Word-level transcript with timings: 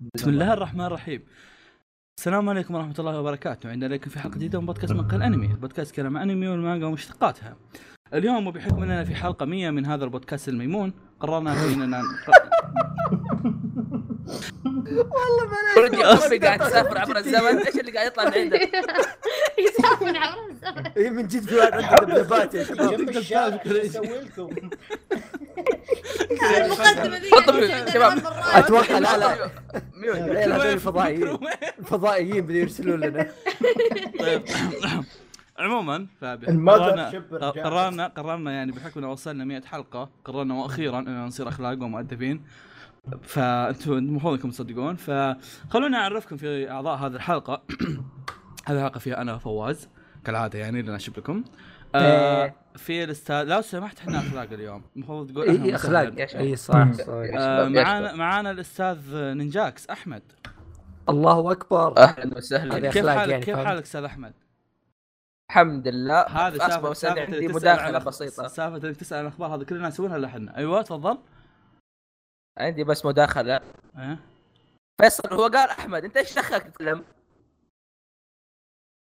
بسم 0.00 0.30
الله 0.30 0.52
الرحمن 0.52 0.84
الرحيم. 0.84 1.22
السلام 2.18 2.48
عليكم 2.48 2.74
ورحمة 2.74 2.94
الله 2.98 3.20
وبركاته. 3.20 3.70
عندنا 3.70 3.94
لكم 3.94 4.10
في 4.10 4.18
حلقة 4.18 4.34
جديدة 4.34 4.60
من 4.60 4.66
بودكاست 4.66 4.92
مقهى 4.92 5.16
الأنمي 5.16 5.46
البودكاست 5.46 5.94
كلام 5.94 6.16
أنمي 6.16 6.48
والمانجا 6.48 6.86
ومشتقاتها. 6.86 7.56
اليوم 8.14 8.46
وبحكم 8.46 8.82
أننا 8.82 9.04
في 9.04 9.14
حلقة 9.14 9.46
100 9.46 9.70
من 9.70 9.86
هذا 9.86 10.04
البودكاست 10.04 10.48
الميمون 10.48 10.92
قررنا 11.20 11.54
في 11.54 11.74
أننا 11.74 12.02
رجع 15.78 16.12
أخوي 16.12 16.38
قاعد 16.38 16.58
تسافر 16.60 16.98
عبر 16.98 17.16
الزمن. 17.16 17.58
إيش 17.58 17.76
اللي 17.80 17.92
قاعد 17.92 18.06
يطلع 18.06 18.24
من 18.24 18.34
عندك؟ 18.34 18.60
يسافر 19.68 20.16
عبر 20.16 20.50
الزمن. 20.50 20.86
اي 20.96 21.10
من 21.10 21.26
جد 21.26 21.42
في 21.42 21.54
واحد 21.54 21.72
عنده 21.72 21.96
دبدبات 22.04 22.54
يا 22.54 22.64
شباب 22.64 22.96
جنب 22.96 23.08
الشارع 23.08 23.60
إيش 23.66 23.90
أسوي 23.96 24.20
لكم؟ 24.20 24.50
المقدمة 26.56 27.16
ذي 27.16 27.68
يعني 27.68 27.90
شباب. 27.90 28.18
أتوقع 28.54 28.98
لا 28.98 29.18
لا. 29.18 29.50
الفضائيين. 30.72 31.38
الفضائيين 31.78 32.46
بدوا 32.46 32.56
يرسلون 32.56 33.00
لنا. 33.00 33.30
طيب. 34.20 34.42
عموما 35.58 36.06
قررنا. 36.22 37.10
قررنا 37.40 38.06
قررنا 38.06 38.52
يعني 38.52 38.72
بحكم 38.72 39.00
انه 39.00 39.12
وصلنا 39.12 39.44
100 39.44 39.60
حلقة. 39.60 40.10
قررنا 40.24 40.54
وأخيرا 40.54 40.98
إننا 40.98 41.26
نصير 41.26 41.48
أخلاق 41.48 41.72
ومؤدبين. 41.82 42.44
فانتم 43.22 43.92
المفروض 43.92 44.34
إنكم 44.34 44.50
تصدقون. 44.50 44.96
فخلونا 44.96 45.98
اعرفكم 45.98 46.36
في 46.36 46.70
أعضاء 46.70 46.96
هذه 46.96 47.16
الحلقة. 47.16 47.62
هذه 48.66 48.76
الحلقة 48.76 48.98
فيها 48.98 49.20
أنا 49.22 49.38
فواز 49.38 49.88
كالعادة 50.24 50.58
يعني 50.58 50.82
لنا 50.82 50.98
شبكم 50.98 51.44
آه 51.94 52.44
إيه. 52.44 52.54
في 52.80 53.04
الاستاذ 53.04 53.44
لو 53.44 53.60
سمحت 53.60 53.98
إحنا 53.98 54.18
أخلاق 54.18 54.52
اليوم. 54.52 54.82
المفروض 54.96 55.32
تقول 55.32 55.48
إي 55.48 55.74
أخلاق. 55.74 56.36
إي 56.36 56.56
صح 56.56 56.92
صح. 56.92 57.08
آه 57.08 57.24
يا 57.24 57.68
معانا. 57.68 58.12
معانا 58.12 58.50
الأستاذ 58.50 59.14
نينجاكس 59.14 59.90
أحمد. 59.90 60.22
الله 61.08 61.52
أكبر. 61.52 61.98
أهلا 61.98 62.36
وسهلا. 62.36 62.90
كيف 62.90 63.06
حالك 63.06 63.30
يعني، 63.30 63.44
كيف؟ 63.44 63.56
حالك 63.56 63.82
أستاذ 63.82 64.04
أحمد؟ 64.04 64.34
الحمد 65.50 65.88
لله. 65.88 66.20
هذا 66.20 66.66
أصبر 66.66 66.92
سالفه 66.92 67.20
عندي 67.20 67.48
مداخلة 67.48 67.98
بسيطة. 67.98 68.46
سالفة 68.46 68.88
إنك 68.88 68.96
تسأل 68.96 69.18
عن 69.18 69.26
الأخبار 69.26 69.54
هذا 69.54 69.64
كلنا 69.64 69.88
نسويها 69.88 70.16
إلا 70.16 70.26
إحنا. 70.26 70.56
أيوه 70.56 70.82
تفضل. 70.82 71.18
عندي 72.58 72.84
بس 72.84 73.06
مداخلة. 73.06 73.60
أه؟ 73.96 74.18
فيصل 75.00 75.34
هو 75.34 75.42
قال 75.42 75.70
أحمد 75.70 76.04
أنت 76.04 76.16
إيش 76.16 76.34
دخلك 76.34 76.62
تتكلم؟ 76.62 77.04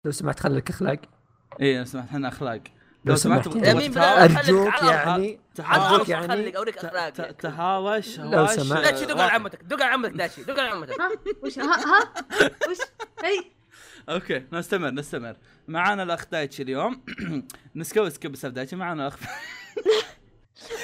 لو 0.05 0.11
سمحت 0.11 0.39
خليك 0.39 0.69
أخلاق. 0.69 0.99
إيه 1.61 1.77
لو 1.77 1.85
سمحت 1.85 2.07
إحنا 2.07 2.27
أخلاق. 2.27 2.61
لو 3.05 3.15
سمحت. 3.15 3.47
ارجوك 3.47 3.63
يعني 3.65 5.39
تهاوش 5.55 5.91
ارجوك 5.91 6.09
يعني 6.09 6.57
أوريك 6.57 6.75
ت- 6.75 6.85
اخلاق 6.85 7.09
ت- 7.09 7.41
تهاوش 7.41 8.19
لو 8.19 8.47
سمحت. 8.47 8.81
داشي 8.83 9.05
دق 9.05 9.21
على. 9.21 9.31
عمتك 9.31 9.63
دق 9.63 9.81
على 9.83 9.93
عمتك 9.93 10.13
داشي 10.13 10.43
دق 10.43 10.59
على 10.59 10.69
عمتك. 10.69 11.01
ها؟ 11.01 11.09
وش 11.43 11.59
ها 11.59 11.63
ها؟ 11.65 12.11
وش؟ 12.69 12.77
هي 13.23 13.43
okay 14.09 14.45
نستمر 14.53 14.89
نستمر. 14.91 15.35
معانا 15.67 16.03
الأخ 16.03 16.25
دايتشي 16.31 16.63
اليوم. 16.63 17.03
نسوي 17.75 18.09
skip 18.09 18.31
بس 18.31 18.45
دايتشي 18.45 18.75
معانا 18.75 19.07
الأخ. 19.07 19.17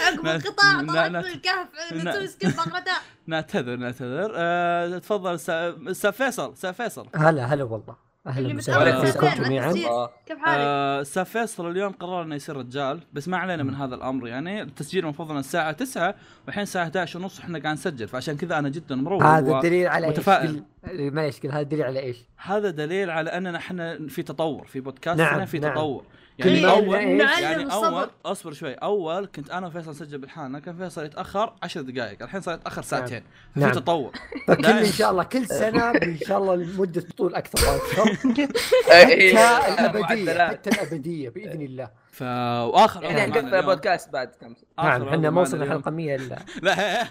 عقب 0.02 0.28
القطاع 0.28 0.82
طلعت 0.82 1.12
من 1.12 1.16
الكهف. 1.16 1.68
نسوي 1.94 2.28
skip 2.28 2.50
مقطع 2.58 2.98
نعتذر 3.28 3.76
نعتذر. 3.76 4.32
أه 4.36 4.98
تفضل 4.98 5.36
أستاذ 5.36 6.12
فيصل 6.12 6.54
أستاذ 6.54 6.74
فيصل. 6.74 7.08
هلا 7.16 7.46
هلا 7.46 7.64
والله. 7.64 8.09
أهلا 8.28 8.56
وسهلا 8.58 9.06
فيكم 9.12 9.44
جميعا. 9.44 9.74
آه. 9.90 10.10
كيف 10.26 10.38
حالك؟ 10.38 10.60
آه، 10.60 11.02
أستاذ 11.02 11.26
فيصل 11.26 11.72
اليوم 11.72 11.92
قرر 11.94 12.24
إنه 12.24 12.36
يصير 12.36 12.58
رجال 12.58 13.00
بس 13.14 13.28
ما 13.28 13.38
علينا 13.38 13.64
من 13.64 13.76
هذا 13.76 13.96
الأمر 13.96 14.28
يعني 14.28 14.62
التسجيل 14.62 15.04
المفروض 15.04 15.30
إنه 15.32 15.40
الساعة 15.40 15.72
9 15.72 16.16
والحين 16.46 16.64
الساعة 16.64 16.84
11 16.84 17.20
ونص 17.20 17.40
وإحنا 17.40 17.60
قاعد 17.60 17.74
نسجل 17.74 18.08
فعشان 18.08 18.38
كذا 18.38 18.60
أنا 18.60 18.70
جدا 18.70 18.96
مروق 18.96 19.24
هذا 19.24 19.58
و- 19.58 19.62
دليل 19.62 19.88
على 19.88 20.08
إيش؟ 20.08 20.14
متفائل. 20.18 20.64
دل- 20.84 21.14
معليش 21.14 21.46
هذا 21.46 21.62
دليل 21.62 21.84
على 21.84 22.00
إيش؟ 22.00 22.18
هذا 22.38 22.70
دليل 22.70 23.10
على 23.10 23.30
أننا 23.30 23.58
إحنا 23.58 24.08
في 24.08 24.24
تطور 24.24 24.68
في 24.68 24.80
بودكاستنا 24.80 25.32
نعم، 25.38 25.46
في 25.46 25.60
نعم. 25.60 25.74
تطور 25.74 26.04
يعني 26.40 26.66
اول 26.70 26.96
يعني. 26.96 27.74
اول 27.74 28.10
أصبر 28.26 28.54
شوي. 28.54 28.74
أول 28.74 29.30
كنت 29.36 29.50
أنا 29.50 29.68
وفيصل 29.68 29.92
نسجل 29.92 30.18
بالحالنا 30.18 30.60
كان 30.60 30.78
فيصل 30.78 31.06
يتأخر 31.06 31.54
10 31.64 31.82
دقائق 31.82 32.24
الحين 32.24 32.42
صار 32.42 32.54
يتأخر 32.56 32.82
ساعتين. 32.82 33.24
في 33.54 33.60
نعم. 33.60 33.72
تطور. 33.72 34.12
فكل 34.48 34.62
دايم. 34.62 34.78
إن 34.78 34.86
شاء 34.92 35.12
الله 35.12 35.24
كل 35.24 35.46
سنة 35.48 35.90
إن 35.92 36.18
شاء 36.28 36.38
الله 36.38 36.56
لمدة 36.56 37.04
طول 37.18 37.36
أكثر. 37.36 37.70
وأكثر 37.70 38.10
إيه، 38.92 39.36
حتى 39.38 39.74
الأبدية. 39.74 40.48
حتى 40.48 40.70
الأبدية 40.70 41.30
بإذن 41.30 41.62
الله. 41.62 41.90
ف 42.12 42.22
وآخر 42.22 43.04
يعني 43.04 43.32
نقفل 43.32 43.48
اليوم- 43.48 43.66
بودكاست 43.66 44.10
بعد 44.10 44.28
كم 44.42 44.56
نعم 44.84 45.04
إحنا 45.10 45.30
ما 45.30 45.42
وصلنا. 45.42 45.66
حلقه 45.70 45.92
100 45.92 46.16
إلا. 46.16 46.40
لا 46.62 47.08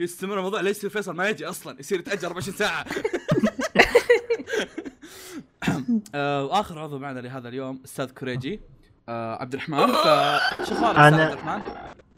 يستمر 0.00 0.38
الموضوع 0.38 0.60
ليش 0.60 0.76
يصير 0.76 0.90
فيصل 0.90 1.14
ما 1.16 1.28
يجي 1.28 1.46
أصلا؟ 1.46 1.76
يصير 1.80 1.98
يتأجر 1.98 2.26
24 2.28 2.56
ساعة. 2.56 2.84
آه، 6.14 6.44
وآخر 6.44 6.78
عضو 6.78 6.98
معنا 6.98 7.20
لهذا 7.20 7.48
اليوم 7.48 7.80
أستاذ 7.84 8.10
كوريجي. 8.10 8.60
آه، 9.08 9.34
عبد 9.42 9.52
الرحمن 9.54 9.86
فشو 9.92 10.74
أخبارك 10.74 10.96
أستاذ 10.98 11.18
أنا- 11.18 11.20
عبد 11.20 11.20
الرحمن؟ 11.20 11.62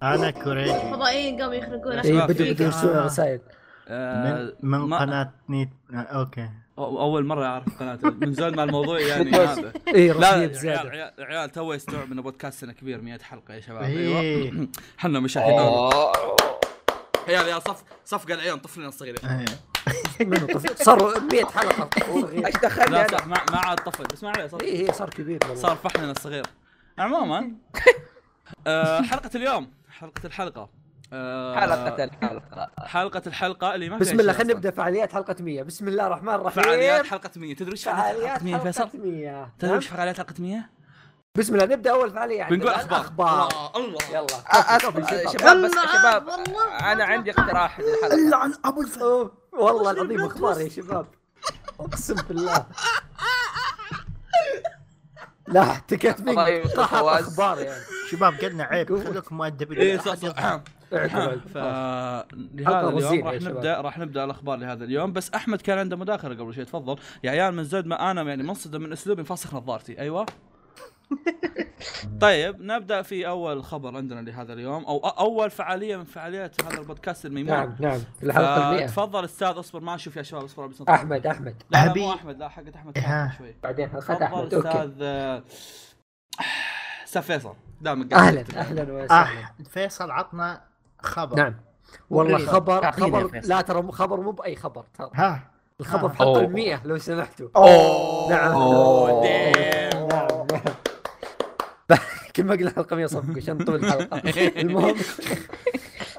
أنا 0.03 0.31
كوريجي 0.31 0.77
الفضائيين 0.77 1.41
قاموا 1.43 1.55
يخرقون 1.55 1.93
اي 1.93 2.13
بدوا 2.27 2.27
بدوا 2.53 2.67
يرسلون 2.67 2.97
آه. 2.97 3.05
رسائل. 3.05 3.41
آه، 3.89 4.53
من, 4.63 4.71
من 4.71 4.79
ما- 4.79 4.99
قناة 4.99 5.33
نيت 5.49 5.69
okay. 5.95 6.49
أول 6.79 7.27
مرة 7.27 7.47
أعرف 7.47 7.79
قناته 7.81 8.11
من 8.11 8.33
زود 8.33 8.57
ما 8.57 8.65
الموضوع 8.65 9.01
يعني 9.11 9.31
هذا. 9.31 9.73
اي 9.95 10.09
لا 10.13 10.27
عيال 10.29 10.91
عيال, 10.91 11.13
عيال 11.19 11.53
تو 11.53 11.73
يستوعب 11.73 12.13
ان 12.13 12.21
بودكاستنا 12.21 12.73
كبير 12.73 13.01
100 13.01 13.19
حلقة 13.19 13.55
يا 13.55 13.61
شباب. 13.61 13.83
إيه. 13.83 14.21
أيوه. 14.21 14.69
إحنا 14.99 15.21
مشاهدين. 15.21 15.59
عيال 17.29 17.49
يا 17.49 17.59
صف 17.59 17.83
صفقة 18.05 18.35
العيال 18.35 18.63
طفلنا 18.63 18.89
الصغير. 18.89 19.15
إيه. 20.21 20.27
طفل؟ 20.55 20.85
صاروا 20.85 21.19
100 21.19 21.45
حلقة. 21.45 21.89
أيش 22.47 22.57
دخلني 22.57 22.91
لا 22.91 23.01
أنا؟ 23.09 23.19
صح 23.19 23.27
ما 23.27 23.37
ما 23.53 23.59
عاد 23.59 23.79
طفل 23.79 24.05
بس 24.05 24.23
ما 24.25 24.31
عليه 24.31 24.47
صار 24.47 24.61
اي 24.63 24.89
هي 24.89 24.93
صار 24.93 25.11
كبير 25.11 25.39
والله. 25.43 25.63
صار 25.63 25.77
فحلنا 25.77 26.11
الصغير. 26.11 26.47
عموما 26.99 27.53
آه، 28.67 29.03
حلقة 29.03 29.31
اليوم. 29.35 29.71
حلقة 30.01 30.21
الحلقة. 30.27 30.69
آه، 31.13 31.61
حلقة 31.61 32.05
الحلقة. 32.05 32.71
حلقة 32.79 33.23
الحلقة 33.27 33.75
اللي 33.75 33.89
ما 33.89 33.99
بسم 33.99 34.11
فيها 34.11 34.21
الله 34.21 34.33
شيء 34.33 34.41
خلينا. 34.43 34.55
نبدأ 34.55 34.71
فعاليات 34.71 35.13
حلقة 35.13 35.37
100 35.41 35.63
بسم 35.63 35.89
الله 35.89 36.07
الرحمن 36.07 36.35
الرحيم. 36.35 36.63
فعاليات 36.63 37.07
حلقة 37.07 37.31
100 37.37 37.55
تدري 37.57 37.73
وش 37.73 37.85
فعاليات 37.85 38.29
حلقة 38.39 38.45
100 38.45 38.59
فيصل؟ 38.59 38.83
حلقة 38.83 38.99
100 38.99 39.49
تدري 39.59 39.71
نعم. 39.71 39.79
وش 39.79 39.87
فعاليات 39.87 40.17
حلقة 40.17 40.35
100 40.39 40.71
بسم 41.39 41.55
الله 41.55 41.65
نبدأ 41.65 41.91
أول 41.91 42.11
فعالية 42.11 42.43
عندنا 42.43 42.59
بنقول 42.59 42.75
أخبار. 42.75 43.01
أخبار 43.01 43.49
الله 43.77 43.77
الله. 43.77 43.99
يلا. 44.11 44.79
شباب. 45.29 45.57
بس 45.63 45.73
شباب. 45.73 46.29
أنا 46.81 47.05
عندي 47.05 47.31
اقتراح 47.31 47.81
للحلقة. 47.81 48.17
لعن 48.31 48.55
أبو 48.65 48.85
أوه، 49.01 49.33
والله 49.59 49.91
العظيم 49.91 50.25
أخبار 50.25 50.61
يا 50.61 50.69
شباب. 50.69 51.07
أقسم 51.81 52.15
بالله. 52.29 52.67
لا 55.49 55.81
يوفقك 55.93 56.79
قحط 56.79 56.99
فواز. 57.01 57.25
أخبار 57.25 57.59
يعني. 57.59 57.83
شباب 58.11 58.35
قلنا 58.35 58.65
عيب. 58.65 58.89
قوة. 58.89 59.05
خليكم 59.05 59.37
مؤدبين 59.37 59.79
إيه 59.79 59.99
صح 59.99 60.15
صح. 60.15 60.61
حلقة 60.93 61.37
لهذا 62.33 62.89
اليوم 62.89 63.29
راح. 63.29 63.35
نبدأ 63.35 63.81
راح 63.81 63.99
نبدأ 63.99 64.25
الأخبار 64.25 64.57
لهذا 64.59 64.85
اليوم. 64.85 65.13
بس 65.13 65.31
أحمد 65.31 65.61
كان 65.61 65.79
عنده 65.79 65.97
مداخله 65.97 66.35
قبل 66.35 66.55
شوي 66.55 66.65
تفضل. 66.65 66.97
يا 67.25 67.31
عيال 67.31 67.55
من 67.55 67.65
زود 67.65 67.87
ما 67.87 68.11
أنا 68.11 68.23
يعني 68.23 68.43
منصدم 68.43 68.83
من 68.83 68.93
أسلوبي 68.93 69.23
مفسخ 69.23 69.55
نظارتي. 69.55 70.01
أيوه. 70.01 70.27
طيب 72.21 72.63
نبدأ 72.63 73.03
في 73.03 73.29
أول 73.29 73.65
خبر 73.65 73.97
عندنا 73.97 74.21
لهذا 74.21 74.53
اليوم 74.53 74.85
أو 74.85 74.99
أول 74.99 75.51
فعالية 75.51 75.97
من 75.97 76.05
فعاليات 76.05 76.65
هذا 76.65 76.81
البودكاست 76.81 77.27
الميمون. 77.27 77.53
نعم 77.57 77.77
نعم 77.81 78.01
الحلقة 78.23 78.71
المئة. 78.71 78.87
تفضل 78.87 79.25
أستاذ 79.25 79.59
أصبر 79.59 79.81
ما 79.81 79.95
أشوف 79.95 80.17
يا 80.17 80.23
شباب 80.23 80.45
أصبر 80.45 80.67
بس 80.67 80.83
أحمد 80.83 81.27
أحمد. 81.27 81.63
لا 81.71 81.95
مو 81.95 82.13
أحمد 82.13 82.39
لا 82.39 82.49
حقت 82.49 82.77
أحمد 82.77 82.99
شوي. 83.39 83.55
بعدين 83.63 83.91
حلقه 83.91 84.01
تفضل 84.01 84.23
أحمد. 84.23 84.55
أوكي. 84.55 84.69
أستاذ 84.69 84.93
آه، 85.03 85.43
أستاذ 87.05 87.23
فيصل 87.23 87.55
قاعد 87.85 88.13
أهلا 88.13 88.45
أهلا 88.57 88.83
وسهلا. 88.83 89.41
آه 89.41 89.49
فيصل 89.71 90.11
عطنا 90.11 90.61
خبر. 91.03 91.37
نعم. 91.37 91.55
والله. 92.11 92.39
خبر 92.39 92.91
خبر. 92.93 93.41
لا 93.45 93.61
ترى 93.61 93.93
خبر 93.93 94.21
مو 94.21 94.31
بأي 94.31 94.57
خبر 94.57 94.85
ترى. 94.99 95.11
ها. 95.15 95.51
الخبر 95.81 96.05
آه. 96.05 96.13
في 96.13 96.19
حلقه. 96.19 96.41
المئة 96.41 96.81
لو 96.85 96.99
سمحتوا. 96.99 97.49
أوه. 97.57 98.31
نعم. 98.31 98.53
أوه، 98.53 99.23
نعم 99.25 100.47
نعم. 100.53 100.75
كل 102.37 102.45
ما 102.45 102.55
قلنا 102.55 102.71
حلقة 102.71 102.97
100 102.97 103.07
صفقة 103.07 103.37
عشان 103.37 103.59
طول 103.59 103.75
الحلقة. 103.85 104.23
المهم 104.61 104.97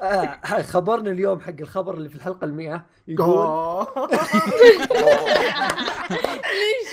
آه 0.02 0.62
خبرنا 0.62 1.10
اليوم 1.10 1.40
حق 1.40 1.54
الخبر 1.60 1.94
اللي 1.94 2.08
في 2.08 2.14
الحلقة 2.16 2.44
المئة 2.44 2.86
يقول 3.08 3.46
أوه. 3.46 4.08
ليش 6.60 6.92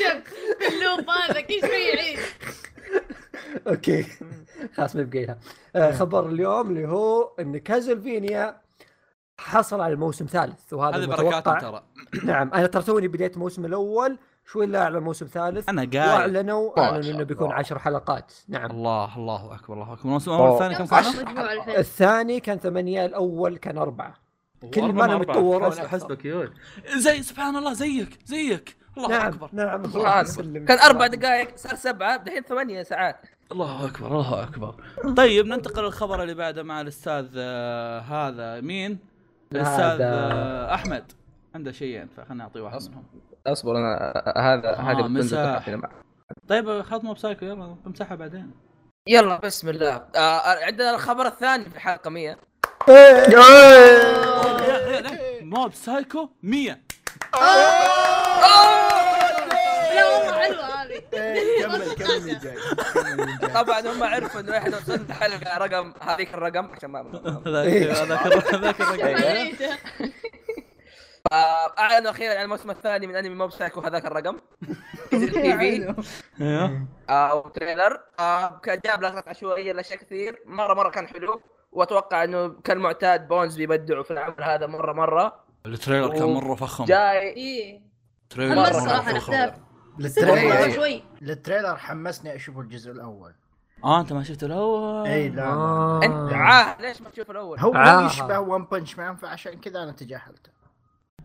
ال 0.73 0.81
loop 0.81 1.09
هذا 1.09 1.41
كل 1.41 1.59
شوي 1.61 1.69
يعيد. 1.69 2.19
okay. 3.67 4.05
خلاص 4.75 4.95
ما 4.95 5.03
بقيلها 5.03 5.39
آه 5.75 5.91
خبر 5.91 6.29
اليوم 6.29 6.69
اللي 6.69 6.87
هو 6.87 7.31
إن 7.39 7.57
Castlevania 7.57 8.61
حصل 9.39 9.81
على 9.81 9.95
موسم 9.95 10.25
ثالث 10.25 10.73
وهذا 10.73 10.97
هذه 10.97 11.05
متوقع 11.09 11.39
بركاتهم 11.39 11.59
ترى. 11.59 11.83
نعم 12.23 12.53
أنا 12.53 12.67
ترى 12.67 12.83
توني 12.83 13.07
بديت 13.07 13.33
الموسم 13.33 13.65
الأول 13.65 14.17
شوي 14.45 14.65
لا 14.65 14.83
اعلن 14.83 14.97
موسم 14.99 15.25
ثالث. 15.25 15.69
أنا 15.69 15.89
قاعد 15.93 16.09
واعلنوا 16.19 16.79
أعلنوا 16.79 17.11
إنه 17.11 17.23
بيكون 17.23 17.47
الله. 17.47 17.55
عشر 17.59 17.79
حلقات. 17.79 18.33
نعم. 18.47 18.71
الله 18.71 19.17
الله 19.17 19.55
أكبر 19.55 19.73
الله 19.73 19.93
أكبر. 19.93 20.05
الموسم 20.05 20.31
الأول 20.31 20.51
الثاني 20.53 20.75
كم؟ 20.75 20.85
كان؟ 20.85 21.75
الثاني 21.79 22.39
كان 22.39 22.57
ثمانية 22.57 23.05
الأول 23.05 23.57
كان 23.57 23.77
أربعة. 23.77 24.13
كل 24.73 24.81
ما 24.81 24.87
وأربعة 24.87 25.05
أنا 25.05 25.13
أربعة. 25.13 25.33
متطورون 25.33 25.71
حسب- 25.71 25.79
أكثر. 25.81 25.87
حسبك 25.87 26.25
يوي 26.25 26.49
زي 26.95 27.21
سبحان 27.23 27.55
الله 27.55 27.73
زيك 27.73 28.19
زيك. 28.25 28.77
الله 28.97 29.07
نعم 29.09 29.27
أكبر. 29.27 29.49
نعم 29.53 29.85
الله. 29.85 30.21
يسلمك. 30.21 30.63
كان 30.67 30.79
أربع 30.79 31.07
دقائق 31.07 31.57
صار 31.57 31.75
سبعة 31.75 32.17
دحين 32.17 32.41
ثمانية 32.43 32.83
ساعات. 32.83 33.25
الله 33.51 33.85
أكبر 33.85 34.07
الله 34.07 34.43
أكبر. 34.43 34.75
طيب 35.17 35.45
ننتقل 35.45 35.83
للخبر 35.83 36.23
اللي 36.23 36.33
بعده 36.33 36.63
مع 36.63 36.81
الأستاذ 36.81 37.27
آه، 37.37 37.99
هذا 37.99 38.61
مين؟ 38.61 38.99
الأستاذ 39.51 39.97
آه، 40.01 40.73
أحمد. 40.73 41.11
عنده 41.55 41.71
شيئين 41.71 42.07
فخلنا 42.07 42.43
نعطيه 42.43 42.61
واحد. 42.61 42.81
منهم. 42.89 43.03
اصبر 43.47 43.77
أنا 43.77 44.13
هذا 44.37 44.69
آه، 44.69 44.81
هذه 44.81 45.01
بتنزل 45.01 45.37
مساح. 45.37 45.57
تحت 45.57 45.69
هنا 45.69 45.77
معك. 45.77 45.91
طيب 46.49 46.81
خلاص 46.81 47.03
مو 47.03 47.13
بسايكو 47.13 47.45
يلا 47.45 47.75
بمسحها 47.85 48.15
بعدين 48.15 48.51
يلا 49.07 49.37
بسم 49.39 49.69
الله 49.69 50.05
آه 50.15 50.65
عندنا 50.65 50.95
الخبر 50.95 51.27
الثاني 51.27 51.63
في 51.69 51.75
الحلقة 51.75 52.09
100 52.09 52.37
إيه. 52.89 52.95
يا- 52.95 53.29
يا- 54.67 55.09
يا، 55.09 55.43
Mob 55.43 55.73
Psycho 55.73 56.29
100 56.43 56.79
لا 59.93 60.05
والله 60.05 60.39
حلوة 60.39 60.65
هذه 60.83 61.01
إيه، 61.13 61.63
كمل 61.65 61.93
كمل 61.95 62.11
اللي 62.17 62.35
جاي 62.35 62.55
كمل 62.93 63.21
اللي 63.21 63.37
جاي. 63.41 63.49
طبعا 63.49 63.79
هم 63.79 64.03
عرفوا 64.03 64.41
إنه 64.41 64.57
إحنا 64.57 64.77
وصلنا 64.77 65.05
الحلقة 65.09 65.57
رقم 65.57 65.93
هذيك 66.01 66.33
الرقم 66.33 66.65
عشان 66.77 66.89
ما 66.89 67.01
هذاك 67.47 67.67
هذاك 67.67 68.25
الر- 68.27 68.55
هذاك 68.55 68.81
الرقم 68.81 69.05
آه، 69.07 70.09
اعلنوا 71.31 72.11
أخيرا 72.11 72.33
عن 72.35 72.43
الموسم 72.43 72.69
الثاني 72.69 73.07
من 73.07 73.15
أنمي 73.15 73.35
Mob 73.35 73.51
Psycho 73.51 73.81
هذاك 73.81 74.05
الرقم. 74.05 74.37
TV. 75.09 75.95
أيوه. 76.41 76.87
آه 77.09 77.35
و 77.35 77.43
trailer. 77.43 77.99
آه 78.19 78.59
كان 78.63 78.79
جاب 78.85 79.01
لقطات 79.01 79.27
عشوائية 79.27 79.73
لاشياء 79.73 79.99
كثير. 79.99 80.43
مرة 80.45 80.73
مرة 80.73 80.89
كان 80.89 81.07
حلو. 81.07 81.41
وأتوقع 81.71 82.23
إنه 82.23 82.47
كالمعتاد 82.63 83.27
Bones 83.27 83.55
بيبدعوا 83.57 84.03
في 84.03 84.11
العمل 84.11 84.43
هذا 84.43 84.67
مرة 84.67 84.93
مرة. 84.93 85.43
ال 85.65 85.71
trailer 85.71 86.13
كان 86.13 86.29
مرة 86.33 86.55
فخم. 86.55 86.85
جاي 86.85 87.19
إيه. 87.29 87.81
trailer 88.29 88.73
فخم. 88.73 89.33
إيه. 90.83 91.03
لل 91.21 91.33
trailer 91.33 91.75
حمسني 91.77 92.35
أشوف 92.35 92.57
الجزء 92.57 92.91
الأول. 92.91 93.33
آه 93.83 93.99
أنت 94.01 94.13
ما 94.13 94.23
شفت 94.23 94.43
الأول؟ 94.43 95.07
اي 95.07 95.29
لا. 95.29 95.43
آه. 95.43 95.99
انت 96.03 96.33
عاه 96.33 96.81
ليش 96.81 97.01
ما 97.01 97.09
تشوف 97.09 97.31
الأول؟ 97.31 97.59
هو 97.59 97.75
آه. 97.75 98.01
هو 98.01 98.05
يشبه 98.05 98.39
One 98.39 98.65
Punch 98.65 98.97
Man 98.97 99.15
فعشان 99.15 99.59
كذا 99.59 99.83
أنا 99.83 99.91
تجاهلته. 99.91 100.52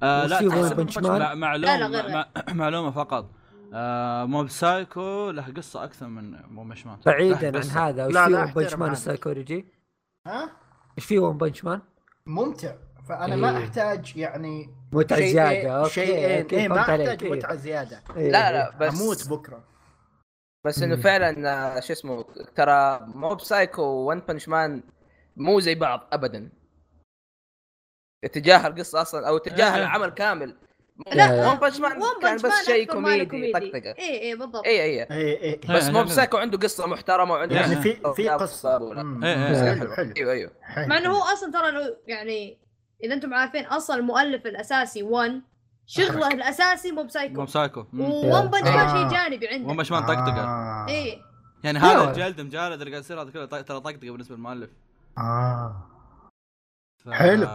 آه 0.03 0.27
لا؟ 0.27 1.35
معلومة 1.35 1.77
لا، 1.77 1.89
لا، 1.89 2.01
غير- 2.01 2.11
مع- 2.13 2.29
معلومة 2.65 2.91
فقط 2.91 3.31
آه 3.75 4.25
Mob 4.25 4.49
Psycho 4.49 5.31
له 5.31 5.43
قصة 5.57 5.85
أكثر 5.85 6.07
من 6.07 6.31
Mob 6.51 6.67
Man 6.67 6.97
بعيدا 7.07 7.59
عن 7.59 7.65
هذا 7.65 8.07
وش 8.07 8.15
لا، 8.15 8.25
في 8.27 8.31
لا، 8.33 8.45
One 8.45 8.53
Punch 8.53 8.75
Man. 8.75 8.91
السايكولوجي؟ 8.91 9.67
ها 10.27 10.51
إيش 10.99 11.05
في 11.07 11.19
One 11.19 11.37
Punch 11.39 11.65
Man؟ 11.65 11.81
ممتع 12.27 12.75
فأنا 13.09 13.37
ما 13.37 13.51
إيه. 13.59 13.65
أحتاج 13.65 14.17
يعني 14.17 14.75
متعة 14.93 15.19
شيئين- 15.19 15.33
زيادة 15.33 15.71
okay 15.79 15.91
شيئين 15.91 16.41
أوكي 16.43 16.57
إيه 16.57 16.69
ما 16.69 16.81
أحتاج 16.81 17.25
إيه. 17.25 17.33
متعة 17.33 17.55
زيادة 17.55 18.03
إيه، 18.17 18.31
لا 18.33 18.47
إيه. 18.49 18.53
لا 18.53 18.77
بس 18.79 19.01
أموت 19.03 19.29
بكرة 19.29 19.65
بس 20.65 20.83
إنه. 20.83 20.97
فعلا 20.97 21.53
آه، 21.77 21.81
شو 21.81 21.93
اسمه 21.93 22.25
ترى 22.57 23.01
Mob 23.15 23.41
Psycho 23.41 23.83
و 23.83 23.92
One 23.92 24.19
Punch 24.29 24.49
Man 24.49 24.83
مو 25.37 25.61
زي 25.61 25.75
بعض 25.75 26.09
ابدا 26.13 26.51
اتجاه 28.25 28.67
القصة 28.67 29.03
أصلا 29.03 29.29
أو 29.29 29.37
اتجاه 29.37 29.77
إيه. 29.77 29.83
العمل 29.83 30.09
كامل 30.09 30.57
لا، 31.13 31.49
One 31.49 31.59
Punch 31.59 31.81
Man 31.81 31.93
One 31.93 32.23
كان 32.23 32.37
Punch 32.37 32.43
بس 32.43 32.67
شيء 32.67 32.93
كوميدي 32.93 33.53
طقطقة 33.53 33.95
اي 33.99 34.23
اي 34.23 34.35
بالضبط 34.37 34.65
اي 34.65 34.83
اي 34.83 35.03
اي 35.03 35.43
اي 35.43 35.61
بس 35.69 35.85
إيه، 35.85 35.93
Mob 35.93 36.03
لا، 36.03 36.09
لا. 36.09 36.15
Psycho 36.15 36.37
عنده 36.37 36.59
قصة 36.59 36.87
محترمة 36.87 37.33
وعنده 37.35 37.57
يعني 37.57 37.77
في 37.77 38.15
في 38.17 38.29
قصة. 38.29 38.93
إيه، 39.23 39.25
إيه. 39.25 39.75
حلو 39.75 39.93
حلو 39.93 40.13
أيوه 40.17 40.33
أيوه. 40.33 40.51
مع 40.89 40.99
إنه 40.99 41.11
هو 41.11 41.23
أصلا 41.23 41.53
ترى 41.53 41.71
لو 41.71 41.97
يعني 42.07 42.59
إذا 43.05 43.15
أنتم 43.15 43.35
عارفين 43.35 43.65
أصلا 43.65 43.97
المؤلف 43.97 44.47
الأساسي 44.47 45.03
1 45.03 45.43
شغله 45.87 46.29
الأساسي 46.29 46.93
Mob 46.93 47.03
Psycho 47.03 47.35
Mob 47.35 47.49
Psycho 47.49 47.85
مم. 47.93 48.01
و 48.01 48.12
One 48.12 48.47
Punch 48.47 48.63
Man 48.63 48.79
آه. 48.79 49.11
شيء 49.11 49.19
جانبي 49.19 49.49
عنده 49.49 49.75
Punch 49.75 49.93
Man 49.93 50.03
طقطقة 50.03 50.45
آه. 50.45 50.87
إيه 50.89 51.19
يعني. 51.65 51.79
هذا 51.79 52.11
الجلد 52.11 52.41
مجالد 52.41 52.81
اللي 52.81 52.91
قاعد 52.91 53.03
يصير 53.05 53.23
هذا 53.23 53.31
كله 53.31 53.47
ترى 53.47 53.63
طقطقة 53.63 53.93
بالنسبة 53.93 54.35
للمؤلف 54.35 54.71
آه 55.19 55.83
ف... 57.05 57.11
حلو. 57.11 57.49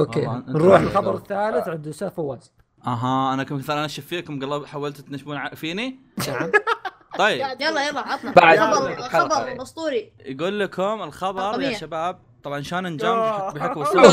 okay. 0.00 0.26
نروح 0.48 1.00
دور. 1.00 1.14
الثالث 1.14 1.68
عند 1.68 1.86
يوسف 1.86 2.14
فواز. 2.14 2.52
أها 2.86 3.34
أنا 3.34 3.44
كنت 3.44 3.52
مثلا 3.58 3.82
أنشف 3.82 4.06
فيكم 4.06 4.40
قلب 4.40 4.64
حاولت 4.66 5.00
تنشبون 5.00 5.48
فيني؟ 5.48 6.00
نعم. 6.28 6.50
طيب. 7.18 7.40
يلا 7.60 7.88
يلا 7.88 8.00
عطنا. 8.00 8.32
بعد. 8.32 8.58
خبر. 8.58 9.02
خبر 9.02 9.62
أسطوري. 9.62 10.12
يقول 10.24 10.60
لكم 10.60 11.02
الخبر 11.02 11.60
يا. 11.62 11.78
شباب 11.78 12.18
طبعا 12.44 12.60
شانن 12.62 12.86
السبب. 13.76 14.04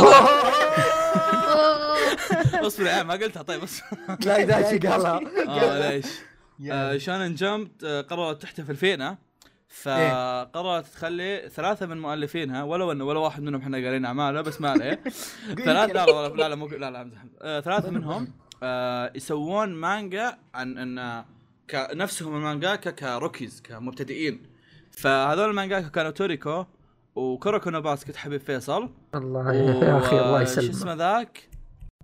أوه. 1.51 1.97
اصبر 2.67 2.85
يا 2.85 2.91
عيال 2.91 3.07
ما 3.07 3.13
قلتها. 3.13 3.41
طيب 3.43 3.63
اصبر 3.63 3.87
لا 4.25 4.45
ذا 4.45 4.69
شي 4.69 4.77
قالها. 4.87 5.21
آه 5.47 5.89
ليش؟ 5.89 6.05
يلا. 6.59 6.93
آه، 6.93 6.97
Shonen 6.97 7.35
Jump 7.35 7.71
آه، 7.85 8.01
قررت 8.01 8.41
تحتفل 8.41 8.75
فينا. 8.75 9.17
فقررت 9.67 10.85
تخلي 10.87 11.49
ثلاثة 11.55 11.85
من 11.85 12.01
مؤلفينها 12.01 12.63
ولو 12.63 12.91
إنه 12.91 13.03
ولا 13.03 13.19
واحد 13.19 13.43
منهم 13.43 13.61
إحنا 13.61 13.77
قارين 13.77 14.05
أعماله 14.05 14.41
بس 14.41 14.61
ما 14.61 14.69
عليه. 14.69 15.03
ثلاث 15.65 15.89
لا 15.89 16.05
لا 16.05 16.27
لا 16.29 16.49
لا 16.49 16.55
مو 16.55 16.67
لا 16.67 16.91
لا 16.91 17.01
أمزح. 17.01 17.17
آه، 17.41 17.59
ثلاثة 17.59 17.89
منهم 17.91 18.27
آه، 18.63 19.11
يسوون 19.15 19.69
مانجا 19.73 20.37
عن 20.53 20.77
إن 20.77 21.25
ك- 21.67 21.89
نفسهم 21.93 22.35
المانجاكا 22.35 22.91
ك 22.91 23.00
rookies 23.00 23.61
كمبتدئين. 23.61 24.41
فهذول 24.91 25.49
المانجاكا 25.49 25.87
كانوا 25.87 26.11
Toriko 26.11 26.65
و 27.15 27.23
Kuroko 27.23 27.69
no 27.69 27.81
Basket 27.81 28.15
حبيب 28.15 28.41
فيصل. 28.41 28.89
الله 29.15 29.53
يا 29.53 29.97
أخي 29.97 30.19
الله 30.19 30.43
شو 30.43 30.51
اسمه 30.59 30.69
يسلمك 30.69 30.97
ذاك 30.97 31.49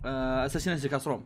Assassination 0.05 0.89
Classroom 0.89 1.25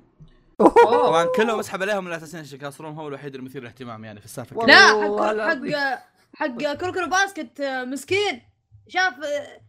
أوه. 0.62 1.07
طبعا 1.07 1.25
كلهم 1.36 1.60
اسحب 1.60 1.81
عليهم 1.81 2.07
ال 2.07 2.59
Assassination 2.59 2.81
Classroom 2.81 3.00
هو 3.00 3.07
الوحيد 3.07 3.36
المثير 3.36 3.62
للاهتمام 3.62 4.06
يعني 4.06 4.19
في 4.19 4.25
السالفة. 4.25 4.66
لا 4.66 4.74
حق. 4.75 5.40
حق 5.40 6.00
حق 6.38 6.74
Kuroko 6.74 7.06
Basket 7.06 7.62
آه، 7.62 7.84
مسكين. 7.84 8.42
شاف 8.88 9.13
آه، 9.24 9.62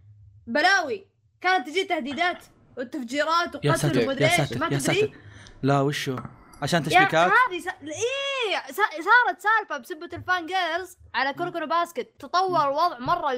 بلاوي. 0.46 1.06
كانت 1.40 1.66
تجي 1.68 1.84
تهديدات 1.84 2.44
والتفجيرات 2.76 3.64
يا 3.64 3.70
وقتل 3.70 3.80
ساتر 3.80 4.02
ومدري 4.02 4.24
يا 4.24 4.30
إيش 4.30 4.36
ساتر 4.36 4.58
ما 4.58 4.66
يا 4.66 4.78
ساتر. 4.78 4.98
تدري 5.00 5.12
لا 5.62 5.80
وشو؟ 5.80 6.16
عشان 6.62 6.82
تشبيكات؟ 6.82 7.14
هذه 7.32 7.58
س... 7.60 7.68
إيه 7.68 8.72
صارت 8.76 9.40
سالفة 9.40 9.78
بسبة 9.78 10.08
ال 10.16 10.24
fan 10.24 10.46
girls 10.46 10.96
على 11.14 11.32
Kuroko 11.32 11.64
Basket. 11.64 12.10
تطور 12.18 12.68
الوضع 12.68 12.98
مرة 12.98 13.32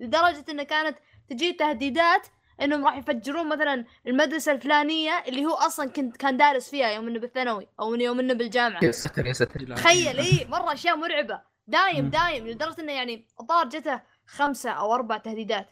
لدرجة 0.00 0.44
إنه 0.48 0.62
كانت 0.62 0.98
تجي 1.30 1.52
تهديدات 1.52 2.26
إنهم 2.62 2.84
راح 2.86 2.96
يفجرون 2.96 3.48
مثلا 3.48 3.84
المدرسة 4.06 4.52
الفلانية 4.52 5.24
اللي 5.28 5.44
هو 5.44 5.54
أصلا 5.54 5.90
كنت 5.90 6.16
كان 6.16 6.36
دارس 6.36 6.70
فيها 6.70 6.88
يوم 6.90 7.08
إنه 7.08 7.18
بالثانوي 7.18 7.68
أو 7.80 7.90
من 7.90 8.00
يوم 8.00 8.20
إنه 8.20 8.34
بالجامعة. 8.34 8.84
يا 8.84 8.90
ساتر 8.90 9.26
يا 9.26 9.32
ساتر. 9.32 9.76
تخيل 9.76 10.18
إيه 10.18 10.46
مرة 10.46 10.72
أشياء 10.72 10.96
مرعبة. 10.96 11.47
دايم. 11.68 12.10
دايم 12.10 12.46
لدرجة 12.46 12.80
إنه 12.80 12.92
يعني 12.92 13.26
الظاهر 13.40 13.68
جته 13.68 14.00
خمسة 14.26 14.70
أو 14.70 14.94
أربع 14.94 15.16
تهديدات 15.18 15.68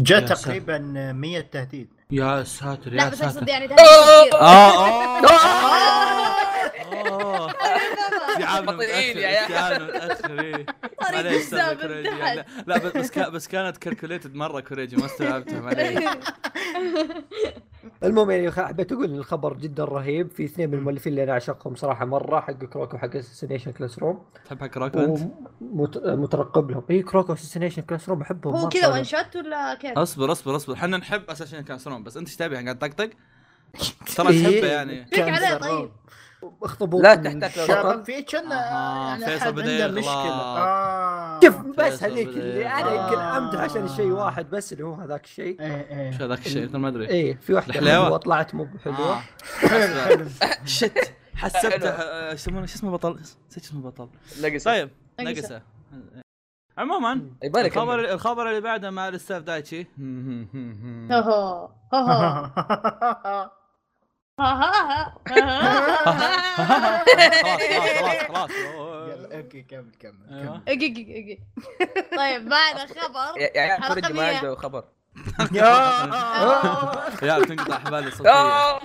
يا 0.00 0.26
ساتر. 0.26 0.34
تقريبا 0.42 0.78
100 1.12 1.40
تهديد 1.40 1.92
يا 2.10 2.42
ساتر 2.44 2.90
لا 2.90 3.04
يا 3.04 3.08
بس 3.08 3.22
أقصد 3.22 3.34
ساتر 3.34 3.48
يعني 3.48 3.68
تهديد 3.68 3.84
كثير 3.84 4.40
آه 4.40 4.40
آه 4.40 5.18
آه 5.18 5.22
استيعابنا 8.32 8.72
بطيئين 8.72 9.16
متأخر 9.16 9.18
يا. 9.18 9.42
استيعابنا 9.42 10.02
إيه. 10.02 10.14
طريق 10.14 10.66
معليش 11.02 11.42
استنى 11.42 11.60
السابق 11.60 11.80
كوريجي 11.82 12.08
تحت. 12.10 12.36
لا, 12.36 12.44
لا 12.66 12.78
بس 12.78 12.92
بس, 12.96 13.10
كا 13.10 13.28
بس 13.28 13.48
كانت 13.48 13.76
calculated 13.76 14.34
مرة 14.34 14.60
كوريجي 14.60 14.96
ما 14.96 15.06
استوعبتها 15.06 15.60
معليش 15.60 16.04
المهم 18.04 18.30
يعني 18.30 18.50
حبيت 18.50 18.92
أقول 18.92 19.04
إن 19.04 19.14
الخبر 19.18 19.56
جدا 19.56 19.84
رهيب 19.84 20.30
في 20.30 20.44
اثنين 20.44 20.70
من 20.70 20.78
المؤلفين 20.78 21.12
اللي 21.12 21.24
أنا 21.24 21.32
أعشقهم 21.32 21.74
صراحة 21.74 22.04
مرة 22.04 22.40
حق 22.40 22.52
Kuroko 22.52 22.96
وحق 22.96 23.16
Assassination 23.16 23.72
Classroom 23.72 24.22
تحب 24.44 24.60
حق 24.60 24.78
Kuroko 24.78 24.96
أنت؟ 24.96 25.20
ومترقب 25.60 26.70
لهم 26.70 26.82
اي 26.90 27.02
كروكو 27.02 27.32
اساسنيشن 27.32 27.82
كلاس 27.82 28.08
روم 28.08 28.20
أحبهم 28.20 28.54
هو. 28.54 28.68
كذا 28.68 28.88
وان 28.88 29.04
شوت 29.04 29.36
ولا 29.36 29.74
كيف؟ 29.74 29.98
أصبر 29.98 30.32
أصبر 30.32 30.56
أصبر 30.56 30.74
إحنا 30.74 30.96
نحب 30.96 31.30
أساسا 31.30 31.60
كان 31.60 31.78
سلام 31.78 32.04
بس 32.04 32.16
أنت 32.16 32.28
إيش 32.28 32.36
تبي 32.36 32.56
قاعد 32.56 32.78
طقطق؟ 32.78 33.10
ترى 34.16 34.28
إيه. 34.28 34.42
تحبه 34.42 34.72
يعني 34.72 35.06
فيك 35.06 35.28
عليه 35.28 35.54
طيب 35.54 35.90
اخطبوط 36.62 37.02
لا 37.02 37.14
تحتاج. 37.14 37.50
شغل 37.66 38.04
في 38.04 38.22
كنا 38.22 38.54
أها، 38.54 39.08
يعني 39.08 39.24
فيصل 39.24 39.46
عنده 39.46 39.88
مشكلة. 39.88 40.26
يغلط. 40.26 40.58
آه. 40.58 41.40
شوف 41.44 41.56
بس 41.78 42.02
هذيك 42.02 42.28
اللي 42.28 42.66
أنا. 42.68 42.90
يمكن 42.90 43.20
أمدح 43.20 43.60
عشان 43.60 43.88
شيء 43.88 44.10
واحد 44.10 44.50
بس 44.50 44.72
اللي 44.72 44.84
هو 44.84 44.94
هذاك 44.94 45.24
الشيء. 45.24 45.60
إيه 45.60 45.76
إيش 45.76 46.20
إيه 46.20 46.26
هذاك 46.26 46.46
الشيء؟ 46.46 46.76
ما 46.76 46.88
أدري. 46.88 47.08
إيه 47.08 47.36
في 47.36 47.54
واحدة؟ 47.54 47.72
حلوة 47.74 48.16
طلعت 48.16 48.54
مو 48.54 48.64
بحلوة. 48.64 49.16
آه. 49.16 49.22
شت 50.64 51.12
حسبته 51.34 51.88
آه، 51.88 52.30
إيش 52.30 52.40
يسمونه 52.40 52.66
شو 52.66 52.74
اسمه 52.74 52.90
بطل؟ 52.90 53.20
نسيت 53.50 53.64
اسمه 53.64 53.82
بطل. 53.90 54.08
نقص. 54.42 54.64
طيب. 54.64 54.90
نقصه. 55.20 55.62
عموما 56.78 57.20
يبالك 57.42 57.76
الخبر 57.76 58.12
الخبر 58.12 58.48
اللي 58.48 58.60
بعده 58.60 58.90
مع 58.90 59.08
الأستاذ 59.08 59.40
دايتشي. 59.40 59.86
خلاص 64.38 65.12
خلاص. 68.28 68.50
أوكي 69.32 69.62
كمل 69.62 69.92
كمل. 70.00 70.60
اقي 70.68 71.38
طيب 72.16 72.52
عيال 72.52 73.82
حلقة 73.82 74.00
كوريجي 74.00 74.12
ما 74.12 74.54
خبر 74.54 74.84
يا 77.22 77.38
بتنقطع 77.38 77.76
احبالي 77.76 78.06
الصوتيه 78.08 78.30
آه. 78.30 78.80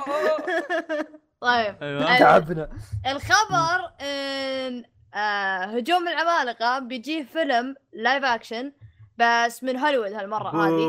طيب 1.42 1.76
تعبنا 2.20 2.70
الخبر 3.08 3.92
إن 4.02 4.84
آه 5.14 5.64
هجوم 5.66 6.08
العمالقة 6.08 6.80
بيجيه 6.80 7.24
فيلم 7.24 7.76
live 7.94 8.24
action 8.24 8.72
بس 9.18 9.64
من 9.64 9.78
هوليوود 9.78 10.12
هالمرة 10.14 10.50
هذه 10.50 10.88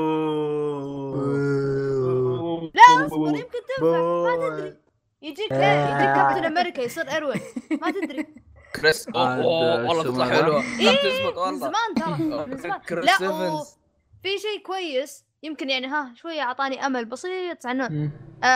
لا 2.78 3.06
اصبر 3.06 3.28
يمكن 3.28 3.58
تنفع. 3.76 4.36
ما 4.36 4.48
تدري. 4.56 4.76
يجيك 5.22 5.52
لا 5.52 5.84
يجيك 5.90 6.14
كابتن 6.16 6.44
أمريكا 6.44 6.80
يصير 6.82 7.16
اروين 7.16 7.40
ما 7.82 7.90
تدري. 7.90 8.26
كريس 8.76 9.08
أوه، 9.08 9.28
عاد 9.28 9.40
أوه، 9.40 9.88
والله 9.88 10.02
تطلع؟ 10.02 10.28
حلوة. 10.28 10.62
إيه، 10.62 10.84
لا 10.84 10.92
تزبط 10.94 11.32
من 11.32 11.38
والله. 11.38 11.58
زمان 11.58 11.94
ترى 11.96 12.26
من 12.46 12.56
زمان. 12.56 12.78
كريس 12.80 13.04
لا. 13.04 13.18
في 14.22 14.38
شيء 14.38 14.62
كويس 14.66 15.24
يمكن 15.42 15.70
يعني 15.70 15.86
ها 15.86 16.12
شوية 16.16 16.40
أعطاني 16.42 16.86
أمل 16.86 17.04
بسيط 17.04 17.66
عنه. 17.66 18.10
آه 18.44 18.46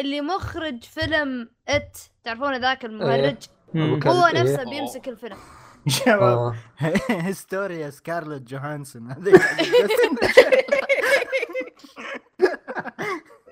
اللي 0.00 0.20
مخرج 0.20 0.84
فيلم 0.84 1.50
It. 1.68 1.96
تعرفون 2.24 2.60
ذاك 2.60 2.84
المهرج. 2.84 3.36
كان- 3.72 4.02
هو 4.06 4.26
إيه. 4.26 4.42
نفسه 4.42 4.64
بيمسك 4.64 5.08
الفيلم. 5.08 5.36
شباب 5.88 6.22
آه. 6.22 6.54
هيستوريا 7.08 7.90
سكارلت 7.90 8.42
جوهانسون 8.42 9.10
هذيك 9.12 9.34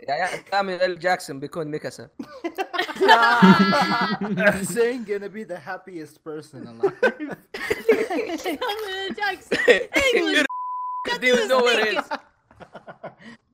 يا 0.08 0.14
يا 0.14 0.28
سامويل 0.50 0.98
جاكسون 0.98 1.40
بيكون 1.40 1.66
ميكاسا 1.66 2.08
حسين 4.38 5.04
gonna 5.04 5.28
be 5.28 5.44
the 5.44 5.58
happiest 5.68 6.16
person 6.24 6.66
alive 6.66 7.36
جاكسون? 9.16 9.58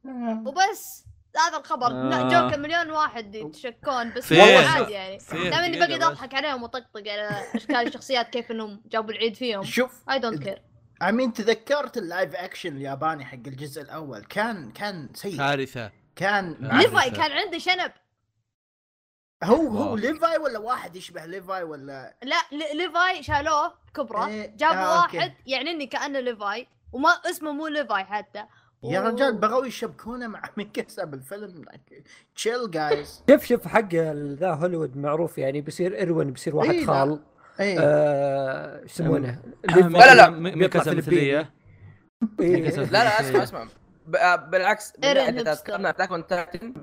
وبس 0.47 1.05
هذا 1.37 1.59
الخبر 1.59 1.87
آه. 1.87 2.29
joke 2.29 2.59
مليون 2.59 2.91
واحد 2.91 3.35
يتشكون 3.35 4.11
بس؟ 4.11 4.33
والله 4.33 4.69
عادي 4.69 4.93
يعني؟ 4.93 5.19
دام 5.33 5.53
اني 5.53 5.79
بقعد. 5.79 6.03
اضحك 6.03 6.35
عليهم 6.35 6.63
وطقطق 6.63 7.09
على 7.09 7.45
أشكال 7.55 7.77
الشخصيات 7.77 8.31
كيف 8.31 8.51
إنهم 8.51 8.83
جابوا 8.91 9.11
العيد 9.11 9.35
فيهم 9.35 9.65
شوف 9.65 10.11
I 10.11 10.19
don't 10.19 10.43
care 10.43 10.63
I 11.03 11.13
mean 11.13 11.33
تذكرت 11.33 11.97
ال 11.99 12.06
live 12.06 12.35
action 12.35 12.77
الياباني 12.77 13.25
حق 13.25 13.39
الجزء 13.47 13.83
الأول 13.83 14.25
كان 14.25 14.71
كان 14.71 15.09
سيء 15.15 15.37
كارثه 15.37 16.02
كان. 16.23 16.57
ليفاي 16.61 17.11
كان 17.11 17.33
عنده 17.33 17.59
شنب 17.59 17.93
هو 19.45 19.69
هو. 19.69 19.97
ليفاي 19.97 20.39
ولا 20.39 20.59
واحد 20.59 20.97
يشبه 20.97 21.27
ليفاي 21.27 21.63
ولا 21.63 22.15
لا 22.23 22.37
لي- 22.53 22.75
ليفاي 22.75 23.23
شالوه 23.23 23.75
كبرة 23.95 24.27
إيه، 24.27 24.57
جابوا 24.57 24.77
آه، 24.77 25.03
أوكي. 25.03 25.17
واحد 25.17 25.33
يعني 25.47 25.71
إني 25.71 25.87
كأنه 25.87 26.21
ليفاي 26.21 26.67
وما 26.93 27.09
اسمه 27.09 27.53
مو 27.53 27.67
ليفاي 27.67 28.05
حتى 28.05 28.45
يا 28.85 29.01
رجال 29.01 29.37
بغوا 29.37 29.67
يشبكونه 29.67 30.27
مع 30.27 30.43
ميكاسا 30.57 31.05
بالفيلم 31.05 31.65
تشيل 32.35 32.71
جايز 32.71 33.23
شوف 33.31 33.45
شوف 33.45 33.69
حق 33.69 33.95
ذا 33.95 34.51
هوليوود 34.55 34.97
معروف 34.97 35.39
يعني 35.39 35.61
بيصير 35.61 36.03
اروين 36.03 36.31
بيصير 36.31 36.57
واحد 36.57 36.71
إيه،. 36.71 36.87
خال 36.87 37.21
إيه 37.61 37.79
إيش 38.83 38.93
يسمونه؟ 38.93 39.43
لا 39.65 40.15
لا، 40.15 40.15
لا. 40.15 40.31
ميكاسا 40.31 40.95
مثليه 40.95 41.53
لا 42.39 42.85
لا 42.91 43.21
أسمع 43.21 43.43
أسمع 43.43 43.69
بالعكس 44.37 44.93
هيبستر. 45.05 45.55
تذكرنا 45.55 45.91
اتاك 45.91 46.11
اون 46.11 46.27
تايتن 46.27 46.75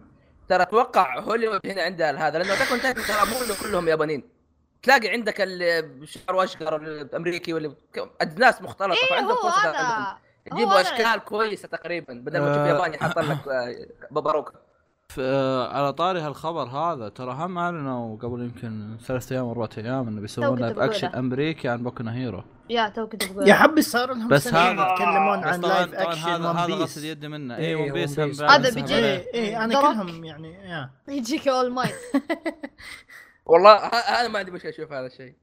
ترى 0.49 0.63
أتوقع 0.63 1.19
هوليوود 1.19 1.59
هنا 1.65 1.81
عندها 1.81 2.27
هذا 2.27 2.39
لأنه 2.39 2.53
Attack 2.53 2.71
on 2.71 2.81
Titan 2.81 3.01
ترى 3.01 3.25
مو 3.25 3.55
كلهم 3.63 3.87
يابانيين 3.87 4.39
تلاقي 4.83 5.09
عندك 5.09 5.35
الشعر 5.39 6.35
واشقر 6.35 6.75
الأمريكي 6.75 7.53
واللي 7.53 7.75
الناس 8.21 8.61
مختلطة 8.61 8.93
إيه 8.93 9.09
فعندهم 9.09 9.35
فرصة 9.35 10.17
يجيبوا. 10.45 10.81
أشكال 10.81 11.23
كويسة 11.23 11.67
تقريبا 11.67 12.13
بدل 12.13 12.39
ما 12.39 12.51
تشوف 12.51 12.61
آه. 12.61 12.67
ياباني 12.67 12.97
حاط 12.97 13.19
لك 13.19 13.47
آه، 13.47 13.75
باروكة 14.11 14.53
آه، 14.53 14.68
على 15.17 15.93
طاري 15.93 16.19
هالخبر 16.19 16.63
هذا 16.67 17.09
ترى 17.09 17.31
هم 17.33 17.57
أعلنوا 17.57 18.17
قبل 18.17 18.41
يمكن 18.41 18.97
ثلاث 19.05 19.31
أيام 19.31 19.45
أربع 19.49 19.67
أيام 19.77 20.07
إنه 20.07 20.21
بيسوون 20.21 20.59
live. 20.59 20.79
action 20.79 21.07
أمريكي 21.07 21.67
عن 21.69 21.83
Boku 21.83 22.03
Hero 22.03 22.43
يا 22.69 22.89
تو 22.89 23.07
كنت 23.07 23.31
بقول 23.31 23.47
يا 23.47 23.53
حبي 23.53 23.81
صار 23.81 24.13
لهم 24.13 24.27
بس 24.27 24.43
سنين 24.47 24.55
هذا- 24.79 24.91
يتكلمون 24.93 25.43
عن 25.43 25.61
live 25.61 25.93
action 25.93 26.29
هذا 26.29 26.49
هذا 26.51 26.73
غسل 26.73 27.05
يد 27.05 27.25
منه. 27.25 27.57
إيه، 27.57 27.67
إيه 27.67 27.75
One 27.75 27.91
Piece 27.93 28.19
هذا 28.19 28.69
بيجي-. 28.73 28.91
إيه 28.93 29.33
إيه 29.33 29.63
أنا. 29.65 29.81
كلهم 29.81 30.23
يعني 30.25 30.53
يا. 30.53 30.89
يجيك 31.07 31.47
All 31.47 31.71
Might 31.71 31.95
والله 33.45 33.71
أنا 33.85 34.27
ما 34.27 34.39
عندي 34.39 34.51
مشكلة 34.51 34.71
أشوف 34.71 34.91
هذا 34.91 35.05
الشيء. 35.07 35.33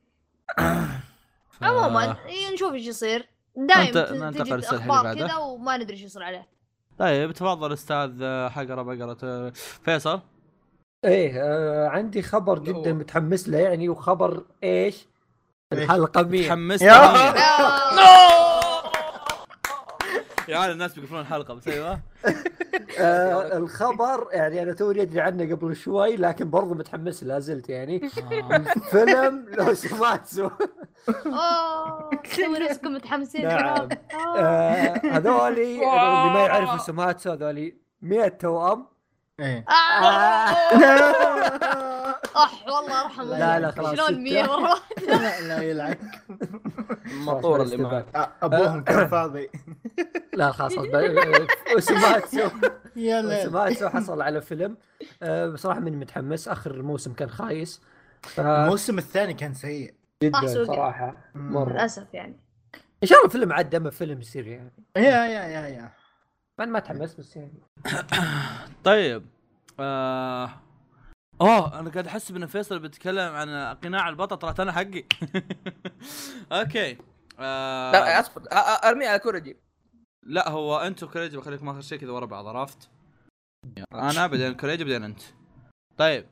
عموما 1.63 2.17
إيه، 2.27 2.55
نشوف 2.55 2.73
إيش 2.73 2.87
يصير. 2.87 3.29
ننت- 3.59 3.97
ننتقل 4.13 4.63
تجي 4.63 4.77
أخبار 4.77 5.03
بعده. 5.05 5.27
كذا 5.27 5.37
وما 5.37 5.77
ندري 5.77 5.93
إيش 5.97 6.03
يصير 6.03 6.23
عليه. 6.23 6.56
طيب 6.99 7.33
تفضل 7.33 7.73
أستاذ 7.73 8.11
حقرة 8.51 8.83
بقرة. 8.83 9.51
فيصل؟ 9.85 10.21
إيه 11.05 11.43
آه 11.43 11.89
عندي 11.89 12.23
خبر 12.23 12.59
جدا 12.59 12.93
متحمس 12.93 13.49
له 13.49 13.59
يعني 13.59 13.89
وخبر 13.89 14.43
إيش؟ 14.65 14.95
إيش؟ 14.95 15.83
الحلقة 15.83 16.23
100 16.23 16.49
تحمست 16.49 16.83
يا- 16.83 16.93
عيال 20.49 20.71
الناس 20.73 20.95
بيقفلون 20.99 21.21
الحلقة 21.21 21.55
بس 21.55 21.69
أيوه 21.69 22.01
آه 22.99 23.57
الخبر 23.57 24.29
يعني 24.33 24.63
أنا 24.63 24.73
توني 24.73 25.03
أدري 25.03 25.21
عنه 25.21 25.55
قبل 25.55 25.77
شوي 25.77 26.17
لكن 26.17 26.51
برضو 26.51 26.75
متحمس 26.75 27.25
لا 27.25 27.39
زلت 27.39 27.69
يعني 27.69 27.97
آه. 28.53 28.59
فيلم 28.91 29.47
لو 29.49 29.75
سمعتوا 29.75 30.51
أوه 31.27 32.59
نفسكم 32.69 32.95
متحمسين 32.95 33.49
نعم. 33.49 33.89
آه. 34.37 35.01
هذولي 35.05 35.75
اللي 35.75 36.31
ما 36.35 36.47
يعرفوا 36.47 36.79
سماتسو 36.79 37.31
هذولي 37.31 37.77
100 38.03 38.29
توأم 38.29 38.87
إيه. 39.41 39.65
أح 42.37 42.65
والله 42.67 43.05
ارحم 43.05 43.23
لا، 43.23 43.61
لا، 43.61 43.71
خلاص، 43.71 43.95
شلون 43.95 44.07
ستة. 44.07 44.19
100 44.19 44.43
مره؟ 44.43 44.75
لا 45.09 45.41
لا 45.41 45.63
يلعن 45.63 45.97
المطور 47.07 47.63
اللي 47.63 47.77
معك. 47.77 48.07
أ- 48.17 48.29
أبوهم 48.45 48.85
كان 48.85 49.09
فاضي. 49.17 49.51
لا 50.35 50.53
خلاص 50.53 50.73
وسماتسو 51.77 52.49
يا 52.97 53.23
ليل 53.23 53.43
سماتسو 53.43 53.89
حصل 53.89 54.23
على 54.23 54.43
فيلم. 54.43 54.77
آه، 55.23 55.47
بصراحة 55.49 55.81
ماني 55.81 55.97
متحمس. 55.97 56.49
آخر 56.49 56.83
موسم 56.83 57.13
كان 57.13 57.31
خايس. 57.31 57.81
ف- 58.23 58.41
الموسم 58.41 58.99
الثاني 58.99 59.35
كان 59.35 59.55
سيء. 59.55 59.95
جدا. 60.23 60.65
صراحة. 60.65 61.17
مرة. 61.35 61.73
للأسف 61.73 62.15
يعني. 62.15 62.37
إن 63.03 63.09
شاء 63.09 63.19
الله 63.19 63.29
فيلم 63.31 63.53
عاد 63.53 63.71
دمه 63.71 63.91
فيلم 63.91 64.21
يصير 64.21 64.47
يعني. 64.47 64.73
يا 64.97 65.03
يا 65.03 65.45
يا 65.47 65.67
يا. 65.69 65.91
ما 66.59 66.65
ما 66.65 66.79
تحمس 66.79 67.15
بس 67.15 67.37
يعني. 67.37 67.63
طيب 68.85 69.27
آه... 69.81 70.51
اوه 71.41 71.81
أنا 71.81 71.91
قاعد 71.91 72.07
احسب 72.07 72.37
إن 72.37 72.47
فيصل 72.47 72.79
بيتكلم 72.79 73.35
عن 73.35 73.75
قناع 73.75 74.09
البطل 74.09 74.37
طلعت 74.37 74.61
أنا 74.61 74.73
حقي. 74.73 75.05
okay. 76.53 76.99
آه... 77.39 77.93
لا 77.93 78.21
أصبر. 78.21 78.43
أرمي 78.53 79.07
على 79.07 79.19
كوريجي. 79.19 79.57
لا 80.27 80.49
هو 80.49 80.79
أنت 80.79 81.03
وكريجي 81.03 81.37
بخليكم 81.37 81.69
أخر 81.69 81.81
شيء 81.81 81.99
كذا 81.99 82.11
ورا 82.11 82.27
بعض 82.27 82.47
عرفت؟ 82.47 82.89
أنا 83.93 84.27
بعدين 84.27 84.55
كريجي 84.55 84.85
بعدين 84.85 85.05
أنت. 85.05 85.21
طيب. 85.97 86.27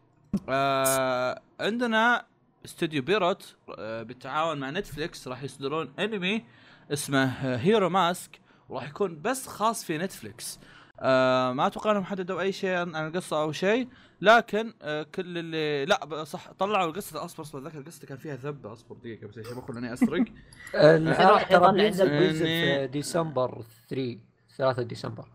آه 0.48 1.42
عندنا 1.60 2.26
استوديو 2.64 3.02
Pierrot 3.02 3.56
آه 3.78 4.02
بالتعاون 4.02 4.58
مع 4.58 4.70
Netflix 4.70 5.28
راح 5.28 5.42
يصدرون 5.42 5.94
أنمي 5.98 6.44
اسمه 6.92 7.24
Hero 7.56 7.88
Mask 7.88 8.40
وراح 8.68 8.88
يكون 8.88 9.22
بس 9.22 9.46
خاص 9.46 9.84
في 9.84 9.98
Netflix. 9.98 10.58
آه 11.00 11.52
ما 11.52 11.66
أتوقع 11.66 11.90
إنهم 11.90 12.04
حددوا 12.04 12.40
أي 12.40 12.52
شيء 12.52 12.76
عن 12.76 13.06
القصة 13.06 13.42
أو 13.42 13.52
شيء. 13.52 13.88
لكن 14.20 14.74
آه 14.82 15.02
كل 15.02 15.38
اللي 15.38 15.84
لا 15.84 16.24
صح 16.24 16.52
طلعوا 16.52 16.88
القصة 16.88 17.24
أصبر 17.24 17.42
أصبر 17.42 17.58
ذكر 17.60 17.78
القصة 17.78 18.06
كان 18.06 18.18
فيها 18.18 18.36
ذبة 18.36 18.72
أصبر 18.72 18.96
دقيقة 18.96 19.26
بس 19.26 19.38
عشان 19.38 19.56
بخل 19.56 19.76
إني 19.76 19.92
أسرق. 19.92 20.24
العرض 20.74 21.30
راح 21.30 21.42
ترى 21.42 21.72
بينزل 21.72 22.08
في 22.08 22.86
ديسمبر 22.86 23.62
3 23.88 24.18
3 24.56 24.82
ديسمبر. 24.82 25.28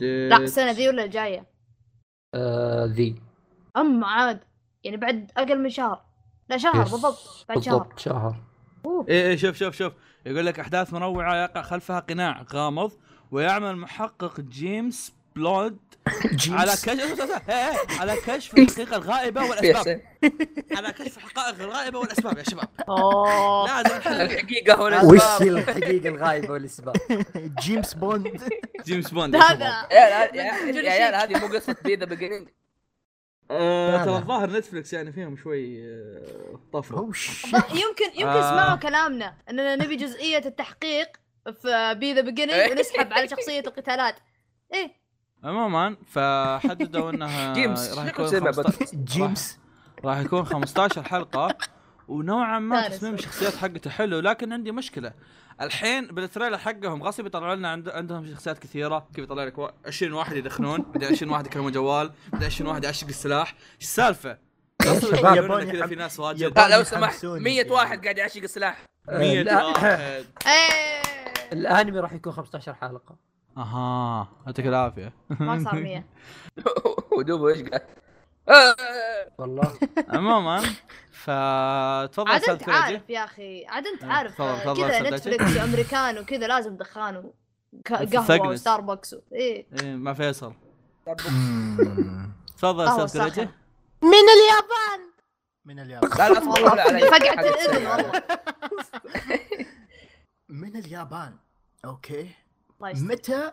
لا 0.00 0.36
السنة 0.36 0.70
ذي 0.70 0.88
ولا 0.88 1.04
الجاية؟ 1.04 1.46
آه 2.34 2.84
ذي. 2.84 3.22
أم 3.76 4.04
عاد. 4.04 4.40
يعني 4.84 4.96
بعد 4.96 5.30
أقل 5.36 5.58
من 5.62 5.70
شهر. 5.70 6.02
لا 6.48 6.56
شهر 6.56 6.82
بالضبط 6.82 7.46
بعد 7.48 7.62
شهر. 7.62 7.78
بالضبط 7.78 7.98
شهر 7.98 8.36
إيه 9.08 9.26
إيه 9.26 9.36
شوف 9.36 9.56
شوف 9.56 9.74
شوف. 9.74 9.92
يقول 10.26 10.46
لك 10.46 10.60
أحداث 10.60 10.92
منوعة 10.94 11.42
يقع 11.42 11.62
خلفها 11.62 12.00
قناع 12.00 12.44
غامض. 12.52 12.92
ويعمل 13.32 13.76
محقق 13.76 14.40
جيمس 14.40 15.12
بلود 15.36 15.78
على 16.48 16.72
كشف 16.72 17.20
إيه، 17.48 17.54
إيه، 17.54 18.00
على 18.00 18.16
كشف 18.26 18.54
الحقيقة 18.58 18.96
الغائبة 18.96 19.44
والأسباب. 19.44 20.00
على 20.76 20.92
كشف 20.92 21.16
الحقائق 21.16 21.60
الغائبة 21.60 21.98
والأسباب 21.98 22.38
يا 22.38 22.42
شباب. 22.42 22.68
أوه. 22.88 23.82
لازم 23.82 23.96
الحقيقة 23.96 24.74
هو 24.74 25.12
وش 25.12 25.42
الحقيقة 25.42 26.08
الغايبه 26.08 26.52
والأسباب؟ 26.52 26.96
جيمس 27.60 27.94
بوند 27.94 28.42
جيمس 28.84 29.10
بوند. 29.10 29.36
هذا. 29.36 29.86
يا 29.92 30.00
عيال 30.00 30.36
يا 30.84 30.90
عيال 30.90 31.14
هذه 31.14 31.40
مو 31.40 31.54
قصة 31.54 31.76
B: 31.84 31.94
The 31.94 32.04
Beginning 32.04 32.48
ترى 34.04 34.16
الظاهر 34.16 34.50
Netflix 34.50 34.92
يعني 34.92 35.12
فيهم 35.12 35.36
شوي 35.36 35.84
آه، 35.84 36.58
طفرة. 36.72 37.10
يمكن 37.54 38.04
يمكن 38.14 38.26
آه. 38.26 38.50
سمعوا 38.50 38.76
كلامنا 38.76 39.34
إننا 39.50 39.76
نبي 39.76 39.96
جزئية 39.96 40.42
التحقيق 40.46 41.21
في 41.62 41.94
B: 41.98 42.12
The 42.14 42.20
Beginning 42.20 42.70
ونسحب 42.70 43.12
على 43.12 43.28
شخصية 43.28 43.60
القتالات. 43.60 44.14
إيه. 44.74 44.92
عموما 45.44 45.96
فحددوا 46.06 47.10
إنها 47.10 47.52
جيمس 47.58 47.98
راح 47.98 48.06
يكون 48.06 48.28
سمع 48.28 48.52
15 48.52 48.96
جيمس. 48.96 49.58
راح 50.04 50.18
يكون 50.18 50.44
15 50.44 51.02
حلقة 51.02 51.56
ونوعا 52.08 52.58
ما. 52.58 52.88
تصميم 52.88 53.14
الشخصيات 53.14 53.56
حقته 53.56 53.90
حلو 53.90 54.18
لكن 54.20 54.52
عندي 54.52 54.72
مشكلة. 54.72 55.12
الحين 55.60 56.06
بالتريلر 56.06 56.58
حقهم 56.58 57.02
غصب 57.02 57.26
يطلعوا 57.26 57.54
لنا 57.54 57.68
عند 57.70 57.88
عندهم 57.88 58.26
شخصيات 58.34 58.58
كثيرة. 58.58 59.08
كيف 59.14 59.24
يطلع 59.24 59.44
لك؟ 59.44 59.58
وا- 59.58 59.68
20 59.86 60.12
واحد 60.12 60.36
يدخنون 60.36 60.82
بعدين 60.82 61.08
20 61.08 61.32
واحد 61.32 61.46
يكلمون 61.46 61.72
جوال 61.72 62.12
بعدين 62.32 62.46
20 62.46 62.70
واحد 62.70 62.84
يعشق 62.84 63.06
السلاح. 63.08 63.50
إيش 63.50 63.82
السالفة؟ 63.84 64.38
كذا 64.78 65.86
في 65.86 65.94
ناس 65.94 66.20
واجد. 66.20 66.58
لا 66.58 66.76
لو 66.76 66.82
سمحت 66.84 67.12
يحمسوني 67.12 67.44
100 67.44 67.56
يعني. 67.56 67.70
واحد 67.70 68.02
قاعد 68.02 68.18
يعشق 68.18 68.42
السلاح. 68.42 68.84
100 69.08 69.42
لا. 69.42 69.64
واحد 69.64 69.86
إيه. 70.46 71.02
الانمي 71.52 72.00
راح 72.00 72.12
يكون 72.12 72.32
15 72.32 72.74
حلقة. 72.74 73.16
أها 73.56 74.28
يعطيك 74.46 74.66
العافية. 74.66 75.12
ما 75.30 75.64
صار 75.64 75.74
100 75.74 76.04
ودوبه 77.18 77.48
إيش 77.48 77.62
قال 77.62 77.80
آه. 78.48 78.76
والله. 79.38 79.72
عموما 80.14 80.60
فتفضل 81.12 82.30
عاد 82.32 82.44
أنت 82.50 82.68
عارف 82.68 83.10
يا 83.10 83.24
أخي 83.24 83.66
عاد 83.66 83.86
أنت 83.86 84.04
آه، 84.04 84.06
عارف. 84.08 84.40
آه، 84.40 84.74
كذا 84.74 85.10
نتفلكس 85.10 85.56
وامريكان 85.56 86.18
وكذا 86.18 86.46
لازم 86.46 86.76
دخان 86.76 87.16
وقهوه 87.16 88.04
ثقنس. 88.06 88.46
وستاربكس 88.46 89.14
و- 89.14 89.20
إيه. 89.32 89.66
إيه 89.82 89.96
مع 89.96 90.12
فيصل. 90.12 90.52
تفضل 92.56 92.88
أستاذ 92.88 93.06
ساخنة. 93.06 93.52
من 94.02 94.08
اليابان. 94.34 95.11
من 95.64 95.78
اليابان. 95.78 96.10
لا 96.18 96.28
لا 96.28 96.38
اصبر 96.38 96.64
والله 96.64 97.10
فقعت 97.10 97.38
الاذن. 97.38 97.86
والله 97.86 98.22
من 100.48 100.76
اليابان. 100.76 101.36
أوكي. 101.84 102.30
متى 102.80 103.52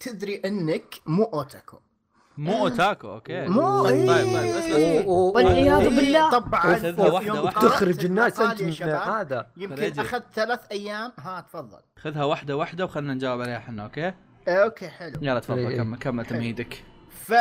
تدري 0.00 0.42
أنك 0.44 0.94
مو 1.06 1.24
أوتاكو؟ 1.24 1.78
مو 2.38 2.58
أوتاكو 2.58 3.08
okay. 3.08 3.46
مو 3.46 3.84
طيب 3.84 4.10
إيه. 4.10 4.32
طيب 4.34 4.56
بس 4.56 5.06
والعياذ 5.06 5.80
إيه، 5.80 5.88
بالله. 5.88 6.30
طبعا 6.30 7.50
تخرج 7.50 8.04
الناس 8.04 8.40
أنت 8.40 8.62
من 8.62 8.88
هذا. 8.88 9.50
يمكن 9.56 9.82
رجل. 9.82 10.00
اخذ 10.00 10.20
ثلاث 10.34 10.60
أيام. 10.70 11.12
ها 11.18 11.40
تفضل. 11.40 11.80
خذها 11.98 12.24
واحدة 12.24 12.56
واحدة 12.56 12.84
وخلنا 12.84 13.14
نجاوب 13.14 13.40
عليها 13.40 13.56
إحنا 13.58 13.84
okay؟ 13.84 14.12
إيه، 14.48 14.64
okay 14.64 14.88
حلو. 14.88 15.18
يلا 15.22 15.40
تفضل 15.40 15.58
إيه. 15.58 15.76
كمل 15.76 15.98
كمل 15.98 16.26
تمهيدك. 16.26 16.84
ف 17.10 17.32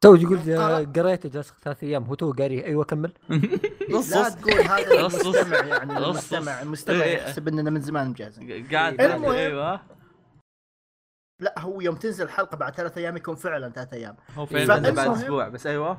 تو 0.00 0.14
يقول 0.14 0.38
قرأت- 0.38 0.98
قريته 0.98 1.28
جلسه 1.28 1.54
ثلاث 1.62 1.82
أيام 1.84 2.04
هو 2.04 2.14
تو 2.14 2.32
قاري 2.32 2.64
أيوه 2.64 2.84
كمل. 2.84 3.12
لا 4.10 4.28
تقول 4.28 4.60
هذا. 4.60 5.00
المستمع 5.00 5.56
يعني. 5.64 5.98
المستمع 5.98 6.62
المستمع. 6.62 7.02
إيه. 7.04 7.16
يحسب 7.18 7.48
إننا 7.48 7.70
من 7.70 7.80
زمان 7.80 8.08
مجازين 8.10 8.68
قاعد 8.72 9.00
المهم. 9.00 9.32
أيوه. 9.32 9.80
لا 11.40 11.58
هو 11.58 11.80
يوم 11.80 11.94
تنزل 11.96 12.24
الحلقة 12.24 12.56
بعد 12.56 12.74
ثلاث 12.74 12.98
أيام 12.98 13.16
يكون 13.16 13.34
فعلا 13.36 13.70
ثلاث 13.70 13.92
أيام. 13.94 14.16
هو 14.36 14.46
فالمهم- 14.46 14.66
بعد 14.94 14.98
أسبوع 14.98 15.48
بس 15.48 15.66
أيوه. 15.66 15.98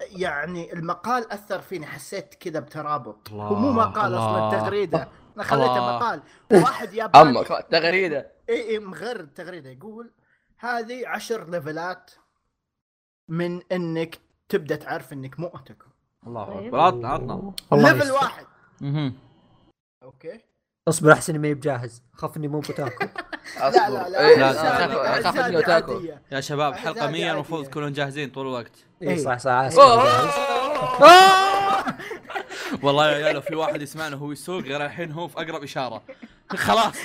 يعني 0.00 0.72
المقال 0.72 1.32
أثر 1.32 1.60
فيني 1.60 1.86
حسيت 1.86 2.34
كذا 2.34 2.60
بترابط. 2.60 3.30
هو 3.30 3.54
مو 3.54 3.72
مقال. 3.72 4.14
أصلا 4.14 4.60
تغريدة. 4.60 5.08
أنا 5.36 5.44
خليته. 5.44 5.96
مقال. 5.96 6.22
واحد 6.64 6.94
ياباني. 6.94 7.38
أمك 7.38 7.66
تغريدة. 7.70 8.32
اي 8.48 8.68
اي 8.70 8.78
مغرد 8.78 9.28
تغريدة. 9.34 9.70
يقول 9.70 10.10
هذه 10.58 11.08
عشر 11.08 11.50
ليفلات 11.50 12.10
من 13.30 13.60
إنك 13.72 14.18
تبدأ 14.48 14.76
تعرف 14.76 15.12
إنك 15.12 15.40
مو 15.40 15.46
اوتاكو 15.46 15.84
الله 16.26 16.44
طيب. 16.44 16.74
أكبر. 16.74 16.80
عطنا 16.80 17.08
عطنا. 17.08 17.52
level. 17.72 18.10
واحد. 18.10 18.46
مهم. 18.80 19.14
أوكي. 20.02 20.40
اصبر 20.88 21.12
أحسن 21.12 21.38
ما 21.38 21.52
بجاهز. 21.52 22.02
خاف 22.12 22.36
اني 22.36 22.48
مو 22.48 22.60
بتاكل. 22.60 23.08
لا 23.60 23.90
لا 23.90 24.08
لا 24.08 24.28
إيه، 24.28 24.36
لا، 24.38 25.48
إنه 25.48 25.60
تاكل. 25.60 25.92
عادية. 25.92 26.22
يا 26.32 26.40
شباب 26.40 26.74
حلقة 26.74 27.00
أعزائي 27.00 27.12
100 27.24 27.32
المفروض. 27.32 27.66
تكونون 27.66 27.92
جاهزين 27.92 28.30
طول 28.30 28.46
الوقت. 28.46 28.72
اي 29.02 29.18
صح 29.18 29.38
صح. 29.38 29.50
جاهز. 29.50 29.78
والله 32.84 33.10
يا 33.10 33.14
عيال 33.14 33.34
لو 33.34 33.40
في 33.40 33.54
واحد 33.54 33.82
يسمعنا 33.82 34.16
وهو 34.16 34.32
يسوق 34.32 34.62
غير 34.62 34.84
الحين 34.84 35.12
هو 35.12 35.28
في 35.28 35.36
أقرب 35.36 35.62
إشارة. 35.62 36.02
خلاص. 36.56 36.96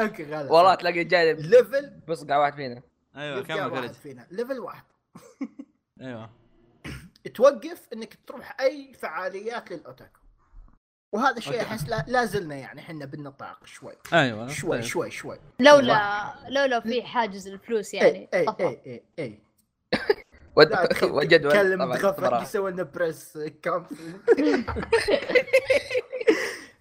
أوكي 0.00 0.24
غلط. 0.24 0.50
والله 0.50 0.74
تلاقي 0.74 1.04
جاي 1.04 1.34
ليفل 1.34 1.90
بس 2.08 2.24
قاعد 2.24 2.40
واحد 2.40 2.54
فينا. 2.54 2.82
أيوه 3.16 3.42
كمل 3.42 3.94
فينا. 3.94 4.26
ليفل 4.30 4.58
واحد. 4.58 4.82
أيوه. 6.00 6.30
توقف 7.34 7.88
إنك 7.92 8.18
تروح 8.26 8.60
أي 8.60 8.94
فعاليات 8.94 9.70
للأوتاكو. 9.70 10.20
وهذا 11.14 11.36
الشيء. 11.38 11.62
أحس 11.62 11.88
لا, 11.88 12.24
زلنا 12.24 12.54
يعني 12.54 12.80
إحنا 12.80 13.04
بالنطاق 13.04 13.66
شوي. 13.66 13.92
أيوه 14.12 14.48
شوي 14.48 14.70
طيب. 14.70 14.80
شوي 14.80 15.10
شوي. 15.10 15.38
لولا 15.60 16.34
لولا 16.48 16.80
في 16.80 17.02
حاجز 17.02 17.48
الفلوس 17.48 17.94
يعني. 17.94 18.28
اي 18.34 18.46
اي. 18.60 18.80
اي 18.86 19.02
اي 19.18 19.42
والجدول 21.02 21.52
تكلم 21.52 21.96
صراحة. 21.96 22.42
يسوي 22.42 22.70
لنا 22.70 22.82
press 22.82 23.38
conference 23.64 23.98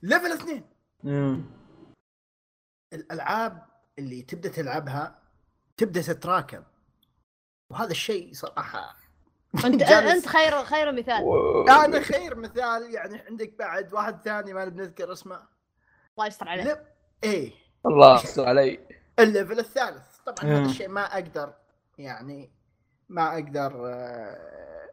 level 0.03 0.31
اثنين. 0.31 0.63
مم. 1.03 1.45
الألعاب 2.93 3.65
اللي 3.99 4.21
تبدأ 4.21 4.49
تلعبها 4.49 5.19
تبدأ 5.77 6.01
تتراكم. 6.01 6.63
وهذا 7.69 7.91
الشيء 7.91 8.33
صراحة 8.33 8.95
انت 9.65 9.81
أنت 10.13 10.27
خير 10.27 10.63
خير 10.63 10.91
مثال. 10.91 11.23
أنا 11.69 11.99
خير 12.01 12.35
مثال 12.35 12.93
يعني 12.93 13.19
عندك 13.29 13.53
بعد 13.59 13.93
واحد 13.93 14.21
ثاني 14.21 14.53
ما 14.53 14.65
بنذكر 14.65 15.11
اسمه. 15.11 15.39
الله 16.17 16.27
يستر 16.27 16.49
عليه. 16.49 16.63
لب 16.63 16.79
إيه. 17.23 17.51
الله 17.85 18.15
يستر 18.23 18.45
علي. 18.47 18.79
ال 19.19 19.26
level 19.26 19.59
الثالث. 19.59 20.17
طبعا. 20.25 20.51
هذا 20.53 20.65
الشيء 20.65 20.87
ما 20.87 21.01
أقدر 21.01 21.53
يعني 21.97 22.51
ما 23.09 23.33
أقدر 23.33 23.71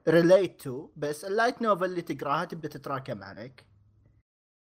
relate 0.08 0.60
to 0.62 0.88
بس 0.96 1.24
ال 1.24 1.30
light 1.30 1.62
novel 1.62 1.84
اللي 1.84 2.02
تقرأها 2.02 2.44
تبدا 2.44 2.68
تتراكم 2.68 3.22
عليك. 3.24 3.64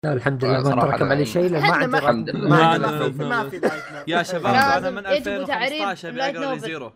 لا 0.06 0.14
الحمد 0.14 0.46
لله. 0.46 0.76
ما 0.76 0.82
تراكم 0.82 1.06
علي 1.06 1.26
شيء 1.26 1.50
لأن 1.50 1.62
ما 1.62 1.74
عندي 1.74 1.88
ما- 1.88 1.98
الحمد. 2.00 2.30
لله. 2.30 2.50
ما 2.50 2.56
ما 2.58 2.66
عندي 2.66 2.86
لا، 3.18 3.28
ما 3.30 3.44
لا، 3.44 3.50
في 3.50 3.58
لا، 3.60 3.68
لا. 3.68 3.74
لايت 3.74 3.94
نوفل 3.94 4.12
يا 4.12 4.24
شباب 4.24 4.46
أنا 4.46 4.90
من 4.90 5.06
يجب 5.06 5.46
تعريف 5.46 5.82
2015 5.82 6.10
أبي 6.10 6.22
أقرأ 6.40 6.54
نوفل. 6.56 6.92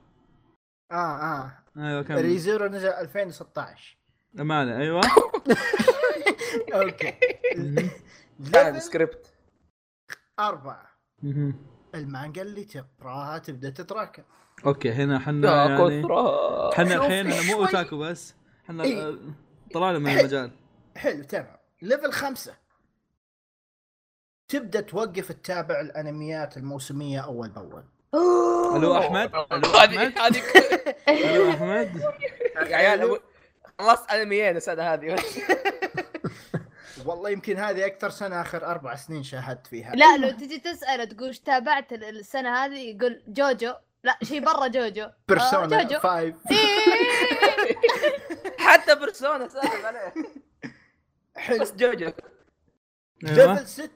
آه 0.92 0.96
آه. 0.96 1.52
أيوه 1.78 2.02
كمل. 2.04 2.22
ريزيرو 2.22 2.66
نزل 2.68 2.88
2016 2.90 3.98
أمانة 4.40 4.78
أيوه. 4.78 5.02
أوكي. 6.74 7.14
ليفل 8.40 8.82
سكريبت 8.82 9.34
أربعة. 10.40 10.90
المانجا 11.96 12.42
اللي 12.42 12.64
تقراها 12.64 13.38
تبدأ 13.38 13.70
تتراكم. 13.70 14.24
أوكي 14.66 14.92
هنا 14.92 15.20
حنا 15.20 15.66
يعني 15.66 16.04
حنا 16.74 16.96
الحين 16.96 17.28
مو. 17.48 17.66
أوتاكو 17.66 17.98
بس 17.98 18.36
حنا 18.68 18.84
إيه. 18.84 19.08
آه، 19.08 19.18
طلعنا 19.74 20.00
من. 20.00 20.20
المجال. 20.20 20.52
حلو 20.96 21.24
تمام. 21.24 21.58
ليفل 21.82 22.12
خمسة. 22.12 22.54
تبدأ 24.48 24.82
توقف 24.82 25.32
تتابع 25.32 25.82
الأنميات 25.82 26.58
الموسمية 26.58 27.20
أول 27.20 27.50
بأول. 27.50 27.84
ألو 28.76 28.98
أحمد؟ 28.98 29.32
ألو 29.52 29.78
أحمد؟ 29.78 30.20
هذه 30.20 30.42
ألو 31.10 31.50
أحمد؟ 31.52 32.02
يا 32.56 32.76
عيال 32.76 33.20
خلاص 33.80 34.00
انميين 34.12 34.58
السنة 34.58 34.84
هذه. 34.94 35.16
والله 37.06 37.30
يمكن 37.30 37.58
هذه 37.58 37.86
أكثر 37.86 38.10
سنة 38.10 38.42
آخر 38.42 38.66
أربع 38.66 38.96
سنين 38.96 39.24
شاهدت 39.24 39.68
فيها. 39.68 39.96
لا 39.96 40.18
لو 40.18 40.32
تجي 40.32 40.58
تسأله 40.60 41.04
تقول 41.04 41.28
إيش 41.28 41.40
تابعت 41.40 41.94
ال- 41.94 42.04
السنة 42.04 42.66
هذه 42.66 42.96
يقول 42.96 43.24
جوجو. 43.28 43.74
لا 44.04 44.18
شيء 44.24 44.46
برا 44.46 44.68
جوجو. 44.68 45.04
آه، 45.04 45.16
بيرسونا 45.28 45.84
جوجو. 45.84 46.00
5 46.00 46.20
إيه. 46.22 46.36
حتى 48.68 48.96
بيرسونا 48.96 49.48
سالف 49.48 49.86
عليه. 49.86 50.14
حلو. 51.38 51.60
بس 51.60 51.72
جوجو. 51.74 52.12
level 53.24 53.68
6 53.68 53.90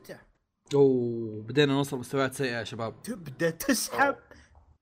أوه 0.74 1.44
بدينا 1.44 1.74
نوصل 1.74 1.98
مستويات 2.00 2.34
سيئة 2.34 2.58
يا 2.58 2.64
شباب. 2.64 3.02
تبدأ 3.02 3.50
تسحب. 3.50 4.16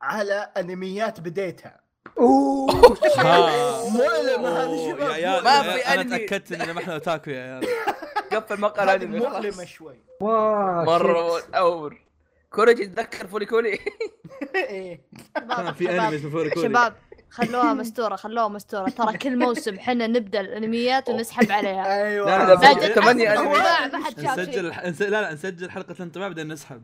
على 0.02 0.52
أنميات 0.58 1.20
بديتها. 1.20 1.80
أوه 2.20 2.72
ها. 3.18 3.90
مؤلمة 3.90 4.50
هذه 4.64 4.92
شباب، 4.92 5.44
ما 5.44 5.62
في 5.62 5.70
عيال، 5.70 6.00
أنا. 6.00 6.18
تأكدت 6.18 6.52
ان 6.52 6.72
ما 6.72 6.82
إحنا 6.82 6.94
أوتاكو 6.94 7.30
يا 7.32 7.42
عيال 7.42 7.68
قفل 8.34 8.60
مقال 8.60 8.90
هذه 8.90 9.04
أنمي 9.04 9.20
مؤلمة. 9.20 9.66
شوي. 9.66 10.00
مرة. 10.22 11.42
أور. 11.56 12.02
كوريجي 12.50 12.84
يتذكر 12.84 13.28
فولي 13.28 13.46
كولي 13.46 13.70
إيه. 14.56 15.02
كان 15.36 15.74
في 15.74 15.90
أنمي 15.90 16.16
اسمه 16.16 16.30
فوريكولي 16.30 16.68
شباب 16.68 16.94
خلوها 17.30 17.74
مستورة 17.74 18.16
خلوها 18.16 18.48
مستورة. 18.48 18.90
ترى 18.90 19.18
كل 19.18 19.40
موسم 19.40 19.80
حنا 19.80 20.08
نبدأ 20.08 20.42
الأنميات 20.42 21.10
ونسحب 21.10 21.52
عليها. 21.52 22.04
أيوه. 22.04 22.46
لا، 22.46 22.54
لا، 22.56 22.94
ثمانية 22.94 23.30
ما 23.30 24.06
حد 24.06 24.22
شاف 24.22 24.40
نسجل. 24.40 25.12
لا 25.12 25.22
لا 25.22 25.34
نسجل 25.34 25.72
حلقة 25.72 25.92
الانطباع 25.92 26.28
بعدين 26.28 26.48
نسحب. 26.48 26.84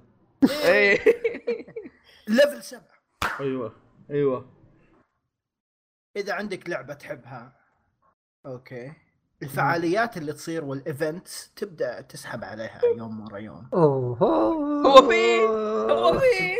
إيه. 0.65 0.99
level 2.27 2.63
7 2.63 2.92
أيوه 3.39 3.73
أيوه. 4.11 4.45
إذا 6.17 6.33
عندك 6.33 6.69
لعبة 6.69 6.93
تحبها. 6.93 7.55
okay. 8.45 8.93
الفعاليات 9.43 10.17
اللي 10.17 10.33
تصير 10.33 10.63
وال 10.65 10.87
events 10.87 11.53
تبدأ 11.55 12.01
تسحب 12.01 12.43
عليها 12.43 12.81
يوم 12.97 13.25
ورا 13.25 13.37
يوم. 13.37 13.69
أوه. 13.73 14.17
هو 14.85 15.09
في 15.09 15.39
هو 15.91 16.19
في. 16.19 16.55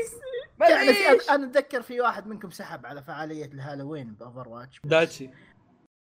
يعني 0.61 0.93
في 0.93 1.31
أنا 1.31 1.45
أتذكر 1.45 1.81
في 1.81 2.01
واحد 2.01 2.27
منكم 2.27 2.49
سحب 2.49 2.85
على 2.85 3.03
فعالية 3.03 3.45
الهالوين 3.45 4.13
ب 4.13 4.49
Overwatch. 4.49 4.79
داتشي. 4.83 5.29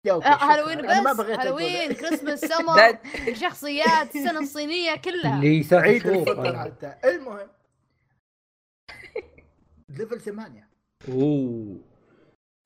آه،. 0.06 0.20
هالوين 0.22 0.82
بس. 0.82 1.20
هالوين 1.20 1.92
Christmas 1.92 2.40
summer 2.40 2.76
لا 2.76 2.98
شخصيات 3.34 4.16
السنة 4.16 4.40
الصينية 4.40 4.96
كلها. 4.96 5.36
اللي 5.36 5.62
ثلاث 5.62 5.82
عيد 5.82 6.02
شهور 6.02 6.16
الفطر 6.16 6.58
حتى. 6.58 6.94
المهم 7.04 7.48
level 9.98 10.20
ثمانية. 10.20 10.68
أوه. 11.08 11.80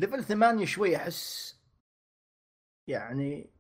level 0.00 0.24
ثمانية 0.24 0.64
شوي 0.66 0.96
أحس 0.96 1.56
يعني 2.88 3.50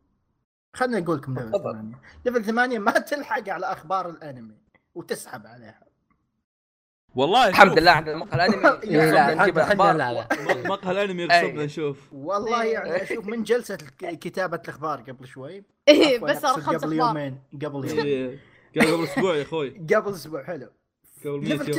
خليني 0.76 1.04
أقول 1.04 1.16
لكم 1.18 1.34
level 1.34 1.50
تفضل. 1.50 1.72
ثمانية. 1.72 2.00
level 2.24 2.44
ثمانية 2.44 2.78
ما 2.78 2.92
تلحق 2.92 3.48
على 3.48 3.66
أخبار 3.66 4.10
الأنمي 4.10 4.58
وتسحب 4.94 5.46
عليها. 5.46 5.86
والله 7.14 7.48
الحمد 7.48 7.68
شوف، 7.68 7.78
لله 7.78 7.90
عندنا 7.90 8.16
مقهى 8.16 8.46
الأنمي 8.46 8.82
إيه، 8.82 9.10
لا 9.10 9.42
نجيب 9.42 9.58
مقهى 10.66 10.92
الأنمي 10.92 11.22
يغصبنا 11.22 11.60
أي. 11.60 11.66
نشوف 11.66 12.12
والله 12.12 12.62
إيه. 12.62 12.72
يعني 12.72 13.02
أشوف 13.02 13.26
من 13.26 13.42
جلسة 13.42 13.74
الك- 13.74 14.18
كتابة 14.18 14.56
الأخبار 14.56 15.00
قبل 15.00 15.26
شوي. 15.26 15.64
إيه 15.88 16.16
عفواً، 16.16 16.32
بس 16.32 16.44
قبل 16.44 16.92
يومين 16.92 17.42
قبل 17.52 17.88
يومين 17.88 18.06
إيه. 18.06 18.38
قال 18.80 18.92
قبل 18.94 19.04
أسبوع 19.04 19.36
يا 19.36 19.42
أخوي. 19.42 19.70
قبل 19.94 20.12
أسبوع 20.12 20.44
حلو. 20.44 20.70
قبل 21.24 21.40
100 21.40 21.48
level 21.48 21.72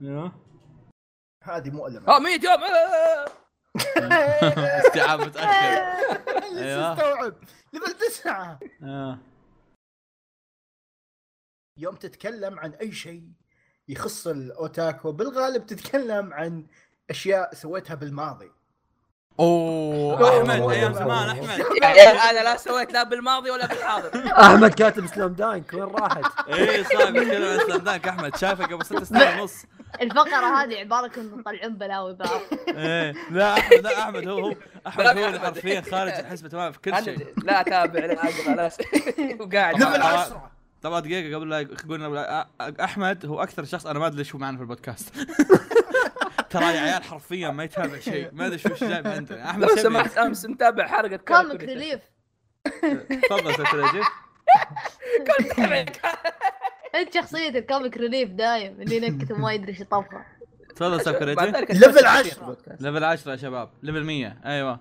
يا. 0.00 0.32
هذه 1.42 1.70
مؤلمة 1.70 2.08
آه 2.08 2.18
100 2.18 2.40
يوم. 2.44 2.62
استيعاب 4.86 5.20
متأخر 5.20 5.82
لسه 6.54 6.64
أيوة. 6.64 6.92
استوعب 6.92 7.34
level 7.72 7.92
تسعة 7.92 8.58
آه. 8.82 9.18
يوم 11.78 11.94
تتكلم 11.96 12.58
عن 12.58 12.72
أي 12.74 12.92
شيء 12.92 13.32
يخص 13.88 14.26
الأوتاكو 14.26 15.12
بالغالب 15.12 15.66
تتكلم 15.66 16.32
عن 16.32 16.66
أشياء 17.10 17.54
سويتها 17.54 17.94
بالماضي 17.94 18.50
أوه 19.40 20.38
أحمد. 20.40 20.70
أيام 20.70 20.92
زمان 20.94 21.28
أحمد. 21.28 21.64
يعني 21.82 22.00
أنا 22.00 22.40
لا 22.44 22.56
سويت 22.56 22.92
لا 22.92 23.02
بالماضي 23.02 23.50
ولا 23.50 23.66
بالحاضر. 23.66 24.10
أحمد 24.40 24.74
كاتب 24.74 25.06
سلام 25.06 25.32
دانك 25.32 25.72
وين 25.74 25.82
راحت؟ 25.82 26.22
إيه 26.48 26.82
صار 26.82 27.10
بيتكلم 27.10 27.48
عن 27.60 27.66
سلام 27.66 27.78
دانك 27.80 28.08
أحمد. 28.08 28.36
شافه 28.36 28.64
قبل 28.64 28.84
ست 28.86 29.02
سنين 29.02 29.28
ونص. 29.40 29.54
الفقرة 30.02 30.62
هذه 30.62 30.78
عبارة 30.78 31.06
كنتم 31.06 31.40
تطلعون 31.42 31.74
بلاوي 31.74 32.14
بعض. 32.14 32.40
إيه 32.68 33.14
لا 33.30 33.52
أحمد 33.58 33.78
لا 33.78 33.98
أحمد 34.02 34.28
هو 34.28 34.38
هو 34.38 34.54
أحمد 34.86 35.06
هو 35.06 35.26
اللي 35.26 35.40
حرفيا 35.40 35.80
خارج 35.90 36.12
الحسبة 36.12 36.48
تماما 36.48 36.70
في 36.72 36.78
كل 36.78 37.04
شيء. 37.04 37.26
لا 37.44 37.60
أتابع 37.60 38.00
لا 38.04 38.12
أقرأ 38.24 38.54
لا 38.54 38.70
وقاعد. 39.40 39.82
معاه. 39.82 40.18
عشرة 40.18 40.51
طبعا 40.82 41.00
دقيقة 41.00 41.36
قبل 41.36 41.48
لا 41.50 41.68
قلنا 41.88 42.46
أحمد 42.84 43.26
هو 43.26 43.42
أكثر 43.42 43.64
شخص 43.64 43.86
أنا 43.86 43.98
ما 43.98 44.06
أدري 44.06 44.24
شو 44.24 44.38
معنا 44.38 44.56
في 44.56 44.62
البودكاست. 44.62 45.14
ترى 46.50 46.64
يا 46.64 46.80
عيال 46.80 47.02
حرفيا 47.02 47.50
ما 47.50 47.64
يتابع 47.64 47.98
شيء 47.98 48.28
ما 48.32 48.46
أدري 48.46 48.58
شو 48.58 48.68
إيش 48.68 48.84
جايب 48.84 49.06
عندنا 49.06 49.50
أحمد 49.50 49.68
لو. 49.68 49.76
سمحت 49.76 50.18
أمس 50.18 50.46
متابع 50.46 50.86
حلقه 50.86 51.16
comic 51.16 51.62
relief 51.64 52.00
تفضل 53.28 53.54
سكرجي 53.54 54.00
أنت 56.94 57.14
شخصيه 57.14 57.48
ال 57.48 57.56
comic 57.56 57.96
relief 57.96 58.30
دايم 58.30 58.80
اللي 58.80 58.96
ينكت 58.96 59.30
وما 59.32 59.52
يدري 59.52 59.68
إيش 59.72 59.82
طبخه. 59.82 60.24
تفضل 60.76 61.00
سكرجي 61.00 61.50
level 61.70 62.06
عشرة. 62.06 62.56
level 62.80 63.04
10 63.04 63.30
يا 63.32 63.36
شباب. 63.36 63.70
level 63.82 64.04
100 64.04 64.36
أيوه. 64.44 64.80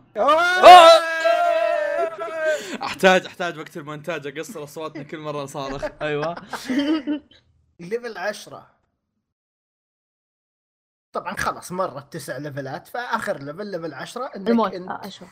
احتاج 2.83 3.25
أحتاج 3.25 3.57
وقت 3.59 3.77
المونتاج 3.77 4.27
أقصر 4.37 4.63
أصواتنا 4.63 5.03
كل 5.03 5.17
مرة 5.17 5.43
نصارخ. 5.43 5.83
أيوه. 6.01 6.35
ليفل 7.79 8.17
عشرة. 8.17 8.71
طبعا 11.13 11.35
خلاص 11.35 11.71
مرت 11.71 12.13
تسع 12.13 12.37
ليفلات 12.37 12.87
فآخر 12.87 13.37
ليفل 13.37 13.67
ليفل 13.67 13.93
عشرة 13.93 14.25
إنك 14.35 14.49
الموت. 14.49 14.73
أنت. 14.73 14.89
آه، 14.89 15.07
أشوف 15.07 15.29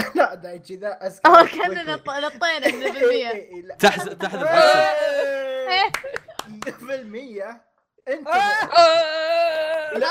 لا 0.16 0.34
دايتشي 0.34 0.76
ذا 0.76 1.06
اذكى 1.06 1.28
آه 1.28 1.46
كاننا 1.46 1.96
نط- 1.96 2.08
نطينا 2.10 2.68
من 2.68 2.82
إيه، 2.82 2.90
البيئة 3.02 3.30
إيه، 3.30 3.62
لا. 3.62 3.74
تحذف 3.74 4.12
تحذف. 4.12 4.42
إيه. 4.48 5.92
ليفل 6.66 7.06
100 7.06 7.60
أنت. 8.08 8.28
آه. 8.28 9.49
لا 9.94 10.06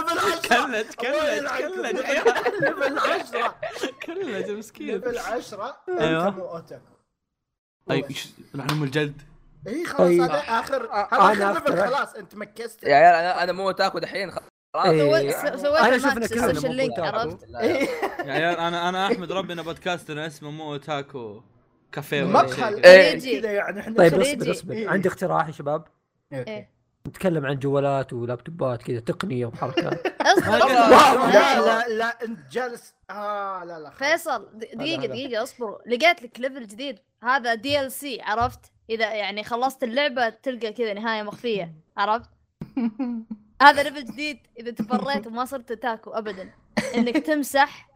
ليفل 0.00 0.18
10 0.18 0.82
كلت 0.82 0.94
كلت 0.94 1.48
كلت 1.48 2.10
ليفل 2.60 2.98
10 2.98 3.54
كلت 4.06 4.50
مسكين 4.50 4.86
ليفل 4.86 5.18
10 5.18 5.76
أيوة. 6.00 6.28
أنت 6.28 6.36
مو 6.36 6.44
اوتاكو 6.44 6.82
اي 7.90 8.04
لعن 8.54 8.70
ام 8.70 8.82
الجلد 8.82 9.22
اي 9.68 9.84
خلاص 9.84 9.98
طيب. 9.98 10.22
هذا 10.22 10.34
آخر 10.34 10.90
آه، 10.92 11.08
هذا 11.32 11.44
أنا 11.50 11.58
اخر. 11.58 11.86
خلاص 11.86 12.14
أنت 12.14 12.34
مكست 12.34 12.82
يا 12.82 12.94
عيال 12.96 13.14
أنا 13.14 13.42
أنا 13.42 13.52
مو 13.52 13.70
تاكو 13.70 13.98
دحين 13.98 14.30
إيه. 14.76 14.98
سويت 14.98 15.36
س- 15.36 15.60
سويت 15.62 15.64
أنا 15.80 15.96
أشوف 15.96 16.06
ماكس 16.14 16.32
إن 16.32 16.38
كلنا 16.38 16.50
السوشيال 16.50 16.74
لينك. 16.76 16.98
عرفت 16.98 17.44
إيه. 17.54 17.88
يا 18.26 18.32
عيال 18.32 18.56
أنا 18.58 18.88
أنا 18.88 19.06
أحمد 19.06 19.32
ربنا 19.32 19.62
بودكاستنا 19.62 20.26
اسمه 20.26 20.50
مو 20.50 20.76
تاكو 20.76 21.42
كافيه 21.92 22.46
شيء 22.46 22.64
إيه. 22.64 23.14
الآن 23.14 23.20
كذا 23.40 23.52
يعني 23.52 23.80
إحنا 23.80 23.96
طيب. 23.96 24.20
اصبر 24.20 24.50
اصبر 24.50 24.74
إيه. 24.74 24.88
عندي 24.88 25.08
اقتراح 25.08 25.46
يا 25.46 25.52
شباب. 25.52 25.84
نتكلم 27.08 27.46
عن 27.46 27.58
جوالات 27.58 28.12
ولابتوبات 28.12 28.82
كذا 28.82 29.00
تقنية 29.00 29.46
وحركات 29.46 30.06
اصبر 30.20 30.58
لا 30.68 31.14
لا 31.28 31.60
لا 31.60 31.88
لا 31.88 32.24
انت 32.24 32.38
جالس 32.52 32.94
آه 33.10 33.64
لا 33.64 33.78
لا. 33.78 33.90
فيصل 33.90 34.44
د- 34.54 34.58
دقيقة 34.58 34.98
هذا. 35.04 35.06
دقيقة 35.06 35.42
اصبر 35.42 35.78
لقيت 35.86 36.22
لك 36.22 36.40
level 36.40 36.66
جديد 36.66 36.98
هذا 37.22 37.54
DLC 37.54 38.20
عرفت؟ 38.22 38.60
إذا 38.90 39.12
يعني 39.14 39.44
خلصت 39.44 39.84
اللعبة 39.84 40.28
تلقى 40.28 40.72
كذا 40.72 40.94
نهاية 40.94 41.22
مخفية 41.22 41.74
عرفت؟ 41.96 42.30
هذا 43.62 43.82
level 43.82 44.04
جديد 44.04 44.38
إذا 44.58 44.70
تفريت 44.70 45.26
وما 45.26 45.44
صرت 45.44 45.72
تاكو 45.72 46.10
أبدا 46.10 46.50
إنك 46.94 47.16
تمسح 47.16 47.90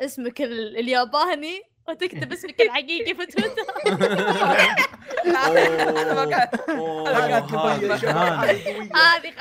اسمك 0.00 0.40
ال- 0.42 0.76
الياباني 0.78 1.62
وتكتب 1.88 2.32
اسمك 2.32 2.60
الحقيقي 2.60 3.14
في 3.14 3.26
تويتر 3.26 3.62
اوه 6.68 7.10
هذه 7.10 7.46
خلاص 7.46 7.78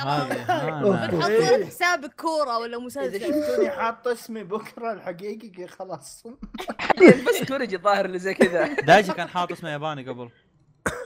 هذه 0.06 0.46
هانة. 0.48 1.08
بتحط. 1.08 1.30
لك 1.30 1.66
حسابك 1.66 2.14
كورة 2.14 2.58
ولا 2.58 2.78
اذا 2.78 2.86
مسلسل 2.86 3.20
شفتوني 3.20 3.70
حاط 3.70 4.08
اسمي 4.08 4.44
بكره 4.44 4.94
الحقيقي 4.94 5.68
خلاص 5.68 6.24
بس 7.28 7.44
كوريجي 7.48 7.76
الظاهر 7.76 8.06
اللي 8.06 8.20
زي 8.20 8.34
كذا 8.34 8.74
دايجي 8.74 9.14
كان 9.14 9.28
حاط 9.30 9.52
اسمه 9.52 9.70
ياباني 9.70 10.10
قبل 10.10 10.30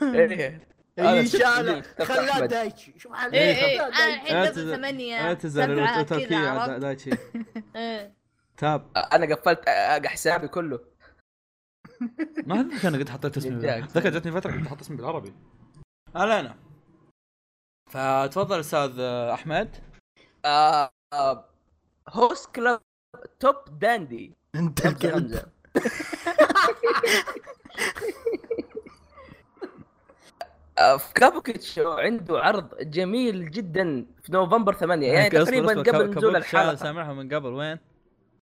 إيه. 0.02 0.68
اي 0.98 1.08
أنا 1.08 1.24
شفت 1.24 1.36
شاله 1.36 1.60
اللي 1.60 1.82
كتبت 1.82 2.02
خلاه. 2.02 2.46
دايتشي 2.46 2.94
شوف 2.98 3.12
إيه 3.32 3.54
إيه 3.54 3.86
أنا. 3.86 4.14
الحين 4.14 4.42
ليفل 4.42 4.76
ثمانية 4.76 5.32
كذا 5.32 5.64
التركية؟ 6.00 6.76
دايتشي 6.78 7.10
إيه 7.76 8.18
تاب 8.58 8.90
أنا 9.12 9.34
قفلت 9.34 9.68
حسابي 10.08 10.48
كله 10.48 10.80
ما 12.46 12.60
اتذكر 12.60 12.88
أنا 12.88 12.98
قد 12.98 13.08
حطيت 13.08 13.36
اسمي. 13.36 13.78
اتذكر 13.84 14.10
جتني 14.10 14.32
فترة 14.32 14.52
كنت 14.52 14.66
أحط 14.66 14.80
اسمي 14.80 14.96
بالعربي. 14.96 15.32
أنا 16.16 16.54
فتفضل 17.90 18.60
أستاذ 18.60 19.00
أحمد. 19.00 19.76
آه، 20.44 20.90
آه، 21.12 21.44
host 22.08 22.54
club 22.54 22.80
Top 23.40 23.56
Dandy. 23.78 24.32
أنت 24.54 24.86
الكلب. 24.86 25.12
غمزة. 25.14 25.46
آه، 30.78 30.96
في 30.96 31.12
كابوكيتشو 31.14 31.90
عنده 31.92 32.38
عرض 32.38 32.74
جميل 32.80 33.50
جدا 33.50 34.06
في 34.22 34.32
نوفمبر 34.32 34.72
8 34.74 35.12
يعني 35.12 35.30
تقريبا 35.30 35.82
قبل 35.82 36.10
نزول 36.18 36.36
الحلقة. 36.36 36.74
سامعها 36.74 37.12
من 37.12 37.34
قبل. 37.34 37.48
وين؟ 37.52 37.78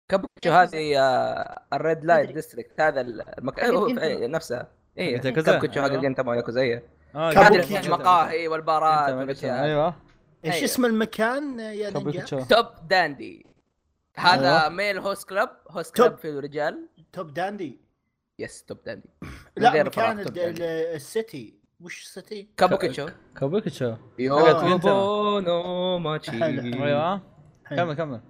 كابوكيتشو 0.09 0.51
هذه 0.51 0.99
آه، 0.99 1.61
ال 1.73 1.81
red 1.81 2.05
light. 2.05 2.31
district 2.31 2.81
هذا 2.81 3.01
المكان 3.01 3.95
في- 3.95 4.27
نفسها 4.27 4.67
اي 4.99 5.17
حق 5.19 5.25
ياكوزا. 5.25 5.51
كابوكيتشو 5.51 5.81
حق 5.81 5.85
أيوة. 5.85 5.95
ال 5.97 6.00
game 6.00 6.13
تبع 6.13 6.35
ياكوزا 6.35 6.61
آه 6.61 7.33
كابوكيتشو. 7.33 7.33
كابوكيتشو. 7.33 7.93
المقاهي 7.95 8.47
والبارات 8.47 9.09
أيوه 9.09 9.29
إيش 9.29 9.43
أيوة. 9.45 9.95
اسم 10.45 10.85
المكان 10.85 11.59
يا 11.59 11.89
نينجا؟ 11.89 12.23
توب 12.49 12.65
داندي 12.89 13.45
هذا 14.17 14.59
أيوة. 14.59 14.69
male 14.69 14.97
host 14.97 15.29
club 15.29 15.49
host 15.69 15.95
Top. 15.95 16.07
club 16.07 16.17
فيه 16.17 16.39
رجال 16.39 16.89
Top 17.13 17.33
Dandy 17.33 17.79
yes 18.39 18.63
Top 18.63 18.77
Dandy 18.85 19.09
لا 19.57 19.83
مكان 19.83 20.25
ال 20.37 20.62
city 20.62 21.59
وش 21.81 22.01
ال 22.03 22.11
city؟ 22.11 22.49
كابوكيتشو 22.57 23.09
كابوتشا 23.39 23.97
يوبو 24.19 25.39
نو 25.39 25.99
ماتشي. 25.99 26.43
أيوه. 26.43 27.21
كمل 27.69 27.93
كمل 27.93 28.21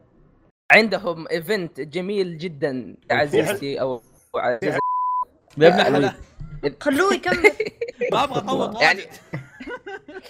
عندهم 0.72 1.28
event 1.28 1.82
جميل 1.82 2.38
جدا 2.38 2.96
عزيزتي 3.12 3.82
أو 3.82 4.02
عزيزتي. 4.36 4.80
يا 5.58 5.68
ابن 5.68 5.80
الحلال 5.80 6.16
خلوه 6.82 7.14
يكمل. 7.14 7.52
ما 8.12 8.24
أبغى 8.24 8.38
أطول 8.40 8.82
يعني 8.82 9.02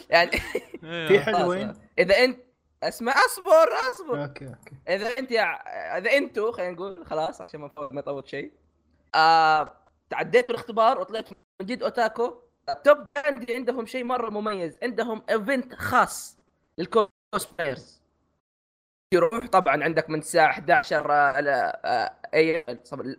يعني. 0.10 0.32
في 1.08 1.20
حلوين 1.20 1.74
إذا 2.00 2.24
انت 2.24 2.40
اسمع 2.84 3.14
أصبر 3.26 3.92
أصبر. 3.92 4.24
okay 4.24 4.48
okay. 4.48 4.76
إذا 4.90 5.18
أنت 5.20 5.32
يع- 5.32 5.62
إذا 5.98 6.12
أنتوا 6.12 6.52
خلينا 6.52 6.72
نقول 6.72 7.06
خلاص 7.06 7.42
عشان 7.42 7.60
ما 7.60 7.72
ما 7.92 8.00
يطول 8.00 8.30
شيء. 8.30 8.52
آه 9.16 9.74
تعديتوا 10.10 10.50
الاختبار 10.56 11.00
وطلعت 11.00 11.30
من 11.60 11.66
جد 11.66 11.84
أوتاكو. 11.84 12.34
توب 12.84 12.98
عندي 13.18 13.56
عندهم 13.56 13.86
شيء 13.86 14.04
مرة 14.04 14.30
مميز 14.30 14.78
عندهم 14.84 15.24
event 15.30 15.74
خاص 15.76 16.38
لل 16.78 16.99
cosplayers 16.99 18.02
يروح 19.14 19.48
طبعا 19.48 19.84
عندك 19.84 20.10
من 20.10 20.20
الساعة 20.20 20.50
11 20.50 21.12
آه، 21.12 22.16
أي 22.34 22.66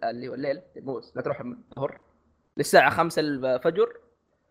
اللي 0.05 0.29
هو 0.29 0.35
الليل 0.35 0.63
مو 0.77 1.01
لا 1.15 1.23
تروح 1.23 1.41
من 1.41 1.57
الظهر 1.71 2.01
للساعة 2.57 2.91
5 2.91 3.21
الفجر. 3.21 3.97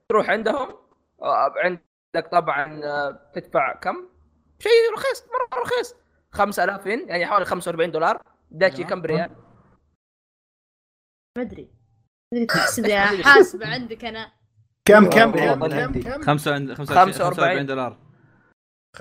تروح 0.10 0.30
عندهم 0.30 0.76
آه، 1.22 1.54
عندك 1.58 2.30
طبعا 2.32 2.82
آه، 2.84 3.32
تدفع 3.36 3.76
كم؟ 3.76 3.96
شيء 4.60 4.72
رخيص 4.94 5.24
مرة 5.24 5.62
رخيص. 5.62 5.96
5000 6.32 6.86
ين 6.86 7.10
يعني 7.10 7.26
حوالي 7.26 7.46
45 7.46 7.92
دولار. 7.92 8.22
داتشي 8.52 8.78
أيوة. 8.78 8.90
كم 8.90 9.02
بريال؟ 9.02 9.30
ما 11.38 11.44
أدري. 11.44 11.70
تحسب 12.50 12.92
حاسبه 13.26 13.68
عندك 13.68 14.06
أنا. 14.06 14.32
كم 14.86 14.94
أيوة، 14.94 15.10
كم 15.10 15.32
كم 15.32 15.64
عندي. 15.74 16.04
كم 16.04 16.12
كم؟ 16.12 16.22
خمسة 16.22 16.54
عند 16.54 16.74
45 16.74 17.14
45 17.14 17.66
دولار. 17.66 18.13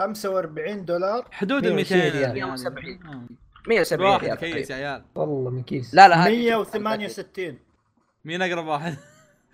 45 0.03 0.85
دولار. 0.85 1.27
حدود 1.31 1.67
ال 1.67 1.75
200 1.75 1.95
120 1.97 2.23
يعني. 2.23 2.41
170. 2.41 3.07
آه. 3.07 3.23
170 3.69 4.11
واحد 4.11 4.25
ريال 4.25 4.37
كيس 4.37 4.71
يا. 4.71 4.77
عيال. 4.77 5.03
والله 5.15 5.51
من 5.51 5.63
كيس. 5.63 5.95
لا 5.95 6.09
لا 6.09 6.17
هذه 6.27 6.31
168 6.31 7.59
مين 8.25 8.43
أقرب 8.43 8.67
واحد؟ 8.67 8.97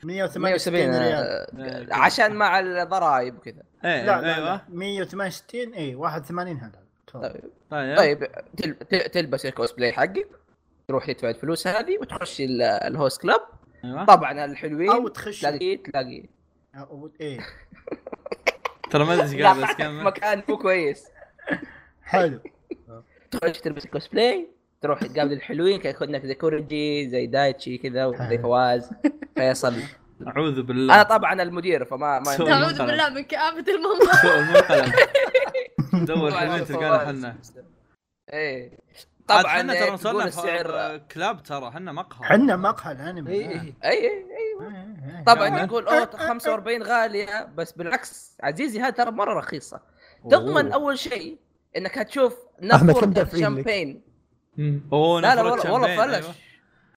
168 0.05 0.91
170 0.91 1.03
ريال. 1.03 1.93
آه، 1.93 1.95
عشان 1.95 2.33
مع 2.35 2.59
الضرائب 2.61 3.37
وكذا. 3.37 3.63
إيه 3.85 4.07
لا 4.07 4.21
لا, 4.21 4.35
أيوه. 4.37 4.47
لا 4.55 4.61
168 4.69 5.75
اي 5.75 5.95
81 5.95 6.57
هذا. 6.57 6.81
تفضل. 7.07 7.31
طيب. 7.31 7.43
طيب. 7.71 7.97
طيب 7.97 8.27
تل- 8.57 8.75
ت- 8.75 9.11
تلبس 9.15 9.47
الكوسبلاي 9.47 9.93
حقك 9.93 10.29
تروح 10.89 11.07
تدفع 11.07 11.31
الفلوس 11.31 11.67
هذه 11.67 11.99
وتخش 11.99 12.41
ال- 12.41 12.63
ال 12.63 12.75
host 12.75 13.23
club 13.23 13.41
أيوه. 13.85 14.05
طبعا 14.05 14.45
الحلوين 14.45 14.91
أو 14.91 15.09
تخش 15.09 15.41
تلاقي 15.41 15.77
تلاقي 15.77 16.25
أو 16.75 17.11
إيه. 17.21 17.39
ترى 18.91 19.05
ما 19.05 19.15
أدري 19.15 19.37
إيش 19.37 19.47
قال 19.47 19.63
بس 19.63 19.75
كمل 19.75 20.05
مكان 20.05 20.43
مو 20.49 20.59
كويس. 20.59 21.05
حلو. 22.03 22.41
تخش 23.31 23.61
تلبس 23.61 23.85
الكوسبلاي 23.85 24.49
تروح 24.83 25.01
تقابل 25.01 25.33
الحلوين 25.33 25.81
كي 25.81 25.93
كنا 25.93 26.19
زي 26.19 26.35
كوريجي 26.35 27.11
زي 27.11 27.27
دايتشي 27.27 27.79
كذا 27.79 28.07
وزي 28.07 28.39
فواز 28.39 28.91
فيصل. 29.37 29.75
أعوذ 30.27 30.63
بالله. 30.63 30.95
أنا 30.95 31.03
طبعا 31.03 31.43
المدير 31.43 31.85
فما 31.85 32.19
ما. 32.19 32.53
أعوذ 32.53 32.79
بالله 32.79 33.09
من 33.09 33.23
كآبة 33.23 33.65
المنظر. 33.73 34.13
سوء 34.23 34.39
المنقلب 34.39 34.95
دور 36.09 36.31
حلوين. 36.31 36.65
تلقانا 36.65 36.99
حنا 36.99 37.37
إيه. 38.33 38.79
طبعا 39.29 39.43
حنا 39.49 39.75
ترى 39.75 39.99
في 39.99 40.25
السعر. 40.27 40.97
كلاب 40.99 41.43
ترى 41.43 41.71
حنا 41.71 41.93
مقهى. 41.93 42.29
حنا 42.29 42.57
مقهى 42.57 42.93
الانمي. 42.93 43.31
اي. 43.33 43.45
اي 43.51 43.75
اي 43.85 44.09
اي. 44.09 45.25
طبعا 45.27 45.67
تقول 45.67 45.89
أوه 45.89 46.11
45 46.17 46.83
غالية. 46.83 47.45
بس 47.45 47.73
بالعكس 47.73 48.37
عزيزي 48.43 48.81
هذا 48.81 48.91
ترى 48.91 49.11
مرة 49.11 49.39
رخيصة. 49.39 49.81
تضمن 50.25 50.73
أول 50.73 50.99
شيء 50.99 51.39
إنك 51.77 51.99
هتشوف 51.99 52.37
لك؟ 52.61 53.35
الشامبين 53.35 54.03
أوه 54.93 55.21
لا 55.21 55.35
لا 55.35 55.43
والله 55.43 55.73
والله 55.73 55.97
شامبين، 55.97 56.21
فلش. 56.21 56.37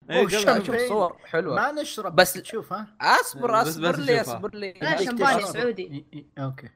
إيه 0.10 0.28
أشوف 0.28 0.42
شامبين؟ 0.42 0.88
صور 0.88 1.18
حلوة. 1.26 1.56
ما 1.56 1.72
نشرب 1.72 2.16
بس- 2.16 2.34
تشوف 2.34 2.74
ها. 2.74 2.88
أصبر 3.02 3.62
أصبر 3.62 3.96
لي. 3.96 4.22
أصبر 4.22 4.56
لي. 4.56 4.74
لا 4.82 5.04
شمباني. 5.04 5.42
سعودي. 5.42 6.06
okay. 6.40 6.70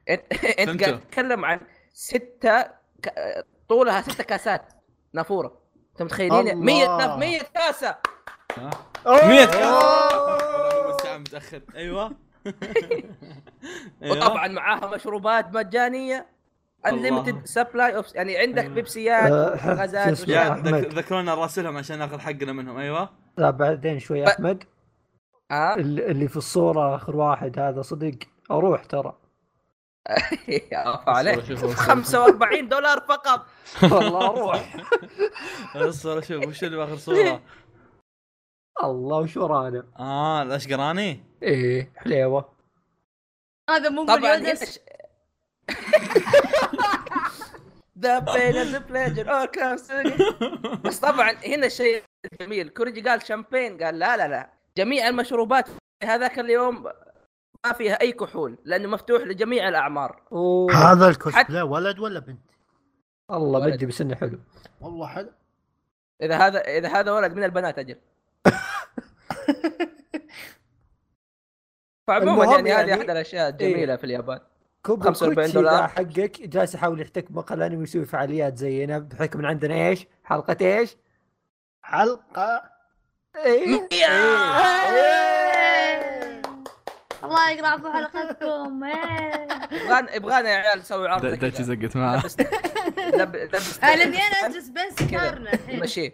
أنت. 0.58 0.82
قاعد 0.82 1.00
تتكلم 1.00 1.44
عن 1.44 1.60
ستة 1.92 2.62
ك... 3.02 3.14
طولها 3.68 4.00
ستة 4.00 4.24
كاسات. 4.24 4.72
نافورة. 5.16 5.52
أنت 5.92 6.02
متخيلين؟ 6.02 6.48
الله. 6.48 6.54
100 6.54 7.16
100 7.16 7.40
كاسة. 7.54 7.96
ها؟ 8.58 8.70
أوه. 9.06 9.28
100 9.28 9.44
كاس 9.44 9.84
الساعة 10.94 11.18
متأخر. 11.18 11.60
أيوه. 11.76 12.12
أيوة. 14.02 14.16
وطبعا 14.16 14.48
معاها 14.48 14.86
مشروبات 14.94 15.54
مجانية. 15.54 16.26
unlimited 16.86 17.46
supply 17.46 17.96
of 17.96 18.14
يعني 18.14 18.36
عندك 18.38 18.62
أيوة. 18.62 18.74
بيبسيات 18.74 19.32
آه، 19.32 19.56
شو 19.56 19.68
غازات 19.68 20.08
ذكرونا 20.94 21.34
راسلهم 21.34 21.76
عشان 21.76 21.98
ناخذ 21.98 22.18
حقنا 22.18 22.52
منهم. 22.52 22.78
أيوه. 22.78 23.08
لا 23.36 23.50
بعدين 23.50 23.98
شوي 23.98 24.26
أحمد. 24.26 24.64
ال- 25.52 26.00
اللي 26.10 26.28
في 26.28 26.36
الصورة 26.36 26.94
آخر 26.94 27.16
واحد 27.16 27.58
هذا 27.58 27.82
صدق. 27.82 28.14
أروح 28.50 28.84
ترى. 28.84 29.16
عليك. 31.06 31.44
شوف- 31.44 31.60
شوف- 31.60 31.74
45 31.74 32.68
دولار 32.68 33.00
فقط. 33.00 33.46
والله 33.92 34.26
أروح 34.46 34.74
الصورة 35.76 36.20
شوف 36.20 36.46
وش 36.46 36.64
اللي 36.64 36.76
بآخر 36.76 36.96
صورة؟ 36.96 37.42
الله 38.84 39.16
وش 39.16 39.36
ورانا 39.36 39.86
آه 39.98 40.42
الاشقراني 40.42 41.24
إيه 41.42 41.92
حليوة. 41.96 42.52
هذا 43.70 43.88
مو 43.88 44.04
طبعا. 44.04 44.36
ذا 47.98 48.18
بين 48.18 48.62
ذا 48.62 48.78
بليجر 48.78 49.30
بس 50.84 50.98
طبعا 50.98 51.30
هنا 51.32 51.66
الشيء 51.66 52.02
الجميل 52.32 52.68
كوريجي 52.68 53.00
قال 53.08 53.26
شامبين 53.26 53.82
قال 53.82 53.98
لا 53.98 54.16
لا 54.16 54.28
لا. 54.28 54.50
جميع 54.78 55.08
المشروبات 55.08 55.68
في 55.68 56.06
هذاك 56.06 56.38
اليوم 56.38 56.84
ما 57.66 57.72
فيها 57.72 58.00
أي 58.00 58.12
كحول 58.12 58.58
لأنه 58.64 58.88
مفتوح 58.88 59.22
لجميع 59.22 59.68
الأعمار 59.68 60.22
أوه. 60.32 60.72
هذا 60.72 61.08
الكوسبلاي 61.08 61.62
ولد 61.62 61.98
ولا 61.98 62.20
بنت؟ 62.20 62.40
الله 63.30 63.60
ولد. 63.60 63.74
بدي 63.74 63.86
بس 63.86 64.00
انه 64.00 64.14
حلو 64.14 64.38
والله 64.80 65.06
حلو 65.06 65.30
إذا 66.22 66.36
هذا 66.36 66.60
إذا 66.60 66.88
هذا 66.88 67.12
ولد 67.12 67.32
من 67.32 67.44
البنات 67.44 67.78
أجل 67.78 67.96
فعموما 72.08 72.44
المهم 72.44 72.66
يعني 72.66 72.82
هذه 72.82 72.88
يعني- 72.88 73.00
أحد 73.00 73.10
الأشياء 73.10 73.48
الجميلة 73.48 73.96
في 73.96 74.04
اليابان 74.04 74.40
كوب 74.82 75.02
45 75.02 75.34
45 75.34 75.52
دولار. 75.52 75.88
حقك 75.88 76.42
جالس 76.42 76.74
يحاول 76.74 77.00
يحتك 77.00 77.30
مقهى 77.30 77.56
الانمي 77.56 77.76
ويسوي 77.76 78.04
فعاليات 78.04 78.56
زينا 78.56 78.98
بحكم 78.98 79.38
من 79.38 79.44
عندنا 79.44 79.74
إيش؟ 79.74 80.06
حلقة 80.24 80.56
إيش؟ 80.60 80.96
حلقة 81.82 82.62
إيه 83.36 83.88
الله 87.24 87.50
يقرأ 87.50 87.76
في 87.76 87.92
حلقتكم. 87.92 88.84
إيه. 88.84 89.48
يبغانا 89.72 90.14
يبغانا 90.14 90.50
يا 90.50 90.56
عيال 90.56 90.78
نسوي 90.78 91.08
عرض 91.08 91.34
كذا. 91.34 91.62
زقت 91.62 91.96
معاه. 91.96 92.22
لبس 92.98 93.84
أنا 93.84 94.18
أجلس 94.44 94.68
بس 94.68 95.06
كارنا 95.10 95.52
الحين. 95.52 95.80
مشي. 95.80 96.12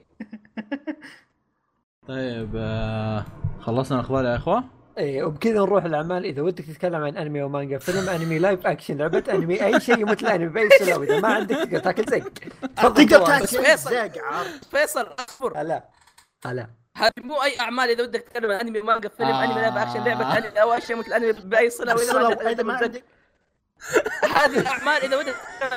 طيب 2.08 2.50
آه، 2.56 3.24
خلصنا 3.60 3.98
الأخبار 4.00 4.24
يا 4.24 4.36
إخوة؟ 4.36 4.64
إيه 4.98 5.22
وبكذا 5.24 5.54
نروح 5.54 5.84
الأعمال. 5.84 6.24
إذا 6.24 6.42
ودك 6.42 6.64
تتكلم 6.64 7.04
عن 7.04 7.16
أنمي 7.16 7.42
ومانجا 7.42 7.78
فيلم 7.78 8.08
أنمي 8.08 8.38
لايف 8.38 8.66
اكشن 8.66 8.96
لعبة 8.96 9.24
أنمي 9.32 9.64
أي 9.64 9.80
شيء 9.80 10.04
مثل 10.04 10.26
انمي 10.26 10.48
بأي 10.48 10.68
سلام 10.78 11.02
إذا 11.02 11.20
ما 11.20 11.34
عندك 11.34 11.56
تقدر 11.56 11.78
تاكل 11.78 12.04
زق 12.04 12.32
تقدر 12.76 13.26
تاكل 13.26 13.46
فيصل. 13.46 13.90
زق 13.90 14.12
فيصل 14.70 15.08
أصبر. 15.28 15.60
هلا. 15.60 15.84
هلا. 16.46 16.81
هذه 16.96 17.12
مو 17.16 17.42
أي 17.42 17.60
أعمال 17.60 17.90
إذا 17.90 18.02
ودك 18.02 18.20
تتكلم 18.20 18.50
عن 18.50 18.60
أنمي 18.60 18.80
مانجا 18.80 19.08
فيلم 19.08 19.28
آه. 19.28 19.44
انمي 19.44 19.60
لعبة 19.60 19.82
اكشن 19.82 20.04
لعبه 20.04 20.38
أنمي 20.38 20.62
أو 20.62 20.72
اشياء 20.72 20.98
مثل 20.98 21.12
أنمي 21.12 21.32
بأي 21.32 21.70
صلة 21.70 21.94
وإذا 21.94 22.62
ما 22.62 22.74
عندك 22.74 23.04
هذه 24.36 24.58
الاعمال 24.58 25.02
إذا 25.04 25.16
عن 25.16 25.34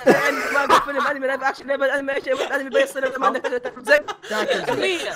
أنمي 0.08 0.52
مانجا 0.54 0.80
فيلم 0.80 1.08
انمي 1.08 1.28
لعبه 1.28 1.50
اكشن 1.50 1.68
لعبه 1.68 1.96
انمي 1.96 2.18
اشياء 2.18 2.36
مثل 2.36 2.54
انمي 2.54 2.70
بأي 2.70 2.88
صلة 2.88 3.08
واذا 3.08 3.18
ما 3.18 3.26
عندك 3.28 3.48
زق. 3.80 4.18
أغنية. 4.70 5.14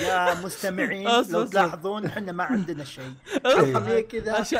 يا 0.00 0.34
مستمعين 0.34 1.08
لو. 1.30 1.44
تلاحظون 1.44 2.06
إحنا 2.06 2.32
ما 2.32 2.44
عندنا 2.44 2.84
شيء. 2.84 3.04
إيه. 3.46 3.74
خليه 3.74 4.00
كذا. 4.00 4.32
عشان 4.32 4.58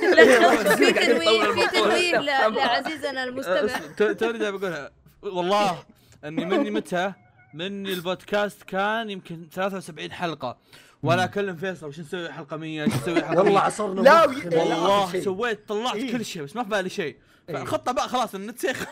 لا، 0.00 0.74
في 0.76 0.92
تنويه 0.92 1.52
في. 1.52 1.66
تنويه 1.66 2.18
لعزيزنا 2.48 3.24
المستمع. 3.24 3.78
تو- 3.96 4.12
توني 4.12 4.38
جاي 4.38 4.52
بقولها 4.52 4.90
والله 5.22 5.82
إني 6.24 6.44
مني 6.44 6.70
متى؟ 6.70 7.12
مني 7.54 7.92
البودكاست 7.92 8.62
كان 8.62 9.10
يمكن 9.10 9.48
73 9.54 10.12
حلقة. 10.12 10.56
ولا 11.02 11.24
أكلم 11.24 11.56
فيصل 11.56 11.86
وش 11.86 12.00
نسوي 12.00 12.32
حلقة 12.32 12.56
100 12.56 12.82
وش 12.82 12.88
نسوي 12.94 13.14
حلقة 13.22 13.38
والله 13.38 13.52
100 13.52 13.58
عصرنا 13.60 14.00
لا، 14.00 14.26
والله. 14.26 15.20
سويت 15.20 15.68
طلعت 15.68 15.94
إيه. 15.94 16.12
كل 16.12 16.24
شيء 16.24 16.42
بس 16.42 16.56
ما 16.56 16.62
في 16.62 16.68
بالي 16.68 16.88
شيء. 16.88 17.16
إيه. 17.48 17.54
فالخطه 17.56 17.92
بقى 17.92 18.08
خلاص 18.08 18.34
النت 18.34 18.58
سيخ 18.58 18.84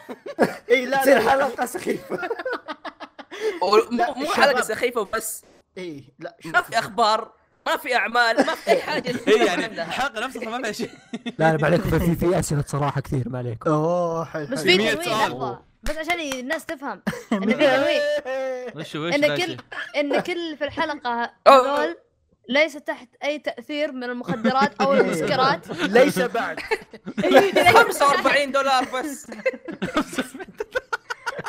اي 0.71 0.87
لا 0.87 1.01
تصير 1.03 1.19
لا. 1.23 1.31
حلقة 1.31 1.67
سخيفة. 1.67 2.19
مو. 4.17 4.27
حلقة 4.33 4.61
سخيفة 4.63 5.01
وبس. 5.01 5.43
اي 5.79 6.05
لا 6.19 6.37
ما 6.45 6.63
في 6.63 6.79
أخبار 6.79 7.33
ما 7.67 7.77
في 7.77 7.97
أعمال 7.97 8.37
ما 8.37 8.55
في 8.55 8.71
اي 8.71 8.83
حاجة 8.83 9.15
اي 9.29 9.47
يعني 9.47 9.67
الحلقة 9.67 10.21
نفسها 10.27 10.59
ما 10.59 10.63
فيها 10.63 10.73
شيء. 10.73 10.91
لا 11.39 11.53
لا 11.53 11.57
ما 11.57 11.67
عليكم 11.67 11.99
في 11.99 12.15
في 12.17 12.39
أسئلة 12.39 12.65
صراحة 12.67 13.01
كثير 13.01 13.29
ما 13.29 13.39
عليكم. 13.39 13.71
أوه 13.71 14.25
حلو 14.25 14.47
بس. 14.47 14.63
في 14.63 14.79
مية 14.79 14.95
تنويه 14.95 15.61
بس 15.83 15.97
عشان 15.97 16.21
الناس 16.21 16.65
تفهم. 16.65 17.03
ان 17.33 17.47
في 17.47 17.55
تنويه 17.55 18.01
وش 18.77 18.95
وش 18.97 19.15
إن؟ 19.15 19.37
كل 19.37 19.57
إن 19.97 20.21
كل 20.21 20.57
في 20.57 20.65
الحلقة. 20.65 21.31
هذول 21.49 21.97
ليس 22.49 22.73
تحت 22.75 23.09
أي 23.25 23.39
تأثير 23.39 23.93
من 23.93 24.05
المخدرات 24.05 24.81
أو 24.81 24.93
المسكرات. 25.01 25.69
ليس 25.71 26.19
بعد. 26.19 26.61
45 27.75 28.53
دولار 28.53 28.85
بس. 28.85 29.27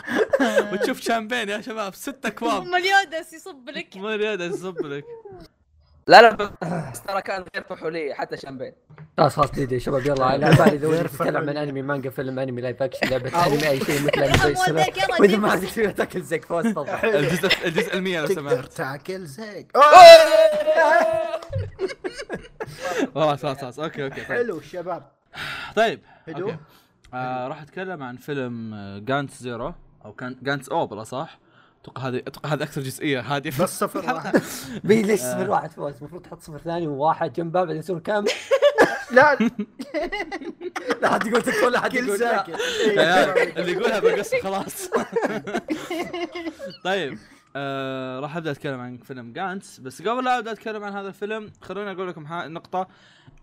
وتشوف 0.74 1.02
شامبين 1.02 1.50
يا 1.50 1.62
شباب 1.62 1.96
ست 1.96 2.26
أكواب. 2.26 2.64
مليودس 2.64 3.34
يصب 3.34 3.70
لك 3.70 3.98
هذا 3.98 4.46
يصب 4.46 4.86
لك 4.86 5.06
لا 6.08 6.22
لا 6.22 6.36
بس 6.92 7.02
ترى 7.02 7.22
كان 7.22 7.46
غير 7.56 7.64
فحوليه 7.64 8.14
حتى 8.14 8.38
شامبين. 8.38 8.74
خلاص 9.18 9.36
خلاص 9.36 9.52
ديدي 9.52 9.76
يا 9.76 9.80
شباب 9.80 10.06
يلا 10.06 10.26
على 10.26 10.50
بالي 10.50 10.88
إذا 10.96 11.04
تتكلم 11.04 11.50
عن. 11.50 11.58
أنمي 11.58 11.82
مانجا 11.82 12.10
فيلم 12.10 12.40
أنمي 12.40 12.62
لايف 12.62 12.82
اكشن 12.84 13.08
لعبة 13.10 13.46
أنمي 13.46 13.70
أي 13.70 13.80
شيء 13.80 14.02
مثل 14.02 14.24
أنمي. 14.24 14.56
وإذا 15.20 15.38
ما 15.38 15.52
عندك 15.52 15.68
شيء 15.68 15.90
تاكل 15.90 16.22
زيك 16.22 16.46
فوز 16.46 16.66
تفضل. 16.66 16.90
الجزء 17.20 17.50
الجزء 17.66 17.94
المية 17.94 18.20
لو 18.22 18.28
تقدر 18.28 18.50
سمحت. 18.50 18.74
تاكل 18.74 19.26
زيك. 19.26 19.78
خلاص 23.16 23.42
خلاص 23.42 23.58
خلاص 23.62 23.80
okay 23.80 24.04
okay 24.04 24.16
طيب. 24.16 24.26
حلو 24.26 24.58
الشباب 24.58 25.12
طيب 25.76 26.00
هدوء. 26.28 26.56
آه 27.14 27.48
راح 27.48 27.62
أتكلم 27.62 28.04
عن 28.04 28.16
فيلم 28.18 28.76
جانتس 29.08 29.40
زيرو 29.44 29.74
أو 30.06 30.14
كان 30.14 30.36
جانتس 30.42 30.70
أوبرا 30.70 31.04
صح؟ 31.04 31.40
أتوقع 31.82 32.08
هذه 32.08 32.18
أتوقع 32.18 32.54
هذه 32.54 32.64
أكثر 32.64 32.82
جزئية. 32.82 33.20
هذه 33.20 33.48
بس 33.62 33.80
صفر 33.80 34.14
واحد. 34.14 34.42
بي 34.88 35.02
ليش 35.02 35.20
صفر 35.20 35.50
واحد؟ 35.50 35.72
فوز. 35.72 35.98
المفروض 35.98 36.22
تحط 36.22 36.42
صفر 36.42 36.58
ثاني 36.58 36.88
وواحد 36.88 37.34
جنبه 37.34 37.64
بعدين 37.64 37.78
يصير 37.80 38.00
كامل. 38.00 38.28
لا. 39.12 39.38
لا 41.02 41.10
حد 41.14 41.28
يقول 41.28 41.42
تكفى 41.42 41.66
لا 41.66 41.80
حد 41.80 41.94
يقول. 41.94 42.20
لا. 42.20 42.46
ساكت 42.46 43.58
اللي 43.58 43.72
يقولها 43.72 44.00
بقص 44.00 44.32
خلاص. 44.44 44.90
طيب 46.84 47.18
آه 47.56 48.20
راح 48.20 48.38
أبدأ 48.38 48.52
أتكلم 48.52 48.80
عن 48.80 48.98
فيلم 48.98 49.34
جانتس. 49.34 49.80
بس 49.80 50.02
قبل 50.02 50.24
لا 50.24 50.38
أبدأ 50.38 50.52
أتكلم 50.52 50.84
عن 50.84 50.94
هذا 50.94 51.08
الفيلم 51.08 51.52
خلوني 51.62 51.92
أقول 51.92 52.08
لكم 52.08 52.26
ها- 52.26 52.48
نقطة. 52.48 52.88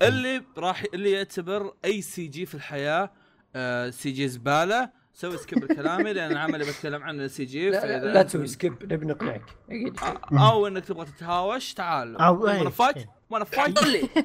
اللي 0.03 0.43
راح 0.59 0.85
اللي 0.95 1.11
يعتبر 1.11 1.75
أي 1.85 2.03
CG 2.03 2.47
في 2.47 2.55
الحياة 2.55 3.11
آه 3.57 3.91
CG 3.91 4.29
زبالة 4.29 4.91
سوي 5.15 5.37
skip 5.37 5.65
لكلامي 5.65 6.13
لأن 6.13 6.31
العمل 6.33 6.55
اللي 6.55 6.73
بتكلم 6.73 7.03
عنه 7.03 7.27
CG 7.27 7.71
لا, 7.71 7.87
لا, 7.87 8.13
لا 8.13 8.23
تسوي 8.23 8.47
skip 8.47 8.93
نبي 8.93 9.07
نقنعك. 9.07 9.43
أكيد. 9.71 9.97
أو 10.33 10.67
إنك 10.67 10.85
تبغى 10.85 11.07
تتهاوش 11.07 11.75
تعال. 11.75 12.23
وأنا. 12.23 12.71
fight 12.71 12.97
وأنا 13.31 13.45
fight 13.45 13.79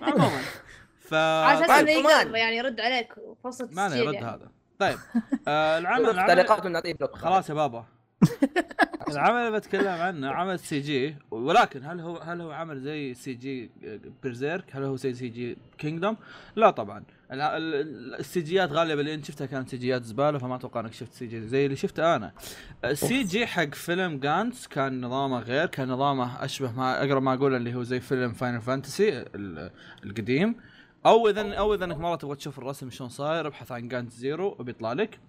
عموما. 0.04 0.42
ف 1.00 1.14
عشان 1.14 1.68
طيب، 1.68 2.36
يعني 2.36 2.58
يرد 2.58 2.80
عليك 2.80 3.14
فرصة 3.44 3.70
ما 3.72 3.96
يرد 3.96 4.14
يعني. 4.14 4.26
هذا. 4.26 4.52
طيب. 4.80 4.98
آه 5.48 5.78
العمل 5.78 6.10
العمل. 6.20 6.46
خلاص 7.14 7.50
يا 7.50 7.54
بابا. 7.54 7.86
العمل 9.10 9.38
اللي 9.38 9.60
بتكلم 9.60 9.88
عنه 9.88 10.32
عمل 10.32 10.60
CG 10.60 11.16
ولكن 11.32 11.86
هل 11.86 12.00
هو 12.00 12.18
هل 12.18 12.42
هو 12.42 12.52
عمل 12.52 12.82
زي 12.82 13.14
CG 13.14 13.72
بيرزيرك؟ 14.24 14.76
هل 14.76 14.84
هو 14.84 14.96
زي 14.96 15.14
CG 15.14 15.58
كينجدوم؟ 15.78 16.18
لا 16.56 16.70
طبعا. 16.70 17.04
السيجيات 17.32 18.72
غالبا 18.72 19.02
اللي 19.02 19.14
انت 19.14 19.26
شفتها 19.26 19.46
كانت 19.46 19.70
سيجيات 19.70 20.04
زبالة 20.04 20.38
فما 20.38 20.56
أتوقع 20.56 20.80
إنك 20.80 20.94
شفت 20.94 21.14
CG 21.14 21.48
زي 21.48 21.66
اللي 21.66 21.76
شفته 21.76 22.16
أنا. 22.16 22.34
ال 22.86 23.24
CG 23.24 23.48
حق 23.48 23.74
فيلم 23.74 24.20
جانتس 24.20 24.68
كان 24.68 25.02
نظامه 25.02 25.40
غير 25.40 25.66
كان 25.66 25.88
نظامه 25.88 26.46
أشبه 26.46 26.72
ما 26.72 27.04
أقرب 27.04 27.22
ما 27.24 27.34
أقول 27.34 27.56
اللي 27.56 27.76
هو 27.76 27.84
زي 27.84 28.00
فيلم 28.00 28.34
فاينل 28.34 28.62
فانتسي 28.62 29.26
القديم 30.06 30.56
أو 31.06 31.30
إذا 31.30 31.54
أو 31.54 31.74
إذا 31.74 31.86
إنك 31.86 31.98
مرة 31.98 32.16
تبغى 32.16 32.36
تشوف 32.36 32.60
الرسم 32.60 32.90
شلون 32.90 33.10
صاير 33.10 33.48
أبحث 33.48 33.72
عن 33.72 33.88
جانتس 33.88 34.16
زيرو 34.16 34.56
وبيطلع 34.60 34.94
لك. 34.94 35.20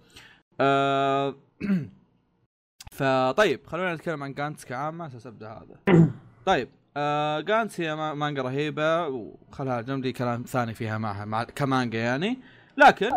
آه 0.59 1.35
فطيب 2.97 3.59
خلونا 3.67 3.95
نتكلم 3.95 4.23
عن 4.23 4.33
جانتس 4.33 4.65
كعامة 4.65 5.07
أساس 5.07 5.27
أبدأ 5.27 5.49
هذا. 5.49 6.11
طيب 6.45 6.69
آه 6.97 7.39
جانتس 7.39 7.81
هي 7.81 7.95
ما- 7.95 8.13
مانجا 8.13 8.41
رهيبة 8.41 9.07
وخلها 9.07 9.81
جنب 9.81 10.03
لي 10.05 10.11
كلام 10.11 10.43
ثاني 10.47 10.73
فيها 10.73 10.97
معها 10.97 11.25
مع 11.25 11.43
كمانجا 11.43 11.99
يعني. 11.99 12.39
لكن 12.77 13.09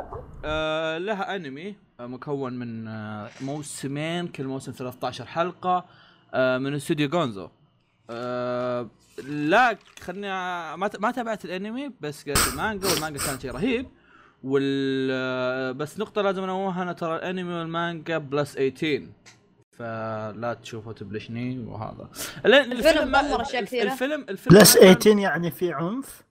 آه 0.44 0.98
لها 0.98 1.36
أنمي 1.36 1.76
آه، 2.00 2.06
مكون 2.06 2.52
من 2.52 2.88
آه 2.88 3.30
موسمين 3.40 4.28
كل 4.28 4.44
موسم 4.44 4.72
13 4.72 5.26
حلقة 5.26 5.84
آه 6.34 6.58
من 6.58 6.74
استوديو 6.74 7.08
جونزو. 7.08 7.48
آه 8.10 8.88
لا 9.28 9.78
خلني 10.02 10.28
ما 10.76 11.10
تابعت 11.10 11.44
الأنمي 11.44 11.90
بس 12.00 12.24
قريت 12.24 12.48
المانجا 12.52 12.88
والمانجا 12.88 13.26
كانت 13.26 13.40
شيء 13.42 13.50
رهيب. 13.52 13.86
وال 14.44 15.08
آه، 15.12 15.72
بس 15.72 15.98
نقطة 15.98 16.22
لازم 16.22 16.42
أنوهها 16.42 16.82
أنا 16.82 16.92
ترى 16.92 17.16
الأنمي 17.16 17.54
والمانجا 17.54 18.18
plus 18.18 18.52
18 18.52 19.06
فلا 19.78 20.58
تشوفوا 20.62 20.92
تبلشني 20.92 21.58
وهذا. 21.58 22.08
ال- 22.46 22.54
الفيلم 22.54 23.08
ما- 23.10 23.22
دمر 23.22 23.42
أشياء 23.42 23.64
كثيرة. 23.64 23.92
الفيلم 23.92 24.26
الفيلم 24.28 24.58
plus 24.58 24.76
ما 24.76 24.82
كان- 24.82 24.94
18 24.98 25.18
يعني 25.18 25.50
في 25.50 25.72
عنف؟ 25.72 26.22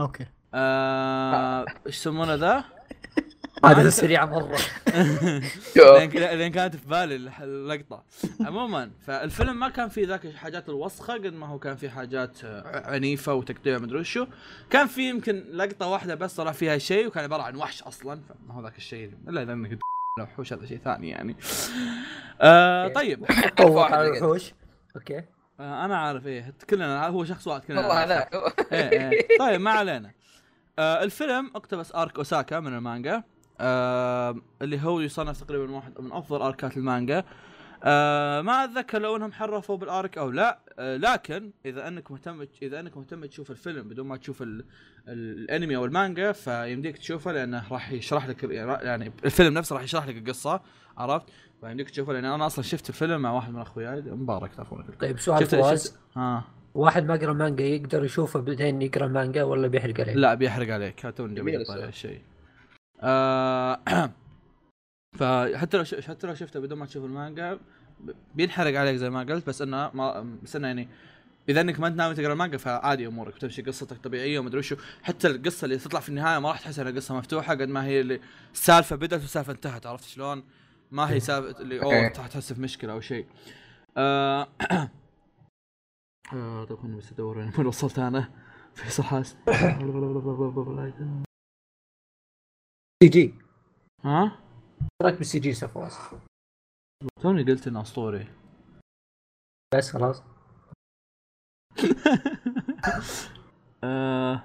okay. 0.00 0.26
آه، 0.54 1.64
إيش 1.86 1.96
يسمونه 1.96 2.34
ذا؟ 2.34 2.64
هذا 3.64 3.90
سريع 3.90 4.24
مرة. 4.26 4.58
لأن 6.14 6.48
كانت 6.50 6.76
في 6.76 6.86
بالي 6.88 7.16
اللقطة. 7.40 8.04
عموما 8.40 8.90
فالفيلم 9.06 9.60
ما 9.60 9.68
كان 9.68 9.88
فيه 9.88 10.06
ذاك 10.06 10.26
الحاجات 10.26 10.68
الوسخة 10.68 11.14
قد 11.14 11.26
ما 11.26 11.46
هو 11.46 11.58
كان 11.58 11.76
فيه 11.76 11.88
حاجات 11.88 12.44
آه، 12.44 12.90
عنيفة 12.92 13.34
وتقطيع 13.34 13.78
مدري 13.78 14.00
وشو. 14.00 14.26
كان 14.70 14.86
في 14.86 15.08
يمكن 15.08 15.44
لقطة 15.52 15.86
واحدة 15.88 16.14
بس 16.14 16.34
طلع 16.34 16.52
فيها 16.52 16.78
شيء 16.78 17.06
وكان 17.06 17.24
عبارة 17.24 17.42
عن 17.42 17.56
وحش 17.56 17.82
أصلا 17.82 18.20
فما 18.28 18.54
هو 18.54 18.62
ذاك 18.62 18.76
الشيء 18.76 19.12
إلا 19.28 19.42
إذا 19.42 19.52
إنك 19.52 19.78
لو 20.18 20.24
وحوش 20.24 20.52
هذا 20.52 20.66
شيء 20.66 20.78
ثاني 20.78 21.08
يعني. 21.08 21.36
آه 22.40 22.88
طيب. 22.88 23.26
طوق 23.56 23.82
على. 23.92 24.06
الوحوش 24.08 24.52
okay. 24.96 25.18
آه 25.60 25.84
أنا 25.84 25.96
عارف 25.96 26.26
إيه 26.26 26.54
كلنا 26.70 27.06
هو 27.06 27.24
شخص 27.24 27.46
واحد 27.46 27.64
كلنا 27.64 27.80
والله. 27.80 28.04
هذاك 28.04 28.34
إيه 28.72 29.10
إيه. 29.10 29.38
طيب 29.38 29.60
ما 29.60 29.70
علينا. 29.70 30.10
آه 30.78 31.02
الفيلم 31.02 31.50
اقتبس 31.54 31.94
arc 31.94 32.18
أوساكا 32.18 32.60
من 32.60 32.74
المانجا. 32.74 33.22
آه 33.60 34.36
اللي 34.62 34.80
هو 34.80 35.00
يصنف 35.00 35.40
تقريبا 35.40 35.72
واحد 35.72 36.00
من 36.00 36.12
أفضل 36.12 36.42
أركات 36.42 36.76
المانجا. 36.76 37.18
آه 37.18 37.24
ما 38.42 38.64
أتذكر 38.64 38.98
لو 38.98 39.16
إنهم 39.16 39.32
حرفوا 39.32 39.76
بال 39.76 39.93
arc 39.93 40.18
أو 40.18 40.30
لا. 40.30 40.58
آه 40.78 40.96
لكن 40.96 41.50
إذا 41.66 41.88
إنك 41.88 42.10
مهتم 42.10 42.46
إذا 42.62 42.80
إنك 42.80 42.96
مهتم 42.96 43.24
تشوف 43.24 43.50
الفيلم 43.50 43.88
بدون 43.88 44.06
ما 44.06 44.16
تشوف 44.16 44.42
ال... 44.42 44.64
ال... 45.08 45.38
الأنمي 45.38 45.76
أو 45.76 45.84
المانجا 45.84 46.32
فيمديك 46.32 46.98
تشوفه 46.98 47.32
لأنه 47.32 47.72
راح 47.72 47.92
يشرح 47.92 48.26
لك 48.26 48.44
يعني 48.44 49.12
الفيلم 49.24 49.54
نفسه 49.54 49.74
راح 49.74 49.82
يشرح 49.82 50.06
لك 50.06 50.16
القصة 50.16 50.60
عرفت؟ 50.96 51.26
فيمديك 51.60 51.90
تشوفه 51.90 52.12
لأن 52.12 52.24
أنا 52.24 52.46
أصلا 52.46 52.64
شفت 52.64 52.88
الفيلم 52.88 53.20
مع 53.22 53.32
واحد 53.32 53.52
من 53.52 53.60
اخوياي 53.60 54.02
مبارك 54.02 54.50
طيب 55.00 55.18
سؤال 55.18 55.46
فواز. 55.46 55.98
ها. 56.16 56.44
واحد 56.74 57.04
ما 57.04 57.14
قرأ 57.14 57.32
مانجا 57.32 57.64
يقدر 57.64 58.04
يشوفه 58.04 58.40
بعدين 58.40 58.82
يقرأ 58.82 59.06
مانجا 59.06 59.42
ولا 59.42 59.68
بيحرق 59.68 60.00
عليه؟ 60.00 60.14
لا 60.14 60.34
بيحرق 60.34 60.74
عليك. 60.74 61.14
توني 61.16 61.34
جميل 61.34 61.60
السؤال. 61.60 61.82
هالشيء 61.82 62.20
آه 63.00 63.80
فحتى 65.22 65.76
لو 65.76 65.84
ش... 65.84 65.94
حتى 65.94 66.26
لو 66.26 66.34
شفته 66.34 66.60
بدون 66.60 66.78
ما 66.78 66.86
تشوف 66.86 67.04
المانجا 67.04 67.58
بينحرق 68.34 68.80
عليك 68.80 68.96
زي 68.96 69.10
ما 69.10 69.20
قلت 69.20 69.46
بس 69.46 69.62
إنه 69.62 69.90
ما 69.94 70.36
بس 70.42 70.56
إنه 70.56 70.66
يعني 70.66 70.88
إذا 71.48 71.60
إنك 71.60 71.80
ما 71.80 71.86
أنت 71.86 71.96
ناوي 71.96 72.14
تقرأ 72.14 72.32
المانجا 72.32 72.58
فعادي 72.58 73.06
أمورك 73.06 73.34
بتمشي 73.34 73.62
قصتك 73.62 73.96
طبيعية 73.96 74.38
ومدري 74.38 74.58
وشو 74.58 74.76
حتى 75.02 75.28
القصة 75.28 75.64
اللي 75.64 75.76
تطلع 75.76 76.00
في 76.00 76.08
النهاية 76.08 76.38
ما 76.38 76.48
راح 76.48 76.60
تحس 76.60 76.78
إنها 76.78 76.92
قصة 76.92 77.16
مفتوحة 77.16 77.54
قد 77.54 77.68
ما 77.68 77.84
هي 77.84 78.00
اللي 78.00 78.20
السالفة 78.52 78.96
بدأت 78.96 79.20
والسالفة 79.20 79.52
انتهت 79.52 79.86
عرفت 79.86 80.04
شلون؟ 80.04 80.44
ما 80.90 81.10
هي 81.10 81.20
سالفة 81.20 81.60
اللي 81.60 81.82
أوه 81.82 81.92
إيه. 81.92 82.08
تحس 82.08 82.52
في 82.52 82.60
مشكله 82.60 82.92
أو 82.92 83.00
شيء. 83.00 83.26
آه 83.96 84.48
آه 86.32 86.64
طيب 86.64 86.78
خليني 86.78 86.96
بس 86.96 87.12
أدور 87.12 87.38
وين 87.38 87.66
وصلت 87.66 87.98
أنا 87.98 88.30
فيصل 88.74 89.02
حاس 89.02 89.36
CG 93.02 93.34
ها؟ 94.04 94.41
إيش 94.82 94.88
رايك 95.02 95.18
بال 95.18 95.38
CG 95.38 95.54
فواز؟ 95.54 95.98
توني 97.22 97.42
قلت 97.42 97.66
انه 97.66 97.82
أسطوري. 97.82 98.26
بس 99.74 99.90
خلاص. 99.90 100.22
آه. 103.84 104.42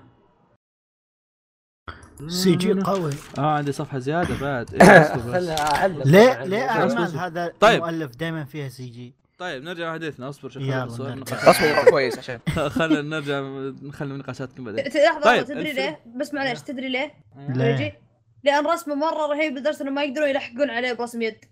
CG 2.28 2.82
قوي. 2.82 3.12
آه 3.38 3.56
عندي 3.58 3.72
صفحة 3.72 4.00
زيادة 4.00 4.42
بعد. 4.42 4.74
إيه، 4.74 5.16
ليه. 6.12 6.44
ليه 6.44 6.70
اعمال 6.70 7.18
هذا 7.18 7.54
طيب. 7.60 7.84
المؤلف 7.84 8.16
دائما 8.16 8.46
فيها 8.46 8.70
سي 8.70 8.90
جي. 8.90 9.14
طيب 9.38 9.64
نرجع 9.64 9.92
لحديثنا. 9.92 10.30
أصبر 10.30 10.50
شوف 10.50 10.64
أصبر 10.64 11.90
كويس 11.90 12.18
عشان. 12.18 12.40
خلنا 12.78 13.02
نرجع 13.02 13.40
نخلي 13.88 14.14
نقاشاتكم 14.14 14.64
بعدين. 14.64 14.86
لحظة 14.86 15.22
طيب، 15.24 15.46
تدري 15.46 15.74
ليه؟ 15.74 16.00
بس 16.16 16.34
معليش 16.34 16.62
تدري 16.62 16.90
ليه؟ 16.90 17.14
ليه؟ 17.50 18.07
لأن 18.48 18.66
رسمه 18.66 18.96
مرة 18.96 19.28
رهيب 19.28 19.58
لدرجة 19.58 19.84
إنه 19.84 19.92
ما 19.92 20.04
يقدرون 20.04 20.30
يلحقون 20.30 20.70
عليه 20.70 20.94
برسم 20.94 21.22
يد. 21.22 21.46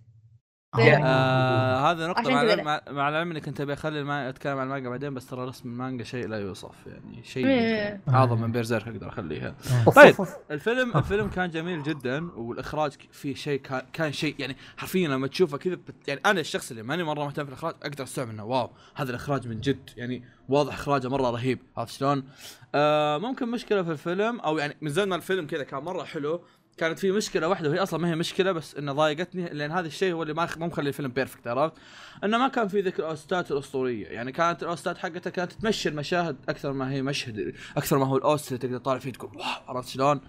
آه 0.79 1.91
هذا 1.91 2.07
نقطة 2.07 2.31
مع 2.31 2.41
العلم 2.41 2.65
مع, 2.65 3.09
العلم 3.09 3.31
إني 3.31 3.41
كنت 3.41 3.61
أبي 3.61 3.73
أخلي 3.73 3.99
الما... 3.99 4.29
أتكلم 4.29 4.57
عن 4.57 4.67
المانجا 4.67 4.89
بعدين 4.89 5.13
بس 5.13 5.27
ترى 5.27 5.45
رسم 5.45 5.69
المانجا 5.69 6.03
شيء 6.03 6.27
لا 6.27 6.39
يوصف 6.39 6.87
يعني 6.87 7.23
شيء 7.23 7.47
إيه. 7.47 7.91
يمكن 7.91 8.13
أعظم 8.13 8.41
من 8.41 8.51
بيرزيرك 8.51 8.87
أقدر 8.87 9.09
أخليها 9.09 9.55
أوف، 9.87 9.95
طيب. 9.95 10.15
الفيلم 10.51 10.97
الفيلم 10.97 11.27
كان 11.27 11.49
جميل 11.49 11.83
جدا 11.83 12.31
والإخراج 12.35 12.91
فيه 13.11 13.35
شيء 13.35 13.59
كان, 13.59 13.81
كان 13.93 14.11
شيء 14.11 14.35
يعني 14.39 14.55
حرفيا 14.77 15.07
لما 15.07 15.27
تشوفه 15.27 15.57
كذا 15.57 15.75
بت... 15.75 16.07
يعني 16.07 16.21
أنا 16.25 16.39
الشخص 16.39 16.71
اللي 16.71 16.83
ماني 16.83 17.03
مرة 17.03 17.23
مهتم 17.23 17.43
في 17.43 17.49
الإخراج 17.49 17.75
أقدر 17.83 18.03
أستوعب 18.03 18.29
إنه 18.29 18.45
واو 18.45 18.69
هذا 18.95 19.09
الإخراج 19.09 19.47
من 19.47 19.59
جد 19.59 19.89
يعني 19.97 20.23
واضح 20.49 20.73
إخراجه 20.73 21.09
مرة 21.09 21.29
رهيب 21.29 21.59
عرفت 21.77 21.93
شلون؟ 21.93 22.23
آه 22.75 23.17
ممكن 23.17 23.51
مشكلة 23.51 23.83
في 23.83 23.91
الفيلم 23.91 24.39
أو 24.39 24.57
يعني 24.57 24.77
من 24.81 24.89
زمان 24.89 25.09
ما 25.09 25.15
الفيلم 25.15 25.47
كذا 25.47 25.63
كان 25.63 25.83
مرة 25.83 26.03
حلو 26.03 26.41
كانت 26.77 26.99
في 26.99 27.11
مشكلة 27.11 27.47
واحدة 27.47 27.69
وهي 27.69 27.79
أصلا 27.79 27.99
ما 27.99 28.09
هي 28.09 28.15
مشكلة 28.15 28.51
بس 28.51 28.75
إنه 28.75 28.93
ضايقتني 28.93 29.49
لأن 29.49 29.71
هذا 29.71 29.87
الشيء 29.87 30.13
هو 30.13 30.21
اللي 30.23 30.33
ما 30.33 30.47
مو 30.57 30.67
مخلي 30.67 30.89
الفيلم 30.89 31.11
perfect 31.11 31.47
عرفت؟ 31.47 31.73
إنه 32.23 32.37
ما 32.37 32.47
كان 32.47 32.67
في 32.67 32.81
ذيك 32.81 32.99
ال 32.99 33.10
OSTات 33.10 33.51
الأسطورية، 33.51 34.07
يعني 34.07 34.31
كانت 34.31 34.63
ال 34.63 34.70
OSTات 34.70 34.97
حقتها 34.97 35.29
كانت 35.29 35.53
تمشي 35.53 35.89
المشاهد 35.89 36.37
أكثر 36.49 36.73
ما 36.73 36.91
هي 36.91 37.01
مشهد 37.01 37.55
أكثر 37.77 37.97
ما 37.97 38.05
هو 38.05 38.17
ال 38.17 38.25
OST 38.25 38.47
اللي 38.47 38.57
تقدر 38.57 38.77
تطالع 38.77 38.99
فيه 38.99 39.11
تقول 39.11 39.37
واو 39.37 39.45
عرفت 39.67 39.89
شلون؟ 39.89 40.21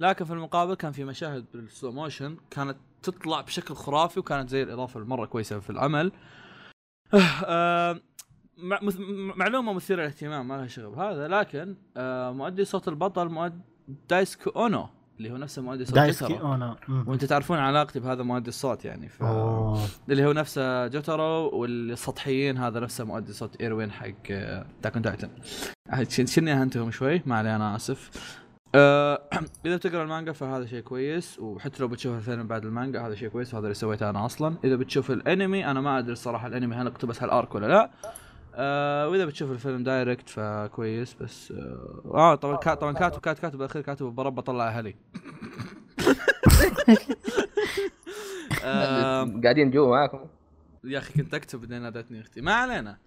لكن 0.00 0.24
في 0.24 0.32
المقابل 0.32 0.74
كان 0.74 0.92
في 0.92 1.04
مشاهد 1.04 1.44
بال 1.54 1.67
slow 1.67 1.92
motion 1.92 2.36
كانت 2.50 2.76
تطلع 3.02 3.40
بشكل 3.40 3.74
خرافي 3.74 4.20
وكانت 4.20 4.48
زي 4.48 4.62
الإضافة 4.62 5.00
المره 5.00 5.26
كويسة 5.26 5.60
في 5.60 5.70
العمل. 5.70 6.12
آه 7.44 8.00
معلومة 9.36 9.72
مثيرة 9.72 10.00
للاهتمام 10.00 10.48
ما 10.48 10.54
لها 10.54 10.66
شغل 10.66 10.90
بهذا 10.90 11.28
لكن 11.28 11.76
آه 11.96 12.32
مؤدي 12.32 12.64
صوت 12.64 12.88
البطل 12.88 13.28
مؤدي 13.28 13.60
دايسكي 14.08 14.50
أونو 14.50 14.88
اللي 15.18 15.30
هو 15.30 15.36
نفسه 15.36 15.62
مؤدي 15.62 15.84
صوت 15.84 15.98
جوتارو 15.98 16.38
أونا 16.38 16.76
مم. 16.88 17.08
وانت 17.08 17.24
تعرفون 17.24 17.58
علاقتي 17.58 18.00
بهذا 18.00 18.22
مؤدي 18.22 18.48
الصوت 18.48 18.84
يعني 18.84 19.08
ف... 19.08 19.22
أوه. 19.22 19.80
اللي 20.08 20.24
هو 20.24 20.32
نفسه 20.32 20.86
جوتارو 20.86 21.50
والسطحيين 21.60 22.58
هذا 22.58 22.80
نفسه 22.80 23.04
مؤدي 23.04 23.32
صوت 23.32 23.60
إيروين 23.60 23.92
حق 23.92 24.22
أتاك 24.82 24.92
أون 24.92 25.02
تايتن 25.02 25.28
شني 26.26 26.52
اهنتهم 26.52 26.90
شوي؟ 26.90 27.22
ما 27.26 27.36
علي 27.36 27.56
أنا 27.56 27.76
آسف. 27.76 28.10
آه 28.74 29.22
إذا 29.66 29.76
بتقرأ 29.76 30.02
المانجا 30.02 30.32
فهذا 30.32 30.66
شيء 30.66 30.80
كويس 30.80 31.38
وحتى 31.38 31.82
لو 31.82 31.88
بتشوف 31.88 32.16
الفيلم 32.16 32.46
بعد 32.46 32.64
المانجا 32.64 33.06
هذا 33.06 33.14
شيء 33.14 33.28
كويس 33.28 33.54
وهذا 33.54 33.66
اللي 33.66 33.74
سويته 33.74 34.10
أنا 34.10 34.26
أصلا. 34.26 34.56
إذا 34.64 34.76
بتشوف 34.76 35.10
الأنمي 35.10 35.70
أنا 35.70 35.80
ما 35.80 35.98
أدري 35.98 36.12
الصراحة 36.12 36.46
الأنمي 36.46 36.76
هل 36.76 36.86
اقتبس 36.86 37.22
هالآرك 37.22 37.54
ولا 37.54 37.66
لا. 37.66 37.90
آه 38.58 39.08
وإذا 39.08 39.24
بتشوف 39.24 39.50
الفيلم 39.50 39.82
direct 39.84 40.28
فكويس 40.28 41.14
بس 41.14 41.52
آه, 41.52 42.02
آه 42.14 42.34
طبعا 42.34 42.56
كا 42.56 42.74
طبعا 42.74 42.92
كاتب 42.92 43.20
كاتب 43.20 43.40
كاتب 43.40 43.58
بالأخير 43.58 43.82
كاتب 43.82 44.06
BRB 44.06 44.34
بطلع 44.34 44.68
أهلي. 44.68 44.94
آه 48.64 49.40
قاعدين 49.42 49.70
جوا 49.70 49.96
معاكم. 49.96 50.20
يا 50.84 50.98
أخي 50.98 51.12
كنت 51.12 51.34
أكتب 51.34 51.60
بعدين 51.60 51.82
نادتني 51.82 52.20
أختي. 52.20 52.40
ما 52.40 52.54
علينا. 52.54 52.98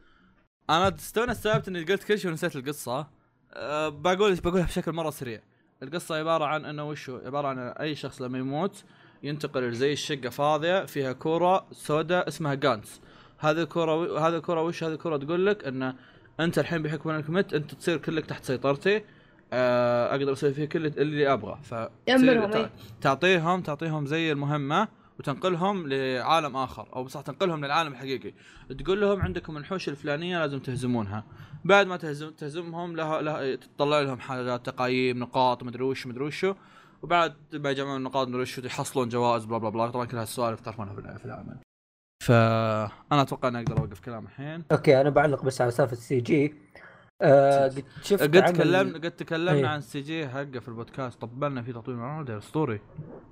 أنا 0.69 0.95
تونا 1.13 1.31
استوعبت 1.31 1.67
إني 1.67 1.83
قلت 1.83 2.03
كل 2.03 2.19
شيء 2.19 2.31
ونسيت 2.31 2.55
القصة. 2.55 3.07
أه 3.53 3.89
بقول 3.89 4.35
بقولها 4.35 4.65
بشكل 4.65 4.91
مرة 4.91 5.09
سريع. 5.09 5.41
القصة 5.83 6.15
عبارة 6.15 6.45
عن 6.45 6.65
إنه 6.65 6.89
وشو؟ 6.89 7.17
عبارة 7.17 7.47
عن 7.47 7.59
أي 7.59 7.95
شخص 7.95 8.21
لما 8.21 8.37
يموت 8.37 8.83
ينتقل 9.23 9.71
زي 9.71 9.93
الشقة 9.93 10.29
فاضية 10.29 10.85
فيها 10.85 11.11
كورة 11.13 11.67
سوداء 11.71 12.27
اسمها 12.27 12.53
جانس 12.53 13.01
هذه 13.39 13.61
الكوره 13.61 14.19
هذه 14.27 14.35
الكوره 14.35 14.61
وش 14.61 14.83
هذه 14.83 14.93
الكوره 14.93 15.17
تقول 15.17 15.45
لك؟ 15.45 15.67
إنه 15.67 15.95
أنت 16.39 16.59
الحين 16.59 16.83
بحكم 16.83 17.09
إنك 17.09 17.29
مت 17.29 17.53
أنت 17.53 17.75
تصير 17.75 17.97
كلك 17.97 18.25
تحت 18.25 18.43
سيطرتي 18.43 19.03
أه 19.53 20.11
أقدر 20.11 20.33
أسوي 20.33 20.53
فيه 20.53 20.65
كل 20.65 20.85
اللي 20.85 21.33
أبغى. 21.33 21.59
ف. 21.63 21.75
تعطيهم 23.01 23.61
تعطيهم 23.61 24.05
زي 24.05 24.31
المهمة 24.31 24.87
وتنقلهم 25.19 25.87
لعالم 25.87 26.55
آخر 26.55 26.87
أو 26.95 27.03
بصح 27.03 27.21
تنقلهم 27.21 27.65
للعالم 27.65 27.91
الحقيقي. 27.91 28.33
تقول 28.79 29.01
لهم 29.01 29.21
عندكم 29.21 29.57
الحوش 29.57 29.89
الفلانية 29.89 30.39
لازم 30.39 30.59
تهزمونها. 30.59 31.23
بعد 31.65 31.87
ما 31.87 31.97
تهزم 31.97 32.29
تهزمهم 32.29 32.95
لها, 32.95 33.21
لها 33.21 33.55
تطلع 33.55 34.01
لهم 34.01 34.19
حاجات 34.19 34.65
تقايم 34.65 35.19
نقاط 35.19 35.63
مدري 35.63 35.83
وش 35.83 36.07
مدري 36.07 36.23
وشو 36.23 36.53
وبعد 37.01 37.35
ما 37.53 37.69
يجمعون 37.69 37.97
النقاط 37.97 38.27
مدري 38.27 38.41
وشو 38.41 38.61
يحصلون 38.65 39.09
جوائز 39.09 39.45
بلا 39.45 39.57
بلا 39.57 39.69
بلا. 39.69 39.89
طبعا 39.89 40.05
كل 40.05 40.17
هالسوالف 40.17 40.59
تعرفونها 40.59 41.17
في 41.17 41.25
العمل. 41.25 41.57
فأنا 42.19 43.21
أتوقع 43.21 43.47
أني 43.47 43.57
أقدر 43.59 43.79
أوقف 43.79 43.99
كلام 43.99 44.25
الحين. 44.25 44.63
أوكي 44.71 45.01
أنا 45.01 45.09
بعلق 45.09 45.45
بس 45.45 45.61
على 45.61 45.71
سالفة 45.71 45.93
ال 45.93 46.21
CG. 46.21 46.53
آه 47.21 47.65
قد 47.65 47.83
شفت 48.01 48.23
قد 48.23 48.53
تكلمنا 48.53 48.97
قد 48.97 49.11
تكلمنا 49.11 49.51
إيه. 49.51 49.67
عن 49.67 49.77
ال 49.77 50.01
CG 50.01 50.27
حقه 50.27 50.59
في 50.59 50.67
البودكاست. 50.67 51.21
طبلنا 51.21 51.61
فيه 51.61 51.71
تطويل 51.71 51.97
معروض 51.97 52.31
أسطوري. 52.31 52.81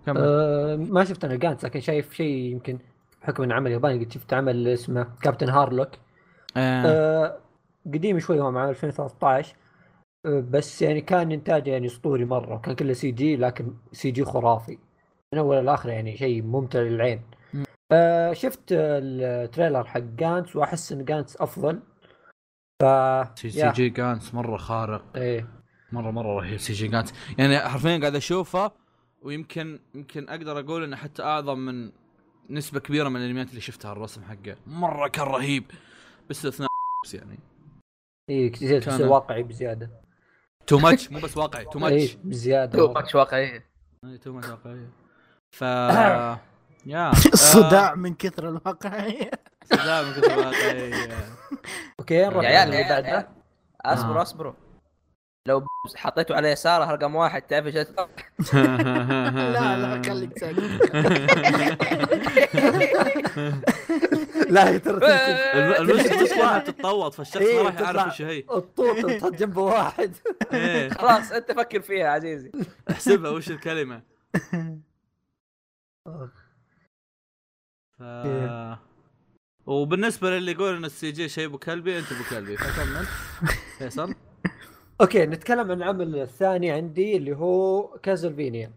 كمل. 0.06 0.18
آه 0.22 0.76
ما 0.76 1.04
شفت 1.04 1.26
أنا 1.26 1.36
جانتز 1.36 1.66
لكن 1.66 1.80
شايف 1.80 2.14
شيء 2.14 2.36
يمكن 2.52 2.80
بحكم 3.22 3.44
إنه 3.44 3.56
عمل 3.56 3.72
ياباني 3.72 4.06
قد 4.06 4.12
شفت 4.12 4.34
عمل 4.34 4.68
اسمه 4.68 5.08
كابتن 5.22 5.50
هارلوك 5.50 5.90
آه. 6.58 6.84
آه 6.86 7.38
قديم 7.86 8.20
شوي 8.20 8.40
هو 8.40 8.52
مع 8.52 8.70
2013 8.70 9.56
آه 10.26 10.44
بس 10.50 10.82
يعني 10.82 11.02
كان 11.02 11.32
إنتاجه 11.32 11.70
يعني 11.70 11.88
أسطوري 11.88 12.26
مرة. 12.26 12.56
وكان 12.56 12.76
كله 12.76 12.94
سي 12.94 13.12
جي 13.12 13.36
لكن 13.36 13.74
سي 13.92 14.12
جي 14.12 14.26
خرافي. 14.26 14.78
من 15.34 15.40
أول 15.40 15.66
لاخر 15.66 15.90
يعني 15.90 16.18
شيء 16.18 16.44
ممتع 16.44 16.80
للعين. 16.80 17.22
آه 17.92 18.34
شفت 18.34 18.62
ال 18.72 18.86
trailer 18.86 19.84
حق 19.84 20.00
جانتز 20.00 20.56
وأحس 20.56 20.92
إن 20.92 21.06
جانتز 21.06 21.38
أفضل. 21.38 21.80
ف 22.82 22.86
C, 23.40 23.45
CG 23.45 23.50
جانتز 23.50 24.34
مرة 24.34 24.58
خارق. 24.58 25.06
إيه. 25.18 25.48
مرة 25.92 26.12
مرة 26.12 26.40
رهيب 26.40 26.58
CG 26.60 26.74
جانتز 26.74 27.14
يعني 27.38 27.60
حرفيا 27.60 27.98
قاعد 28.00 28.16
أشوفه 28.16 28.72
ويمكن 29.22 29.80
يمكن 29.96 30.30
أقدر 30.30 30.60
أقول 30.60 30.84
إنه 30.84 30.96
حتى 30.96 31.24
أعظم 31.24 31.60
من 31.60 31.92
نسبة 32.50 32.80
كبيرة 32.80 33.10
من 33.10 33.16
الأنميات 33.22 33.50
اللي 33.50 33.62
شفتها 33.62 33.92
الرسم 33.92 34.24
حقه. 34.24 34.56
مرة 34.68 35.08
كان 35.08 35.26
رهيب. 35.26 35.64
باستثناء 36.28 36.70
يعني. 37.14 37.40
إيه 38.30 38.52
كثير 38.52 38.82
كان- 38.84 39.02
واقعي 39.08 39.44
بزيادة. 39.44 39.90
too 40.68 40.78
much 40.80 41.10
مو 41.12 41.20
بس 41.20 41.38
واقعي 41.38 41.66
too 41.66 41.80
much 41.80 42.14
بزيادة. 42.16 42.78
too 42.80 42.94
much 42.94 43.16
واقعية. 43.16 43.66
too 44.22 44.34
much 44.34 44.48
واقعي 44.50 44.88
ف 45.52 45.64
يا 46.88 47.12
صداع 47.54 47.96
من 47.96 48.14
كثر 48.16 48.50
الواقعيه 48.50 49.32
صداع 49.66 50.02
من 50.02 50.12
كثر 50.14 50.34
الواقعية. 50.34 51.16
أوكي 52.00 52.26
نروح 52.26 52.44
يا 52.44 52.50
عيال 52.50 52.64
اللي 52.74 52.78
عيال. 52.78 53.28
اصبروا 53.86 54.20
آه. 54.20 54.22
اصبروا. 54.22 54.54
لو 55.48 55.66
حطيتوا 55.96 56.36
على 56.36 56.52
يساره 56.52 56.92
رقم 56.92 57.16
واحد 57.16 57.42
تعرف 57.42 57.66
إيش 57.66 57.76
لا 58.54 59.78
لا 59.78 60.02
خليك 60.10 60.40
ساكت. 60.40 60.60
لا 64.50 64.70
هي 64.70 64.80
ترى 64.80 64.98
الم- 64.98 65.90
المشكلة 65.90 66.18
المشكلة 66.20 66.44
انها 66.44 66.60
تتطوط 66.60 67.14
فالشخص 67.14 67.38
إيه، 67.38 67.64
ما 67.64 67.70
راح 67.70 67.80
يعرف. 67.82 68.08
وش 68.14 68.22
هي. 68.22 68.40
الطوط 68.40 69.06
تحط 69.12 69.34
جنبه 69.34 69.62
واحد 69.62 70.16
إيه، 70.54 70.90
خلاص 70.90 71.32
أنت 71.32 71.52
فكر 71.52 71.82
فيها 71.82 72.08
عزيزي. 72.10 72.52
احسبها 72.92 73.32
وش 73.32 73.50
الكلمة؟ 73.52 74.02
ف... 78.00 78.04
وبالنسبة 79.68 80.30
للي 80.30 80.52
يقول 80.52 80.76
إن 80.76 80.86
السي 80.86 81.12
جي 81.12 81.30
شيء 81.30 81.46
أبو 81.48 81.58
كلبي 81.58 82.00
أنت 82.00 82.12
أبو 82.12 82.24
كلبي. 82.30 82.58
فكمل 82.58 83.06
فيصل؟ 83.78 84.14
أوكي 85.02 85.26
نتكلم 85.26 85.72
عن 85.72 85.78
العمل 85.78 86.16
الثاني 86.16 86.72
عندي 86.72 87.18
اللي 87.18 87.36
هو 87.36 87.88
كاسلفينيا 87.88 88.72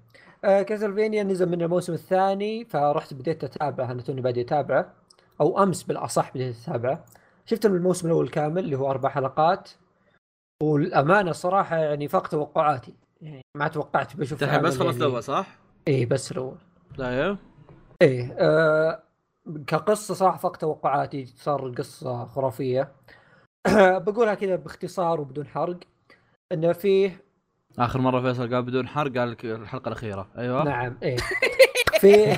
آه 0.45 0.63
كاسلفينيا 0.63 1.23
نزل 1.23 1.49
من 1.49 1.63
الموسم 1.63 1.93
الثاني 1.93 2.65
فرحت 2.65 3.15
بديت 3.15 3.45
أتابعه 3.45 3.93
أنا 3.93 4.03
توني 4.03 4.21
بادي 4.21 4.41
اتابعه 4.41 4.93
أو 5.41 5.63
أمس 5.63 5.83
بالأصح 5.83 6.31
بديت 6.35 6.57
أتابعه. 6.63 7.05
شفت 7.47 7.67
الموسم 7.67 8.07
الأول 8.07 8.29
كامل 8.29 8.65
اللي 8.65 8.77
هو 8.79 8.91
أربع 8.91 9.09
حلقات. 9.09 9.71
والأمانة 10.63 11.33
صراحة 11.33 11.77
يعني 11.77 12.09
فاق 12.09 12.27
توقعاتي. 12.29 12.95
يعني 13.21 13.43
ما 13.57 13.69
توقعت 13.69 14.17
بشوف 14.17 14.43
الحين 14.43 14.63
بس 14.63 14.75
عمل 14.75 14.81
خلص 14.87 14.95
يعني- 14.95 15.07
الأول 15.07 15.23
صح؟ 15.23 15.47
إيه 15.89 16.07
بس 16.07 16.33
الأول. 16.33 16.57
طيب 16.99 17.37
إيه 18.03 18.37
آه 18.39 19.03
كقصة 19.67 20.15
صراحة 20.15 20.39
فاق 20.39 20.57
توقعاتي 20.57 21.27
صار 21.27 21.67
القصة 21.67 22.25
خرافية. 22.27 22.93
بقولها 24.07 24.35
كذا 24.35 24.57
باختصار 24.57 25.21
وبدون 25.21 25.47
حرق. 25.47 25.79
إنه 26.53 26.73
فيه 26.73 27.25
آخر 27.79 28.01
مرة 28.01 28.21
فيصل 28.21 28.55
قال 28.55 28.63
بدون 28.63 28.89
حرق 28.89 29.19
قال 29.19 29.31
لك 29.31 29.45
الحلقة 29.45 29.89
الأخيرة. 29.89 30.29
أيوه. 30.39 30.65
نعم 30.65 30.99
إيه. 31.03 31.17
في 32.01 32.37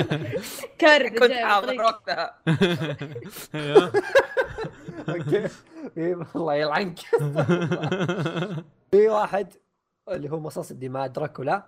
كرر 0.80 1.08
كنت 1.08 1.32
حاضر. 1.32 1.80
وقتها. 1.82 2.38
أيوه 3.54 3.92
أوكي 5.08 5.48
في- 5.94 6.26
الله 6.36 6.54
يلعنك 6.54 6.98
في 8.90 9.08
واحد 9.08 9.52
اللي 10.08 10.30
هو 10.30 10.40
مصاص 10.40 10.70
الدماء 10.70 11.06
دراكولا 11.06 11.66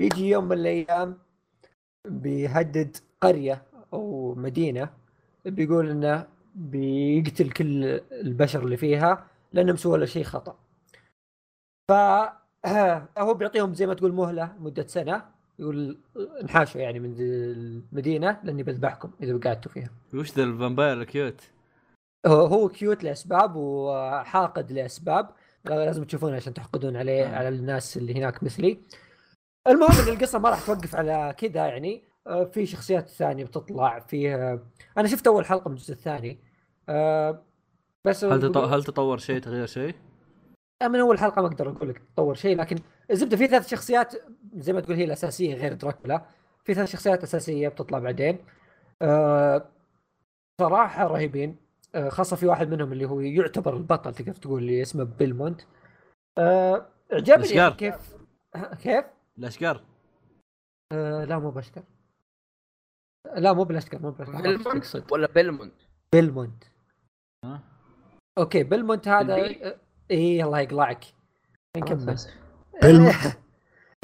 بيجي 0.00 0.28
يوم 0.28 0.44
من 0.44 0.52
الأيام 0.52 1.18
بيهدد 2.08 2.96
قرية. 3.20 3.62
أو 3.92 4.34
مدينة 4.34 4.90
بيقول 5.44 5.90
إنه 5.90 6.26
بيقتل 6.54 7.50
كل 7.50 7.84
البشر 8.12 8.64
اللي 8.64 8.76
فيها 8.76 9.26
لأنهم 9.52 9.76
سووا 9.76 9.96
له 9.98 10.06
شيء 10.06 10.24
خطأ. 10.24 10.58
ف 11.90 11.92
هو 13.18 13.34
بيعطيهم 13.34 13.74
زي 13.74 13.86
ما 13.86 13.94
تقول 13.94 14.12
مهلة 14.12 14.52
مدة 14.58 14.86
سنة 14.86 15.24
يقول 15.58 15.98
انحاشوا 16.42 16.80
يعني 16.80 17.00
من 17.00 17.14
المدينة 17.18 18.40
لأني 18.44 18.62
بذبحكم 18.62 19.10
إذا 19.22 19.38
قعدتوا 19.38 19.72
فيها. 19.72 19.90
وش 20.14 20.32
ذا 20.32 20.44
ال 20.44 20.51
vampire 20.51 21.00
ال 21.00 21.07
cute؟ 21.07 21.40
هو 22.26 22.68
cute 22.68 23.04
لأسباب 23.04 23.56
وحاقد 23.56 24.72
لأسباب 24.72 25.30
لازم 25.64 26.04
تشوفونه 26.04 26.36
عشان 26.36 26.54
تحقدون 26.54 26.96
عليه 26.96 27.24
آه. 27.24 27.36
على 27.36 27.48
الناس 27.48 27.96
اللي 27.96 28.14
هناك 28.14 28.42
مثلي. 28.42 28.78
المهم 29.66 30.08
إن 30.08 30.14
القصة 30.14 30.38
ما 30.38 30.50
راح 30.50 30.66
توقف 30.66 30.94
على 30.94 31.34
كذا 31.38 31.66
يعني. 31.66 32.07
في 32.52 32.66
شخصيات 32.66 33.08
ثانية 33.08 33.44
بتطلع 33.44 33.98
فيها. 33.98 34.58
أنا 34.98 35.08
شفت 35.08 35.26
أول 35.26 35.46
حلقة 35.46 35.68
من 35.68 35.74
الجزء 35.74 35.92
الثاني. 35.92 36.38
آه، 36.88 37.42
بس 38.04 38.24
هل 38.24 38.40
تطو... 38.40 38.60
هل 38.60 38.84
تطور 38.84 39.18
شيء 39.18 39.40
تغير 39.40 39.66
شيء؟ 39.66 39.94
من 40.82 41.00
أول 41.00 41.18
حلقة 41.18 41.42
ما 41.42 41.48
أقدر 41.48 41.70
أقول 41.70 41.88
لك 41.88 42.02
تطور 42.14 42.34
شيء 42.34 42.56
لكن 42.56 42.76
الزبده 43.10 43.36
في 43.36 43.46
ثلاث 43.46 43.68
شخصيات 43.68 44.14
زي 44.54 44.72
ما 44.72 44.80
تقول 44.80 44.96
هي 44.96 45.04
الأساسية 45.04 45.54
غير 45.54 45.74
دراكولا. 45.74 46.26
في 46.64 46.74
ثلاث 46.74 46.92
شخصيات 46.92 47.22
أساسية 47.22 47.68
بتطلع 47.68 47.98
بعدين. 47.98 48.38
أه 49.02 49.68
صراحة 50.60 51.06
رهيبين. 51.06 51.56
أه 51.94 52.08
خاصة 52.08 52.36
في 52.36 52.46
واحد 52.46 52.68
منهم 52.68 52.92
اللي 52.92 53.04
هو 53.04 53.20
يعتبر 53.20 53.76
البطل 53.76 54.14
تقدر 54.14 54.34
تقول 54.34 54.62
اللي 54.62 54.82
اسمه 54.82 55.04
بيلمونت. 55.04 55.60
أه 56.38 56.86
عجبني 57.12 57.44
أشقر. 57.44 57.70
كيف 57.70 58.16
كيف؟ 58.82 59.04
الأشقر. 59.38 59.84
أه 60.92 61.24
لا 61.24 61.38
مو 61.38 61.50
بشكر 61.50 61.82
لا 63.36 63.52
مو 63.52 63.64
بالاشكر 63.64 64.02
مو 64.02 64.10
بيلمونت 64.10 64.68
تقصد 64.68 65.12
ولا 65.12 65.28
بيلمونت 65.32 65.74
بيلمونت 66.14 66.64
ها؟ 67.44 67.62
أوكي 68.38 68.62
بيلمونت 68.62 69.08
هذا 69.08 69.36
اي 70.10 70.44
الله 70.44 70.60
يقلعك. 70.60 71.04
نكمل. 71.76 72.16
بيلمونت. 72.82 73.14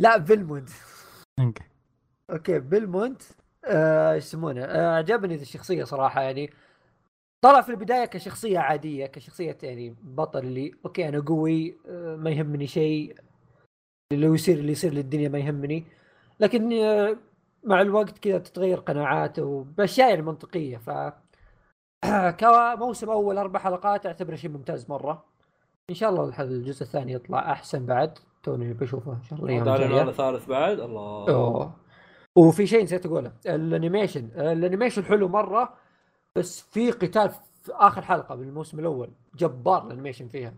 لا 0.00 0.16
بيلمونت 0.16 0.70
أوكي. 2.30 2.58
بيلمونت 2.58 3.22
آه، 3.64 4.12
إيش 4.12 4.24
يسمونه؟ 4.24 4.64
آه، 4.64 4.96
عجبني 4.96 5.34
الشخصية 5.34 5.84
صراحة 5.84 6.22
يعني 6.22 6.50
طلع 7.44 7.60
في 7.60 7.68
البداية 7.68 8.04
كشخصية 8.04 8.58
عادية 8.58 9.06
كشخصية 9.06 9.58
يعني 9.62 9.96
بطل 10.02 10.38
اللي 10.38 10.72
okay 10.84 11.08
أنا 11.08 11.20
قوي 11.20 11.76
آه، 11.88 12.16
ما 12.16 12.30
يهمني 12.30 12.66
شيء. 12.66 13.16
اللي 14.12 14.28
هو 14.28 14.34
يصير 14.34 14.58
اللي 14.58 14.72
يصير 14.72 14.92
للدنيا 14.92 15.28
ما 15.28 15.38
يهمني. 15.38 15.84
لكن 16.40 16.72
آه، 16.72 17.16
مع 17.64 17.80
الوقت 17.80 18.18
كذا 18.18 18.38
تتغير 18.38 18.78
قناعاته 18.78 19.66
بأشياء 19.78 20.10
يعني 20.10 20.22
منطقية. 20.22 20.76
ف 20.76 20.90
كموسم 22.38 23.10
أول 23.10 23.38
أربع 23.38 23.60
حلقات 23.60 24.06
أعتبره 24.06 24.36
شيء 24.36 24.50
ممتاز 24.50 24.90
مرة. 24.90 25.24
إن 25.90 25.94
شاء 25.94 26.10
الله 26.10 26.42
الجزء 26.42 26.82
الثاني 26.82 27.12
يطلع 27.12 27.52
أحسن 27.52 27.86
بعد. 27.86 28.18
توني 28.42 28.72
بشوفه 28.72 29.12
إن 29.12 29.22
شاء 29.22 29.38
الله 29.38 29.62
الأيام 29.62 29.82
الجاية. 29.82 30.12
ثالث 30.12 30.46
بعد؟ 30.46 30.80
الله. 30.80 31.28
أوه. 31.28 31.76
وفي 32.36 32.66
شيء 32.66 32.82
نسيت 32.82 33.06
أقوله. 33.06 33.32
ال 33.46 33.54
animation. 33.54 34.30
ال 34.36 34.43
animation 34.43 35.04
حلو 35.04 35.28
مرة 35.28 35.74
بس 36.36 36.60
في 36.60 36.90
قتال 36.90 37.30
في 37.62 37.72
آخر 37.72 38.02
حلقة 38.02 38.34
من 38.34 38.48
الموسم 38.48 38.78
الأول. 38.78 39.10
جبار 39.34 39.86
ال 39.86 39.90
animation 39.90 40.28
فيها. 40.28 40.54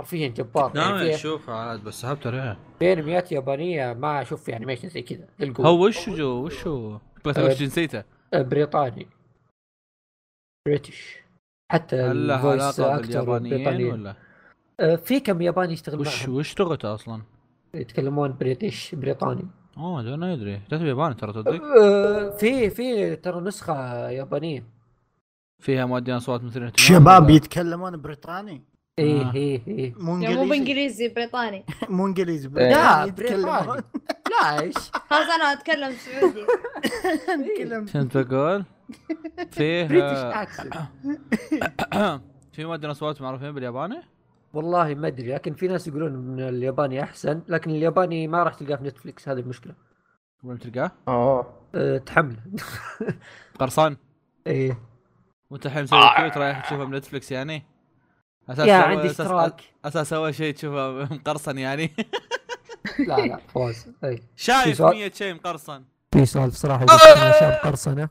حرفيا 0.00 0.28
جبار 0.28 0.72
نعم 0.74 0.96
يعني 0.96 1.14
أشوف 1.14 1.50
عاد 1.50 1.84
بس 1.84 2.00
سحبت 2.00 2.26
عليها 2.26 2.56
في 2.78 2.92
انميات 2.92 3.32
يابانية 3.32 3.92
ما 3.92 4.22
أشوف 4.22 4.44
في 4.44 4.56
animation 4.56 4.88
زي 4.88 5.02
كذا. 5.02 5.28
هو 5.60 5.86
وش 5.86 6.08
جو 6.08 6.44
وش 6.44 6.66
هو؟ 6.66 7.00
بغيت 7.24 7.38
أه، 7.38 7.46
وش 7.46 7.58
جنسيته؟ 7.58 8.04
بريطاني 8.34 9.06
British 10.66 11.16
حتى 11.72 11.96
ال 12.10 12.22
voice 12.22 12.80
actors 12.80 13.38
بريطانيين. 13.38 13.92
ولا؟ 13.92 14.14
آه، 14.80 14.96
في 14.96 15.20
كم 15.20 15.42
ياباني 15.42 15.72
يشتغل 15.72 16.00
وش 16.00 16.22
معهم 16.22 16.36
وش 16.36 16.60
لغته 16.60 16.94
أصلا؟ 16.94 17.22
يتكلمون 17.74 18.36
British 18.40 18.94
بريطاني 18.94 19.46
أوه 19.78 20.02
ده 20.02 20.14
أنا 20.14 20.32
أدري 20.32 20.60
كاتب 20.70 20.84
ياباني 20.84 21.14
ترى 21.14 21.32
تصدق 21.32 21.52
في 22.36 22.70
في 22.70 23.16
ترى 23.16 23.40
نسخة 23.40 24.08
يابانية 24.08 24.64
فيها 25.62 25.86
مؤدين 25.86 26.14
أصوات 26.14 26.44
مثل 26.44 26.72
شباب 26.76 27.30
يتكلمون 27.30 28.02
بريطاني 28.02 28.69
إيه 29.00 29.22
آه. 29.22 29.34
إيه 29.34 29.62
إيه. 29.68 29.94
مو 29.96 30.18
يعني 30.18 30.34
مو 30.34 30.42
انجليزي 30.42 30.48
بإنجليزي 30.48 31.08
بريطاني. 31.08 31.64
مو 31.88 32.06
انجليزي 32.06 32.48
لا 32.48 33.06
بريطاني 33.06 33.82
لا 34.30 34.60
إيش؟ 34.60 34.74
خلاص 35.10 35.28
أنا 35.30 35.52
أتكلم 35.52 35.92
سعودي. 35.92 36.44
نتكلم. 37.40 37.86
كنت 37.86 38.16
بقول 38.16 38.64
فيه 39.50 39.86
British 39.86 40.18
آه، 40.18 40.42
accent 40.42 40.74
في 42.52 42.64
مؤدين 42.64 42.90
اصوات 42.90 43.22
معروفين 43.22 43.52
بالياباني؟ 43.52 44.02
والله 44.54 44.94
ما 44.94 45.06
أدري 45.08 45.34
لكن 45.34 45.54
في 45.54 45.68
ناس 45.68 45.88
يقولون 45.88 46.14
إن 46.14 46.48
الياباني 46.48 47.02
أحسن 47.02 47.42
لكن 47.48 47.70
الياباني 47.70 48.28
ما 48.28 48.42
راح 48.42 48.54
تلقاه 48.54 48.76
في 48.76 48.84
نتفلكس 48.84 49.28
هذه 49.28 49.38
المشكلة. 49.38 49.74
وين 50.44 50.58
تلقاه؟ 50.58 50.90
أه 51.08 51.46
تحمله 52.06 52.36
قرصان. 53.60 53.96
إيه. 54.46 54.78
وانت 55.50 55.66
الحين 55.66 55.82
مسوي 55.82 56.00
cute 56.16 56.36
رايح 56.36 56.60
تشوفه 56.60 56.84
من 56.84 56.96
نتفلكس 56.96 57.32
يعني؟ 57.32 57.62
أساس 58.50 58.66
يا 58.68 58.74
عندي 58.74 59.08
أساس- 59.08 59.20
اشتراك 59.20 59.60
أساس 59.84 60.12
اول 60.12 60.34
شيء 60.34 60.54
تشوفه 60.54 60.90
مقرصن 61.14 61.58
يعني. 61.58 61.92
لا 63.08 63.16
لا 63.26 63.40
فوز 63.54 63.86
أي. 64.04 64.22
شايف 64.36 64.76
سؤال؟ 64.78 64.94
100 64.94 65.10
شيء 65.14 65.34
مقرصن. 65.34 65.84
في 66.14 66.26
سؤال 66.26 66.48
بصراحة 66.50 66.84
يقول 66.84 66.98
أنا 67.00 67.40
شاب 67.40 67.52
قرصنه 67.52 68.08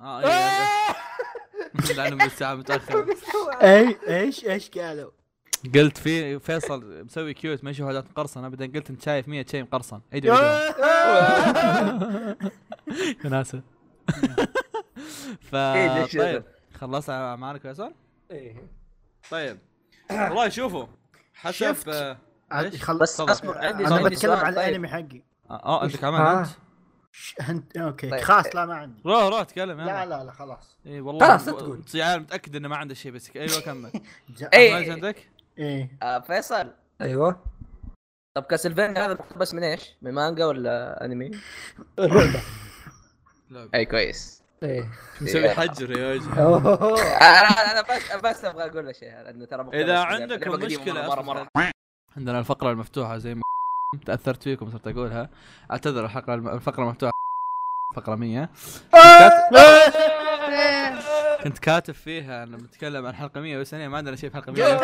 آه 0.00 0.20
إيه 0.20 1.94
لأنه 1.96 2.16
من 2.16 2.22
الساعة 2.22 2.54
متأخر. 2.54 3.06
أي 3.62 3.96
إيش 4.08 4.44
إيش 4.44 4.70
قالوا؟ 4.70 5.10
قلت 5.74 5.98
في 5.98 6.38
فيصل 6.38 7.04
مسوي 7.04 7.34
cute 7.34 7.64
ما 7.64 7.70
يشوف 7.70 7.86
حاجات 7.86 8.04
مقرصنة 8.10 8.48
بعدين 8.48 8.72
قلت 8.72 8.90
انت 8.90 9.02
شايف 9.02 9.28
100 9.28 9.46
شيء 9.50 9.62
مقرصن. 9.62 10.00
عيد 10.12 10.24
يا 10.24 10.34
ناسه 13.24 13.62
ف 15.40 15.54
إيه، 15.54 16.04
طيب؟ 16.04 16.42
خلصت 16.80 17.10
اعمالك 17.10 17.60
فيصل؟ 17.62 17.92
إيه. 18.30 18.56
طيب. 19.30 19.58
والله 20.28 20.48
شوفوا 20.48 20.86
حسب 21.34 21.54
شفت؟ 21.56 21.88
آه، 21.88 22.18
عاد 22.50 22.66
ليش؟ 22.66 22.82
خل- 22.82 22.98
بس. 22.98 23.20
اصبر 23.20 23.58
عندي 23.58 23.86
أنا 23.86 24.02
بتكلم 24.02 24.32
عن 24.32 24.54
طيب. 24.54 24.68
الانمي 24.68 24.88
حقي 24.88 25.22
آه 25.50 25.84
أنت 25.84 25.96
كمان 25.96 26.20
آه. 26.20 26.40
انت 26.40 26.48
ش- 27.12 27.34
أنت 27.50 27.76
أوكي 27.76 28.10
طيب. 28.10 28.20
خلاص 28.20 28.56
لا 28.56 28.66
ما 28.66 28.74
عندي 28.74 29.02
روح 29.06 29.24
روح 29.24 29.42
تكلم 29.42 29.80
لا 29.80 30.02
يلا 30.02 30.06
لا 30.18 30.24
لا 30.24 30.32
خلاص 30.32 30.78
اي 30.86 31.00
والله 31.00 31.26
خلاص، 31.28 31.48
لا 31.48 31.52
تقول. 31.54 31.82
يا 31.94 32.16
متأكد 32.16 32.56
إنه 32.56 32.68
ما 32.68 32.76
عنده 32.76 32.94
شيء 32.94 33.12
بس 33.12 33.36
أيوه 33.36 33.60
كمل 33.60 33.90
إيش 34.54 34.88
عندك؟ 34.88 35.28
إيه 35.58 35.98
آه 36.02 36.18
فيصل 36.20 36.72
أيوه 37.00 37.42
طب 38.34 38.42
كاسلفينيا 38.42 39.06
هذا 39.06 39.14
مقتبس 39.14 39.54
من 39.54 39.62
إيش؟ 39.64 39.96
من 40.02 40.12
مانجا 40.12 40.44
ولا 40.46 41.04
أنمي؟ 41.04 41.30
لعبه 43.50 43.70
أي 43.74 43.84
كويس 43.86 44.41
إيه. 44.62 44.88
مسوي 45.20 45.50
حجر 45.50 45.98
يا 45.98 46.14
وجه 46.14 46.42
أوه. 46.42 47.00
أنا 47.20 47.48
أنا 47.72 47.80
بس 47.82 48.12
بس 48.24 48.44
أبغى 48.44 48.64
أقول 48.66 48.86
له 48.86 48.92
شيء 48.92 49.08
لأنه 49.08 49.44
ترى 49.44 49.82
إذا 49.82 49.98
عندكم 49.98 50.50
مشكله 50.52 51.06
مره 51.08 51.22
مرة 51.22 51.46
مرة. 51.56 51.70
عندنا 52.16 52.38
الفقرة 52.38 52.70
المفتوحة 52.70 53.18
زي 53.18 53.34
ما 53.34 53.42
تأثرت 54.06 54.42
فيكم 54.42 54.70
صرت 54.70 54.86
أقولها. 54.88 55.30
أعتذر 55.70 56.04
الحلقة 56.04 56.34
الفقرة 56.34 56.82
المفتوحة. 56.82 57.12
فقرة 57.96 58.14
100 58.14 58.48
إيه. 58.94 59.30
كنت 61.44 61.58
كاتب 61.58 61.94
فيها 61.94 62.44
لما 62.46 62.56
نتكلم 62.58 63.06
عن 63.06 63.14
حلقة 63.14 63.40
100 63.40 63.58
بس 63.58 63.74
أنا 63.74 63.88
ما 63.88 63.96
عندنا 63.96 64.16
شيء 64.16 64.30
في 64.30 64.36
حلقة 64.36 64.52
100 64.52 64.78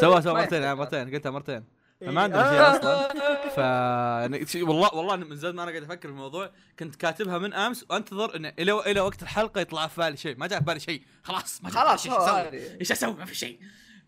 سوا 0.00 0.20
سوا 0.20 0.32
مرتين 0.32 0.62
يعني 0.62 0.74
مرتين. 0.74 1.14
قلتها 1.14 1.30
مرتين. 1.30 1.64
فما 2.00 2.22
عندنا 2.22 2.50
شيء 2.50 2.76
أصلا. 2.78 3.08
ف 3.56 3.58
يعني 3.58 4.62
والله 4.62 4.94
والله 4.94 5.16
من 5.16 5.36
زمان 5.36 5.54
ما 5.54 5.62
أنا 5.62 5.70
قاعد 5.70 5.82
أفكر 5.82 6.00
في 6.08 6.14
الموضوع. 6.14 6.50
كنت 6.78 6.96
كاتبها 6.96 7.38
من 7.38 7.54
أمس 7.54 7.84
وأنتظر 7.90 8.36
إنه 8.36 8.52
إلى 8.58 8.72
إلى 8.72 9.00
وقت 9.00 9.22
الحلقة 9.22 9.60
يطلع 9.60 9.86
في 9.86 10.00
بالي 10.00 10.16
شيء. 10.16 10.36
ما 10.38 10.46
جاء 10.46 10.58
في 10.58 10.64
بالي 10.64 10.80
شيء. 10.80 11.02
خلاص 11.22 11.62
ما 11.62 11.70
خلاص 11.70 12.06
إيش 12.06 12.14
أسوي؟ 12.16 12.80
إيش 12.80 12.92
أسوي؟ 12.92 13.12
ما 13.12 13.24
في 13.24 13.34
شيء. 13.34 13.60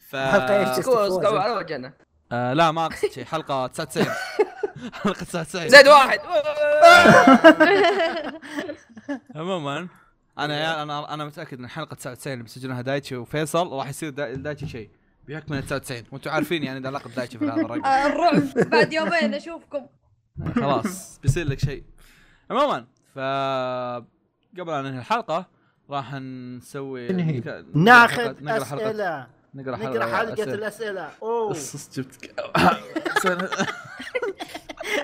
ف 0.08 0.16
سكو 0.76 0.96
على 1.36 1.52
وجهنا. 1.52 1.92
آه 2.32 2.52
لا 2.52 2.70
ما 2.70 2.86
أقصد 2.86 3.10
شيء. 3.10 3.24
حلقة 3.24 3.66
99 3.66 4.06
حلقة 5.02 5.24
99 5.24 5.68
زيد 5.68 5.88
واحد. 5.88 6.20
عموما 9.36 9.88
أنا 10.38 10.60
يا 10.60 10.82
أنا 10.82 11.14
أنا 11.14 11.24
متأكد 11.24 11.58
إن 11.58 11.68
حلقه 11.68 11.94
99 11.94 12.32
اللي 12.32 12.42
بيسجلونها 12.44 12.82
دايتشي 12.82 13.16
وفيصل 13.16 13.72
راح 13.72 13.88
يصير 13.88 14.10
دا- 14.10 14.34
دايتشي 14.34 14.68
شيء. 14.68 14.90
انه 15.28 15.60
99 15.60 16.02
وأنتم 16.12 16.30
عارفين 16.30 16.62
يعني 16.62 16.86
علاقه 16.86 17.10
دايتشي 17.16 17.38
في 17.38 17.44
هذا 17.44 17.54
الرقم. 17.54 17.84
آه، 17.84 18.06
الرعب. 18.06 18.42
بعد 18.70 18.92
يومين 18.92 19.34
أشوفكم. 19.34 19.86
خلاص 20.56 21.18
بيصير 21.22 21.46
لك 21.48 21.58
شيء. 21.58 21.84
عموما 22.50 22.86
ف 23.14 23.18
قبل 24.60 24.70
أن 24.72 24.84
ننهي 24.84 24.98
الحلقة 24.98 25.46
راح 25.90 26.14
نسوي 26.14 27.08
ناخذ 27.74 28.34
نقرأ 28.44 28.64
حلقة. 28.64 28.88
أسئلة. 28.90 29.26
نقرأ 29.54 29.76
حلقة 29.76 29.90
نقرأ 29.90 30.16
حلقة 30.16 30.32
أسئلة. 30.32 30.54
الأسئلة. 30.54 31.10
أوه. 31.22 31.56
جبت 31.94 32.30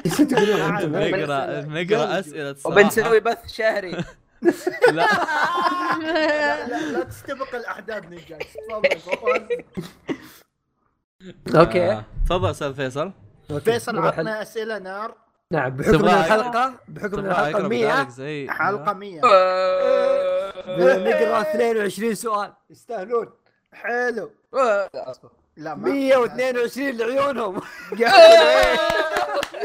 إيش 0.06 0.16
تقولون 0.16 0.60
أنتم؟ 0.60 0.96
نقرأ 0.96 1.60
نقرأ 1.62 2.20
أسئلة. 2.20 2.56
وبنسوي 2.64 3.20
بث 3.20 3.52
شهري. 3.52 4.04
لا. 4.92 5.06
لا 6.00 6.66
لا, 6.66 6.90
لا 6.92 7.04
تستبق 7.04 7.54
الأحداث 7.54 8.04
نجاك 8.04 8.46
تفضل 8.68 8.98
فوز. 9.00 9.40
أوكي. 11.56 11.90
آه، 11.90 12.04
تفضل 12.26 12.50
أستاذ 12.50 12.74
فيصل. 12.74 13.12
فيصل 13.64 13.98
عطنا 13.98 14.42
أسئلة 14.42 14.78
نار. 14.78 15.14
نعم 15.52 15.76
بحكم 15.76 16.04
الحلقة 16.04 16.74
بحكم 16.88 17.18
الحلقة 17.26 17.50
أقرب 17.50 17.70
100 17.70 18.00
ذلك 18.00 18.08
زي 18.08 18.50
حلقة 18.50 18.92
100 18.92 19.20
نقرأ 20.96 21.40
22 21.40 22.14
سؤال. 22.14 22.52
يستاهلون. 22.70 23.28
حلو. 23.72 24.30
لا، 24.52 25.10
أصبر. 25.10 25.30
لا 25.56 25.74
ما 25.74 25.88
122 25.88 26.96
لعيونهم. 26.96 27.60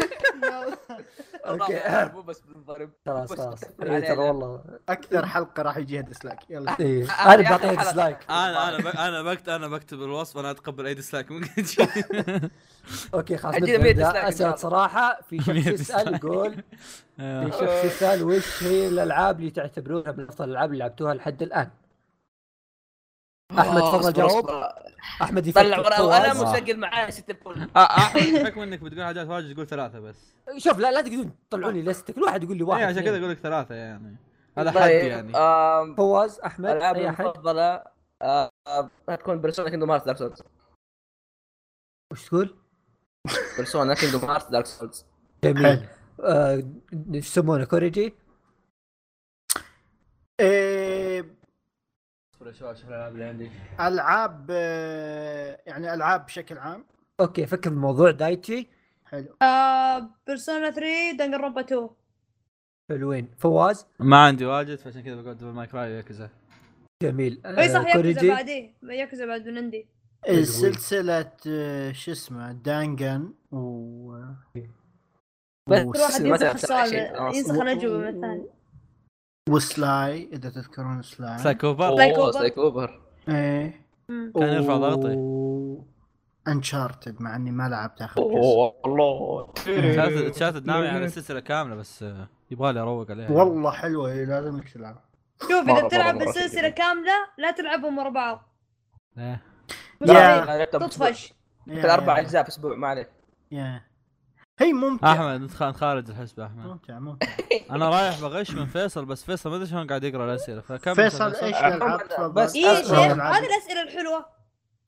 okay. 1.46 2.12
مو 2.14 2.22
بس 2.22 2.40
بنضرب 2.42 2.90
خلاص 3.06 3.34
خلاص 3.34 3.60
إيه 3.84 4.00
ترى. 4.00 4.18
والله 4.18 4.64
أكثر 4.90 5.26
حلقة 5.26 5.64
راح 5.64 5.78
يجيها 5.78 6.02
dislike 6.02 6.40
يلا 6.50 6.72
أنا 6.80 7.50
بعطيها. 7.50 7.76
dislike 7.76 8.18
أنا 8.30 8.70
أنا. 8.70 9.08
أنا 9.08 9.24
بكتب 9.24 9.50
أنا 9.50 9.68
بكتب 9.68 10.04
الوصف 10.04 10.38
أنا 10.38 10.52
أتقبل 10.52 10.86
أي 10.88 10.94
dislike 10.94 11.32
ممكن 11.32 11.50
okay 13.14 13.38
خلاص 13.38 13.56
عندنا 13.56 13.78
100 13.78 13.92
نبدا 13.92 13.92
dislike 13.94 14.16
إن 14.16 14.22
شاء 14.22 14.30
اسئله. 14.30 14.56
صراحة 14.56 15.22
في 15.30 15.42
100 15.48 15.62
شخص 15.64 15.80
يسأل. 15.82 16.16
يقول 16.16 16.54
في 16.56 16.62
آه. 17.20 17.50
شخص 17.50 17.84
يسأل 17.86 18.24
وش 18.24 18.64
هي 18.64 18.88
الألعاب 18.88 19.40
اللي 19.40 19.52
تعتبرونها 19.52 20.12
من 20.12 20.28
أفضل 20.28 20.46
الألعاب 20.46 20.70
اللي 20.72 20.80
لعبتوها 20.80 21.14
لحد 21.14 21.42
الآن؟ 21.42 21.70
أحمد، 23.60 23.78
آه، 23.82 23.98
تفضل 23.98 24.14
جاوب. 24.14 24.50
أحمد 25.22 25.48
يفكر 25.48 25.64
طلع 25.64 25.80
ورا 25.80 26.00
وأنا 26.02 26.34
فواز. 26.34 26.56
مسجل 26.56 26.80
معايا 26.80 27.10
ست 27.10 27.30
الفل 27.30 27.70
آه، 27.76 27.80
أحمد 27.80 28.22
بحكم 28.44 28.60
انك 28.62 28.80
بتقول 28.80 29.04
حاجات 29.04 29.28
واجد 29.28 29.54
تقول 29.54 29.68
ثلاثة 29.68 30.00
بس 30.00 30.16
شوف 30.58 30.80
لا 30.80 30.92
لا 30.92 31.02
تقدرون 31.02 31.32
تطلعون 31.50 31.74
لي 31.74 31.82
لستة 31.82 32.14
كل 32.14 32.24
واحد 32.24 32.44
يقول 32.44 32.58
لي 32.58 32.64
واحد 32.64 32.82
اي 32.82 32.88
عشان. 32.88 33.04
كذا 33.04 33.18
أقول 33.18 33.30
لك 33.30 33.38
ثلاثة 33.38 33.76
يعني 33.76 34.16
هذا 34.58 34.72
حد 34.72 34.78
طيب، 34.80 35.06
يعني 35.06 35.34
فواز 35.96 36.40
أحمد 36.40 36.70
أحد 36.70 36.98
المفضلة 36.98 37.84
آه، 38.22 38.50
آه، 38.68 38.90
هتكون 39.10 39.42
Persona 39.42 39.70
Kingdom 39.70 39.92
Hearts 39.92 40.06
Dark 40.06 40.18
Souls 40.18 40.44
وش 42.12 42.28
تقول؟ 42.28 42.56
Persona 43.58 43.94
Kingdom 43.94 44.26
Hearts 44.26 44.52
Dark 44.52 44.66
Souls 44.66 45.06
جميل. 45.44 45.88
آه، 46.24 46.64
إيش 47.14 47.28
يسمونه 47.28 47.66
كوريجي؟ 47.66 48.14
شوي 52.54 52.72
أشوف 52.72 52.90
الألعاب 52.90 53.14
اللي 53.14 53.26
عندي 53.26 53.52
ألعاب 53.80 54.48
آه، 54.52 55.60
يعني 55.66 55.94
ألعاب 55.94 56.26
بشكل 56.26 56.58
عام. 56.58 56.86
okay 57.20 57.46
فكر 57.46 57.70
بالموضوع 57.70 58.12
دايتشي. 58.12 58.68
حلو. 59.06 59.36
آه 59.42 60.10
Persona 60.28 60.72
3 60.72 61.12
Danganronpa 61.20 61.62
2 61.62 61.90
حلوين. 62.90 63.30
فواز؟ 63.38 63.86
ما 64.00 64.18
عندي 64.18 64.46
واجد 64.46 64.76
فعشان 64.76 65.02
كذا 65.04 65.22
بقعد 65.22 65.38
Devil 65.38 65.52
May 65.52 65.68
Cry 65.68 65.92
و 65.92 65.97
Yakuza 65.97 66.30
جميل. 67.04 67.42
أي 67.46 67.70
صح 67.70 67.80
آه، 67.80 67.88
ياكوزا 67.88 68.28
بعديه 68.28 68.74
ياكوزا 68.84 69.26
بعد 69.26 69.48
من 69.48 69.58
عندي. 69.58 69.88
إيه، 70.28 70.44
سلسلة 70.44 71.32
آه، 71.48 71.92
شو 71.92 72.12
اسمه 72.12 72.52
دانجن 72.52 73.34
و 73.52 74.12
بس 75.70 76.00
واحد 76.00 76.26
ينسخ 76.26 76.54
السؤال. 76.54 76.94
ينسخ 77.36 77.56
الأجوبة 77.56 77.98
من 77.98 78.08
الثاني 78.08 78.61
و 79.50 79.70
Sly 79.70 80.30
إذا 80.34 80.50
تذكرون 80.50 81.02
Sly. 81.02 81.38
Sly 81.38 81.66
Cooper 82.58 83.02
إيه. 83.30 83.86
كان 84.08 84.54
يرفع 84.54 84.78
ضغطي. 84.78 85.18
Uncharted 86.48 87.22
مع 87.22 87.36
إني 87.36 87.52
ما 87.52 87.70
لعبت 87.70 88.02
اخر 88.02 88.22
جزء 88.22 88.38
أوه 88.38 88.74
الله 88.86 89.54
شات 89.66 90.36
شات 90.36 90.66
ناوي 90.66 90.88
على 90.88 91.06
السلسله 91.06 91.40
كاملة 91.40 91.76
بس 91.76 92.06
يبغى 92.52 92.74
لي 92.74 92.80
أروق 92.80 93.12
عليها. 93.12 93.32
والله 93.32 93.72
حلوة 93.72 94.12
إيه، 94.12 94.26
لازم 94.26 94.58
لك 94.58 94.70
تلعبها 94.70 95.04
شوف 95.42 95.70
إذا 95.70 95.88
بتلعب 95.88 96.24
كثير. 96.24 96.70
كاملة 96.70 97.14
لا 97.38 97.52
تلعبهم 97.52 97.98
ورا 97.98 98.10
بعض. 98.10 98.44
مستحيل 100.02 100.66
تطفش. 100.66 101.34
أربع 101.70 102.20
أجزاء 102.20 102.44
في 102.44 102.50
أسبوع 102.50 102.76
ما 102.76 102.88
عليك. 102.88 103.10
يا. 103.52 103.91
هي 104.62 104.74
ممتعة. 104.74 105.14
أحمد 105.14 105.42
أنت 105.42 105.78
خارج 105.78 106.10
الحسبة 106.10 106.46
أحمد. 106.46 106.66
ممتع 106.66 107.00
ممتع 107.00 107.28
أنا 107.76 107.90
رايح 107.90 108.20
بغش 108.22 108.52
من 108.52 108.66
فيصل 108.66 109.06
بس 109.06 109.24
فيصل 109.24 109.50
ما 109.50 109.56
أدري 109.56 109.68
شلون 109.68 109.88
قاعد 109.88 110.04
يقرأ 110.04 110.26
الأسئلة. 110.26 110.62
فكمل 110.62 110.96
فيصل 110.96 111.34
إيش 111.36 111.56
الالعاب 111.56 112.34
بس- 112.34 112.56
اي. 112.56 112.66
هذه 112.66 113.46
الأسئلة 113.46 113.82
الحلوة. 113.84 114.26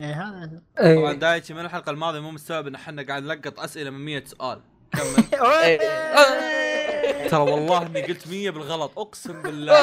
إيه 0.02 0.14
هذا 0.24 0.62
طبعا 0.78 0.88
إيه. 1.12 1.14
دايتشي 1.14 1.54
من 1.54 1.60
الحلقة 1.66 1.90
الماضية 1.90 2.20
مو 2.20 2.32
مستوعب 2.32 2.68
إن 2.68 2.76
إحنا 2.76 3.02
قاعد 3.04 3.24
نلقط 3.24 3.60
أسئلة 3.60 3.90
من 3.90 4.06
100 4.06 4.24
سؤال. 4.26 4.62
كمل. 4.92 5.42
إيه. 5.64 7.28
ترى 7.30 7.42
والله 7.52 7.82
إني 7.88 8.02
قلت 8.02 8.28
100 8.28 8.50
بالغلط. 8.50 9.00
أقسم 9.00 9.42
بالله. 9.42 9.76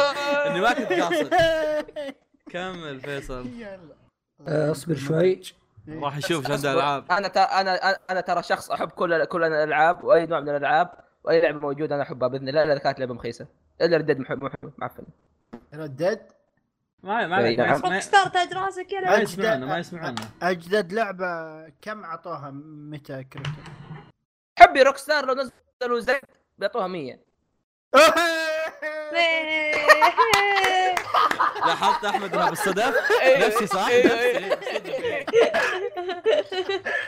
إني 0.47 0.61
ما 0.61 0.72
كنت 0.72 0.93
قاصد. 0.93 1.34
كمل 2.51 3.01
فيصل. 3.01 3.47
آه، 4.49 4.70
أصبر 4.70 4.95
شوي. 4.97 5.41
راح 5.89 6.16
يشوف 6.16 6.31
إيش 6.51 6.55
أصبر. 6.55 6.68
عنده 6.68 6.72
العاب 6.72 7.05
أنا 7.12 7.28
تا 7.28 7.61
أنا 7.61 7.76
أنا- 7.95 7.99
أنا 8.11 8.20
ترى 8.20 8.43
شخص 8.43 8.70
أحب 8.70 8.89
كل 8.89 9.24
كل 9.24 9.45
الألعاب 9.45 10.05
وأي 10.05 10.26
نوع 10.26 10.41
من 10.41 10.49
الألعاب 10.49 10.91
وأي 11.24 11.41
لعبة 11.41 11.59
موجودة 11.61 11.95
أنا 11.95 12.03
أحبها 12.03 12.28
بإذن 12.28 12.49
الله 12.49 12.62
إلا 12.62 12.72
إذا 12.72 12.81
كانت 12.81 12.99
لعبة 13.01 13.14
مخيسة. 13.14 13.47
إلا 13.81 13.97
ردد 13.97 14.18
محب 14.18 14.45
محب 14.45 14.72
معفن 14.78 15.05
ردد 15.74 16.20
ما 17.03 17.26
ما 17.26 17.39
إيه، 17.39 17.57
ما 17.57 17.78
نعم. 17.89 18.01
ستار 18.01 18.26
تاج 18.26 18.55
راسك 18.55 18.93
يا 18.93 19.01
ما. 19.01 19.14
يسمعنا 19.16 19.66
ما 19.66 19.78
يسمعنا 19.78 20.14
أجدد 20.43 20.93
لعبة 20.93 21.68
كم 21.83 22.05
اعطوها 22.05 22.51
متى 22.91 23.24
كريتو 23.24 23.51
حبي 24.59 24.83
روك 24.83 24.97
ستار 24.97 25.26
لو 25.26 25.35
نزلوا 25.35 26.01
زد 26.01 26.20
بيعطوها 26.59 26.87
100 26.87 27.18
لاحظت 31.66 32.05
أحمد 32.05 32.35
انها 32.35 32.51
بالصدف؟ 32.51 33.11
إيه، 33.22 33.47
نفسي 33.47 33.66
صح؟ 33.66 33.87
إيه، 33.89 34.07
نفسي 34.07 34.99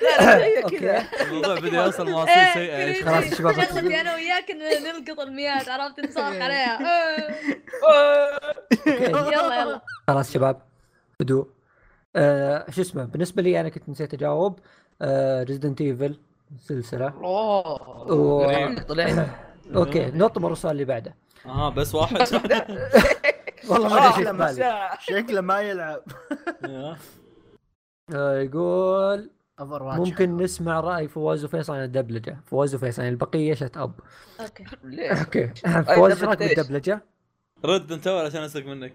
لا 0.02 0.68
كذا. 0.68 1.04
الموضوع 1.20 1.54
بدأ 1.54 1.84
يوصل 1.84 2.10
مواصيل 2.10 2.34
إيه، 2.34 2.54
سيئة 2.54 2.76
إيش 2.84 3.02
crazy. 3.02 3.10
خلاص 3.10 3.24
يا 3.24 3.34
شباب. 3.34 3.52
شغلتي 3.52 4.00
أنا 4.00 4.14
وياك 4.14 4.50
نلقط 4.50 5.20
المياه 5.20 5.70
عرفت؟ 5.70 6.18
عليها. 6.18 6.78
إيه. 8.86 9.16
okay 9.16 9.34
يلا 9.34 9.60
يلا. 9.60 9.80
خلاص 10.08 10.32
شباب. 10.32 10.62
هدوء. 11.20 11.48
آه 12.16 12.70
شو 12.70 12.80
اسمه؟ 12.80 13.04
بالنسبة 13.04 13.42
لي 13.42 13.60
أنا 13.60 13.68
كنت 13.68 13.88
نسيت 13.88 14.14
أجاوب. 14.14 14.58
آه 15.02 15.42
Resident 15.42 15.80
Evil 15.80 16.18
سلسلة. 16.60 17.08
أوه. 17.08 18.82
طلعنا 18.82 19.28
okay 19.76 20.06
نط 20.06 20.38
مره 20.38 20.52
السؤال 20.52 20.72
اللي 20.72 20.84
بعده. 20.84 21.14
آه 21.46 21.68
بس 21.68 21.94
واحد. 21.94 22.16
والله 23.68 24.32
ما 24.32 24.46
آه، 24.46 24.50
ادري. 24.50 24.98
شكله 25.00 25.40
ما 25.40 25.60
يلعب. 25.60 26.02
آه 26.64 26.96
يقول 28.10 29.30
Overwatch 29.60 30.08
ممكن 30.08 30.36
نسمع 30.36 30.80
رأي 30.80 31.08
فواز 31.08 31.44
وفيصل 31.44 31.72
عن 31.74 31.82
الدبلجة. 31.84 32.40
فواز 32.46 32.74
وفيصل 32.74 33.02
يعني 33.02 33.12
البقية 33.14 33.54
shut 33.54 33.76
up. 33.76 33.92
okay؟ 34.40 34.64
okay. 35.20 35.46
فواز 35.96 36.12
إيش 36.12 36.22
رأيك؟ 36.24 36.38
بالدبلجة؟ 36.38 37.02
رد 37.64 37.92
أنت 37.92 38.06
أول 38.06 38.26
عشان 38.26 38.42
اسرق 38.42 38.66
منك. 38.66 38.94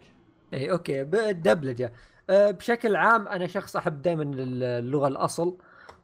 اي 0.54 0.72
okay. 0.72 1.04
بالدبلجة. 1.04 1.94
أه 2.30 2.52
بشكل 2.52 2.96
عام 2.96 3.28
أنا 3.28 3.48
شخص 3.48 3.76
أحب 3.76 4.02
دائما 4.02 4.24
اللغة 4.38 5.08
الأصل 5.08 5.58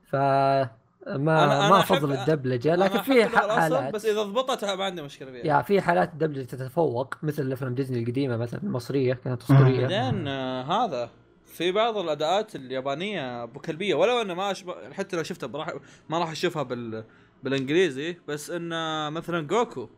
ف 0.10 0.16
ما 0.16 0.68
أنا- 1.08 1.52
أنا 1.52 1.70
ما 1.70 1.82
أحب- 1.82 1.92
أفضل 1.92 2.12
الدبلجة 2.14 2.74
أنا 2.74 2.84
لكن 2.84 3.02
في 3.02 3.26
حالات 3.26 3.94
بس 3.94 4.06
إذا 4.06 4.24
ضبطت 4.24 4.66
ما 4.66 4.84
عندي 4.84 5.02
مشكلة 5.02 5.32
فيها. 5.32 5.46
يا 5.58 5.62
في 5.62 5.82
حالات 5.82 6.14
الدبلجة 6.14 6.46
تتفوق 6.46 7.16
مثل 7.24 7.52
افلام 7.52 7.76
ديزني 7.76 8.00
القديمة 8.04 8.38
مثلا 8.38 8.64
المصرية 8.64 9.14
كانت 9.14 9.42
أسطورية. 9.42 9.82
بعدين 9.88 10.28
آه، 10.28 10.86
هذا. 10.86 11.10
في 11.54 11.72
بعض 11.72 11.98
الأداءات 11.98 12.56
اليابانية 12.56 13.44
ابو 13.44 13.60
كلبيه 13.60 13.96
ولو 13.96 14.22
انه 14.22 14.34
ما 14.34 14.52
أشب... 14.52 14.94
حتى 14.94 15.16
لو 15.16 15.24
شفتها 15.24 15.48
براح... 15.48 15.74
ما 16.10 16.20
راح 16.20 16.32
أشوفها 16.32 16.64
بال... 16.64 17.04
بالإنجليزي 17.44 18.18
بس 18.28 18.50
انه 18.50 19.10
مثلا 19.10 19.48
جوكو 19.48 19.90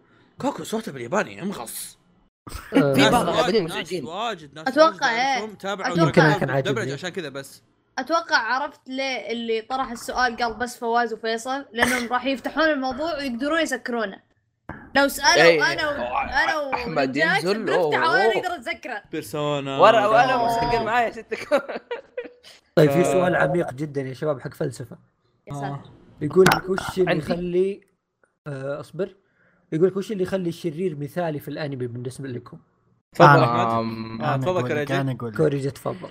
جوكو 0.42 0.64
صوته 0.64 0.92
بالياباني 0.92 1.38
يمغص 1.38 1.98
آه، 2.76 2.94
في 2.94 3.10
بعض 3.10 3.28
واجد- 3.28 3.56
ناس 3.56 3.72
مزعجين. 3.72 4.06
واجد 4.06 4.54
ناس 4.54 4.68
أتوقع 4.68 5.34
واجد 5.36 5.50
إيه. 5.50 5.56
تابعوا 5.56 5.98
يمكن 5.98 6.12
كان 6.34 6.50
عاجبني. 6.50 6.94
عشان 6.94 7.10
كذا 7.10 7.30
بس 7.30 7.64
أتوقع 8.00 8.38
عرفت 8.38 8.90
ليه 8.90 9.32
اللي 9.32 9.62
طرح 9.62 9.92
السؤال 9.92 10.38
قال 10.38 10.54
بس 10.54 10.78
فواز 10.78 11.14
وفيصل 11.14 11.66
لأنهم 11.74 12.08
راح 12.14 12.26
يفتحون 12.26 12.64
الموضوع 12.70 13.18
ويقدرون 13.18 13.62
يسكرونه 13.62 14.25
لو 14.96 15.08
سألوا 15.08 15.44
إيه. 15.44 15.74
أنا 15.74 15.90
و... 15.90 16.18
أنا 16.18 16.58
و 16.58 16.74
أحمد 16.74 17.10
رجاك 17.10 17.44
ينزل، 17.44 17.70
أوه. 17.70 17.86
وأنا 17.88 18.26
أقدر 18.26 18.56
أتذكره 18.56 19.02
بيرسونا 19.12 19.80
ورا 19.80 20.08
وأنا 20.08 20.34
أوه. 20.34 20.46
مسجل 20.68 20.86
معايا 20.86 21.12
ستة 21.12 21.38
طيب 22.76 22.92
في 22.92 23.04
ف- 23.04 23.08
سؤال 23.08 23.36
عميق 23.36 23.74
جدا 23.74 24.02
يا 24.02 24.14
شباب 24.14 24.40
حق 24.42 24.54
فلسفة 24.54 24.98
يا 25.48 25.54
ساتر 25.54 25.90
يقول 26.22 26.46
لك 26.56 26.70
وش 26.70 27.00
اللي. 27.00 27.18
يخلي 27.18 27.82
آه، 28.48 28.80
أصبر 28.80 29.16
يقول 29.72 29.88
لك 29.88 29.98
وش 29.98 30.12
اللي 30.12 30.24
يخلي 30.24 30.50
الشرير 30.50 30.96
مثالي 31.00 31.40
في 31.40 31.48
الأنمي 31.48 31.88
بالنسبة 31.88 32.28
لكم؟ 32.30 32.58
تفضل 33.14 33.44
أحمد 33.44 34.22
آه، 34.22 34.38
تفضل 34.38 35.08
لك. 35.08 35.36
كوريجي 35.38 35.72
تفضل 35.72 36.10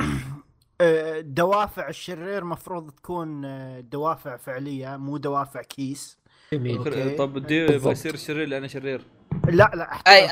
آه، 0.80 1.20
دوافع 1.20 1.88
الشرير 1.88 2.44
مفروض 2.44 2.90
تكون 2.90 3.44
آه، 3.44 3.80
دوافع 3.80 4.36
فعلية 4.36 4.96
مو 4.96 5.16
دوافع 5.16 5.62
كيس 5.62 6.18
جميل. 6.52 7.16
طب 7.16 7.46
ديو 7.46 7.66
بالضبط. 7.66 7.80
يبغى 7.80 7.92
يصير 7.92 8.16
شرير 8.16 8.48
لأنه 8.48 8.66
شرير 8.66 9.02
لا 9.48 9.70
لا 9.74 9.90
أي 10.06 10.28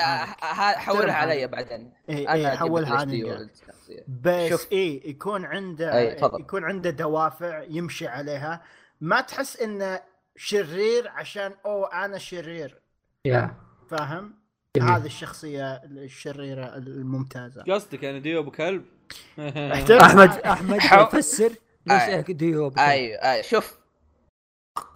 حولها 0.76 1.14
علي 1.14 1.46
بعدين 1.46 1.92
اي 2.10 2.26
أجيب 2.28 2.46
حولها. 2.58 3.00
والشخصية. 3.02 4.04
بس 4.22 4.50
شوف. 4.50 4.72
اي 4.72 5.02
يكون 5.04 5.44
عنده 5.44 5.98
أي،. 5.98 6.16
يكون 6.40 6.64
عنده 6.64 6.90
دوافع 6.90 7.62
يمشي 7.68 8.06
عليها 8.06 8.62
ما 9.00 9.20
تحس 9.20 9.60
إنه 9.60 10.00
شرير 10.36 11.08
عشان 11.08 11.52
أو 11.66 11.84
أنا 11.84 12.18
شرير 12.18 12.80
يا 13.24 13.54
فاهم؟ 13.90 14.34
هذه 14.82 15.06
الشخصية 15.06 15.74
الشريرة 15.84 16.76
الممتازة 16.76 17.62
قصدك 17.62 18.02
يعني 18.02 18.20
ديو 18.20 18.40
أبو 18.40 18.50
كلب 18.50 18.84
أحترم. 19.72 20.00
أحمد 20.00 20.30
أحمد 20.30 20.80
فسر 21.08 21.52
ليش. 21.86 22.30
ديو 22.30 22.70
بكل- 22.70 22.80
أيوه 22.80 23.18
أيوه 23.18 23.42
شوف 23.42 23.78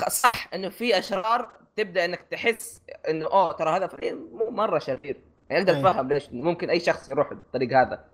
صح 0.08 0.48
إنه 0.54 0.68
في 0.68 0.98
أشرار 0.98 1.52
تبدأ 1.76 2.04
إنك 2.04 2.20
تحس 2.30 2.82
إنه 3.08 3.26
اوه 3.26 3.52
ترى 3.52 3.70
هذا 3.76 3.86
فريق 3.86 4.14
مو 4.14 4.50
مرة 4.50 4.78
شرير. 4.78 5.20
يعني 5.50 5.62
أقدر 5.62 5.74
أيوة. 5.76 5.90
أفهم 5.90 6.08
ليش 6.08 6.28
ممكن 6.32 6.70
أي 6.70 6.80
شخص 6.80 7.10
يروح 7.10 7.28
بالطريق 7.28 7.72
هذا. 7.78 8.04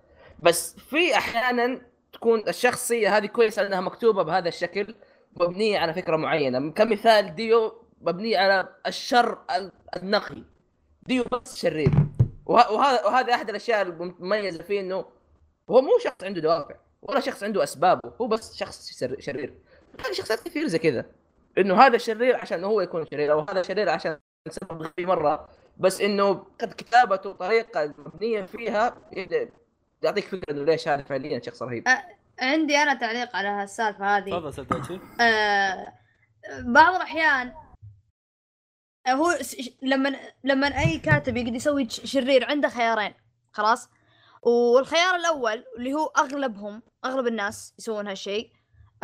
بس 0.42 0.76
في 0.76 1.14
أحيانا 1.16 1.80
تكون 2.12 2.48
الشخصية 2.48 3.16
هذه 3.16 3.26
كويسة 3.26 3.62
لانها 3.62 3.80
مكتوبة 3.80 4.22
بهذا 4.22 4.48
الشكل 4.48 4.94
مبنية 5.36 5.78
على 5.78 5.94
فكرة 5.94 6.16
معينة. 6.16 6.70
كمثال 6.72 7.34
ديو 7.34 7.84
مبنيه 8.00 8.38
على 8.38 8.68
الشر 8.86 9.38
ال- 9.56 9.72
النقي. 9.96 10.42
ديو 11.02 11.24
بس 11.32 11.56
شرير. 11.56 11.90
وه- 12.46 12.72
وهذا 12.72 13.04
وهذا 13.04 13.34
أحد 13.34 13.50
الأشياء 13.50 13.82
المميزة 13.82 14.62
فيه 14.62 14.80
إنه 14.80 15.04
هو 15.70 15.80
مو 15.82 15.98
شخص 16.04 16.24
عنده 16.24 16.40
دوافع 16.40 16.74
ولا 17.02 17.20
شخص 17.20 17.42
عنده 17.42 17.62
اسبابه 17.62 18.00
هو 18.20 18.26
بس 18.26 18.56
شخص 18.56 18.98
شر- 19.00 19.20
شرير. 19.20 19.54
في 19.98 20.14
شخصيات 20.14 20.40
كثير 20.42 20.66
زي 20.66 20.78
كذا. 20.78 21.04
إنه 21.58 21.80
هذا 21.82 21.98
شرير 21.98 22.36
عشان 22.36 22.64
هو 22.64 22.80
يكون 22.80 23.06
شرير 23.06 23.32
أو 23.32 23.40
هذا 23.40 23.62
شرير 23.62 23.88
عشان 23.88 24.18
سبب 24.50 24.82
غبي 24.82 25.06
مرة. 25.06 25.48
بس 25.76 26.00
إنه 26.00 26.32
قد 26.60 26.72
كتابته 26.72 27.32
طريقة 27.32 27.94
مبنية 27.98 28.42
فيها 28.42 28.96
يعطيك 30.02 30.24
فكرة 30.24 30.50
إنه 30.54 30.64
ليش 30.64 30.88
هذا 30.88 31.02
فعليا 31.02 31.40
شخص 31.42 31.62
رهيب. 31.62 31.84
عندي 32.40 32.76
أنا 32.76 32.94
تعليق 32.94 33.36
على 33.36 33.48
هالسالفة 33.48 34.16
هذه. 34.16 34.30
تفضل 34.30 34.52
سلتاتشي 34.54 35.00
آه 35.20 35.92
بعض 36.60 36.94
الأحيان 36.94 37.52
هو 39.08 39.32
ش- 39.42 39.70
لما 39.82 40.16
لما 40.44 40.66
أي 40.66 40.98
كاتب 40.98 41.36
يقدر 41.36 41.54
يسوي 41.54 41.88
شرير 41.88 42.44
عنده 42.50 42.68
خيارين 42.68 43.14
خلاص؟ 43.52 43.88
والخيار 44.42 45.14
الأول 45.14 45.64
اللي 45.78 45.94
هو 45.94 46.06
أغلبهم 46.06 46.82
أغلب 47.04 47.26
الناس 47.26 47.74
يسوون 47.78 48.06
هالشيء 48.08 48.50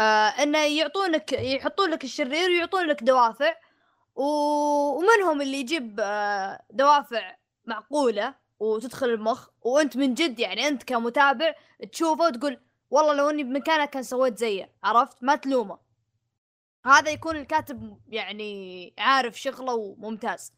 آه 0.00 0.42
إنه 0.42 0.58
يعطونك 0.66 1.32
يحطون 1.32 1.90
لك 1.90 2.04
الشرير 2.04 2.48
ويعطون 2.50 2.86
لك 2.86 3.02
دوافع 3.02 3.54
و- 4.14 4.98
ومنهم 4.98 5.40
اللي 5.42 5.56
يجيب 5.60 6.00
آه 6.02 6.62
دوافع 6.70 7.36
معقولة 7.64 8.34
وتدخل 8.60 9.08
المخ؟ 9.08 9.48
وأنت 9.60 9.96
من 9.96 10.14
جد 10.14 10.38
يعني 10.40 10.68
أنت 10.68 10.82
كمتابع 10.82 11.54
تشوفه 11.92 12.24
وتقول 12.26 12.60
والله 12.90 13.12
لو 13.14 13.30
إني 13.30 13.44
بمكانه 13.44 13.84
كان 13.84 14.02
سويت 14.02 14.38
زيه 14.38 14.72
عرفت؟ 14.84 15.16
ما 15.22 15.36
تلومه. 15.36 15.78
هذا 16.86 17.10
يكون 17.10 17.36
الكاتب 17.36 17.98
يعني 18.08 18.94
عارف 18.98 19.40
شغله 19.40 19.74
وممتاز. 19.74 20.52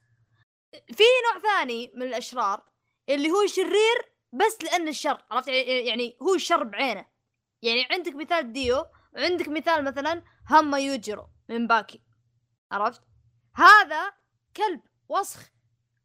في 0.72 1.02
نوع 1.32 1.42
ثاني 1.42 1.92
من 1.94 2.02
الأشرار 2.02 2.62
اللي 3.08 3.30
هو 3.30 3.46
شرير 3.46 4.12
بس 4.32 4.58
لأن 4.64 4.88
الشر 4.88 5.24
عرفت؟ 5.30 5.48
يعني 5.48 6.16
هو 6.22 6.34
الشر 6.34 6.64
بعينه. 6.64 7.06
يعني 7.62 7.86
عندك 7.90 8.14
مثال 8.14 8.52
ديو 8.52 8.84
وعندك 9.14 9.48
مثال 9.48 9.84
مثلا 9.84 10.22
هاما 10.48 10.78
يوجيرو 10.78 11.28
من 11.48 11.66
باكي. 11.66 12.00
عرفت؟ 12.72 13.02
هذا 13.54 14.12
كلب 14.56 14.80
وسخ. 15.08 15.40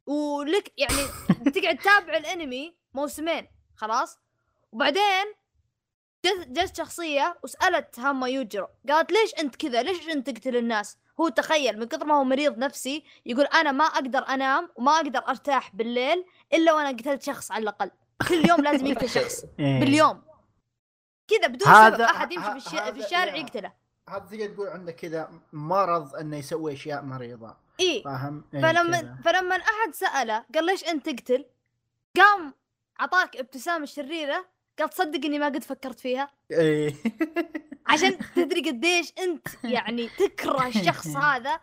ولك 0.05 0.73
يعني 0.77 0.93
تقعد 1.55 1.77
تتابع 1.77 2.17
الانمي 2.17 2.77
موسمين 2.93 3.47
خلاص؟ 3.75 4.17
وبعدين 4.71 5.25
جت 6.25 6.77
شخصية 6.77 7.39
وسألت 7.43 7.99
هاما 7.99 8.27
يوجيرو 8.29 8.67
قالت 8.89 9.11
ليش 9.11 9.33
أنت 9.39 9.55
كذا؟ 9.55 9.83
ليش 9.83 10.09
أنت 10.09 10.29
تقتل 10.29 10.55
الناس؟ 10.55 10.97
هو 11.19 11.29
تخيل 11.29 11.79
من 11.79 11.85
كثر 11.85 12.05
ما 12.05 12.15
هو 12.15 12.23
مريض 12.23 12.57
نفسي 12.57 13.03
يقول 13.25 13.45
أنا 13.45 13.71
ما 13.71 13.83
أقدر 13.85 14.19
أنام 14.19 14.69
وما 14.75 14.91
أقدر 14.91 15.19
أرتاح 15.27 15.75
بالليل 15.75 16.25
إلا 16.53 16.73
وأنا 16.73 16.89
قتلت 16.89 17.23
شخص 17.23 17.51
على 17.51 17.61
الأقل. 17.63 17.91
كل 18.27 18.49
يوم 18.49 18.61
لازم 18.61 18.85
يقتل 18.85 19.09
شخص. 19.21 19.43
إيه. 19.59 19.79
باليوم. 19.79 20.21
كذا 21.27 21.47
بدون 21.47 21.67
هذا- 21.67 21.95
سبب 21.97 22.01
أحد 22.01 22.31
يمشي 22.31 22.51
في, 22.51 22.55
الش... 22.57 22.67
هذا- 22.75 22.91
في 22.91 22.99
الشارع 23.05 23.35
يا. 23.35 23.41
يقتله. 23.41 23.73
هذا 24.09 24.19
تقدر 24.25 24.47
تقول 24.47 24.67
عنده 24.67 24.91
كذا 24.91 25.29
مرض 25.53 26.15
إنه 26.15 26.37
يسوي 26.37 26.73
أشياء 26.73 27.01
مريضة. 27.01 27.57
إيه. 27.79 28.03
فاهم؟ 28.03 28.43
إيه 28.53 28.61
فلما 28.61 29.01
كذا. 29.01 29.17
فلما 29.25 29.55
أحد 29.55 29.93
سأله 29.93 30.45
قال 30.55 30.65
ليش 30.65 30.83
أنت 30.83 31.09
تقتل؟ 31.09 31.45
قام 32.17 32.53
عطاك 32.99 33.35
ابتسامة 33.37 33.85
شريرة 33.85 34.45
قال 34.79 34.89
تصدق 34.89 35.25
إني 35.25 35.39
ما 35.39 35.45
قد 35.45 35.63
فكرت 35.63 35.99
فيها. 35.99 36.31
إيه. 36.51 36.93
عشان 37.87 38.17
تدري 38.35 38.61
قديش 38.69 39.13
أنت 39.19 39.47
يعني 39.63 40.09
تكره 40.09 40.67
الشخص 40.67 41.07
هذا. 41.25 41.59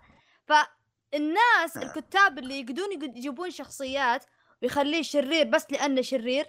فالناس 0.47 1.77
الكتاب 1.77 2.39
اللي 2.39 2.61
يقدرون 2.61 2.93
يقد- 2.93 3.17
يجيبون 3.17 3.51
شخصيات 3.51 4.25
ويخليه 4.63 5.03
شرير 5.03 5.45
بس 5.47 5.67
لأنه 5.71 6.01
شرير 6.03 6.47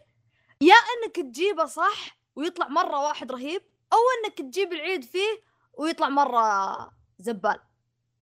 يا 0.61 0.73
إنك 0.75 1.15
تجيبه 1.15 1.65
صح 1.65 2.17
ويطلع 2.35 2.67
مرة 2.67 2.99
واحد 3.07 3.31
رهيب 3.31 3.61
أو 3.93 3.97
إنك 4.25 4.37
تجيب 4.37 4.73
العيد 4.73 5.03
فيه 5.03 5.41
ويطلع 5.73 6.09
مرة 6.09 6.41
زبال. 7.19 7.59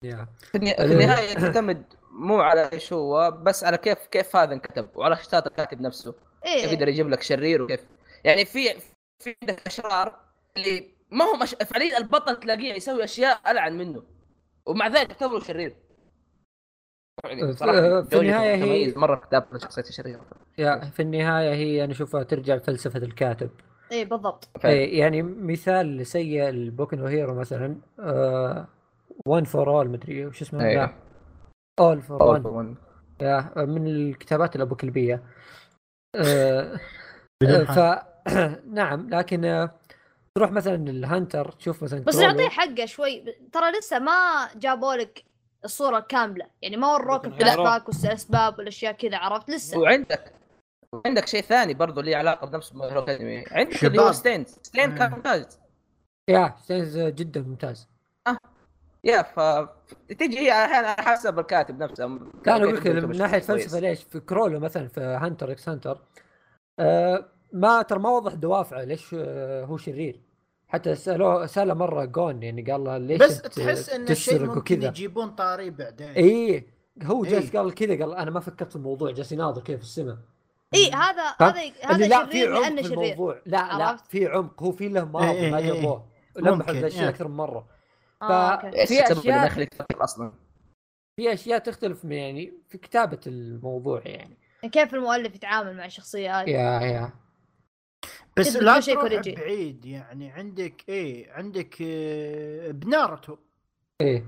يا. 0.02 0.26
في 0.40 0.58
في 0.58 0.82
النهاية 0.84 1.34
تعتمد 1.34 1.84
مو 2.10 2.40
على 2.40 2.72
إيش 2.72 2.92
هو 2.92 3.30
بس 3.30 3.64
على 3.64 3.78
كيف 3.78 3.98
كيف 4.06 4.36
هذا 4.36 4.54
انكتب 4.54 4.88
وعلى 4.94 5.16
خطات 5.16 5.46
الكاتب 5.46 5.80
نفسه. 5.80 6.12
كيف 6.12 6.20
إيه. 6.44 6.64
يقدر 6.72 6.88
يجيب 6.88 7.08
لك 7.08 7.22
شرير 7.22 7.62
وكيف. 7.62 7.80
يعني 8.24 8.44
في 8.44 8.80
في 9.18 9.36
عندك 9.42 9.66
أشرار 9.66 10.20
اللي 10.56 10.90
ما 11.10 11.24
هو 11.24 11.36
مش... 11.36 11.50
فعليا 11.54 11.98
البطل 11.98 12.36
تلاقيه 12.40 12.74
يسوي 12.74 13.04
أشياء 13.04 13.50
ألعن 13.50 13.78
منه 13.78 14.02
ومع 14.66 14.86
ذلك 14.88 15.06
تعتبره 15.12 15.38
شرير. 15.38 15.76
يعني 17.24 17.46
في- 17.46 17.52
صراحة 17.58 17.80
في 17.80 18.08
جودة 18.10 18.20
النهاية 18.20 18.54
هي- 18.54 18.92
مرة 18.96 19.16
كتابة 19.16 19.56
الشخصيات 19.56 19.88
الشريره 19.88 20.26
يا 20.58 20.90
في 20.94 21.02
النهاية 21.02 21.54
هي 21.54 21.84
أنا 21.84 21.92
اشوفها 21.92 22.22
ترجع 22.22 22.54
لفلسفة 22.54 22.98
الكاتب. 22.98 23.50
إيه 23.92 24.04
بالضبط. 24.04 24.48
إيه 24.64 24.98
يعني 24.98 25.22
مثال 25.22 26.06
سيء 26.06 26.48
البوكو 26.48 26.96
نو 26.96 27.06
هيرو 27.06 27.34
مثلا 27.34 27.76
وان 29.26 29.44
فور 29.44 29.70
اول 29.70 29.88
مدري 29.88 30.26
وش 30.26 30.42
اسمه. 30.42 30.72
لا 30.72 30.92
اول 31.80 32.02
فور 32.02 32.22
أول 32.22 32.46
وان. 32.46 32.74
يا 33.20 33.52
من 33.56 33.86
الكتابات 33.86 34.56
الابوكلبيه 34.56 35.22
آه، 36.16 36.80
بدون 37.42 37.64
ف 37.64 37.78
نعم 38.78 39.08
لكن 39.10 39.44
آه، 39.44 39.74
تروح 40.34 40.52
مثلا 40.52 40.74
ال 40.74 40.85
Hunter 40.85 41.52
تشوف 41.52 41.82
مثلا 41.82 42.00
بس. 42.00 42.16
نعطيه 42.16 42.48
حقه 42.48 42.86
شوي 42.86 43.24
ترى 43.52 43.70
لسه 43.78 43.98
ما 43.98 44.48
جابوا 44.56 44.94
لك 44.94 45.24
الصورة 45.64 45.98
الكاملة 45.98 46.46
يعني 46.62 46.76
ما 46.76 46.92
وروك 46.92 47.24
ال 47.24 47.29
flash. 47.29 47.56
back 47.56 47.88
والأسباب 47.88 48.58
والأشياء 48.58 48.92
كذا 48.92 49.16
عرفت 49.16 49.50
لسه 49.50 49.78
وعندك 49.78 50.37
عندك 51.06 51.26
شيء 51.26 51.42
ثاني 51.42 51.74
برضه 51.74 52.02
له 52.02 52.16
علاقة 52.16 52.46
بنفس 52.46 52.76
Hero 52.76 53.00
Academia 53.00 53.44
عندك 53.50 53.84
اللي 53.84 53.98
هو 53.98 54.02
شباب. 54.02 54.12
Stain 54.12 54.48
Stain 54.62 54.94
كان 54.94 55.10
مم. 55.10 55.16
ممتاز. 55.16 55.58
yeah 56.30 56.54
Stain 56.62 56.98
جدا 56.98 57.40
ممتاز. 57.40 57.88
yeah 59.04 59.22
ف 59.22 59.40
تجي 60.08 60.38
هي 60.38 60.52
أحيانا 60.52 60.88
على 60.88 61.02
حسب 61.02 61.38
الكاتب 61.38 61.82
نفسه. 61.82 62.06
لا 62.46 62.56
أنا 62.56 62.70
كيف 62.70 62.86
أقول 62.86 62.96
لك 62.96 63.04
من 63.04 63.16
ناحية. 63.16 63.38
فلسفة 63.38 63.78
ليش؟ 63.80 64.02
في 64.02 64.20
كرولو 64.20 64.60
مثلا 64.60 64.88
في 64.88 65.00
Hunter 65.00 65.52
x 65.52 65.68
Hunter. 65.68 66.00
آه 66.78 67.24
ما 67.52 67.82
ترى 67.82 67.98
ما 67.98 68.10
وضح 68.10 68.34
دوافعه 68.34 68.84
ليش 68.84 69.14
آه 69.18 69.64
هو 69.64 69.76
شرير؟ 69.76 70.20
حتى 70.68 70.94
سألوه 70.94 71.46
سأله 71.46 71.74
مرة 71.74 72.04
جون 72.04 72.42
يعني 72.42 72.62
قال 72.62 72.84
له 72.84 72.98
ليش 72.98 73.18
بس 73.18 73.42
تحس 73.42 73.90
إن 73.90 74.08
الشيء 74.08 74.46
ممكن 74.46 74.82
يجيبون 74.82 75.30
طاري 75.30 75.70
بعدين. 75.70 76.08
إيه 76.08 76.66
هو 77.02 77.24
إيه. 77.24 77.30
جالس 77.30 77.56
قال 77.56 77.74
كذا 77.74 78.04
قال 78.04 78.14
أنا 78.14 78.30
ما 78.30 78.40
فكرت 78.40 78.70
في 78.70 78.76
الموضوع 78.76 79.10
جالس 79.10 79.32
يناظر 79.32 79.62
كذا 79.62 79.76
في 79.76 79.82
السماء. 79.82 80.16
اي 80.74 80.90
هذا؟ 80.90 81.34
هذا 81.40 81.72
هذا 81.84 82.06
لا 82.06 82.26
في 82.26 82.32
شرير 82.32 82.56
عمق 82.56 82.60
لأنه 82.62 82.82
شرير 82.82 83.02
الموضوع 83.02 83.42
لا 83.46 83.50
لا 83.78 83.84
عرفت؟ 83.86 84.06
في 84.06 84.26
عمق 84.26 84.62
هو 84.62 84.72
في 84.72 84.88
له 84.88 85.04
ماضي 85.04 85.30
إيه 85.30 85.50
ما 85.50 85.58
إيه 85.58 85.64
إيه. 85.64 85.72
جابوه 85.74 86.08
لمحوا 86.36 86.70
الأشياء. 86.74 87.08
أكثر 87.08 87.28
من 87.28 87.36
مرة 87.36 87.68
آه، 88.22 88.56
ف- 88.56 88.64
أوكي. 88.64 88.80
إيش 88.80 88.88
في 88.88 89.00
السبب 89.02 89.18
اللي 89.20 89.40
أشياء- 89.40 89.46
دخلك 89.46 89.68
تفكر 89.68 90.04
أصلا 90.04 90.32
في 91.16 91.32
أشياء 91.32 91.58
تختلف 91.58 92.04
من 92.04 92.12
يعني 92.12 92.52
في 92.68 92.78
كتابة 92.78 93.20
الموضوع 93.26 94.02
يعني 94.04 94.38
كيف 94.72 94.94
المؤلف 94.94 95.34
يتعامل 95.34 95.76
مع 95.76 95.84
الشخصية 95.84 96.40
هذه 96.40 96.50
yeah 96.50 96.80
yeah 96.80 97.12
بس 98.36 98.56
لا 98.56 98.80
تروح. 98.80 99.38
بعيد 99.40 99.84
يعني 99.86 100.30
عندك 100.32 100.84
إيه 100.88 101.32
عندك 101.32 101.76
آه، 101.82 102.70
بناروتو 102.70 103.36
إيه 104.00 104.24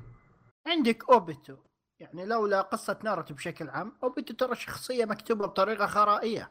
عندك 0.67 1.11
أوبيتو 1.11 1.57
يعني 2.01 2.27
لولا 2.27 2.61
قصة 2.61 2.99
ناروتو 3.05 3.35
بشكل 3.35 3.69
عام 3.69 3.93
اوبيتو 4.03 4.35
ترى 4.35 4.55
شخصية 4.57 5.05
مكتوبة 5.05 5.47
بطريقة 5.47 5.87
خرائية 5.87 6.51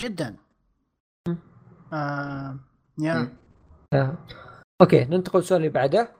جدا 0.00 0.36
آه 1.92 2.56
yeah. 2.98 3.36
آه. 3.92 4.18
okay 4.80 5.04
ننتقل 5.04 5.38
للسؤال 5.38 5.60
اللي 5.60 5.68
بعده. 5.68 6.12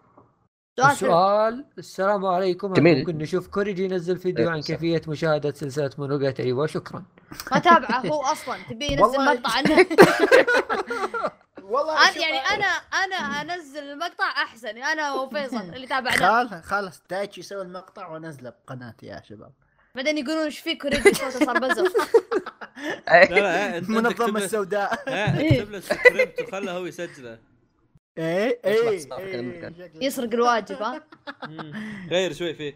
السؤال 0.78 1.64
السلام 1.78 2.26
عليكم 2.26 2.72
جميل. 2.72 2.98
ممكن 2.98 3.18
نشوف 3.18 3.48
كوريجي 3.48 3.84
ينزل 3.84 4.18
فيديو 4.18 4.44
إيه، 4.44 4.50
عن. 4.50 4.60
كيفية 4.60 5.02
مشاهدة 5.08 5.52
سلسلة 5.52 5.90
مونوجاتي 5.98 6.42
أيوه 6.42 6.66
شكرا 6.66 7.04
ما 7.52 7.58
تابعه 7.58 8.06
هو 8.06 8.20
أصلا 8.22 8.56
تبي 8.70 8.86
ينزل 8.92 9.24
مقطع 9.24 9.50
عنه 9.56 9.86
والله 11.66 12.08
أنا 12.08 12.16
يعني 12.18 12.38
أنا 12.38 12.66
أنا 13.04 13.54
أنزل 13.54 13.82
المقطع 13.82 14.24
أحسن. 14.30 14.78
أنا 14.78 15.12
وفيصل 15.12 15.56
اللي 15.74 15.86
تابعناه. 15.86 16.44
خلاص 16.48 16.64
خلاص. 16.64 17.02
دايتشي 17.10 17.40
يسوي 17.40 17.62
المقطع 17.62 18.08
وأنزله 18.08 18.50
بقناتي 18.50 19.06
يا 19.06 19.22
شباب. 19.28 19.52
بعدين 19.94 20.18
يقولون 20.18 20.44
إيش 20.44 20.58
فيك؟ 20.58 20.84
وريدي 20.84 21.14
صوته 21.14 21.44
صار 21.44 21.58
بزر. 21.58 21.88
أنت 23.08 23.32
المنظمة 23.88 24.10
اكتب 24.10 24.36
السوداء. 24.36 25.08
إيه، 25.08 25.60
اكتب 25.62 25.70
له 25.70 25.78
السكريبت 25.78 26.40
وخله 26.42 26.72
هو 26.72 26.86
يسجله. 26.86 27.38
إيه 28.18 28.60
إيه. 28.64 29.08
إيه، 29.18 29.72
يسرق 29.94 30.32
الواجب 30.34 30.82
ها. 30.82 31.02
غير 32.10 32.32
شوي 32.32 32.54
فيه. 32.54 32.74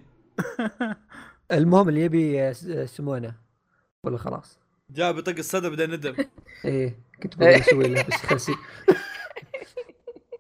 المهم 1.53 1.89
اللي 1.89 2.01
يبي 2.01 2.55
س- 2.55 2.65
يسمونه 2.65 3.35
ولا 4.05 4.19
خلاص؟ 4.19 4.60
جاء 4.95 5.13
بيطق 5.13 5.37
الصدى 5.39 5.69
بدا 5.71 5.87
ندم. 5.87 6.15
إيه 6.65 6.99
كنت 7.23 7.37
بقول 7.37 7.51
أسوي 7.61 7.89
له 7.89 8.03
بس 8.03 8.15
خلصي 8.15 8.53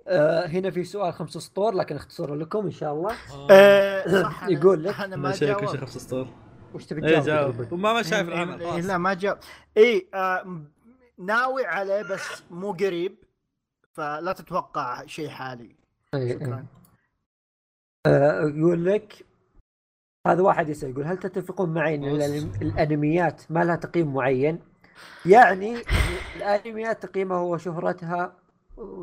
آه 0.08 0.46
هنا 0.46 0.70
في 0.70 0.84
سؤال 0.84 1.12
خمس 1.12 1.30
سطور 1.30 1.74
لكن 1.74 1.96
اختصره 1.96 2.34
لكم 2.34 2.64
إن 2.64 2.70
شاء 2.70 2.92
الله. 2.94 3.14
آه، 3.50 4.08
صح 4.22 4.46
أنا- 4.46 4.50
يقول 4.50 4.84
لك. 4.84 5.00
أنا 5.00 5.16
ما 5.16 5.32
جاوبت. 5.32 5.64
خمس 5.76 5.96
اسطور 5.96 6.28
وش 6.74 6.84
تبي 6.86 7.06
إيه 7.08 7.20
تجاوب؟ 7.20 7.72
وما 7.72 7.92
ما 7.92 8.02
شايف 8.02 8.28
إيه، 8.28 8.34
العمل 8.34 8.62
إيه،. 8.62 8.80
لا 8.80 8.98
ما 8.98 9.14
جاوب. 9.14 9.38
اي 9.76 10.08
آه 10.14 10.60
ناوي 11.18 11.66
عليه 11.66 12.02
بس 12.02 12.42
مو 12.50 12.72
قريب 12.72 13.16
فلا 13.92 14.32
تتوقع 14.32 15.06
شيء 15.06 15.28
حالي. 15.28 15.76
إيه، 16.14 16.20
إيه. 16.20 16.34
شكرا. 16.34 16.66
آه 18.06 18.52
يقول 18.56 18.84
لك 18.84 19.24
هذا 20.26 20.42
واحد 20.42 20.68
يسأل 20.68 20.90
يقول 20.90 21.04
هل 21.04 21.16
تتفقون 21.18 21.68
معي 21.74 21.94
ان 21.94 22.04
الانميات 22.62 23.42
ما 23.50 23.64
لها 23.64 23.76
تقييم 23.76 24.14
معين؟ 24.14 24.58
يعني 25.26 25.76
الانميات 26.36 27.02
تقييمها 27.06 27.36
هو 27.36 27.56
شهرتها 27.56 28.32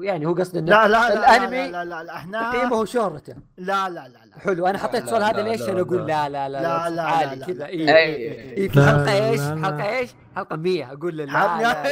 يعني 0.01 0.26
هو 0.26 0.34
قصده 0.34 0.59
انه 0.59 0.70
لا 0.70 0.88
لا 0.88 1.15
لا 1.15 1.36
الانمي 1.38 1.72
لا 1.72 1.86
لا 1.86 1.86
لا, 1.86 2.03
لا 2.03 2.15
إحنا 2.15 2.51
تقييمه 2.51 2.86
شهرته 2.86 3.36
لا 3.57 3.89
لا 3.89 4.07
لا 4.07 4.26
لا 4.26 4.39
حلو 4.39 4.68
أنا 4.68 4.78
حطيت 4.78 4.95
لا، 4.95 5.05
السؤال 5.05 5.24
هذا 5.24 5.41
لا، 5.41 5.49
ليش 5.49 5.61
لا، 5.61 5.72
أنا 5.72 5.82
أقول 5.82 6.07
لا. 6.07 6.30
لا 6.30 6.49
لا 6.49 6.49
لا 6.49 6.61
لا، 6.61 6.89
لا، 6.89 7.01
عالي 7.01 7.45
كذا 7.45 7.53
لا. 7.53 7.68
إيه. 7.68 7.95
اي 7.95 8.15
إيه 8.15 8.70
في 8.70 8.80
لا، 8.80 8.86
حلقه 8.86 9.03
لا، 9.05 9.30
إيش؟ 9.30 9.39
لا. 9.39 9.65
حلقه 9.65 9.97
إيش؟ 9.97 10.09
حلقه 10.36 10.55
100 10.55 10.91
أقول 10.93 11.18
لا 11.18 11.24
لا. 11.24 11.61
لا 11.61 11.84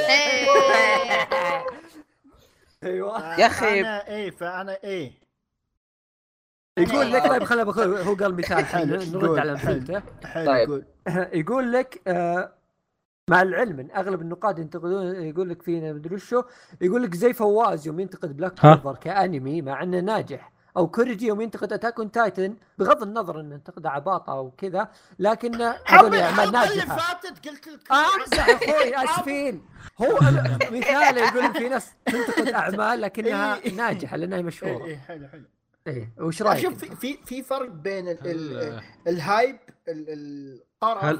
أيوه 2.83 3.39
يا 3.39 3.45
أخي. 3.45 3.81
أنا 3.81 4.07
إيه 4.07 4.31
فانا 4.31 4.77
إيه 4.83 5.24
يقول 6.77 7.11
لك 7.13 7.27
طيب 7.27 7.43
خلينا 7.43 7.63
بخ- 7.63 7.79
هو 7.79 8.15
قال 8.15 8.35
مثال 8.35 8.65
حلو، 8.65 8.95
نرد 8.95 9.39
على. 9.39 9.51
امثلته 9.51 10.01
طيب. 10.45 10.69
قول 10.69 10.85
يقول 11.41 11.71
لك 11.71 12.01
آه، 12.07 12.51
مع 13.29 13.41
العلم 13.41 13.79
إن 13.79 13.91
أغلب 13.91 14.21
النقاد 14.21 14.59
ينتقدون 14.59 15.15
يقول 15.15 15.49
لك 15.49 15.61
فينا 15.61 15.93
مدري 15.93 16.15
وشو 16.15 16.43
يقول 16.81 17.03
لك 17.03 17.15
زي 17.15 17.33
فواز 17.33 17.87
يوم 17.87 17.99
ينتقد 17.99 18.37
بلاك؟ 18.37 18.65
بانثر 18.65 18.95
كأنمي 18.95 19.61
مع 19.61 19.83
إنه 19.83 19.99
ناجح 19.99 20.51
أو 20.77 20.87
كوريجي 20.87 21.27
يوم 21.27 21.41
ينتقد 21.41 21.73
اتاك 21.73 21.99
اون 21.99 22.11
تايتن 22.11 22.55
بغض 22.77 23.03
النظر 23.03 23.39
إنه 23.39 23.55
ينتقد 23.55 23.85
عباطة 23.85 24.33
أو 24.33 24.51
كذا 24.51 24.87
لكن 25.19 25.53
هذول 25.85 26.15
اعمال 26.15 26.19
الحلقة 26.19 26.63
اللي 26.71 26.75
ناجحة 26.85 26.97
فاتت 26.97 27.47
قلت 27.47 27.67
لك 27.67 27.91
امزح 27.91 28.49
أخوي 28.49 28.95
اسفين 29.05 29.65
هو 30.01 30.19
مثال 30.71 31.17
يقول 31.17 31.43
لك 31.43 31.57
في 31.57 31.69
ناس 31.69 31.91
تنتقد 32.05 32.47
أعمال 32.47 33.01
لكنها 33.01 33.55
إيه. 33.57 33.75
ناجحة 33.75 34.17
لأنها 34.17 34.41
مشهورة 34.41 34.85
إيه 34.85 34.97
حلو 34.97 35.27
حلو 35.27 35.43
إيه 35.87 36.13
وش 36.19 36.41
رأيك؟ 36.41 36.63
شوف 36.63 36.85
في 36.85 37.17
في 37.25 37.43
فرق 37.43 37.69
بين 37.69 38.07
ال 38.07 38.27
ال 38.27 38.57
هل 38.73 38.81
ال 39.07 39.17
hype 39.17 39.57
ال- 39.87 40.05
القرف 40.83 41.03
هل 41.03 41.19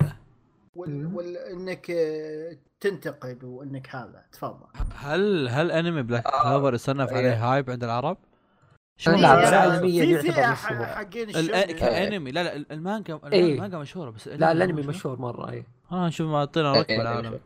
وال 0.76 1.06
وال 1.16 1.38
إنك 1.38 1.92
آه، 1.92 2.58
تنتقد 2.80 3.44
وإنك 3.44 3.96
هذا 3.96 4.24
تفضل 4.32 4.68
هل 4.96 5.48
هل 5.50 5.72
انمي 5.72 6.02
Black 6.02 6.26
آه. 6.28 6.44
Clover 6.58 6.74
يصنف 6.74 7.10
إيه. 7.12 7.18
عليه 7.18 7.54
hype 7.54 7.70
عند 7.70 7.84
العرب؟ 7.84 8.18
لا، 9.08 9.14
آه، 9.14 9.50
العالمية 9.50 10.18
في. 10.18 10.32
ح- 10.32 10.96
حقين 10.96 11.30
الشغل 11.30 11.62
كأنمي 11.62 12.32
لا 12.32 12.44
لا 12.44 12.56
المانجا 12.74 13.20
إيه. 13.34 13.54
المانجا 13.56 13.78
مشهورة 13.78 14.10
بس 14.10 14.28
لا 14.28 14.52
الأنمي 14.52 14.82
مشهور 14.82 15.20
مرة 15.20 15.52
إيه 15.52 15.66
آه 15.92 16.08
نشوف 16.08 16.28
معطينا 16.32 16.74
إيه، 16.74 16.80
رتبة 16.82 17.02
العالم 17.02 17.40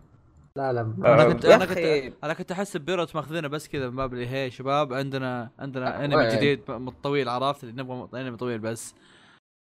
لا 0.60 0.74
لا 0.74 0.82
أنا 0.82 1.22
آه، 1.22 1.28
كنت 1.34 1.44
يا 1.46 1.56
أنا 1.56 1.66
كنت. 1.66 1.78
أنا 2.24 2.34
كنت 2.34 2.52
احسب 2.52 2.82
بيروت 2.82 3.16
ماخذينه 3.16 3.48
بس 3.48 3.68
كذا 3.68 3.90
من 3.90 3.96
باب 3.96 4.14
اللي 4.14 4.28
هي 4.28 4.52
شباب 4.52 4.94
عندنا 4.94 5.50
عندنا 5.60 6.02
آه، 6.02 6.06
أنمي؟ 6.06 6.28
جديد 6.28 6.62
طويل 7.04 7.30
عرفت؟ 7.30 7.64
اللي 7.64 7.84
نبغى 7.84 8.22
أنمي 8.22 8.38
طويل 8.38 8.60
بس. 8.60 8.96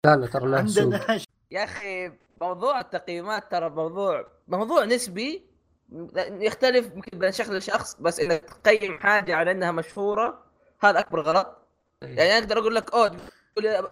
لا 0.07 0.17
لا 0.17 0.27
ترى 0.27 0.69
سوق 0.69 0.85
عندنا 0.85 1.21
يا 1.51 1.65
أخي 1.65 2.13
موضوع 2.41 2.81
التقييمات 2.81 3.51
ترى 3.51 3.71
موضوع 3.71 4.27
موضوع 4.49 4.85
نسبي 4.85 5.43
يختلف 6.19 6.87
يمكن 6.95 7.19
بين 7.19 7.33
شخص 7.33 7.51
لشخص 7.51 7.97
بس 8.01 8.21
انك 8.21 8.43
تقيم 8.65 8.99
حاجة 8.99 9.37
على 9.37 9.51
إنها 9.51 9.73
مشهورة 9.73 10.43
هذا 10.81 10.99
أكبر 10.99 11.21
غلط. 11.21 11.57
يعني 12.03 12.39
أقدر 12.39 12.59
أقول 12.59 12.75
لك 12.75 12.93
أوه 12.95 13.17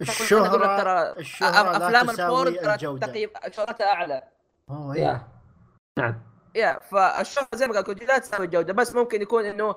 الشهرة- 0.03 0.79
ترى 0.81 1.13
الشهرة 1.17 1.77
لا 1.77 1.87
أفلام 1.87 2.09
ال 2.09 2.18
porn 2.18 2.55
ترى. 2.77 2.99
تقييم 2.99 3.29
شهرتها 3.51 3.93
أعلى. 3.93 4.23
أوه، 4.69 4.95
إيه. 4.95 5.01
yeah. 5.01 5.27
نعم. 5.99 6.21
yeah 6.57 6.79
فالشهرة 6.79 7.47
زي 7.55 7.67
ما 7.67 7.73
قال 7.73 7.83
كوجي 7.83 8.05
لا 8.05 8.17
تساوي 8.17 8.45
الجوده 8.45 8.73
بس 8.73 8.95
ممكن 8.95 9.21
يكون 9.21 9.45
إنه 9.45 9.75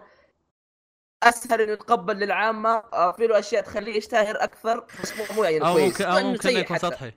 أسهل 1.22 1.60
إنه 1.60 1.72
يتقبل 1.72 2.16
للعامة 2.16 2.70
آه، 2.70 3.12
في 3.12 3.26
له 3.26 3.38
أشياء 3.38 3.62
تخليه 3.62 3.96
يشتهر 3.96 4.36
أكثر 4.44 4.86
بس 5.02 5.12
مو 5.18 5.24
مو 5.36 5.44
يعني 5.44 5.66
أو 5.66 5.72
كويس. 5.72 5.92
ممكن 5.92 6.04
أو 6.04 6.18
إنه 6.18 6.28
ممكن 6.30 6.48
يكون 6.50 6.76
حتى. 6.76 6.86
سطحي. 6.86 7.12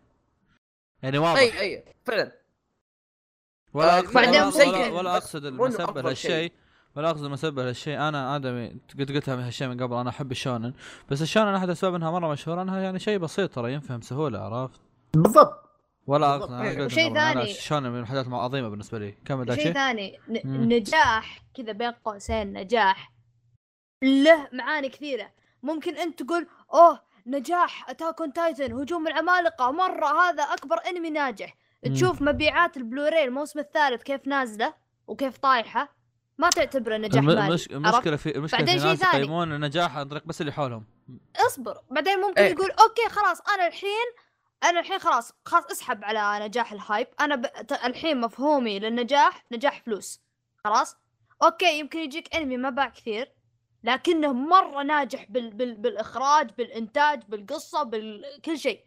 يعني 1.03 1.17
واضح. 1.17 1.39
اي 1.39 1.59
أي 1.59 1.83
فعلا. 2.05 2.31
ولا 3.73 3.97
آه، 3.97 3.99
اقصد 3.99 4.13
بعدين 4.13 4.41
ولا, 4.91 5.17
أقصد 5.17 5.45
المسبب. 5.45 6.05
هالشيء 6.07 6.51
ولا 6.95 7.09
أقصد 7.09 7.23
المسبب 7.23 7.59
هالشيء 7.59 7.99
أنا 7.99 8.35
آدمي 8.35 8.75
قد 8.99 9.11
قلتها 9.11 9.35
من 9.35 9.43
هالشيء 9.43 9.67
من 9.67 9.83
قبل 9.83 9.95
أنا 9.95 10.09
أحب 10.09 10.31
الشونن. 10.31 10.73
بس 11.09 11.21
الشونن 11.21 11.55
أحد 11.55 11.69
أسباب 11.69 11.95
إنها 11.95 12.11
مرة 12.11 12.27
مشهورة 12.27 12.61
إنها 12.61 12.79
يعني 12.79 12.99
شيء 12.99 13.17
بسيط 13.17 13.55
ترى 13.55 13.73
ينفهم 13.73 14.01
سهولة 14.01 14.39
عرفت؟ 14.39 14.81
بالضبط. 15.13 15.72
ولا 16.07 16.35
وشيء 16.85 17.07
أنا 17.11 17.33
ثاني. 17.33 17.51
الشونن 17.51 17.89
من 17.91 17.99
الحاجات 17.99 18.27
العظيمه 18.27 18.69
بالنسبة 18.69 18.99
لي 18.99 19.11
كمل 19.25 19.45
ذا 19.45 19.55
شيء 19.55 19.63
شيء 19.63 19.73
ثاني. 19.73 20.19
نجاح 20.45 21.39
كذا 21.57 21.71
بين 21.71 21.91
قوسين 21.91 22.53
نجاح 22.53 23.11
له 24.03 24.47
معاني 24.53 24.89
كثيرة 24.89 25.31
ممكن 25.63 25.95
أنت 25.97 26.23
تقول 26.23 26.47
أوه 26.73 26.99
نجاح 27.27 27.89
Attack 27.89 28.21
on 28.21 28.33
Titan 28.33 28.73
هجوم 28.73 29.07
العمالقة 29.07 29.71
مرة 29.71 30.05
هذا 30.29 30.43
أكبر 30.43 30.77
إنمي 30.89 31.09
ناجح 31.09 31.55
مم. 31.85 31.93
تشوف 31.93 32.21
مبيعات 32.21 32.77
البلوراي 32.77 33.23
الموسم 33.23 33.59
الثالث 33.59 34.03
كيف 34.03 34.27
نازلة 34.27 34.73
وكيف 35.07 35.37
طايحة 35.37 35.95
ما 36.37 36.49
تعتبره 36.49 36.97
نجاح 36.97 37.15
الم- 37.23 37.25
مالي 37.25 37.47
المش... 37.47 37.67
المشكلة 37.67 38.15
في 38.15 38.35
المشكلة 38.35 38.59
بعدين 38.59 38.75
في 38.75 38.81
شيء 38.81 38.89
ناس 38.89 38.99
ثاني. 38.99 39.17
يقيمون 39.23 39.53
النجاح 39.53 39.97
عن 39.97 40.07
طريق 40.09 40.25
بس 40.25 40.41
اللي 40.41 40.51
حولهم 40.51 40.85
اصبر 41.47 41.77
بعدين 41.91 42.19
ممكن 42.21 42.41
إيه. 42.41 42.51
يقول 42.51 42.71
okay 42.71 43.09
خلاص 43.09 43.41
أنا 43.55 43.67
الحين 43.67 44.07
أنا 44.63 44.79
الحين 44.79 44.99
خلاص 44.99 45.33
خلاص 45.45 45.65
اسحب 45.65 46.03
على 46.03 46.45
نجاح 46.45 46.71
ال 46.71 46.78
hype 46.78 47.07
أنا 47.19 47.35
ب... 47.35 47.45
الحين 47.85 48.21
مفهومي 48.21 48.79
للنجاح 48.79 49.45
نجاح 49.51 49.81
فلوس. 49.81 50.21
خلاص؟ 50.63 50.97
okay 51.43 51.79
يمكن 51.79 51.99
يجيك 51.99 52.35
انمي 52.35 52.57
ما 52.57 52.69
باع 52.69 52.89
كثير 52.89 53.31
لكنه 53.83 54.33
مرة 54.33 54.83
ناجح 54.83 55.25
بال... 55.29 55.49
بال... 55.53 55.75
بالإخراج 55.75 56.49
بالإنتاج 56.57 57.23
بالقصة 57.27 57.83
بكل 57.83 58.59
شيء. 58.59 58.83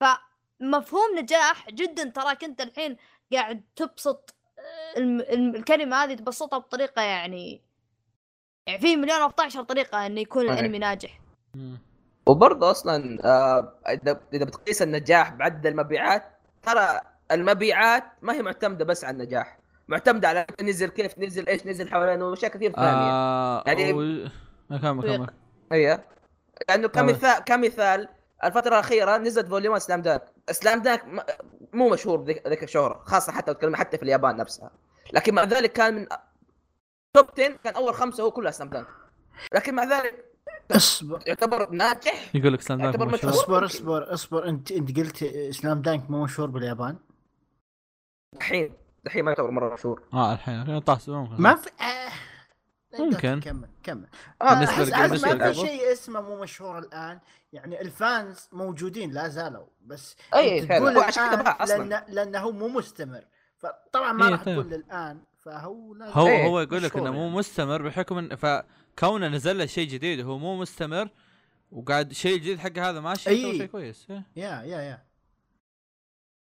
فمفهوم 0.00 1.18
نجاح 1.18 1.70
جدا 1.70 2.04
تراك 2.04 2.44
انت 2.44 2.60
الحين 2.60 2.96
قاعد 3.32 3.64
تبسط 3.76 4.34
آه، 4.58 4.98
الم... 4.98 5.20
الكلمة 5.54 6.04
هذه 6.04 6.14
تبسطها 6.14 6.58
بطريقة 6.58 7.02
يعني 7.02 7.62
يعني 8.66 8.78
في 8.80 8.96
مليون 8.96 9.20
14 9.20 9.62
طريقة 9.62 10.06
إنه 10.06 10.20
يكون. 10.20 10.50
الانمي 10.50 10.78
ناجح. 10.78 11.20
وبرضه 12.26 12.70
أصلا 12.70 13.18
آه، 13.24 13.72
إذا 13.88 14.20
إذا 14.34 14.44
بتقيس 14.44 14.82
النجاح 14.82 15.32
بعدد 15.34 15.66
المبيعات 15.66 16.22
ترى 16.62 17.00
المبيعات 17.30 18.04
ما 18.22 18.32
هي 18.32 18.42
معتمدة 18.42 18.84
بس 18.84 19.04
على 19.04 19.12
النجاح. 19.14 19.58
معتمدة 19.88 20.28
على 20.28 20.46
نزل 20.62 20.88
كيف 20.88 21.18
نزل 21.18 21.48
إيش 21.48 21.66
نزل 21.66 21.90
حوالينه 21.90 22.24
واشياء 22.28 22.50
كثير 22.52 22.72
ثانية. 22.72 23.10
آه 23.10 23.64
يعني- 23.66 23.92
و... 23.92 24.28
كمل 24.82 25.02
كمل 25.16 25.26
هي 25.72 26.00
لأنه 26.68 26.88
تمام. 26.88 27.10
كمثال 27.10 27.44
كمثال 27.44 28.08
الفترة 28.44 28.74
الأخيرة 28.74 29.16
نزلت 29.16 29.46
فوليومات 29.48 29.82
Slam 29.82 30.02
Dunk 30.02 30.22
Slam 30.50 30.82
Dunk 30.82 31.04
مو 31.72 31.88
مشهور 31.88 32.24
ذيك 32.24 32.62
الشهرة 32.62 33.02
خاصة 33.04 33.32
حتى 33.32 33.50
لو 33.50 33.56
تكلم 33.58 33.76
حتى 33.76 33.96
في 33.96 34.02
اليابان 34.02 34.36
نفسها. 34.36 34.70
لكن 35.12 35.34
مع 35.34 35.44
ذلك 35.44 35.72
كان 35.72 35.94
من 35.94 36.06
top 37.16 37.26
10 37.38 37.56
كان 37.64 37.74
أول 37.74 37.94
خمسة 37.94 38.22
هو 38.24 38.30
كلها 38.30 38.50
Slam 38.50 38.68
Dunk 38.70 38.86
لكن 39.54 39.74
مع 39.74 39.84
ذلك 39.84 40.33
أصبر 40.70 41.22
يعتبر 41.26 41.70
ناجح 41.70 42.34
يقول 42.34 42.52
لك 42.52 42.60
Slam 42.60 42.80
Dunk 42.82 42.94
يعتبر 42.94 43.12
مشهور. 43.12 43.32
أصبر 43.32 43.64
أصبر 43.64 44.14
أصبر 44.14 44.48
انت 44.48 44.72
أنت 44.72 44.96
قلت 44.98 45.24
Slam 45.50 45.82
Dunk 45.82 46.10
مو 46.10 46.24
مشهور 46.24 46.50
باليابان 46.50 46.96
الحين 48.36 48.72
الحين 49.06 49.24
ما 49.24 49.30
يعتبر 49.30 49.50
مرة 49.50 49.74
مشهور 49.74 50.02
آه 50.12 50.32
الحين 50.32 50.54
الحين 50.62 50.74
ممكن 51.08 51.42
ما 51.42 51.54
في 51.54 51.70
آه. 51.80 52.12
ممكن. 52.98 53.40
كمل 53.40 53.68
كمل 53.82 54.06
آه، 54.42 54.44
أحس 54.44 54.90
بالنسبة 54.90 55.34
ما 55.34 55.52
في؟ 55.52 55.58
شيء 55.60 55.92
اسمه 55.92 56.20
مو 56.20 56.42
مشهور 56.42 56.78
الآن 56.78 57.18
يعني 57.52 57.80
الفانز 57.80 58.48
موجودين 58.52 59.10
لا 59.12 59.28
زالوا 59.28 59.66
بس 59.86 60.16
فعلا. 60.32 60.64
تقول. 60.66 60.94
لأن 61.68 62.02
لأنه 62.08 62.38
هو 62.38 62.52
مو 62.52 62.68
مستمر 62.68 63.24
فطبعا 63.56 64.12
ما 64.12 64.24
إيه، 64.24 64.30
راح. 64.32 64.42
تقول 64.42 64.74
الآن 64.74 65.20
فهو 65.38 65.94
هو 66.02 66.26
إيه، 66.26 66.46
هو 66.46 66.60
يقول 66.60 66.82
لك 66.82 66.96
انه 66.96 67.10
مو 67.12 67.20
يعني. 67.24 67.36
مستمر 67.36 67.82
بحكم 67.82 68.18
ان 68.18 68.36
فكونه 68.96 69.28
نزل 69.28 69.58
له 69.58 69.66
شيء 69.66 69.88
جديد 69.88 70.20
هو 70.20 70.38
مو 70.38 70.60
مستمر 70.60 71.08
وقاعد 71.72 72.12
شيء 72.12 72.36
جديد 72.38 72.58
حقه 72.58 72.90
هذا 72.90 73.00
ماشي 73.00 73.30
أي. 73.30 73.58
شيء 73.58 73.66
كويس 73.66 74.06
إيه. 74.10 74.22
يا 74.36 74.62
يا 74.62 74.80
يا 74.80 75.02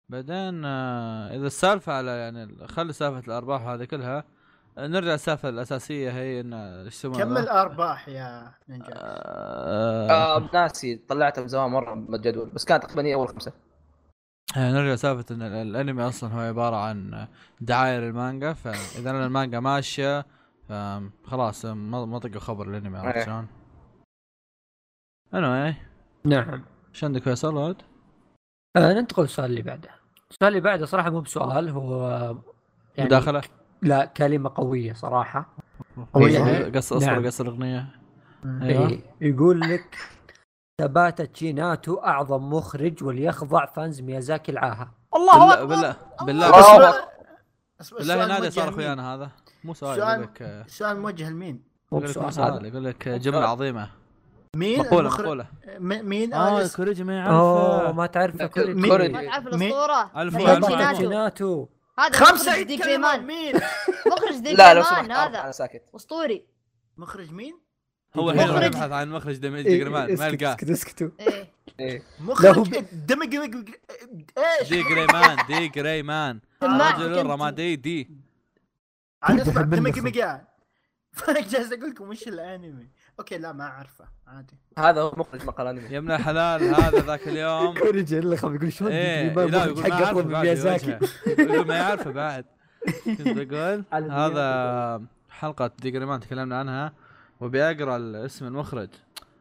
بعدين 0.08 0.64
آه، 0.64 1.36
إذا 1.36 1.46
السالفة 1.46 1.92
على 1.92 2.10
يعني 2.10 2.68
خلي 2.68 2.92
سالفة 2.92 3.26
الأرباح 3.26 3.62
هذه 3.62 3.84
كلها 3.84 4.24
نرجع 4.78 5.14
السالفه 5.14 5.48
الأساسية 5.48 6.10
هي 6.10 6.40
إن 6.40 6.52
إيش 6.54 6.94
يسمونه 6.94 7.18
كم؟ 7.24 7.36
الأرباح 7.36 8.08
يا 8.08 8.52
نينجا 8.68 8.92
آه، 8.94 10.10
آه 10.36 10.50
ناسي 10.54 10.96
طلعتها 10.96 11.42
من 11.42 11.48
زمان 11.48 11.70
مرة 11.70 11.94
من 11.94 12.14
الجدول 12.14 12.50
بس 12.50 12.64
كانت 12.64 12.82
تقريبا 12.84 13.14
أول 13.14 13.28
خمسة 13.28 13.52
آه، 14.56 14.72
نرجع 14.72 14.96
سالفه 14.96 15.34
إن 15.34 15.42
ال- 15.42 15.52
الأنمي 15.76 16.08
أصلا 16.08 16.30
هو 16.34 16.38
عبارة 16.38 16.76
عن 16.76 17.26
دعاية 17.60 17.98
للمانجا 17.98 18.52
فإذا 18.52 19.10
المانجا 19.10 19.60
ماشية 19.60 20.26
خلاص 21.24 21.64
ما 21.64 22.06
ما 22.06 22.18
طقوا 22.18 22.40
خبر 22.40 22.68
الانمي 22.68 22.98
عرفت 22.98 23.16
إيه. 23.16 23.24
شلون؟ 23.24 23.46
anyway 25.34 25.74
نعم 26.24 26.64
إيش 26.94 27.04
عندك 27.04 27.22
فيصل 27.22 27.56
ولد؟ 27.56 27.82
آه 28.76 28.92
ننتقل 28.92 29.22
للسؤال 29.22 29.50
اللي 29.50 29.62
بعده 29.62 29.90
السؤال 30.30 30.48
اللي 30.48 30.60
بعده 30.60 30.86
صراحة 30.86 31.10
مو 31.10 31.20
بسؤال 31.20 31.68
هو 31.68 32.08
يعني 32.96 33.08
مداخلة؟ 33.08 33.42
لا 33.82 34.04
كلمة 34.04 34.52
قوية 34.54 34.92
صراحة 34.92 35.56
قوية. 36.12 36.64
قص 36.74 36.92
اصبر 36.92 37.12
نعم. 37.12 37.26
قص 37.26 37.40
الأغنية 37.40 37.86
أيوه 38.44 38.88
إيه 38.88 39.00
يقول 39.20 39.60
لك 39.60 39.98
تباتا 40.80 41.24
تشيناتو 41.24 41.94
أعظم 41.94 42.52
مخرج 42.52 43.04
وليخضع 43.04 43.66
فانز 43.66 44.00
ميازاكي 44.00 44.52
العاهة 44.52 44.94
الله 45.14 45.32
بالله 45.34 45.54
اكبر 45.54 45.66
بالله 45.66 45.96
الله 46.24 46.50
بالله 46.50 46.88
أكبر. 46.90 47.08
بالله 47.98 48.26
نادي 48.26 48.50
صار 48.50 48.68
اخويانا 48.68 49.14
هذا 49.14 49.30
مو 49.64 49.74
سؤال 49.74 49.96
سؤال- 49.96 50.10
يقول 50.10 50.22
لك 50.22 50.42
آه، 50.42 50.64
سؤال 50.68 51.00
موجه 51.00 51.30
لمين؟ 51.30 51.62
مو 51.92 52.06
سؤال 52.06 52.64
يقول 52.66 52.84
لك 52.84 53.08
جملة 53.08 53.48
عظيمة. 53.48 53.90
مين؟ 54.56 54.78
مقولة 54.80 55.08
المخرج- 55.08 55.20
مقولة. 55.24 55.46
م- 55.78 56.08
مين؟ 56.08 56.34
آه 56.34 56.60
آه 56.64 56.68
كوريجي 56.76 57.04
ما 57.04 57.22
أوه 57.22 57.82
يعرفه 57.82 57.92
ما 57.92 58.06
تعرف 58.06 58.42
كوريجي. 58.42 58.74
ما 58.74 58.88
تعرف 60.08 60.34
تشيناتو. 60.64 60.96
تشيناتو 60.96 61.66
هذا 61.98 62.16
خمسة 62.16 62.50
مخرج 62.52 62.62
دي 62.62 62.74
يتكلمون. 62.74 62.86
كريمان 63.10 63.26
مين؟ 63.26 63.54
مخرج 64.06 64.36
دي 64.38 64.54
لا 64.54 64.74
لو 64.74 64.82
سمحت 64.82 65.00
كريمان 65.00 65.26
أنا 65.26 65.42
هذا. 65.44 65.50
ساكت. 65.50 65.82
أسطوري. 65.96 66.44
مخرج 66.96 67.32
مين؟ 67.32 67.58
هو 68.16 68.30
الحين 68.30 68.48
مخرج. 68.48 68.62
يبحث 68.64 68.90
عن 68.90 69.10
مخرج 69.10 69.36
دمج 69.36 69.66
إيه، 69.66 69.78
جريمان 69.80 70.16
ما 70.18 70.26
يلقاه. 70.26 70.50
اسكت 70.54 70.70
اسكتوا. 70.70 71.08
إيه. 71.20 71.50
إيه. 71.80 72.02
هو 72.20 72.24
مخرج 72.32 72.84
دمج 72.92 73.34
إيش؟ 73.34 74.68
دي 74.68 74.82
جريمان 74.82 75.36
دي 75.48 75.68
جريمان. 75.68 76.40
سماعتك 76.60 76.98
رجل 76.98 77.18
أنت. 77.18 77.26
رمادي 77.30 77.76
دي. 77.76 78.10
عاد 79.22 79.40
أسمع 79.40 79.62
خ- 79.92 79.98
مجان 79.98 80.40
فأنا 81.12 81.40
جالس 81.40 81.72
أقول 81.72 81.90
لكم 81.90 82.08
وش 82.08 82.28
الأنمي. 82.28 82.88
أوكي 83.18 83.38
لا 83.38 83.52
ما 83.52 83.64
أعرفه 83.64 84.04
عادي. 84.26 84.58
هذا 84.78 85.00
هو 85.00 85.14
مخرج 85.16 85.44
مقال 85.44 85.66
أنمي. 85.66 85.88
يا 85.88 85.98
ابن 85.98 86.10
الحلال 86.10 86.62
هذا 86.74 86.98
ذاك 87.00 87.28
اليوم. 87.28 87.78
كوريجي 87.78 88.18
اللي 88.18 88.36
خاف 88.36 88.54
يقول 88.54 88.72
شلون 88.72 88.92
إيه 88.92 89.34
تقريباً 89.34 89.56
لا 89.56 89.72
مخرج 89.72 90.00
يقول 90.00 90.26
ما 90.26 90.44
يعرفه 90.44 90.62
بعد. 90.62 91.08
يقول 91.26 91.66
ما 91.66 91.76
يعرفه 91.76 92.10
بعد. 92.10 92.44
كنت 93.04 93.84
على 93.92 94.12
هذا 94.12 95.02
حلقة 95.30 95.70
دي 95.78 95.90
جريمان 95.90 96.20
تكلمنا 96.20 96.58
عنها 96.58 96.92
وابي 97.40 97.62
اقرا 97.62 98.26
اسم 98.26 98.46
المخرج. 98.46 98.88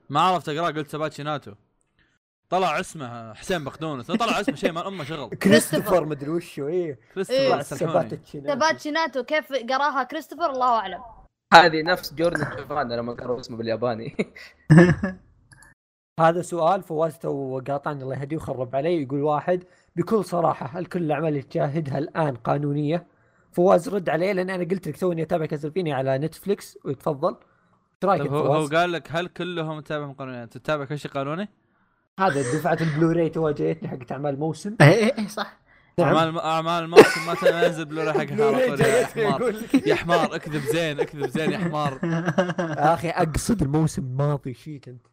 ما 0.09 0.21
عرفت 0.21 0.49
أقرأه 0.49 0.71
قلت 0.71 0.89
سباتشي 0.89 1.23
ناتو. 1.23 1.51
طلع 2.49 2.79
اسمه 2.79 3.33
حسين 3.33 3.63
بقدونس 3.63 4.11
طلع 4.11 4.39
اسمه 4.39 4.55
شيء 4.55 4.71
ما 4.71 4.87
أمه 4.87 5.03
شغل 5.03 5.29
كريستوفر 5.43 6.05
مدري 6.05 6.29
وشو 6.29 6.67
إيه 6.67 6.99
كريستوفر 7.13 7.41
إيه. 7.41 7.59
السلحوني. 7.59 7.91
سباتا 7.91 8.15
تشيناتو 8.15 8.53
تبات 8.53 8.87
ناتو 8.87 9.23
كيف 9.23 9.53
قراها 9.53 10.03
كريستوفر 10.03 10.49
الله 10.49 10.79
أعلم 10.79 11.01
هذه 11.53 11.81
نفس 11.81 12.13
جوردن 12.13 12.57
شوفان 12.57 12.91
لما 12.91 13.13
قرأوا 13.13 13.39
اسمه 13.39 13.57
بالياباني 13.57 14.15
هذا 16.19 16.41
سؤال 16.41 16.83
فواز 16.83 17.17
تو 17.17 17.61
قاطعني 17.67 18.03
الله 18.03 18.15
يهديه 18.15 18.37
وخرب 18.37 18.75
علي 18.75 19.03
يقول 19.03 19.23
واحد 19.23 19.63
بكل 19.95 20.25
صراحة 20.25 20.65
هل 20.65 20.85
كل 20.85 21.03
الأعمال 21.03 21.27
اللي 21.27 21.41
تشاهدها 21.41 21.97
الآن 21.97 22.35
قانونية؟ 22.35 23.07
فواز 23.51 23.89
رد 23.89 24.09
عليه 24.09 24.31
لأن 24.31 24.49
أنا 24.49 24.63
قلت 24.63 24.87
لك 24.87 24.97
توني 24.99 25.21
أتابع 25.21 25.45
Castlevania 25.45 25.95
على 25.95 26.17
Netflix 26.17 26.77
ويتفضل 26.85 27.29
إيش 27.29 28.03
رأيك 28.03 28.21
طيب 28.21 28.33
يا 28.33 28.37
هو, 28.37 28.53
هو؟ 28.53 28.67
قال 28.67 28.91
لك 28.91 29.07
هل 29.11 29.27
كلهم 29.27 29.79
تتابع 29.79 30.11
قانوني 30.11 30.47
تتابع 30.47 30.85
كل 30.85 30.99
شيء 30.99 31.11
قانوني؟ 31.11 31.49
هذا 32.19 32.41
دفعة 32.41 32.77
البلوراي 32.81 33.29
تو 33.29 33.49
جايتني 33.51 33.89
حقت 33.89 34.11
أعمال 34.11 34.39
موسم 34.39 34.75
إيه 34.81 34.87
إيه 34.87 35.17
إيه 35.17 35.27
صح. 35.27 35.59
نعم. 35.99 36.15
اعمال 36.15 36.39
أعمال 36.39 36.83
الموسم 36.83 37.25
ما 37.27 37.33
تنزل 37.33 37.85
بلوري 37.85 38.13
حقها 38.13 38.21
على 38.21 38.35
بلوراي 38.35 38.67
طول 38.67 38.81
يا 38.81 39.05
حمار. 39.05 39.53
يا 39.85 39.95
حمار 39.95 40.35
اكذب 40.35 40.61
زين 40.61 40.99
اكذب 40.99 41.27
زين 41.27 41.51
يا 41.51 41.57
حمار. 41.57 41.99
يا 42.03 42.93
أخي 42.93 43.09
أقصد 43.09 43.61
الموسم 43.61 44.01
الماضي 44.01 44.53
شيك 44.53 44.87
أنت. 44.89 45.05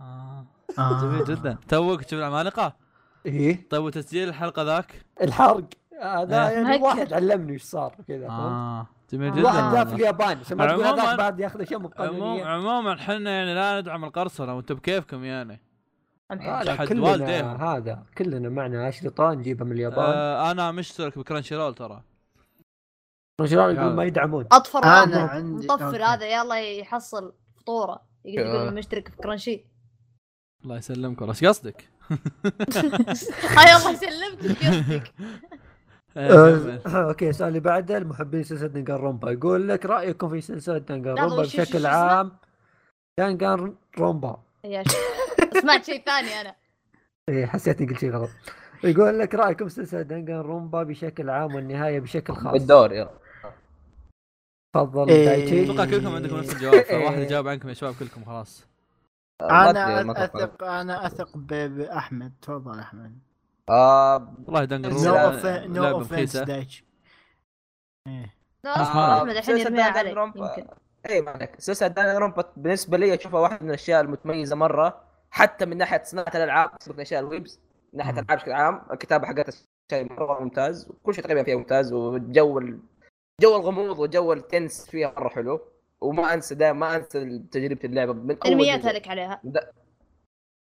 آه. 0.00 0.46
آه. 0.78 1.00
جميل 1.02 1.24
جدا. 1.24 1.56
توك 1.68 2.02
تشوف 2.04 2.18
العمالقه 2.18 2.76
إيه. 3.26 3.68
طيب 3.70 3.82
وتسجيل 3.84 4.28
الحلقة 4.28 4.62
ذاك؟ 4.62 5.04
الحرق. 5.22 5.64
هذا 6.02 6.48
إيه. 6.48 6.54
يعني. 6.54 6.82
واحد 6.82 7.12
علمني 7.12 7.52
إيش 7.52 7.62
صار 7.62 7.94
كذا؟ 8.08 8.28
آه. 8.28 8.86
جميل 9.12 9.44
واحد 9.44 9.58
جدا 9.58 9.72
ذا 9.72 9.84
في 9.84 9.94
اليابان 9.94 10.38
عشان 10.38 10.56
ما 10.58 10.66
تقول 10.66 10.84
عموماً- 10.84 10.98
هذاك 11.00 11.18
بعد 11.18 11.40
ياخذ 11.40 11.60
أشياء 11.62 11.80
مو 11.80 11.88
قانونيه 11.88 12.44
عموما 12.44 12.92
إحنا 12.94 13.30
يعني 13.30 13.54
لا 13.54 13.80
ندعم 13.80 14.04
القرصنة 14.04 14.54
وأنتم 14.56 14.74
بكيفكم 14.74 15.24
يعني. 15.24 15.60
آه 16.30 16.74
حد 16.76 16.88
كلنا 16.88 17.02
والديهم. 17.10 17.56
هذا 17.64 18.02
كلنا 18.18 18.48
معنا 18.48 18.88
اشرطه 18.88 19.32
نجيبها 19.32 19.64
من 19.64 19.72
اليابان 19.72 20.04
آه 20.04 20.50
أنا 20.50 20.72
مشترك 20.72 21.18
ب 21.18 21.56
Crunchyroll 21.56 21.74
ترى 21.74 22.02
رجال 23.40 23.70
يلا. 23.70 23.82
يقول 23.82 23.94
ما 23.94 24.04
يدعمون 24.04 24.46
أطفر 24.52 24.78
رابع 24.84 25.30
عندي- 25.30 25.66
مطفر. 25.66 26.04
هذا 26.04 26.26
يلا 26.26 26.72
يحصل 26.78 27.34
فطوره 27.56 28.00
يقدر 28.24 28.50
آه. 28.50 28.62
يقول 28.62 28.74
مشترك 28.74 29.08
في 29.08 29.16
Crunchy 29.16 29.64
الله 30.64 30.76
يسلمكم 30.76 31.28
إيش 31.28 31.44
قصدك؟ 31.44 31.88
هاي 33.58 33.76
الله 33.76 33.90
يسلمك 33.90 34.44
إيش 34.44 34.58
قصدك 34.58 35.14
آه، 36.16 36.78
آه، 36.86 37.08
okay 37.08 37.30
السؤال 37.30 37.48
اللي 37.48 37.60
بعده 37.60 37.96
المحبين 37.98 38.42
سلسلة 38.42 38.68
Danganronpa 38.68 39.30
يقول 39.30 39.68
لك 39.68 39.86
رأيكم 39.86 40.28
في 40.28 40.40
سلسلة 40.40 40.78
Danganronpa 40.78 41.42
بشكل؟ 41.42 41.86
عام 41.86 42.32
Danganronpa 43.18 44.42
سمعت 45.60 45.84
شيء 45.84 46.04
ثاني 46.04 46.40
أنا. 46.40 46.54
إيه 47.28 47.46
حسيت 47.46 47.80
اني 47.80 47.90
قلت 47.90 47.98
شيء 48.00 48.10
غلط. 48.10 48.30
يقول 48.84 49.18
لك 49.18 49.34
رأيكم 49.34 49.68
سلسلة 49.68 50.02
دنجان 50.02 50.40
رومبا 50.40 50.82
بشكل 50.82 51.30
عام 51.30 51.54
والنهاية 51.54 52.00
بشكل 52.00 52.34
خاص. 52.34 52.52
بالدور 52.52 52.92
يلا. 52.92 53.10
تفضل 54.74 55.08
إيه. 55.10 55.24
دايتشي. 55.24 55.64
أتوقع 55.64 55.84
كلكم 55.84 56.14
عندكم 56.14 56.36
نفس 56.36 56.52
الجواب 56.54 56.82
فواحد 56.90 57.18
يجاوب 57.18 57.48
عنكم 57.48 57.68
يا 57.68 57.74
شباب 57.74 57.94
كلكم 58.00 58.24
خلاص. 58.24 58.66
ما 59.42 59.70
أنا. 59.70 60.12
أثق 60.24 60.64
أنا 60.64 61.06
أثق 61.06 61.36
بأحمد. 61.36 62.32
تفضل 62.42 62.78
أحمد. 62.78 63.18
آه 63.70 64.34
والله 64.46 64.64
دنجر 64.64 64.90
نو 64.90 64.98
نو 65.04 65.14
اوفنس 65.16 65.44
نو 65.46 65.82
لعبه 65.82 65.90
اوفنس 65.90 66.12
رخيصه 66.12 66.44
دايتش 66.44 66.84
إيه. 68.08 68.34
لا 68.64 68.76
آه، 68.80 69.18
أحمد 69.18 69.30
الحين 69.30 69.42
سلسلة 69.42 69.60
يرميها 69.60 69.84
علي 69.84 70.12
رومبا- 70.12 70.36
يمكن. 70.58 70.66
اي 71.10 71.20
ما 71.20 71.30
عليك. 71.30 71.60
سلسلة 71.60 71.88
Danganronpa 71.88 72.44
بالنسبة 72.56 72.96
لي 72.98 73.14
أشوفها 73.14 73.40
واحدة 73.40 73.58
من 73.62 73.68
الأشياء 73.68 74.00
المتميزة 74.00 74.56
مرة. 74.56 75.04
حتى 75.34 75.66
من 75.66 75.76
ناحية 75.76 76.02
صناعة 76.02 76.32
الألعاب 76.34 76.70
من 76.86 77.00
أشياء 77.00 77.20
ال 77.20 77.26
vibes 77.26 77.58
من 77.92 77.98
ناحية. 77.98 78.12
الألعاب 78.12 78.38
بشكل 78.38 78.52
عام 78.52 78.86
الكتابة 78.90 79.26
حقتها 79.26 79.52
شيء 79.90 80.12
مرة 80.12 80.40
ممتاز 80.42 80.90
وكل 80.90 81.14
شيء 81.14 81.24
تقريبا 81.24 81.42
فيها 81.42 81.56
ممتاز 81.56 81.92
وجو. 81.92 82.60
جو 83.40 83.56
الغموض 83.56 83.98
وجو 83.98 84.32
ال 84.32 84.42
tense 84.42 84.90
فيها 84.90 85.10
مرة 85.10 85.28
حلو 85.28 85.60
وما 86.00 86.34
أنسى 86.34 86.54
دائما 86.54 86.78
ما 86.78 86.96
أنسى 86.96 87.38
تجربة 87.50 87.80
اللعبة 87.84 88.12
من 88.12 88.30
أول 88.44 88.52
انمياتها 88.52 88.88
جزء. 88.90 88.98
لك 89.00 89.08
عليها 89.08 89.40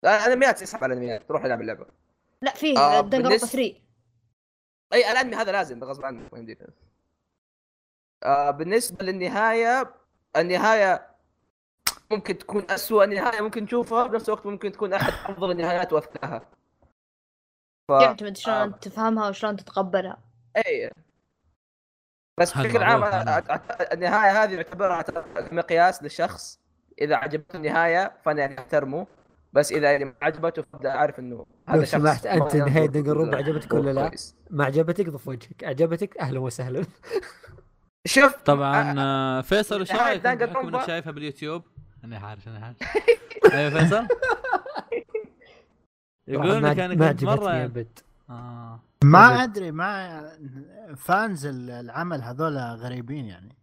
لا، 0.02 0.26
أنميات 0.26 0.62
اسحب 0.62 0.84
على 0.84 0.92
الانميات 0.94 1.28
تروح 1.28 1.44
العب 1.44 1.60
اللعبة 1.60 1.86
لا 2.42 2.54
فيه 2.54 2.78
آه، 2.78 3.00
دنجر 3.00 3.28
بالنسبة- 3.38 3.46
3 3.46 3.74
أي 4.92 5.12
الأنمي 5.12 5.36
هذا 5.36 5.52
لازم 5.52 5.84
غصب 5.84 6.04
عنك 6.04 6.32
ما 6.32 6.38
يمديك 6.38 6.58
آه 8.22 8.50
بالنسبة 8.50 9.04
للنهاية 9.04 9.94
النهاية 10.36 11.09
ممكن 12.12 12.38
تكون 12.38 12.64
أسوأ 12.70 13.06
نهاية 13.06 13.40
ممكن 13.40 13.66
تشوفها 13.66 14.06
بنفس 14.06 14.28
الوقت 14.28 14.46
ممكن 14.46 14.72
تكون 14.72 14.92
أحد 14.92 15.12
أفضل 15.30 15.50
النهايات 15.50 15.92
وأذكاها. 15.92 16.40
ف... 17.88 17.90
يعتمد 17.90 18.36
شلون 18.36 18.80
تفهمها 18.80 19.28
وشلون 19.28 19.56
تتقبلها؟ 19.56 20.18
اي 20.56 20.90
بس 22.40 22.56
هذا 22.56 22.68
بشكل 22.68 22.82
عام 22.82 23.04
النهاية 23.92 24.44
هذه 24.44 24.56
اعتبرها 24.56 25.04
مقياس 25.52 26.02
للشخص 26.02 26.60
إذا 27.00 27.16
عجبته 27.16 27.56
النهاية 27.56 28.12
فأنا 28.24 28.40
يعني 28.40 28.58
أحترمه 28.58 29.06
بس 29.52 29.72
إذا 29.72 29.92
يعني 29.92 30.04
ما 30.04 30.14
عجبته 30.22 30.62
فابدا 30.62 30.90
أعرف 30.90 31.18
إنه 31.18 31.46
لو 31.68 31.84
شخص 31.84 31.90
سمحت 31.90 32.26
ما 32.26 32.44
انت 32.44 32.56
نهاية 32.56 32.90
رومبا 33.12 33.36
كويس. 33.36 33.48
عجبتك 33.48 33.72
ولا 33.72 33.90
لا؟ 33.90 34.10
ما 34.50 34.64
عجبتك؟ 34.64 35.08
ضف 35.08 35.28
وجهك. 35.28 35.64
عجبتك؟ 35.64 36.18
أهلا 36.18 36.40
وسهلا. 36.40 36.84
شوف 38.06 38.42
طبعا 38.42 38.94
آه، 38.98 39.40
فيصل 39.40 39.78
إيش 39.80 39.92
نهاية 39.92 40.22
رأيك؟ 40.24 40.86
شايفها 40.86 41.12
باليوتيوب. 41.12 41.62
أنا 42.04 42.18
عارف 42.18 42.48
أنا 42.48 42.66
عارف. 42.66 42.76
أيوه 43.54 43.70
فيصل؟ 43.70 44.06
يقول 46.28 46.60
ما 46.60 46.68
لك 46.68 46.78
أنا 46.78 47.10
كنت 47.12 47.24
مره 47.24 47.70
آه. 48.30 48.80
ما 49.04 49.42
أدري 49.42 49.70
ما 49.70 50.22
فانز 50.96 51.46
العمل 51.46 52.22
هذول 52.22 52.58
غريبين 52.58 53.26
يعني. 53.26 53.56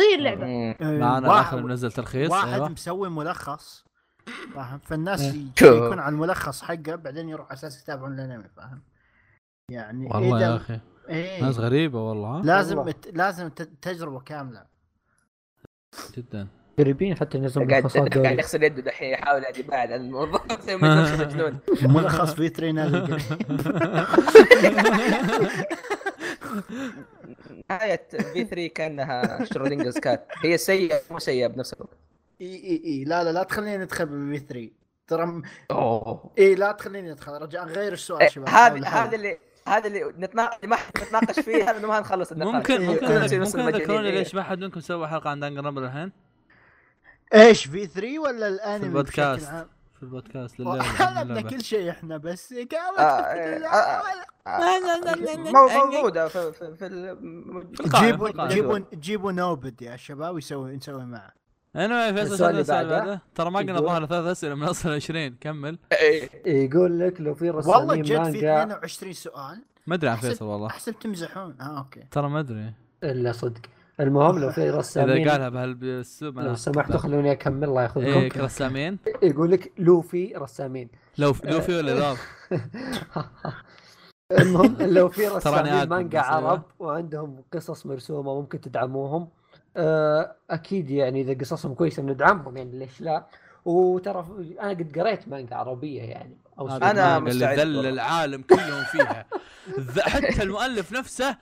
زي 0.00 0.14
اللعبة. 0.18 0.46
مم. 0.46 0.74
معنا 0.80 1.28
واحد- 1.28 1.40
الآخر 1.54 1.62
منزل 1.62 1.92
تلخيص 1.92 2.30
واحد 2.30 2.48
أيوه. 2.48 2.68
مسوي 2.68 3.08
ملخص. 3.10 3.84
فاهم؟ 4.54 4.78
فالناس 4.78 5.20
إيه. 5.20 5.46
يكون 5.62 5.98
على 5.98 6.12
الملخص 6.14 6.62
حقه 6.62 6.94
بعدين 6.94 7.28
يروح 7.28 7.46
على 7.46 7.54
أساس 7.58 7.82
يتابعون 7.82 8.12
الأنمي 8.14 8.48
فاهم؟ 8.56 8.82
يعني 9.70 10.06
والله 10.06 10.38
إذا- 10.38 10.42
يا 10.42 10.56
أخي. 10.56 10.80
إيه. 11.08 11.42
ناس 11.42 11.58
غريبة 11.58 12.02
والله. 12.08 12.38
ها؟ 12.38 12.42
لازم 12.42 12.78
والله. 12.78 12.94
لازم 13.12 13.46
التجربه 13.46 14.20
كاملة. 14.20 14.66
جدا. 16.16 16.48
قريبين 16.78 17.16
حتى 17.16 17.38
نظام 17.38 17.70
قاعد 17.70 17.86
قاعد 17.86 18.38
يغسل 18.38 18.62
يده 18.62 18.82
دحين 18.82 19.10
يحاول 19.10 19.42
يعني 19.42 19.58
يبعد 19.58 19.92
عن 19.92 20.00
الموضوع. 20.00 20.42
ملخص 21.82 22.34
في 22.40 22.48
3 22.48 22.70
نازل 22.70 23.06
قريب. 23.06 23.22
نهاية 27.70 28.06
في 28.10 28.44
3 28.44 28.66
كأنها 28.66 29.44
شرودنجرز 29.44 29.98
كات 29.98 30.26
هي 30.44 30.58
سيئة 30.58 31.00
مو 31.10 31.18
سيئة 31.18 31.46
بنفس 31.46 31.72
الوقت. 31.72 31.96
إي 32.40 32.54
إي 32.54 32.82
إي. 32.84 33.04
لا 33.04 33.24
لا 33.24 33.32
لا 33.32 33.42
تخليني 33.42 33.78
ندخل 33.84 34.06
بالفي 34.06 34.38
3 34.48 34.70
ترى 35.08 35.42
أوه. 35.70 36.30
إي 36.38 36.54
لا 36.54 36.72
تخليني 36.72 37.10
ندخل 37.10 37.32
رجاء 37.32 37.64
غير 37.64 37.92
السؤال 37.92 38.22
إيه، 38.22 38.28
شباب. 38.28 38.48
حاول. 38.48 38.84
هذا 38.84 39.16
اللي 39.16 39.38
هذا 39.68 39.86
اللي 39.86 40.12
نتناقش 40.18 40.64
ما 40.64 40.76
نتناقش 40.98 41.40
فيه 41.40 41.70
هذا 41.70 41.86
ما 41.86 42.00
نخلص 42.00 42.32
النقاش. 42.32 42.54
ممكن 42.54 42.82
ممكن 42.86 43.06
ممكن. 43.40 43.72
تذكروني. 43.72 44.10
ليش 44.10 44.34
ما 44.34 44.42
حد 44.42 44.58
منكم 44.58 44.80
سوى 44.80 45.08
حلقة 45.08 45.30
عن 45.30 45.40
دانجر 45.40 45.64
رامبل 45.64 45.84
الحين؟ 45.84 46.12
إيش 47.34 47.64
في 47.66 47.86
3 47.86 48.18
ولا 48.18 48.48
الانمي 48.48 48.80
في 48.80 48.86
البودكاست. 48.86 49.42
بشكل 49.44 49.56
عام؟ 49.56 49.66
في 49.96 50.02
البودكاست 50.02 50.60
للعبه 50.60 50.82
حلبنا. 50.82 51.40
كل 51.40 51.62
شيء 51.62 51.90
إحنا 51.90 52.16
بس 52.16 52.54
قامت 52.54 53.00
مو- 55.54 55.68
موجودة 55.68 56.28
في 56.28 56.52
في 56.52 57.16
جيبوا. 58.00 58.46
جيبوا 58.48 58.78
جيبوا 58.94 59.32
نوبد 59.32 59.82
يا 59.82 59.96
شباب 59.96 60.34
ويسوي 60.34 60.76
نسوي 60.76 61.04
معه 61.04 61.32
anyway 61.76 62.14
فيصل 62.14 62.32
السؤال 62.32 62.50
شنو 62.52 62.60
السؤال 62.60 62.84
اللي 62.84 62.96
بعده؟ 62.98 63.20
ترى 63.34 63.50
ما 63.50 63.58
قلنا 63.58 63.80
ظهر 63.80 64.06
ثلاث 64.06 64.26
أسئلة 64.26 64.54
من 64.54 64.62
أصل 64.62 64.90
20 64.92 65.36
كمل 65.40 65.78
إيه. 65.92 66.30
يقول 66.46 67.00
لك 67.00 67.20
لو 67.20 67.34
في 67.34 67.50
والله 67.50 67.74
رسامين 67.84 68.02
جد 68.02 68.12
في 68.14 68.18
مانجا 68.22 68.62
22 68.62 69.12
سؤال 69.12 69.62
ما 69.86 69.94
أدري 69.94 70.10
عن 70.10 70.16
فيصل 70.16 70.44
والله 70.44 70.66
احسب 70.66 70.98
تمزحون 70.98 71.56
آه 71.60 71.78
أوكي 71.78 72.04
ترى 72.10 72.28
ما 72.28 72.40
أدري 72.40 72.72
إلا 73.04 73.32
صدق 73.32 73.60
المهم 74.00 74.38
لو 74.38 74.50
في 74.50 74.68
إذا 74.68 74.76
رسامين 74.76 75.28
قالها 75.28 75.48
بهالاسلوب 75.48 76.38
لو 76.38 76.52
أنا- 76.54 76.56
سمحتوا 76.58 76.96
خلوني 76.98 77.32
أكمل 77.32 77.64
الله 77.68 77.80
إيه 77.80 77.86
ياخذكم 78.04 78.28
كرسامين 78.28 78.98
يقول 79.22 79.50
لك 79.50 79.72
لوفي 79.78 80.34
رسامين 80.36 80.88
لو 81.18 81.34
لوفي 81.44 81.76
ولا 81.76 81.90
لاف 81.90 82.28
المهم 84.40 84.76
لو 84.80 85.08
في 85.08 85.28
رسامين 85.28 85.88
مانجا. 85.88 86.20
عرب 86.20 86.62
وعندهم 86.78 87.42
قصص 87.54 87.86
مرسومة 87.86 88.34
ممكن 88.40 88.60
تدعموهم 88.60 89.28
آه، 89.76 90.36
أكيد 90.50 90.90
يعني 90.90 91.20
إذا 91.20 91.34
قصصهم 91.40 91.74
كويسة 91.74 92.02
ندعمهم 92.02 92.56
يعني 92.56 92.78
ليش 92.78 93.00
لا؟ 93.00 93.26
وترى 93.64 94.26
أنا 94.60 94.70
قد 94.70 94.98
قريت 94.98 95.28
مانجا 95.28 95.56
عربية 95.56 96.02
يعني 96.02 96.36
أو 96.58 96.66
اللي 96.66 97.20
مستعد 97.20 97.58
ذل. 97.58 97.86
العالم 97.86 98.42
كلهم 98.42 98.84
فيها. 98.84 99.26
حتى 100.00 100.42
المؤلف 100.42 100.92
نفسه 100.92 101.36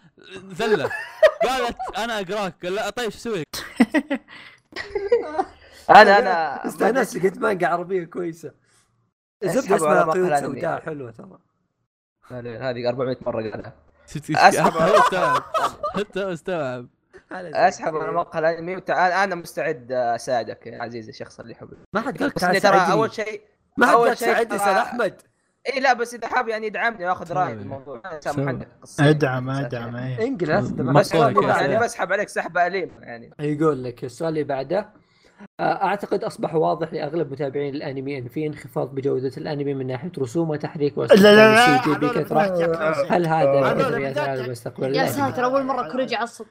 ذله. 0.54 0.90
قالت 1.43 1.76
أنا 1.99 2.20
أقراك 2.20 2.55
قال 2.62 2.74
لا 2.74 2.91
طيب 2.91 3.11
شو 3.11 3.16
أسوي؟ 3.18 3.43
أنا 5.91 6.18
أنا 6.18 6.66
استانست 6.66 7.16
لقيت 7.16 7.39
مانجا 7.39 7.66
عربية 7.66 8.05
كويسة. 8.05 8.53
اسحبوا 9.43 9.76
اسمها 9.76 10.03
قيود. 10.03 10.41
سوداء 10.41 10.80
حلوة 10.80 11.11
ترى. 11.11 11.39
هذه 12.30 12.89
400 12.89 13.16
مرة 13.26 13.51
قالها. 13.51 13.72
حتى 14.34 14.61
هو 14.61 14.99
استوعب 14.99 15.43
حتى 15.95 16.24
هو 16.24 16.32
استوعب 16.32 16.89
أسحب 17.32 17.97
على 17.97 18.12
مقهى 18.12 18.39
الانمي 18.41 18.76
وتعال 18.76 19.12
أنا 19.12 19.34
مستعد 19.34 19.93
أساعدك 19.93 20.66
يا 20.66 20.82
عزيزي 20.82 21.11
الشخص 21.11 21.41
اللي 21.41 21.53
يحبك. 21.53 21.76
ما 21.93 22.01
حد 22.01 22.22
قال 22.22 22.61
ترى 22.61 22.93
أول 22.93 23.12
شيء 23.12 23.43
ما 23.76 23.86
حد 23.86 23.95
قال 23.95 24.18
ساعدني 24.18 24.57
أستاذ 24.57 24.72
أحمد. 24.72 25.22
اي 25.74 25.80
لا 25.80 25.92
بس 25.92 26.14
إذا 26.14 26.28
حاب 26.28 26.48
يعني 26.48 26.66
يدعمني 26.66 27.04
وياخذ 27.04 27.32
رايي 27.32 27.48
سوي. 27.48 27.56
بالموضوع. 27.56 28.02
إدعم 29.00 29.50
إدعم 29.50 29.96
إيه. 29.96 30.26
انجلس 30.26 30.70
بس 30.70 31.14
مقولك 31.14 31.36
والله 31.36 31.62
يا 31.62 31.66
يعني. 31.66 31.84
بسحب 31.84 32.12
عليك 32.12 32.28
سحبه 32.28 32.66
اليمه 32.66 32.92
يعني. 33.00 33.30
يقول 33.40 33.84
لك 33.84 34.04
السؤال 34.04 34.28
اللي 34.28 34.44
بعده 34.44 34.88
آه، 35.60 35.84
أعتقد 35.84 36.24
أصبح 36.24 36.54
واضح 36.54 36.92
لأغلب 36.92 37.32
متابعين 37.32 37.74
الأنمي 37.74 38.18
إن 38.18 38.28
في 38.28 38.46
انخفاض 38.46 38.94
بجودة 38.94 39.32
الأنمي 39.36 39.74
من 39.74 39.86
ناحية 39.86 40.12
رسوم 40.18 40.50
وتحريك 40.50 40.98
لا 40.98 41.04
لا 41.06 41.54
لا 41.54 41.76
بكثره 41.98 42.48
بالذات 42.48 43.12
هل 43.12 43.26
هذا 43.26 43.52
يقدر 43.98 44.20
على 44.20 44.56
يا-؟ 44.96 45.06
ساتر 45.06 45.44
أول 45.44 45.64
مرة 45.64 45.90
كوريجي 45.92 46.14
يعصب. 46.14 46.46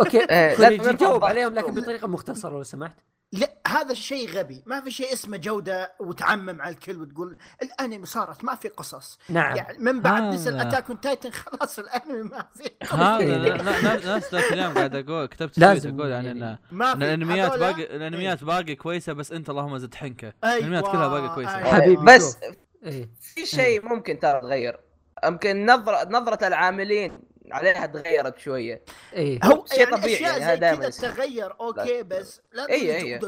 okay. 0.00 0.30
إيه، 0.30 0.50
لا 0.50 0.56
كوريجي 0.56 0.78
تنرفض 0.78 0.98
جاوب 0.98 1.20
ضغط. 1.20 1.24
عليهم 1.24 1.54
لكن 1.54 1.74
بطريقة 1.74 2.08
مختصرة 2.08 2.50
لو 2.50 2.62
سمحت. 2.62 2.98
لا 3.32 3.50
هذا 3.68 3.94
شيء 3.94 4.30
غبي. 4.30 4.62
ما 4.66 4.80
في 4.80 4.90
شيء 4.90 5.12
اسمه 5.12 5.36
جودة 5.36 5.92
وتعمم 6.00 6.62
على 6.62 6.74
الكل 6.74 7.00
وتقول 7.00 7.36
الأنمي 7.62 8.06
صارت 8.06 8.44
ما 8.44 8.54
في 8.54 8.68
قصص. 8.68 9.18
نعم. 9.28 9.56
يعني 9.56 9.78
من 9.78 10.00
بعد 10.00 10.22
هذا. 10.22 10.30
نزل 10.34 10.60
Attack 10.60 10.88
on 10.90 11.00
Titan 11.00 11.30
خلاص 11.30 11.78
الأنمي 11.78 12.22
ما 12.22 12.46
في 12.56 12.70
هذا 12.94 14.16
نفس 14.16 14.34
ذاك 14.34 14.52
اليوم 14.52 14.74
قاعد 14.74 14.94
أقول 14.94 15.26
كتبت 15.26 15.58
لازم. 15.58 15.98
أقول 15.98 16.10
يعني 16.10 16.26
يعني. 16.26 16.44
ان 16.44 16.58
ما 16.70 16.92
الأنميات 16.92 17.52
هذولا- 17.52 17.58
باقي 17.58 17.96
الأنميات 17.96 18.44
باقي 18.44 18.74
كويسة 18.74 19.12
بس 19.12 19.32
أنت 19.32 19.50
اللهم 19.50 19.78
زد 19.78 19.94
حنكة. 19.94 20.32
أيوة، 20.44 20.56
الأنميات 20.58 20.84
كلها 20.84 21.08
باقي 21.08 21.34
كويسة. 21.34 21.56
أيوة. 21.56 21.68
حبيبي 21.74 22.02
بس. 22.04 22.38
إيه. 22.84 23.10
في 23.20 23.46
شيء 23.46 23.86
ممكن 23.88 24.18
ترى 24.18 24.40
تغير. 24.40 24.80
يمكن 25.24 25.66
نظره 25.66 26.08
نظرة 26.08 26.46
العاملين. 26.46 27.29
عليها 27.52 27.86
تغيرت 27.86 28.38
شوية 28.38 28.82
إيه 29.12 29.40
هو 29.44 29.64
شيء 29.66 29.78
يعني 29.78 29.90
طبيعي 29.96 30.14
أشياء 30.16 30.30
يعني 30.30 30.40
زي 30.40 30.46
هذا 30.46 30.54
دائماً. 30.54 30.88
تغير 30.88 31.52
okay 31.60 32.02
بس 32.02 32.40
لا 32.52 32.68
إيه، 32.68 32.94
إيه. 32.94 33.20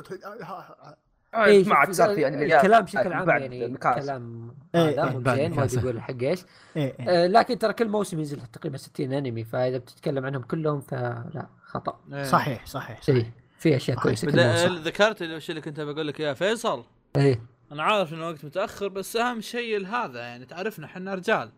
ها- 0.43 0.97
ها- 1.35 1.45
إيه، 1.45 1.65
ما 1.65 1.75
عاد 1.75 1.91
صار 1.91 2.15
في 2.15 2.29
انميات 2.29 2.53
الكلام 2.65 2.85
بشكل 2.85 3.13
عام 3.13 3.29
يعني 3.29 3.69
ميكاس. 3.69 4.05
كلام 4.05 4.55
إيه، 4.75 4.81
هذا 4.81 5.11
إيه، 5.11 5.19
بعد 5.19 5.37
زين 5.39 5.51
ما 5.55 5.69
أقول 5.79 6.01
حق 6.01 6.23
إيش 6.23 6.45
إيه، 6.77 6.95
إيه. 7.01 7.25
آه، 7.25 7.27
لكن 7.27 7.59
ترى 7.59 7.73
كل 7.73 7.89
موسم 7.89 8.19
ينزل 8.19 8.41
تقريبا 8.53 8.77
60 8.77 9.13
أنمي 9.13 9.45
فإذا 9.45 9.79
بتتكلم 9.79 10.27
عنهم 10.27 10.43
كلهم 10.43 10.81
فلا 10.81 11.47
خطأ 11.65 12.01
إيه. 12.13 12.23
صحيح 12.25 12.67
صحيح 12.67 13.01
إيه 13.09 13.33
في 13.59 13.77
أشياء 13.77 13.97
صحيح. 13.97 14.03
كويسة 14.03 14.67
ذكرت 14.83 15.23
الشيء 15.23 15.51
اللي 15.57 15.61
كنت 15.71 15.81
بقول 15.81 16.09
لك 16.09 16.21
اياه 16.21 16.33
فيصل 16.33 16.85
إيه 17.17 17.43
أنا 17.73 17.83
عارف 17.83 18.13
انه 18.13 18.29
وقت 18.29 18.45
متأخر 18.45 18.89
بس 18.89 19.17
أهم 19.17 19.41
شيء 19.41 19.87
هذا 19.87 20.21
يعني 20.21 20.47
تعرفنا 20.47 20.87
إحنا 20.87 21.15
رجال 21.15 21.53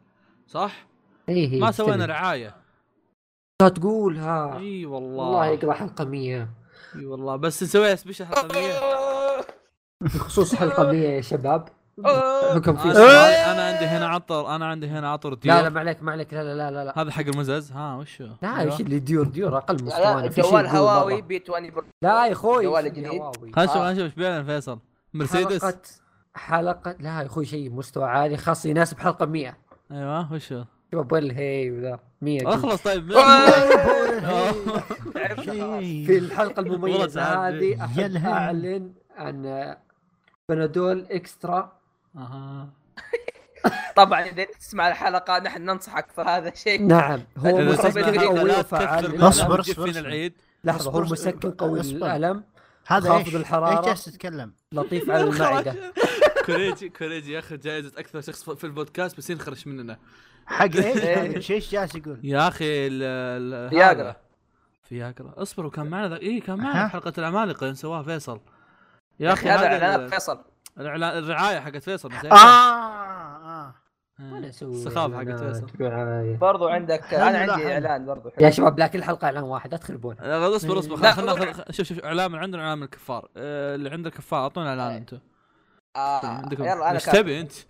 صح؟ 0.46 0.86
إيه 1.28 1.52
إيه، 1.52 1.60
ما 1.60 1.70
سوينا. 1.70 2.06
رعاية. 2.06 2.54
لا 3.62 3.68
تقولها 3.68 4.58
إي 4.58 4.86
والله. 4.86 5.22
والله 5.24 5.46
يقرأ 5.46 5.72
حلقة 5.72 6.04
100 6.04 6.48
إي 6.96 7.06
والله. 7.06 7.36
بس 7.36 7.62
نسويها 7.62 7.94
سبيشل 7.94 8.26
حلقة 8.26 8.48
100 8.54 8.74
بخصوص 10.14 10.54
حلقة 10.54 10.84
100 10.92 11.08
يا 11.08 11.20
شباب. 11.20 11.68
حكم 12.54 12.76
في 12.76 12.88
آه، 12.88 12.92
سؤال 12.92 13.34
أنا 13.34 13.68
عندي 13.68 13.84
هنا 13.84 14.08
عطر 14.08 14.54
أنا 14.54 14.66
عندي 14.66 14.86
هنا 14.86 15.12
عطر 15.12 15.30
لا 15.30 15.36
ديور. 15.36 15.56
لا 15.56 15.68
ما 15.68 15.80
عليك 15.80 16.02
ما 16.02 16.12
عليك. 16.12 16.34
لا 16.34 16.42
لا 16.42 16.54
لا 16.54 16.70
لا. 16.70 16.84
لا 16.84 16.98
هذا 17.02 17.10
حق 17.10 17.22
المزز 17.22 17.72
ها 17.72 17.96
وشو؟ 17.96 18.28
لا 18.42 18.58
أيوة. 18.58 18.72
إيش 18.72 18.80
اللي 18.80 18.98
ديور 18.98 19.26
ديور 19.26 19.56
أقل 19.56 19.76
لا 19.76 20.26
مستوى 20.26 20.44
جوال 20.50 20.66
هواوي. 20.66 21.22
بي 21.22 21.42
20 21.48 21.70
برو. 21.70 21.84
لا 22.02 22.26
يا 22.26 22.32
أخوي 22.32 22.64
جوال 22.64 22.84
إيش 22.84 22.92
جديد. 22.92 23.22
خلنا 23.54 23.64
نشوف 23.64 23.76
نشوف 23.76 24.02
إيش 24.04 24.14
بيعلن 24.14 24.44
فيصل. 24.44 24.78
مرسيدس. 25.14 25.64
حلقة 25.64 25.80
حلقة 26.34 26.96
لا 27.00 27.20
يا 27.20 27.26
أخوي 27.26 27.44
شيء 27.44 27.70
مستوى 27.70 28.04
عالي. 28.04 28.36
خاص 28.36 28.66
يناسب 28.66 28.98
حلقة 28.98 29.26
100 29.26 29.56
أيوه 29.92 30.32
وشو؟ 30.32 30.64
شوف 30.94 31.12
والهي 31.12 31.70
وذا. 31.70 31.98
100 32.20 32.54
أخلص 32.54 32.82
طيب. 32.82 33.12
في 36.04 36.18
المميزة 36.58 37.08
سعد. 37.08 37.54
هذه 37.54 37.84
أحب. 37.84 38.26
أعلن 38.26 38.92
عن 39.16 39.74
بنادول 40.48 41.06
إكسترا. 41.10 41.72
أها. 42.16 42.68
طبعا 43.96 44.20
إذا 44.20 44.44
تسمع 44.44 44.88
الحلقة 44.88 45.38
نحن 45.38 45.62
ننصحك 45.62 46.06
فهذا 46.16 46.54
شيء. 46.54 46.82
نعم. 46.86 47.20
هو 47.38 47.58
مسكن 47.58 48.18
قوي 48.18 48.50
وفعال. 48.50 49.22
أصبر. 49.22 49.62
العيد؟ 49.78 50.32
لحظة 50.64 50.90
هو 50.90 51.00
مسكن 51.00 51.50
قوي. 51.50 51.80
للألم 51.80 52.44
هذا 52.86 53.08
خافض 53.08 53.26
إيش؟ 53.26 53.36
الحرارة. 53.36 53.78
إيش 53.78 53.86
جالس 53.86 54.04
تتكلم؟ 54.04 54.52
لطيف 54.72 55.10
على 55.10 55.24
المعدة. 55.24 55.92
كوريجي 56.46 56.88
كوريجي 56.88 57.32
ياخذ 57.32 57.60
جائزة 57.60 57.92
أكثر 57.98 58.20
شخص 58.20 58.50
في 58.50 58.64
البودكاست 58.64 59.16
بس 59.16 59.30
ينخرش 59.30 59.66
مننا. 59.66 59.98
حق 60.46 60.64
إيش؟ 60.64 60.76
إيه. 61.04 61.22
هذا 61.22 61.36
إيش 61.36 61.50
إيش 61.50 61.72
جالس 61.72 61.94
يقول؟ 61.94 62.20
يا 62.22 62.48
أخي 62.48 62.64
ال- 62.86 63.02
ال- 63.54 63.70
فياجرا. 63.70 64.16
فياجرا 64.82 65.32
اصبر 65.36 65.66
وكان 65.66 65.86
معنا 65.86 66.08
ذا 66.08 66.20
اي 66.22 66.40
كان. 66.40 66.58
معنا 66.58 66.88
حلقة 66.88 67.12
العمالقه 67.18 67.64
اللي 67.64 67.74
سواها 67.74 68.02
فيصل 68.02 68.40
يا 69.20 69.28
يا 69.28 69.32
أخي 69.32 69.48
هذا 69.50 69.66
إعلانات 69.66 70.00
ال- 70.00 70.08
فيصل 70.10 70.38
الإعلان- 70.78 71.14
الرعاية 71.16 71.60
حقت 71.60 71.82
فيصل. 71.82 72.12
آه 72.12 72.34
آه 72.34 73.74
ولا 74.32 74.48
أسوي 74.48 74.72
السخافه 74.72 75.18
حقت 75.18 75.40
فيصل. 75.40 75.66
برضو 76.36 76.68
عندك 76.68 77.14
أنا 77.14 77.52
عندي. 77.52 77.72
إعلان 77.72 78.06
برضو 78.06 78.30
يا 78.40 78.50
شباب 78.50 78.78
لا 78.78 78.86
كل 78.86 79.04
حلقة 79.04 79.24
إعلان 79.24 79.42
واحد 79.44 79.70
لا 79.72 79.76
تخربون 79.78 80.16
اصبر 80.20 80.78
اصبر 80.78 80.96
لا. 80.96 81.12
خلينا 81.12 81.34
ناخذ 81.34 81.62
شوف 81.72 81.86
شوف 81.86 82.04
إعلان 82.04 82.32
من 82.32 82.38
عندنا 82.38 82.62
إعلان 82.62 82.78
من 82.78 82.84
الكفار 82.84 83.28
آه، 83.36 83.74
اللي 83.74 83.90
عنده 83.90 84.10
كفار 84.10 84.40
أعطونا 84.42 84.68
إعلان 84.68 84.90
إيه. 84.90 84.96
أنتم 84.98 85.18
آه 85.96 86.42
يلا 86.52 86.72
أنا 86.74 86.92
إيش. 86.94 87.04
تبي 87.04 87.40
أنت؟ 87.40 87.52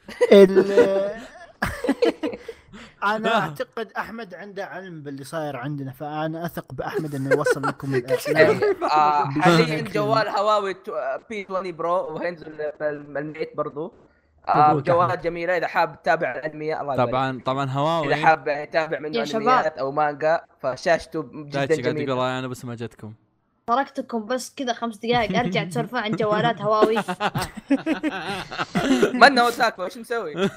أنا 3.05 3.39
أعتقد 3.41 3.93
أحمد 3.97 4.35
عنده 4.35 4.67
علم 4.67 5.03
باللي 5.03 5.25
صاير 5.25 5.57
عندنا 5.57 5.93
فأنا 5.93 6.47
أثق 6.47 6.73
بأحمد 6.73 7.15
إنه 7.15 7.31
يوصل 7.31 7.63
لكم 7.63 7.95
الاعلان 8.29 8.61
آه 8.83 9.25
حاليا 9.43 9.81
جوال 9.83 10.29
هواوي 10.29 10.77
بي 11.31 11.47
20 11.51 11.73
برو 11.77 12.15
وهينزل 12.15 12.61
الميت 12.83 13.57
برضو 13.57 13.93
آه 14.49 14.81
جوالات. 14.81 15.25
جميلة 15.25 15.57
إذا 15.57 15.67
حاب 15.67 16.03
تتابع 16.03 16.31
الانمياء 16.37 16.83
الله. 16.83 16.97
طبعا 16.97 17.41
طبعا 17.45 17.65
إذا 17.65 17.73
هواوي 17.73 18.17
حاب 18.17 18.49
يتابع 18.49 18.99
منه. 18.99 19.23
أنميات 19.35 19.79
أو 19.79 19.93
مانجا 19.93 20.41
فشاشته 20.61 21.23
جدا 21.23 21.57
قاعد 21.59 21.71
يقول 21.71 21.83
جميله 21.83 22.15
راي 22.15 22.39
أنا 22.39 22.49
بس 22.49 22.65
ما 22.65 22.75
جتكم 22.75 23.13
تركتكم 23.67 24.27
بس 24.27 24.55
كذا 24.55 24.73
خمس 24.73 24.97
دقائق 24.97 25.39
أرجع 25.39 25.65
تسولفون 25.65 25.99
عن 26.01 26.11
جوالات 26.13 26.63
هواوي 26.63 26.97
منا 29.21 29.47
وساكو 29.47 29.85
إيش 29.85 29.99
مسوي؟ 29.99 30.51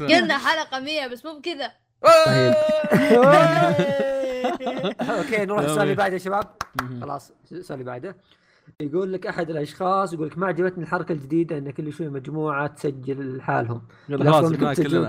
قلنا 0.00 0.38
حلقة 0.38 0.80
100 0.80 1.06
بس 1.06 1.24
مو 1.24 1.38
بكذا. 1.38 1.72
أوكي 5.18 5.44
نروح 5.44 5.60
السؤال 5.60 5.82
اللي 5.82 5.94
بعده 5.94 6.12
يا 6.12 6.18
شباب. 6.18 6.46
خلاص 7.00 7.32
السؤال 7.52 7.80
اللي 7.80 7.90
بعده. 7.90 8.16
يقول 8.80 9.12
لك 9.12 9.26
أحد 9.26 9.50
الأشخاص 9.50 10.12
يقول 10.12 10.26
لك 10.26 10.38
ما 10.38 10.46
عجبتني 10.46 10.84
الحركة 10.84 11.12
الجديدة 11.12 11.58
إن 11.58 11.70
كل 11.70 11.92
شوي 11.92 12.08
مجموعة 12.08 12.66
تسجل 12.66 13.36
لحالهم 13.36 13.82
يلا 14.08 14.32
خلاص 14.32 14.52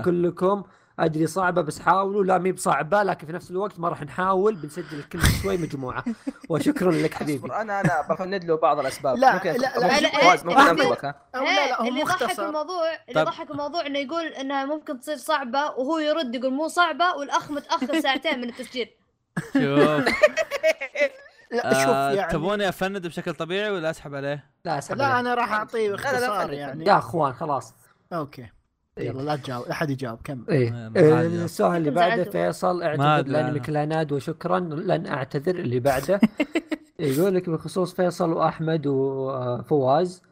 كلكم 0.04 0.62
أدري 0.98 1.26
صعبة 1.26 1.62
بس 1.62 1.80
حاولوا. 1.80 2.24
لا 2.24 2.38
مي 2.38 2.52
بصعبة 2.52 3.02
لكن 3.02 3.26
في 3.26 3.32
نفس 3.32 3.50
الوقت 3.50 3.80
ما 3.80 3.88
راح 3.88 4.02
نحاول. 4.02 4.54
بنسجل 4.54 5.02
كل 5.02 5.20
شوي 5.42 5.56
مجموعة. 5.56 6.04
وشكرا 6.48 6.92
لك 6.92 7.14
حبيبي. 7.14 7.52
أنا 7.52 7.80
أنا 7.80 8.06
بفند 8.10 8.44
له 8.44 8.56
بعض 8.56 8.78
الأسباب. 8.78 9.16
لا، 9.16 9.34
ممكن 9.34 9.50
لا، 9.52 9.56
لا، 9.56 9.74
ممكن 9.74 10.56
لا، 10.56 10.72
ممكن 10.72 11.06
لا، 11.34 11.68
لا 11.68 11.88
اللي 11.88 12.02
ضحك 12.02 12.40
الموضوع 12.40 12.82
اللي. 13.08 13.24
ضحك 13.24 13.50
الموضوع 13.50 13.86
إنه 13.86 13.98
يقول 13.98 14.26
انها 14.26 14.64
ممكن 14.64 15.00
تصير 15.00 15.16
صعبة 15.16 15.64
وهو 15.64 15.98
يرد 15.98 16.34
يقول 16.34 16.52
مو 16.52 16.68
صعبة 16.68 17.14
والأخ 17.14 17.50
متأخر 17.50 18.00
ساعتين 18.00 18.40
من 18.40 18.48
التسجيل. 18.48 18.88
شوف. 19.52 20.04
لا 21.50 21.74
شوف 21.74 21.88
آه، 21.88 22.10
يعني 22.12 22.32
تبوني 22.32 22.68
أفند 22.68 23.06
بشكل 23.06 23.34
طبيعي 23.34 23.70
ولا 23.70 23.90
أسحب 23.90 24.14
عليه؟ 24.14 24.50
لا 24.64 24.78
أسحب 24.78 24.96
لا 24.96 25.06
عليه. 25.06 25.20
أنا 25.20 25.34
راح 25.34 25.52
أعطيه 25.52 25.90
باختصار 25.90 26.46
لا، 26.46 26.52
يعني. 26.52 26.84
يا 26.84 26.98
أخوان 26.98 27.32
خلاص. 27.32 27.74
okay. 28.12 28.46
يلا 28.98 29.22
لا 29.22 29.36
تجاوب 29.36 29.64
أحد 29.66 29.90
يجاوب 29.90 30.18
كمل 30.24 30.44
ما 30.48 30.92
آه، 30.96 31.14
عاد. 31.14 31.32
السؤال 31.32 31.76
اللي 31.76 31.90
كنت 31.90 31.98
بعده. 31.98 32.24
فيصل 32.24 32.78
ما 32.78 33.06
اعتذر 33.16 33.32
لانمي 33.32 33.58
لا. 33.58 33.64
Clannad 33.64 34.12
وشكرا 34.12 34.58
لن 34.60 35.06
أعتذر 35.06 35.54
اللي 35.54 35.80
بعده 35.80 36.20
يقول 36.98 37.34
لك 37.34 37.50
بخصوص 37.50 37.94
فيصل 37.94 38.32
وأحمد 38.32 38.86
وفواز 38.86 40.22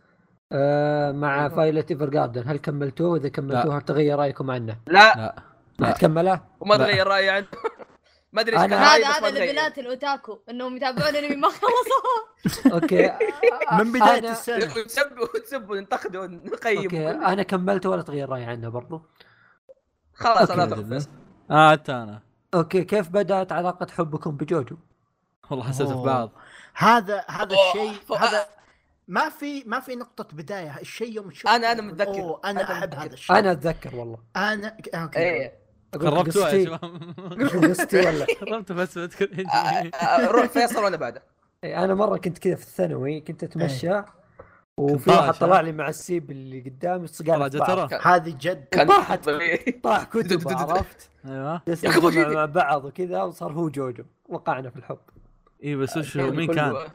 آه، 0.53 1.13
مع 1.13 1.49
Violet 1.49 1.85
Evergarden 1.91 2.43
هل 2.47 2.57
كملتوه؟ 2.57 3.17
اذا 3.17 3.29
كملتوه 3.29 3.77
هل 3.77 3.81
تغير 3.83 4.19
رأيكم 4.19 4.51
عنه؟ 4.51 4.77
لا 4.87 5.15
لا 5.17 5.43
راح 5.81 5.93
تكمله؟ 5.93 6.41
وما. 6.61 6.77
تغير 6.77 7.07
رأيي 7.07 7.31
عنه 7.31 7.47
ما 8.35 8.41
أدري 8.41 8.57
إيش 8.57 8.63
كان 8.71 8.73
هذا 8.73 9.07
هذا. 9.09 9.31
ليفلات 9.31 9.79
الأوتاكو 9.79 10.39
إنهم 10.51 10.77
يتابعون 10.77 11.17
أنمي 11.17 11.37
ما 11.37 11.49
خلصوا 11.49 12.73
أوكي. 12.75 13.13
من 13.79 13.93
بداية 13.93 14.21
أنا- 14.21 14.25
السنة. 14.25 14.73
ونسب 14.77 15.13
ونسب 15.35 15.71
وننتقد 15.71 16.17
ونقيم 16.17 16.83
أوكي. 16.83 17.11
أنا 17.11 17.43
كملته 17.43 17.91
ولا 17.91 18.03
تغير 18.03 18.29
رأيي 18.29 18.45
عنه 18.45 18.69
برضو؟ 18.69 19.03
خلاص 20.15 20.51
أنا 20.51 21.01
آه 21.51 21.71
حتى 21.71 21.93
أنا. 21.93 22.23
أوكي. 22.55 22.85
كيف 22.85 23.09
بدأت 23.09 23.53
علاقة 23.53 23.87
حبكم 23.91 24.37
بجوجو؟ 24.37 24.77
والله 25.51 25.65
حسيت. 25.69 25.89
بعض. 25.89 26.33
هذا 26.75 27.25
هذا 27.29 27.55
الشيء 27.57 28.17
هذا 28.19 28.47
ما 29.09 29.29
في 29.29 29.65
ما 29.67 29.81
في 29.81 29.97
نقطة 29.97 30.37
بداية. 30.37 30.79
الشيء 30.81 31.13
يوم 31.17 31.31
تشوف 31.31 31.51
أنا- 31.51 31.55
أنا 31.55 31.83
متذكر. 31.83 32.21
أوه 32.21 32.41
أنا 32.45 32.61
أنا 32.61 32.73
أحب. 32.79 32.95
هذا 32.95 33.13
الشيء. 33.15 33.37
أنا 33.39 33.53
أتذكر 33.53 33.97
والله. 33.97 34.19
أنا 34.37 34.77
okay. 34.95 35.19
إيه. 35.19 35.64
قربتوها 35.97 36.51
يا 36.51 36.65
شباب. 36.65 37.65
قصتي 37.71 37.99
ولا؟ 37.99 38.27
قربت 38.51 38.73
بس 38.73 38.99
بذكر 38.99 39.45
آه، 39.55 39.57
آه، 39.97 40.27
روح 40.27 40.47
فيصل 40.47 40.85
وأنا 40.85 40.97
بعده. 40.97 41.23
إيه، 41.65 41.85
أنا 41.85 41.95
مرة 41.95 42.17
كنت 42.17 42.39
كذا 42.39 42.55
في 42.55 42.63
الثانوي 42.63 43.21
كنت 43.21 43.45
أتمشى 43.45 44.03
وفي 44.77 45.11
واحد؟ 45.11 45.35
طلع 45.35 45.61
لي 45.61 45.73
مع 45.73 45.89
السيب 45.89 46.31
اللي 46.31 46.61
قدامي 46.61 47.07
بعض 47.21 47.51
جترة 47.51 47.99
هذه 48.03 48.37
جد. 48.41 48.65
طاحت. 48.89 49.31
طاح 49.83 50.05
كتب 50.13 50.49
عرفت؟ 50.49 51.11
أيوه. 51.27 51.63
مع 52.35 52.45
بعض 52.45 52.85
وكذا 52.85 53.23
وصار 53.23 53.53
هو 53.53 53.69
جوجو. 53.69 54.05
وقعنا 54.29 54.71
في 54.71 54.77
الحب. 54.77 54.99
اي 55.65 55.77
بس 55.77 55.97
وش 55.97 56.17
هو؟ 56.17 56.31
مين 56.31 56.47
كله- 56.47 56.55
كان؟ 56.55 56.89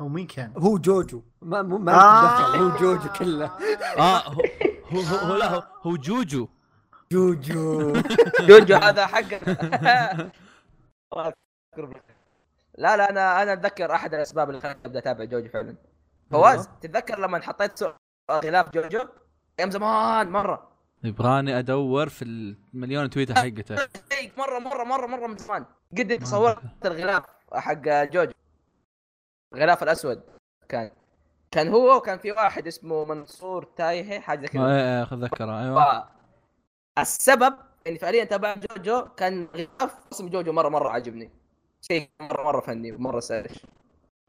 هو 0.00 0.08
مين 0.08 0.26
كان؟ 0.26 0.52
هو 0.56 0.78
جوجو. 0.78 1.22
ما 1.42 1.62
ما 1.62 1.92
آه. 1.94 2.26
آه. 2.26 2.56
هو 2.56 2.76
جوجو 2.76 3.08
كله. 3.18 3.50
آه 3.98 4.28
هو 4.28 4.42
هو 4.90 5.00
هو, 5.00 5.16
هو 5.16 5.36
لا 5.36 5.54
هو, 5.54 5.62
هو 5.82 5.96
جوجو. 5.96 6.48
جوجو. 7.12 7.92
جوجو 8.48 8.76
هذا 8.76 9.06
حق 9.06 9.22
لا 12.78 12.96
لا 12.96 13.10
أنا 13.10 13.42
أنا 13.42 13.52
أتذكر 13.52 13.94
أحد 13.94 14.14
الأسباب 14.14 14.50
اللي 14.50 14.60
خلتني 14.60 14.86
أبدأ 14.86 14.98
أتابع 14.98 15.24
جوجو 15.24 15.48
فعلا. 15.48 15.76
فواز 16.30 16.68
تتذكر 16.80 17.18
لما 17.18 17.42
حطيت 17.42 17.78
سؤال 17.78 17.94
خلاف 18.30 18.70
جوجو؟ 18.70 19.08
أيام 19.58 19.70
زمان 19.70 20.30
مرة. 20.30 20.68
يبغاني 21.04 21.58
أدور 21.58 22.08
في 22.08 22.24
المليون 22.24 23.10
تويتر 23.10 23.34
حقته. 23.34 23.76
مرة 24.38 24.58
مرة 24.58 24.84
مرة 24.84 25.06
مرة 25.06 25.26
من 25.26 25.36
زمان. 25.36 25.64
قد 25.98 26.18
تصورت 26.18 26.86
الغلاف 26.86 27.24
حق 27.52 27.82
جوجو. 27.84 28.32
الغلاف 29.54 29.82
الأسود 29.82 30.22
كان. 30.68 30.90
كان 31.50 31.68
هو 31.68 31.96
وكان 31.96 32.18
في 32.18 32.32
واحد 32.32 32.66
اسمه 32.66 33.04
منصور 33.04 33.64
تايهي 33.76 34.20
حاجة 34.20 34.46
كذا. 34.46 34.66
إيه 34.66 34.98
إيه 34.98 35.02
اتذكره 35.02 35.62
أيوه. 35.64 36.15
السبب 36.98 37.54
اني 37.86 37.98
فعليا 37.98 38.24
تابعت 38.24 38.72
جوجو 38.72 39.04
كان 39.16 39.48
غلاف 39.54 39.94
اسم 40.12 40.28
جوجو 40.28 40.52
مره 40.52 40.68
مرة 40.68 40.88
عجبني 40.88 41.30
شيء 41.80 42.08
مره 42.20 42.42
مرة 42.42 42.60
فني 42.60 42.92
مره 42.92 43.20
سارش 43.20 43.66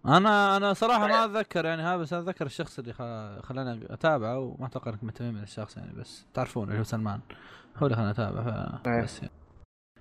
أنا 0.06 0.58
أنا 0.58 0.74
صراحة 0.74 1.08
ما 1.08 1.26
أتذكر 1.26 1.66
يعني 1.66 1.82
هذا 1.82 1.98
بس 1.98 2.14
أتذكر 2.14 2.46
الشخص 2.46 2.80
اللي 2.80 2.94
خلاني 3.44 3.94
أتابعه 3.94 4.40
وما 4.40 4.68
أتوقع 4.68 4.92
انكم 4.92 5.06
مهتمين 5.06 5.34
من 5.34 5.44
الشخص 5.44 5.78
يعني 5.78 5.94
بس 5.94 6.26
تعرفون 6.34 6.68
اللي 6.68 6.80
هو 6.80 6.84
سلمان. 6.84 7.20
هو 7.78 7.86
اللي 7.86 7.96
خلاني 7.96 8.12
اتابع 8.12 8.44
ف... 8.44 8.88
إيه. 8.88 9.02
بس 9.02 9.18
يعني. 9.18 9.34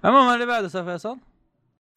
عموما 0.05 0.35
اللي 0.35 0.47
بعده 0.47 0.67
أستاذ 0.67 0.85
فيصل؟ 0.85 1.19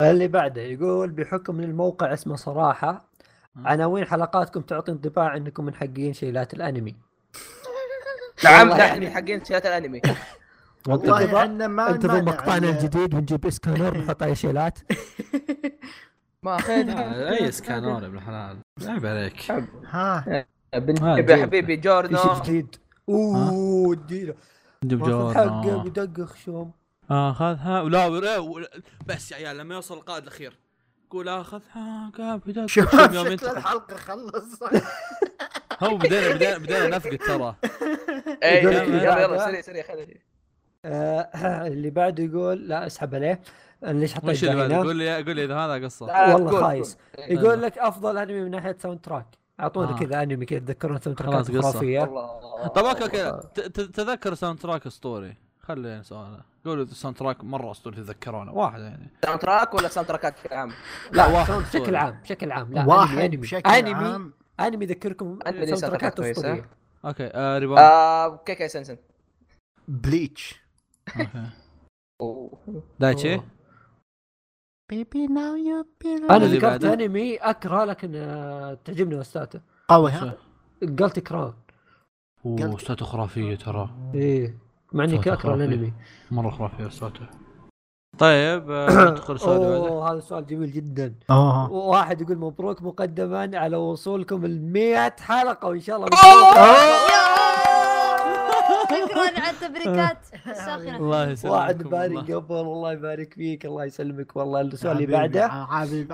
اللي 0.01 0.27
بعده 0.27 0.61
يقول 0.61 1.11
بحكم 1.11 1.57
إن 1.59 1.63
الموقع 1.63 2.13
اسمه 2.13 2.35
صراحة 2.35 3.09
عناوين 3.55 4.05
حلقاتكم 4.05 4.61
تعطي 4.61 4.91
انطباع 4.91 5.37
إنكم 5.37 5.65
من 5.65 5.75
حقين 5.75 6.13
شيلات 6.13 6.53
الأنمي؟ 6.53 6.95
نعم 8.43 8.69
يعني. 8.69 8.81
يعني. 8.81 9.09
حقين 9.09 9.45
شيلات 9.45 9.65
الأنمي. 9.65 10.01
والله 10.88 11.22
انتظر- 11.23 11.38
إحنا 11.38 11.68
ما 11.68 11.89
انتظر 11.89 12.22
مقطعنا 12.22 12.69
ال- 12.69 12.76
الجديد 12.76 13.10
بنجيب 13.15 13.45
اسكانر 13.45 13.97
نحط 13.97 14.23
عليه 14.23 14.34
شيلات 14.34 14.80
ما 16.43 16.56
أخذ. 16.56 16.72
أي 16.72 17.51
سكانور 17.51 18.01
يا 18.03 18.07
ابن 18.07 18.18
الحلال. 18.18 18.57
عيب 18.88 19.06
عليك. 19.06 19.51
ها. 19.85 20.45
بنجيب 20.76 21.30
يا 21.30 21.35
حبيبي 21.38 21.76
في 21.76 21.81
جوردو 21.81 22.18
شيء 22.18 22.34
جديد؟ 22.43 22.76
أوه 23.10 23.95
نجيب 24.84 24.99
ماخذ 24.99 25.34
حقه 25.35 25.77
بدق 25.84 26.26
خشوم 26.26 26.72
اخذها 27.11 27.81
ولا 27.81 28.68
بس 29.07 29.31
يا 29.31 29.35
عيال 29.38 29.57
لما 29.57 29.76
يوصل 29.76 29.97
القائد 29.97 30.23
الأخير. 30.23 30.60
قول 31.10 31.30
اخذها 31.30 32.11
قابل 32.18 32.69
شوف 32.69 32.93
يوم 32.93 33.07
شكل 33.14 33.31
ينتقل. 33.31 33.57
الحلقة 33.57 33.95
خلص. 33.95 34.64
هو 35.84 35.97
بدينا 35.97 36.34
بدينا 36.34 36.57
بدينا 36.57 36.88
نفقد 36.88 37.18
ترى. 37.18 37.56
اي 38.43 38.64
يلا 38.64 39.23
يلا 39.23 39.45
سريع 39.45 39.61
سريع 39.61 39.84
خلي. 39.88 40.22
آه 40.85 41.30
اللي 41.68 41.89
بعده 41.89 42.23
يقول 42.23 42.68
لا 42.68 42.88
اسحب 42.88 43.15
عليه 43.15 43.41
ليش 43.84 44.14
حطيت 44.14 44.43
هنا؟ 44.43 44.77
قول 44.77 44.95
لي 44.95 45.15
قول 45.23 45.35
لي 45.35 45.43
إذا 45.45 45.56
هذا 45.57 45.85
قصة 45.85 46.06
لا، 46.06 46.34
والله 46.35 46.61
خايس. 46.61 46.97
قول. 47.18 47.31
يقول 47.38 47.61
لك 47.61 47.77
أفضل 47.77 48.18
أنمي 48.18 48.41
من 48.41 48.51
ناحية 48.51 48.77
ساوند 48.80 48.99
تراك 49.01 49.26
أعطونا 49.60 49.89
آه. 49.89 49.99
كذا 49.99 50.23
أنمي 50.23 50.45
كذا 50.45 50.60
تذكرون 50.60 50.99
ساوند 50.99 51.18
تراكات. 51.19 51.51
خرافية. 51.61 52.03
طب 52.76 52.85
أوكي 52.85 53.03
أوكي 53.03 53.41
تذكر 53.69 54.34
ساوند 54.34 54.60
تراك 54.60 54.85
اسطوري 54.85 55.38
خلي 55.61 56.03
سؤال 56.03 56.39
قولوا 56.65 56.84
الساوند 56.84 57.18
تراك 57.18 57.43
مرة 57.43 57.72
اسطوري 57.72 57.95
تتذكرونه 57.95 58.53
واحد 58.53 58.80
يعني 58.80 59.07
ساوند 59.26 59.39
تراك 59.39 59.73
ولا 59.73 59.88
ساوند 59.88 60.07
تراكات 60.10 60.34
بشكل 60.34 60.56
عام؟ 60.56 60.72
لا 61.11 61.27
واحد 61.27 61.47
ساوند 61.47 61.65
بشكل. 61.65 61.95
عام 61.95 62.19
بشكل 62.23 62.51
عام 62.51 62.73
لا 62.73 62.85
واحد 62.85 63.11
أنمي 63.18 63.26
أنمي 63.26 63.38
بشكل 63.38 63.69
أنمي 63.69 63.93
عام 63.93 64.34
أنمي 64.60 64.85
يذكركم 64.85 65.39
أنمي 65.47 65.65
ساوند 65.65 65.80
ساوند 65.81 65.97
تراكات. 65.97 66.19
أسطورية 66.19 66.69
أوكي 67.06 67.27
آه 67.34 67.57
ريبون 67.57 67.77
آه 67.77 68.38
كيكي 68.45 68.68
سنسن 68.68 68.97
بليتش 69.88 70.68
دايتشي؟ 72.99 73.41
بيبي 74.90 75.27
ناو 75.27 75.56
يو 75.56 75.86
أنا 76.30 76.38
اللي 76.38 76.57
ذكرت؟ 76.57 76.86
أنمي 76.86 77.36
أكره 77.36 77.86
لكن 77.86 78.15
آه، 78.15 78.77
تعجبني 78.86 79.15
وستاته 79.15 79.61
قوي 79.88 80.11
ها؟ 80.11 80.38
قلت 80.99 81.19
كراون 81.19 81.53
أوه 82.45 82.76
استاته 82.76 83.06
خرافية 83.06 83.56
ترى. 83.56 83.90
إيه. 84.15 84.57
مع 84.94 85.03
إني 85.03 85.19
أكره. 85.19 85.56
الأنمي. 85.56 85.94
مرة 86.31 86.49
خرافية 86.49 86.88
استاته 86.88 87.27
طيب 88.18 88.72
آه، 88.72 88.90
ندخل 89.11 89.36
السؤال 89.36 89.64
أوه 89.64 90.11
هذا 90.11 90.19
سؤال 90.19 90.45
جميل 90.45 90.72
جدا. 90.72 91.15
أوه. 91.30 91.72
واحد 91.72 92.22
يقول 92.22 92.38
مبروك 92.38 92.81
مقدما 92.81 93.57
على 93.57 93.77
وصولكم 93.77 94.45
ال 94.45 94.73
100 94.73 95.15
حلقة 95.19 95.68
وإن 95.68 95.80
شاء 95.80 95.95
الله 95.95 96.07
شكرا 99.27 99.39
على 99.45 99.49
التبريكات 99.49 100.17
الساخنه 100.47 100.97
الله 101.03 101.29
يسلمك 101.29 101.53
واحد 101.53 101.83
بارك 101.83 102.31
قبل 102.31 102.55
الله 102.55 102.91
يبارك 102.93 103.33
فيك 103.33 103.65
الله 103.65 103.85
يسلمك 103.85 104.35
والله. 104.35 104.61
السؤال 104.61 104.95
اللي 104.97 105.07
بعده. 105.07 105.47
حبيبي. 105.65 106.13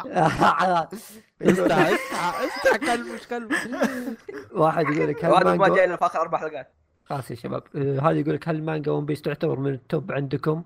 استع 1.42 1.88
استع 1.88 2.30
استع 2.46 2.78
كلب 2.78 3.06
مش 3.08 3.28
كلب 3.28 3.52
واحد 4.52 4.90
يقول 4.90 5.10
لك 5.10 5.26
هل 5.26 5.32
هذا 5.34 5.44
ما 5.44 5.56
مانجا 5.56 5.76
جاي 5.76 5.86
إلا 5.86 5.96
في 5.96 6.06
آخر 6.06 6.22
أربع 6.22 6.38
حلقات. 6.38 6.74
خلاص 7.06 7.32
يا 7.32 7.36
شباب. 7.36 7.64
آه، 7.76 8.00
هذا 8.00 8.12
يقول 8.20 8.34
لك 8.36 8.50
هل 8.50 8.64
مانجا 8.64 8.92
ون 8.92 9.06
بيس 9.06 9.22
تعتبر 9.22 9.60
من 9.60 9.74
التوب 9.74 10.12
عندكم؟ 10.12 10.64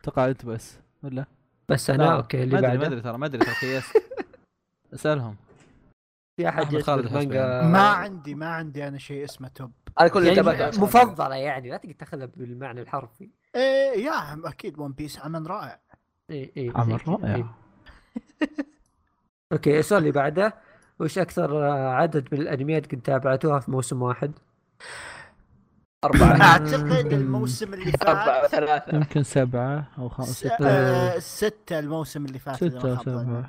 أتوقع 0.00 0.26
أنت 0.28 0.46
بس 0.46 0.78
ولا؟ 1.02 1.24
بس 1.68 1.90
أنا؟ 1.90 2.16
أوكي 2.16 2.42
اللي 2.42 2.52
ما 2.54 2.58
أدري 2.58 2.70
ما 2.72 2.76
بعده. 2.78 2.86
أدري 2.86 3.00
ترى 3.00 3.18
ما 3.18 3.26
أدري 3.26 3.44
ترى 3.44 3.54
كيست 3.60 3.96
أسألهم. 4.94 5.36
في 6.36 6.48
أحد 6.48 6.64
حسبي. 6.76 7.08
مانجا؟ 7.14 7.62
ما 7.62 7.88
عندي 7.88 8.34
ما 8.34 8.46
عندي 8.46 8.88
أنا 8.88 8.98
شيء 8.98 9.24
اسمه 9.24 9.48
توب. 9.48 9.70
أنا 10.00 10.08
كل 10.08 10.18
اللي 10.18 10.28
يعني 10.28 10.42
تابعته 10.42 10.82
مفضلة 10.82 11.34
يعني 11.34 11.70
لا 11.70 11.76
تقدر 11.76 11.92
تاخذها 11.94 12.26
بالمعنى 12.36 12.80
الحرفي. 12.80 13.30
إيه 13.54 14.04
يا 14.04 14.40
أكيد 14.44 14.78
ون 14.78 14.92
بيس 14.92 15.18
عمل 15.18 15.50
رائع. 15.50 15.80
اي 16.30 16.52
اي 16.56 16.72
عمل 16.74 16.98
زي 16.98 17.04
كذا، 17.04 17.14
رائع. 17.14 17.34
إي. 17.36 17.44
okay 19.52 19.78
السؤال 19.78 20.00
اللي 20.00 20.12
بعده 20.12 20.54
وش 21.00 21.18
أكثر 21.18 21.64
عدد 21.72 22.28
من 22.32 22.40
الأنميات 22.40 22.92
قد 22.94 23.00
تابعتوها 23.00 23.60
في 23.60 23.70
موسم 23.70 24.02
واحد؟ 24.02 24.32
أربعة. 26.04 26.42
أعتقد 26.42 27.12
الموسم 27.12 27.74
اللي 27.74 27.92
أربعة 28.02 28.40
فات 28.42 28.50
ثلاثة. 28.50 28.96
يمكن 28.96 29.22
سبعة 29.22 29.88
أو 29.98 30.08
خمسه 30.08 30.32
س- 30.32 30.38
ستة. 30.38 30.68
آه، 30.68 31.18
ستة 31.18 31.78
الموسم 31.78 32.24
اللي 32.24 32.38
فات 32.38 32.62
أنا 32.62 32.70
الموسم 32.78 33.48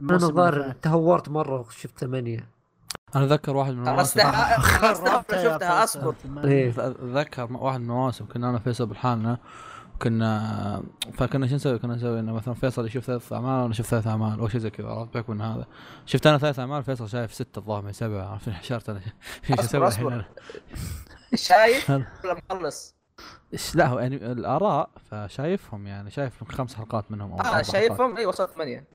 اللي 0.00 0.14
الظاهر. 0.14 0.72
تهورت 0.72 1.28
مرة 1.28 1.60
وشفت 1.60 1.98
ثمانية. 1.98 2.48
أنا 3.16 3.24
أتذكر 3.24 3.56
واحد 3.56 3.72
من 3.72 3.88
المواسم 3.88 4.20
شفتها. 4.20 5.84
اصبر 5.84 6.14
إيه. 6.44 6.70
أتذكر 6.70 7.52
واحد 7.52 7.80
من 7.80 7.90
المواسم 7.90 8.26
كنا 8.26 8.50
أنا 8.50 8.58
فيصل 8.58 8.86
بالحالنا 8.86 9.38
كنا 10.02 10.82
فكنا 11.14 11.46
شو 11.46 11.54
نسوي؟ 11.54 11.78
كنا 11.78 11.94
نسوي 11.94 12.20
إنه 12.20 12.32
مثلا 12.32 12.54
فيصل 12.54 12.86
يشوف 12.86 13.04
ثلاث 13.04 13.32
أعمال 13.32 13.60
وأنا 13.60 13.70
أشوف 13.70 13.86
ثلاث 13.86 14.06
أعمال 14.06 14.40
أو 14.40 14.48
شيء 14.48 14.60
زي 14.60 14.70
كذا 14.70 14.88
عرفت 14.88 15.14
بحكم 15.14 15.32
من 15.32 15.40
هذا 15.40 15.66
شفت 16.06 16.26
أنا 16.26 16.38
ثلاث 16.38 16.58
أعمال 16.58 16.82
فيصل 16.84 17.08
شايف 17.08 17.34
ستة 17.34 17.58
الظاهر 17.58 17.82
من 17.82 17.92
سبعة 17.92 18.32
عرفت 18.32 18.48
انحشرت 18.48 18.88
أنا 18.88 19.00
إيش 19.50 19.60
أسوي. 19.60 19.88
الحين 19.88 20.24
شايف 21.34 21.90
ولا 21.90 22.40
مخلص؟ 22.50 22.94
إيش 23.52 23.74
لا 23.74 23.86
هو 23.86 23.98
يعني 23.98 24.16
الآراء 24.16 24.90
فشايفهم 25.10 25.86
يعني 25.86 26.10
شايف 26.10 26.44
خمس 26.44 26.74
حلقات 26.74 27.10
منهم 27.10 27.32
أو 27.32 27.40
آه. 27.40 27.62
شايفهم 27.62 28.16
اي 28.16 28.26
وصلت 28.26 28.50
ثمانية 28.50 28.88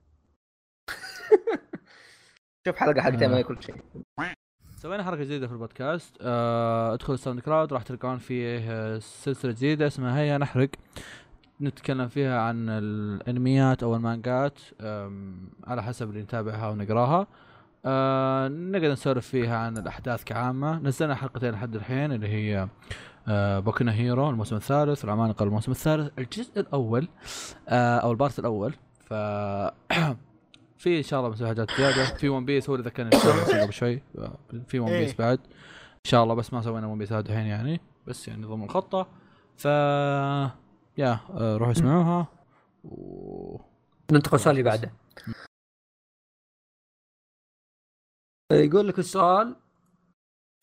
شوف 2.68 2.76
حلقة 2.76 3.02
حلقتين 3.02 3.30
ما 3.30 3.38
هي 3.38 3.44
كل 3.44 3.64
شيء. 3.64 3.76
سوينا 4.78 5.04
حركة 5.04 5.24
جديدة 5.24 5.48
في 5.48 5.54
البودكاست. 5.54 6.18
آه 6.22 6.94
ادخل 6.94 7.14
الساوند 7.14 7.40
كلاود 7.40 7.74
راح 7.74 7.84
تلقون 7.84 8.18
فيه 8.18 8.60
آه، 8.72 9.00
سلسلة 9.00 9.52
جديدة 9.52 9.88
اسمها 9.88 10.20
هيا 10.20 10.38
نحرق. 10.38 10.70
نتكلم 11.62 12.08
فيها 12.08 12.42
عن 12.42 12.70
الانميات 12.70 13.84
أو 13.84 13.96
المانجات 13.96 14.60
على 15.68 15.84
حسب 15.84 16.10
اللي 16.10 16.22
نتابعها 16.22 16.70
ونقراها. 16.70 17.28
آه 17.86 18.48
نقدر 18.48 18.92
نسولف 18.92 19.28
فيها 19.28 19.58
عن 19.58 19.78
الأحداث 19.78 20.24
كعامة. 20.24 20.80
نزلنا 20.80 21.16
حلقتين 21.16 21.52
لحد 21.52 21.76
الحين 21.76 22.12
اللي 22.12 22.28
هي 22.28 22.68
آه 23.28 23.60
بوكو 23.60 23.82
نو 23.82 23.94
هيرو 23.94 24.30
الموسم 24.30 24.56
الثالث 24.56 25.06
والعمالقة 25.06 25.44
الموسم 25.44 25.72
الثالث 25.72 26.20
الجزء 26.20 26.60
الأول 26.60 27.08
آه 27.70 27.98
أو 27.98 28.12
ال 28.12 28.17
part 28.17 28.40
الأول. 28.40 28.74
ف 29.10 29.14
في 30.78 30.98
إن 30.98 31.04
شاء 31.04 31.20
الله 31.20 31.30
بنسوي 31.30 31.48
حاجات 31.48 31.72
زيادة. 31.78 32.06
في 32.06 32.30
ون 32.30 32.46
بيس 32.46 32.70
هو 32.70 32.76
اللي 32.76 32.86
ذكرني 32.86 33.10
قبل 33.64 33.74
شوي. 33.74 34.02
في 34.68 34.80
ون 34.80 34.90
بيس 34.90 35.10
إيه. 35.10 35.18
بعد. 35.18 35.40
إن 35.94 36.10
شاء 36.12 36.24
الله 36.24 36.36
بس 36.36 36.54
ما 36.54 36.62
سوينا 36.62 36.88
ون 36.88 36.98
بيس 36.98 37.14
هذا 37.14 37.30
الحين 37.30 37.46
يعني. 37.46 37.82
بس 38.08 38.28
يعني 38.28 38.46
ضمن 38.46 38.64
الخطة. 38.64 39.08
ف 39.58 39.66
يا 40.98 41.20
آه، 41.30 41.58
روحوا 41.58 41.72
اسمعوها. 41.72 42.28
و... 42.84 43.58
ننتقل 44.12 44.36
السؤال 44.36 44.52
اللي 44.60 44.70
بعده. 44.70 44.92
يقول 48.52 48.88
لك 48.88 49.00
السؤال. 49.00 49.56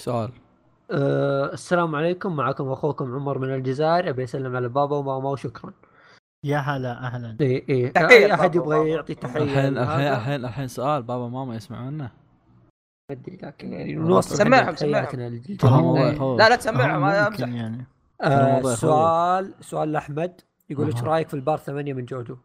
سؤال. 0.02 0.32
أه 0.90 1.52
السلام 1.52 1.94
عليكم. 1.94 2.36
معكم 2.36 2.68
أخوكم 2.68 3.14
عمر 3.14 3.38
من 3.38 3.54
الجزائر. 3.54 4.08
أبي 4.08 4.24
أسلم 4.24 4.56
على 4.56 4.68
بابا 4.68 4.96
وماما 4.96 5.30
وشكرا. 5.30 5.72
يا 6.44 6.58
هلا 6.58 6.98
أهلا 7.06 7.36
اي 7.40 7.64
أي 7.70 7.88
تحية 7.88 8.06
اي 8.08 8.34
أحد 8.34 8.56
بابا 8.56 8.76
يبغى. 8.76 8.90
يعطي 8.90 9.14
تحية 9.14 9.42
الحين 9.42 9.78
الحين 9.78 10.06
الحين 10.12 10.44
الحين 10.44 10.68
سؤال 10.68 11.02
بابا 11.02 11.24
وماما 11.24 11.54
يسمعونا 11.56 12.10
ما 13.10 13.16
أدري 13.16 13.36
لكن 13.42 13.72
يعني 13.72 14.20
سمعهم، 14.20 14.20
سمعهم. 15.58 15.96
إيه. 15.96 16.36
لا 16.36 16.48
لا 16.48 16.56
تسمعهم 16.56 17.04
هذا 17.04 17.26
أمزح 17.26 17.48
يعني 17.48 17.86
آه. 18.22 18.62
سؤال 18.74 19.54
سؤال 19.60 19.92
لأحمد 19.92 20.40
يقول 20.70 20.86
إيش. 20.86 21.02
رأيك 21.02 21.28
في 21.28 21.34
البار 21.34 21.58
8 21.58 21.92
من 21.94 22.04
جوجو؟ 22.04 22.36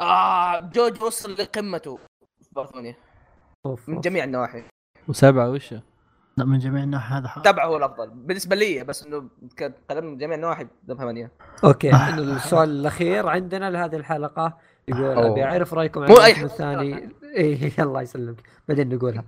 آه 0.00 0.60
جوج 0.60 1.02
وصل 1.02 1.32
لقمته 1.32 1.96
في 2.42 2.48
بريطانيا 2.52 2.96
أوف، 3.66 3.88
من. 3.88 4.00
جميع 4.00 4.24
النواحي 4.24 4.62
وسبعة 5.08 5.50
وش 5.50 5.74
لا 6.40 6.46
من 6.46 6.58
جميع 6.58 6.82
الناحية 6.82 7.18
هذا 7.18 7.28
حق. 7.28 7.42
تبعه 7.42 7.66
هو 7.66 7.76
الأفضل. 7.76 8.10
بالنسبة 8.10 8.56
لي 8.56 8.84
بس 8.84 9.06
إنه 9.06 9.24
كلام 9.88 10.04
من 10.04 10.18
جميع 10.18 10.36
النواحي 10.36 10.66
ده 10.84 10.94
ثمانية. 10.94 11.30
أوكي 11.64 11.92
آه. 11.92 12.14
السؤال 12.18 12.70
الأخير 12.70 13.28
عندنا 13.28 13.70
لهذه 13.70 13.96
الحلقة 13.96 14.56
يقول. 14.88 15.04
أبي 15.04 15.44
أعرف 15.44 15.74
رأيكم 15.74 16.02
عن 16.02 16.10
الموسم. 16.10 16.44
الثاني. 16.44 17.08
اي 17.38 17.72
الله 17.78 18.02
يسلمك. 18.02 18.36
بعدين 18.68 18.94
نقولها. 18.94 19.24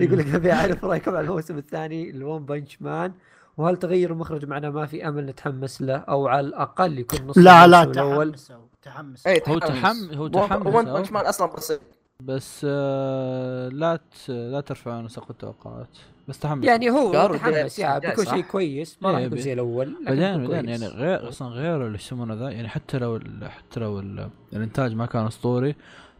يقول 0.00 0.18
لك 0.18 0.34
أبي 0.34 0.52
أعرف 0.52 0.84
رأيكم 0.84 1.14
عن 1.16 1.24
الموسم 1.24 1.58
الثاني 1.58 2.12
لون 2.12 2.44
بنش 2.44 2.82
مان. 2.82 3.12
وهل 3.56 3.76
تغير 3.76 4.12
المخرج 4.12 4.44
معنا 4.44 4.70
ما 4.70 4.86
في 4.86 5.08
أمل 5.08 5.26
نتحمس 5.26 5.82
له 5.82 5.96
أو 5.96 6.28
على 6.28 6.46
الأقل 6.46 6.98
يكون 6.98 7.26
نص 7.26 7.38
لا 7.38 7.66
لا 7.66 7.82
الأول؟ 7.82 8.28
تحمسوا 8.34 8.56
تحمسوا. 8.82 9.30
إيه 9.30 9.42
هو 9.48 9.58
تحم 9.58 10.14
هو 10.14 10.28
تحمس 10.28 10.66
ون 10.66 10.86
أو- 10.86 10.88
بنش 10.98 11.12
مان 11.12 11.26
أصلا 11.26 11.52
بسيط 11.52 11.80
بس 12.22 12.66
آه 12.68 13.68
لا 13.68 13.96
ت... 13.96 14.30
لا 14.30 14.60
ترفعون 14.60 15.08
سقف 15.08 15.30
التوقعات. 15.30 15.88
بس 16.28 16.38
تحمس. 16.38 16.64
يعني 16.64 16.90
هو 16.90 17.28
متحمس 17.28 17.78
يا 17.78 17.98
جاي 17.98 18.10
بيكون؟ 18.10 18.24
شيء 18.24 18.40
كويس 18.40 18.98
ما 19.02 19.10
راح 19.10 19.18
إيه، 19.18 19.24
يكون 19.26 19.36
بي- 19.36 19.42
زي 19.42 19.52
الأول 19.52 19.96
بعدين 20.06 20.46
بعدين. 20.48 20.68
يعني 20.68 20.86
غير 20.86 21.28
أصلا 21.28 21.48
غير 21.48 21.86
اللي 21.86 21.98
يسمونه 21.98 22.34
ذا 22.34 22.50
يعني 22.50 22.68
حتى 22.68 22.98
لو 22.98 23.20
حتى 23.44 23.80
لو 23.80 23.98
ال- 24.00 24.30
الإنتاج 24.52 24.94
ما 24.94 25.06
كان 25.06 25.26
أسطوري 25.26 25.74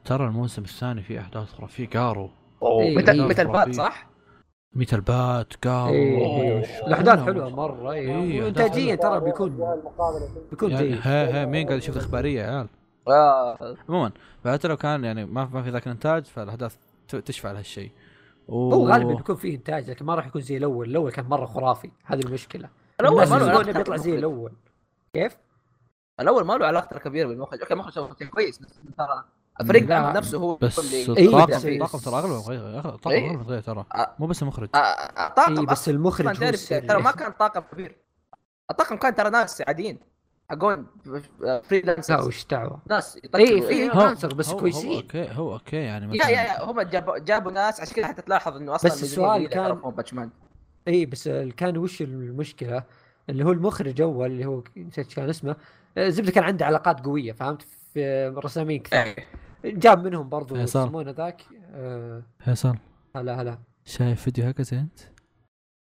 ترى 0.05 0.27
الموسم 0.27 0.63
الثاني 0.63 1.03
فيه 1.03 1.21
أحداث 1.21 1.49
خرافية. 1.53 1.89
قارو. 1.89 2.31
إيه، 2.63 2.97
متى 2.97 3.13
إيه. 3.13 3.21
ميتال 3.23 3.43
بات 3.43 3.75
صح؟ 3.75 4.11
ميتال 4.75 5.01
بات 5.01 5.55
قارو. 5.67 5.95
إيه، 5.95 6.65
الأحداث 6.87 7.21
حلوة 7.25 7.49
مرة 7.49 7.93
إيه، 7.93 8.09
اي 8.23 8.39
أحداث 8.41 8.45
وانتاجيا 8.45 8.95
ترى 8.95 9.21
بيكون 9.21 9.77
بيكون 10.51 10.71
يعني 10.71 10.89
جيد 10.89 10.99
هي 11.03 11.35
هي 11.35 11.47
مين 11.47 11.67
قاعد 11.67 11.79
يشوف 11.79 11.97
الإخبارية 11.97 12.41
يا 12.43 12.47
عيال؟ 12.51 12.69
آه. 13.09 13.77
عموما 13.89 14.13
فحتى 14.45 14.69
لو 14.69 14.77
كان 14.77 15.05
يعني 15.05 15.25
ما 15.25 15.45
ما 15.53 15.63
في 15.63 15.71
ذاك 15.71 15.87
الإنتاج 15.87 16.25
فالأحداث 16.25 16.77
ت- 17.09 17.17
تشفع 17.17 17.53
لهالشيء 17.53 17.91
و... 18.49 18.75
هو 18.75 18.89
غالبا 18.89 19.15
بيكون 19.15 19.37
فيه 19.37 19.57
إنتاج 19.57 19.91
لكن 19.91 20.05
ما 20.05 20.15
راح 20.15 20.27
يكون 20.27 20.41
زي 20.41 20.57
الأول. 20.57 20.91
الأول 20.91 21.13
كان 21.13 21.25
مرة 21.25 21.47
خرافي. 21.47 21.91
هذه 22.05 22.21
المشكلة. 22.21 22.69
الأول 23.01 23.29
ما 23.29 23.37
له 23.37 23.51
علاقة 23.51 23.73
بيطلع 23.73 23.97
زي. 23.97 24.15
الأول. 24.19 24.53
كيف؟ 25.13 25.37
الأول 26.21 26.45
ما 26.45 26.53
له 26.53 26.67
علاقة 26.67 26.99
كبيرة 26.99 27.29
بالمخرج. 27.29 27.61
okay 27.61 27.75
المخرج 27.75 28.25
كويس 28.29 28.59
بس 28.59 28.81
ترى 28.99 29.25
الفريق 29.61 29.83
نفسه 29.91 30.39
هو 30.39 30.57
بس 30.57 30.93
إيه، 30.95 31.27
الطاقم 31.27 31.69
الطاقم 31.69 31.99
ترى 31.99 32.21
غير 32.57 32.79
الطاقم 32.95 33.11
إيه. 33.11 33.37
غير 33.37 33.61
ترى. 33.61 33.85
مو 34.19 34.27
بس 34.27 34.43
المخرج. 34.43 34.69
آه، 34.75 34.79
آه، 34.79 35.29
طاقم 35.29 35.59
اي 35.59 35.67
بس 35.67 35.89
المخرج 35.89 36.37
ترى 36.69 37.03
ما 37.03 37.11
كان 37.11 37.33
طاقم 37.33 37.61
كبير 37.61 37.97
الطاقم 38.71 38.97
كان 38.97 39.15
ترى 39.15 39.31
ناس 39.31 39.63
عاديين. 39.69 39.99
حقون 40.51 40.87
لا 41.41 41.61
freelancers 41.63 42.27
وش 42.27 42.47
دعوة؟ 42.47 42.83
ناس 42.91 43.17
اي 43.17 43.63
في 43.63 43.69
إيه. 43.69 43.89
freelancer 43.91 44.35
بس 44.35 44.49
هو 44.51 44.57
كويسين. 44.59 44.97
okay 44.97 45.29
هو 45.33 45.53
okay 45.53 45.77
يعني 45.77 46.05
يا 46.05 46.11
مثلا 46.21 46.31
يا 46.31 46.41
يا 46.43 46.65
هم 46.65 46.81
جابوا 46.81 47.19
جابوا 47.19 47.53
ناس 47.53 47.81
عشان 47.81 47.95
كذا 47.95 48.07
حتى 48.07 48.23
تلاحظ 48.23 48.57
إنه 48.57 48.75
أصلا 48.75 48.91
بس 48.91 49.03
السؤال 49.03 49.49
كان- 49.49 49.75
باتشمان. 49.75 50.31
اي 50.89 51.07
بس 51.07 51.29
كان 51.57 51.77
وش 51.77 52.03
المشكلة؟ 52.03 52.85
اللي 53.29 53.45
هو 53.45 53.53
المخرج 53.53 54.01
أول 54.01 54.31
اللي 54.31 54.47
هو 54.47 54.63
نسيت 54.77 55.07
إيش 55.07 55.15
كان 55.15 55.29
اسمه 55.29 55.57
آه، 55.99 56.09
زبده 56.09 56.31
كان 56.33 56.45
عنده 56.45 56.67
علاقات 56.67 57.01
قوية 57.05 57.33
فهمت؟ 57.33 57.63
في 57.95 58.29
رسامين 58.45 58.83
كثير. 58.83 58.99
إيه. 59.01 59.17
جاب 59.65 60.05
منهم 60.05 60.29
برضو 60.29 60.55
فيصل. 60.55 60.85
يسمونه 60.87 61.11
ذاك 61.11 61.43
آه 61.75 62.23
فيصل 62.39 62.77
هلا 63.17 63.43
هلا. 63.43 63.59
شايف 63.85 64.23
فيديو 64.23 64.45
هكذا 64.47 64.79
أنت؟ 64.81 65.01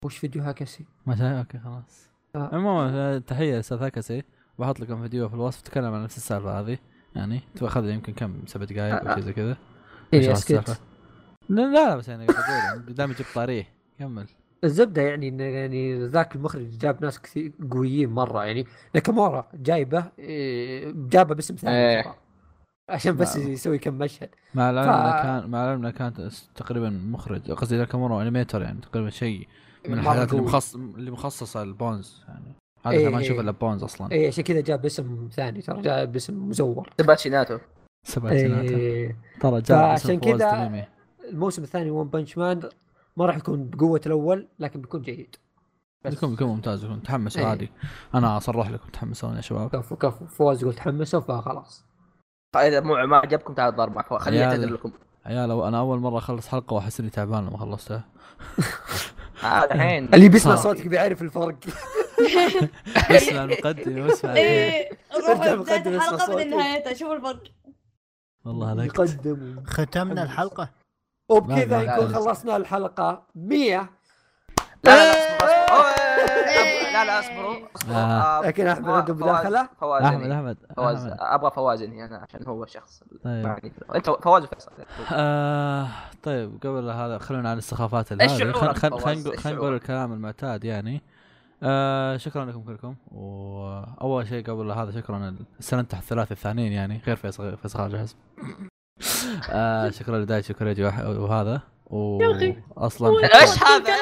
وش 0.05 0.19
فيديو 0.19 0.43
هاكسي 0.43 0.85
ما 1.07 1.17
شايف 1.17 1.37
أوكي 1.37 1.59
خلاص. 1.59 2.09
آه. 2.37 2.51
عموما 2.53 3.19
تحية 3.19 3.55
لاستاذ 3.57 3.83
هكسي 3.83 4.23
بحط 4.61 4.81
لكم 4.81 5.03
فيديو 5.03 5.29
في 5.29 5.35
الوصف 5.35 5.61
تكلم 5.61 5.95
عن 5.95 6.05
نفس 6.05 6.17
السالفة 6.17 6.61
هذه 6.61 6.79
يعني 7.17 7.41
تاخذ 7.55 7.89
يمكن 7.89 8.13
كم 8.13 8.35
سبع 8.47 8.65
دقائق 8.65 9.09
أو 9.09 9.15
شيء 9.15 9.25
زي 9.25 9.33
كذا 9.33 9.57
اي 10.15 10.33
أسكت. 10.33 10.81
لا 11.49 11.63
لا 11.73 11.97
بس 11.97 12.09
يعني 12.09 12.27
يعني 12.49 12.81
دام 12.93 13.13
جبت 13.13 13.27
طاريه 13.35 13.67
كمل 13.99 14.27
الزبدة 14.65 15.03
يعني 15.03 15.29
انه 15.29 15.45
يعني 15.45 16.07
ذاك 16.07 16.37
المخرج 16.37 16.79
جاب 16.79 17.03
ناس 17.05 17.21
كثير 17.21 17.53
قويين 17.71 18.11
مرة 18.11 18.45
يعني 18.45 18.67
ناكامورا 18.95 19.49
جايبه 19.55 20.05
إيه، 20.19 20.93
جابه 20.97 21.35
باسم 21.35 21.55
ثاني. 21.55 22.03
ترى. 22.03 22.15
عشان 22.91 23.17
بس. 23.17 23.37
يسوي 23.37 23.79
كم 23.79 23.95
مشهد 23.95 24.29
مع 24.55 24.71
العلم 24.71 24.91
انه 24.91 25.13
ف- 25.13 25.23
كان 25.23 25.51
مع 25.51 25.65
العلم 25.65 25.79
انه 25.81 25.91
كانت 25.91 26.21
تقريبا 26.55 26.91
مخرج 26.91 27.51
قصدي 27.51 27.77
ناكامورا 27.77 28.23
انيميتر 28.23 28.63
يعني 28.63 28.81
تقريبا 28.81 29.11
شيء 29.11 29.49
من 29.89 29.99
الحاجات 29.99 30.29
اللي 30.31 30.41
قوي. 30.41 30.49
مخص 30.51 30.75
اللي 30.75 31.11
مخصصة 31.11 31.65
للبونز 31.65 32.25
يعني 32.29 32.55
هذا 32.85 32.95
إيه 32.97 33.09
ما 33.09 33.19
نشوف 33.19 33.37
إيه. 33.37 33.41
إلا 33.41 33.51
بونز 33.51 33.83
أصلا. 33.83 34.13
اي 34.13 34.27
عشان 34.27 34.45
كذا 34.45 34.61
جاب 34.61 34.87
اسم 34.87 35.29
ثاني 35.33 35.63
ترى 35.63 35.83
جاب 35.83 36.17
اسم 36.17 36.49
مزور. 36.49 36.91
تباتشي 36.97 37.29
ناتو 37.29 37.59
سبع 38.07 38.31
سنوات 38.31 38.71
إيه 38.71 39.17
ترى 39.41 39.61
جاء 39.61 39.97
فواز 39.97 40.19
كذا-. 40.19 40.89
الموسم 41.31 41.63
الثاني 41.63 41.91
One 41.91 42.09
Punch 42.09 42.39
Man 42.39 42.61
ما 43.17 43.27
راح 43.27 43.37
يكون 43.37 43.71
بقوة 43.71 44.01
الأول 44.07 44.49
لكن 44.59 44.81
بيكون 44.81 45.03
جيد. 45.03 45.37
بس. 46.05 46.15
بيكون 46.15 46.31
بيكون 46.31 46.47
ممتاز 46.47 46.83
بيكون 46.85 47.03
تحمسوا 47.03 47.41
إيه. 47.41 47.47
عادي. 47.49 47.71
أنا 48.15 48.37
أصرح 48.37 48.71
لكم 48.71 48.89
تحمسون 48.89 49.37
يا 49.37 49.41
شباب. 49.41 49.71
كفو 49.71 49.97
كفو. 49.97 50.27
فواز 50.27 50.63
يقول 50.63 50.75
تحمسوا 50.75 51.21
فخلاص. 51.21 51.85
إذا 52.57 52.81
مو 52.81 53.07
ما 53.07 53.17
عجبكم 53.17 53.55
تعال 53.55 53.77
ضرب 53.77 53.95
معك 53.95 54.15
خليني. 54.15 54.45
أعتذر 54.45 54.73
لكم. 54.73 54.93
عيال 55.27 55.51
أنا 55.51 55.79
أول 55.79 55.99
مرة 55.99 56.19
أخلص 56.19 56.49
حلقة 56.49 56.75
وأحس 56.75 57.01
إني 57.01 57.11
تعبان 57.11 57.47
لما 57.47 57.59
خلصتها. 57.59 58.05
الحين 59.45 60.15
اللي 60.15 60.29
بيسمع. 60.29 60.57
صوتك 60.57 60.87
بيعرف 60.87 61.23
الفرق. 61.23 61.57
اسمع 63.11 63.45
المقدمة 63.45 64.07
واسمع 64.07 64.35
إيه 64.37 64.91
روحوا 65.17 65.33
ارجع 65.33 65.55
بداية 65.55 65.97
الحلقة 65.97 66.37
من. 66.37 66.51
نهايتها 66.51 66.95
شوفوا 66.95 67.15
الفرق. 67.17 67.43
والله 68.45 68.73
هذاك 68.73 68.87
يقدم 68.87 69.63
ختمنا 69.67 70.23
الحلقة. 70.23 70.71
وبكذا 71.29 71.83
لا. 71.83 72.09
خلصنا 72.09 72.57
الحلقة 72.57 73.27
100 73.35 73.91
لا 74.85 75.13
لا 75.13 76.00
لا 77.05 77.21
اصبروا 77.21 77.57
اصبروا 77.57 77.57
لا 77.57 77.71
اصبروا 77.71 77.77
اصبروا 77.77 77.97
آه. 77.97 78.39
آه، 78.39 78.47
لكن 78.47 78.67
أحمد 78.67 78.85
فواز- 78.85 78.97
عنده 78.99 79.15
مداخلة؟ 79.15 79.69
فواز 79.81 80.03
أحمد 80.03 80.21
يعني. 80.21 80.35
أحمد 80.35 80.57
فواز. 80.77 81.07
أبغى 81.19 81.51
فواز 81.51 81.83
انهي 81.83 82.05
أنا 82.05 82.27
عشان 82.29 82.47
هو 82.47 82.65
الشخص 82.65 83.03
طيب. 83.25 83.45
معني 83.47 83.73
أنت 83.95 84.11
فواز 84.11 84.45
وفيصل 84.45 84.71
آه 85.13 85.87
طيب 86.23 86.59
قبل 86.63 86.91
هذا 86.91 87.19
خلونا 87.19 87.51
عن 87.51 87.59
السخافات 87.59 88.13
هذه 88.13 88.27
خلينا 89.37 89.59
نقول؟ 89.59 89.75
الكلام 89.75 90.13
المعتاد 90.13 90.65
يعني 90.65 91.03
آه 91.63 92.17
شكرا 92.17 92.45
لكم 92.45 92.63
كلكم 92.63 92.95
وأول 93.13 94.27
شيء 94.29 94.45
قبل 94.51 94.71
هذا 94.71 94.91
شكرا 94.91 95.37
السنة 95.59 95.83
تحت 95.83 96.03
الثلاثه 96.03 96.33
الثانيين 96.33 96.73
يعني 96.73 97.01
غير 97.07 97.17
فيصل 97.17 97.57
فيصل 97.57 97.79
خارج 97.79 97.95
الحزب 97.95 98.17
آه 99.51 99.91
شكرا 99.91 100.19
لدايتش 100.19 100.51
وكريجي 100.51 100.85
وهذا 100.85 101.61
و. 101.87 102.19
أصلا 102.77 103.09
إيش 103.41 103.63
هذا؟ 103.65 103.95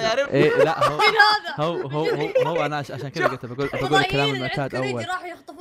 هذا 0.00 0.20
يا 0.20 0.24
رب؟ 0.24 0.28
إيه 0.28 0.64
لا 0.64 0.88
هو؟ 0.88 1.00
هو 1.58 1.88
هو 1.88 2.04
هو, 2.04 2.28
هو 2.46 2.64
أنا 2.66 2.76
عش- 2.76 2.90
عشان 2.90 3.08
كذا 3.08 3.26
قلت 3.26 3.46
بقول 3.46 3.68
بقول 3.72 3.94
الكلام 3.94 4.26
اللي 4.28 4.36
المعتاد 4.36 4.74
أول. 4.74 5.04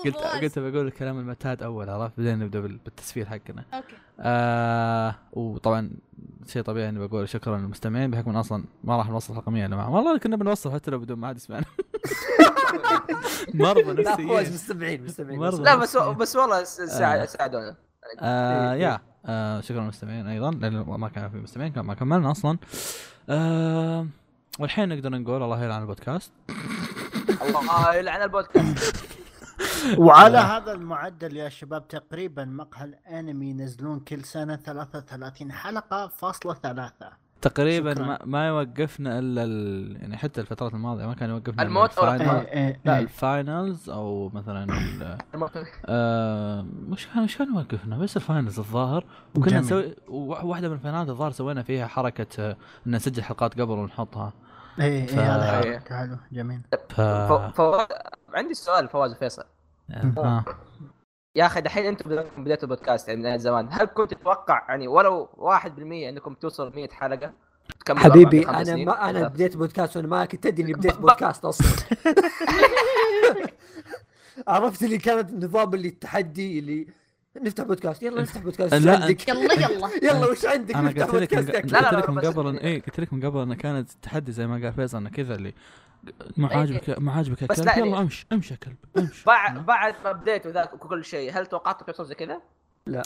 قلت. 0.06 0.16
قلت 0.44 0.60
بقول 0.60 0.88
الكلام 0.88 1.20
المعتاد 1.20 1.64
أول 1.64 1.90
عرفت؟ 1.90 2.14
بعدين 2.18 2.40
نبدأ 2.40 2.60
بال- 2.60 2.78
بالتسفير 2.78 3.26
حقنا. 3.26 3.64
أوكي. 3.74 3.96
آه 4.20 5.16
وطبعا 5.34 5.92
شيء 6.48 6.62
طبيعي 6.62 6.90
إني 6.90 7.08
بقول 7.08 7.30
شكرا 7.30 7.58
للمستمعين 7.58 8.12
بحكم 8.12 8.36
أصلا 8.38 8.64
ما 8.84 8.98
راح 8.98 9.10
نوصل 9.10 9.34
الحلقة 9.34 9.52
100 9.52 9.64
يا 9.64 9.68
جماعة. 9.68 9.90
والله 9.96 10.18
كنا 10.18 10.36
بنوصل 10.36 10.74
حتى 10.74 10.92
لو 10.92 11.00
بدون 11.00 11.18
ما 11.20 11.28
حد 11.28 11.36
يسمعنا. 11.38 11.66
مرضى 13.54 13.82
لا 14.04 14.16
فواز 14.16 14.30
نفسيين 14.30 14.54
مستمعين 14.54 15.04
مستمعين. 15.04 15.40
مرضى. 15.40 15.64
لا 15.64 15.76
بس 15.76 15.98
بس 15.98 16.36
والله 16.36 16.60
آه. 16.60 17.26
ساعدونا. 17.26 17.76
آه 18.22 18.74
إيه، 18.74 18.80
يا. 18.82 19.00
آه 19.26 19.62
شكرا 19.62 19.82
للمستمعين 19.82 20.28
أيضا 20.28 20.52
لأن 20.52 20.74
ما 20.88 21.10
كان 21.10 21.30
في 21.30 21.38
مستمعين 21.38 21.72
كان 21.72 21.86
ما 21.86 21.94
كملنا 21.94 22.32
أصلا. 22.32 22.58
آه 23.30 24.08
والحين 24.60 24.90
نقدر 24.90 25.10
نقول 25.10 25.44
الله 25.44 25.64
يلعن 25.64 25.82
البودكاست 25.82 26.32
الله 27.42 27.94
يلعن 27.96 28.22
البودكاست 28.22 28.96
وعلى 29.98 30.38
هذا 30.38 30.72
المعدل 30.72 31.38
يا 31.38 31.50
شباب 31.50 31.88
تقريبا 31.88 32.46
مقهى 32.46 32.86
الأنمي 32.86 33.50
ينزلون 33.50 34.00
كل 34.00 34.24
سنة 34.24 34.56
33 34.56 35.52
حلقة 35.52 36.08
فاصلة 36.08 36.54
ثلاثة 36.54 37.10
تقريبا 37.42 37.94
شكراً. 37.94 38.06
ما, 38.06 38.20
ما 38.26 38.48
يوقفنا 38.48 39.20
إلا 39.20 39.44
ال... 39.44 39.98
يعني 40.02 40.18
حتى 40.18 40.42
الفترات 40.42 40.74
الماضية 40.74 41.06
ما 41.06 41.14
كان 41.14 41.30
يوقفنا 41.30 41.64
الموت 41.64 41.90
ال 41.92 41.96
final- 41.96 42.22
الإقرار؟ 42.22 42.42
إيه، 42.42 42.80
لا 42.86 42.96
إيه. 42.98 43.04
ال 43.04 43.16
finals 43.16 43.90
أو 43.90 44.30
مثلا 44.34 44.64
ال- 44.64 45.18
آه 45.86 46.66
مش 46.88 47.08
كان 47.08 47.24
مش 47.24 47.38
كان 47.38 47.54
يوقفنا 47.56 47.98
بس 47.98 48.18
ال 48.18 48.24
finals 48.24 48.60
الظاهر 48.60 49.06
وكنا. 49.36 49.60
نسوي 49.60 49.96
واحدة 50.10 50.70
من 50.70 50.76
الفاينلات 50.76 51.10
الظاهر 51.10 51.32
سوينا 51.32 51.64
فيها 51.64 51.88
حركة 51.88 52.28
آه، 52.40 52.58
ان 52.88 52.96
نسجل 52.96 53.24
حلقات 53.24 53.54
قبل 53.62 53.72
ونحطها 53.72 54.34
إيه 54.80 55.06
ف- 55.08 55.20
إيه 55.20 55.36
هذا 55.36 55.64
إيه. 55.64 55.80
حلو 55.80 55.98
حلو 55.98 56.18
جميل 56.32 56.62
ف 56.90 57.02
ف- 57.02 57.56
فواز 57.56 57.88
عندي 58.34 58.54
سؤال 58.54 58.88
فواز 58.90 59.12
وفيصل 59.12 59.44
آه. 60.18 60.46
يا 61.36 61.46
أخي 61.46 61.62
دحين 61.62 61.86
أنتم 61.86 62.24
بديتوا 62.38 62.64
البودكاست 62.64 63.08
يعني 63.08 63.22
من 63.22 63.38
زمان 63.38 63.68
هل 63.72 63.86
كنت 63.86 64.14
تتوقع 64.14 64.66
يعني 64.70 64.88
ولو 64.88 65.26
1% 65.26 65.66
إنكم 65.80 66.34
توصلوا 66.34 66.72
100 66.76 66.90
حلقة 66.90 67.34
حبيبي 67.90 68.50
أنا 68.50 68.64
سنين؟ 68.64 68.86
ما 68.88 69.10
أنا. 69.10 69.28
بديت 69.28 69.58
بودكاست 69.58 69.98
وأنا 69.98 70.08
ما 70.08 70.26
كنت 70.26 70.46
أدري 70.46 70.64
إني 70.64 70.74
بديت 70.80 70.98
بودكاست 70.98 71.46
أصلا 71.46 71.68
عرفت 74.48 74.84
اللي 74.84 74.98
كانت 74.98 75.30
النظام 75.30 75.74
اللي 75.74 75.88
التحدي 75.88 76.60
اللي 76.60 76.88
نفتح 77.44 77.64
بودكاست 77.64 78.04
يلا 78.04 78.22
نفتح 78.22 78.42
بودكاست. 78.42 78.74
وش 78.74 78.82
لا، 78.82 78.92
عندك. 79.04 79.28
يلا 79.28 79.54
يلا. 79.54 79.90
يلا 80.04 80.26
وش 80.32 80.46
عندك؟ 80.46 80.76
أنا 80.76 80.90
نفتح 80.90 81.06
قلت 81.06 81.16
لك 81.16 81.34
يا 81.34 81.40
قلت 81.62 81.72
لا، 81.72 81.80
لا، 81.92 81.98
لك 81.98 82.10
من 82.10 82.20
قبل 82.20 82.58
إيه 82.58 82.82
قلت 82.82 83.00
لك 83.00 83.14
من 83.14 83.26
قبل 83.26 83.40
انه 83.40 83.56
كانت 83.56 83.90
تحدي 84.02 84.32
زي 84.32 84.48
ما 84.48 84.54
قال 84.54 84.74
فيصل 84.74 84.98
إنه 84.98 85.10
كذا 85.10 85.36
اللي 85.36 85.54
ما 86.38 86.48
عاجبك 86.48 87.00
ما 87.00 87.12
عاجبك 87.12 87.44
بس 87.44 87.60
الكلب. 87.60 87.66
لا، 87.66 87.78
يلا 87.78 87.86
يعني- 87.88 88.00
أمشي 88.00 88.28
أمشي 88.32 88.54
يا 88.54 88.60
كلب 88.60 88.76
أمشي. 88.98 89.24
بعد 89.26 89.66
بعد 89.66 89.96
ما 90.06 90.24
ذاك 90.28 90.74
وكل 90.74 91.06
شيء 91.06 91.40
هل 91.40 91.46
توقعتوا 91.46 91.88
توصل 91.88 92.06
زي 92.06 92.16
كذا؟ 92.16 92.42
ما 92.88 93.02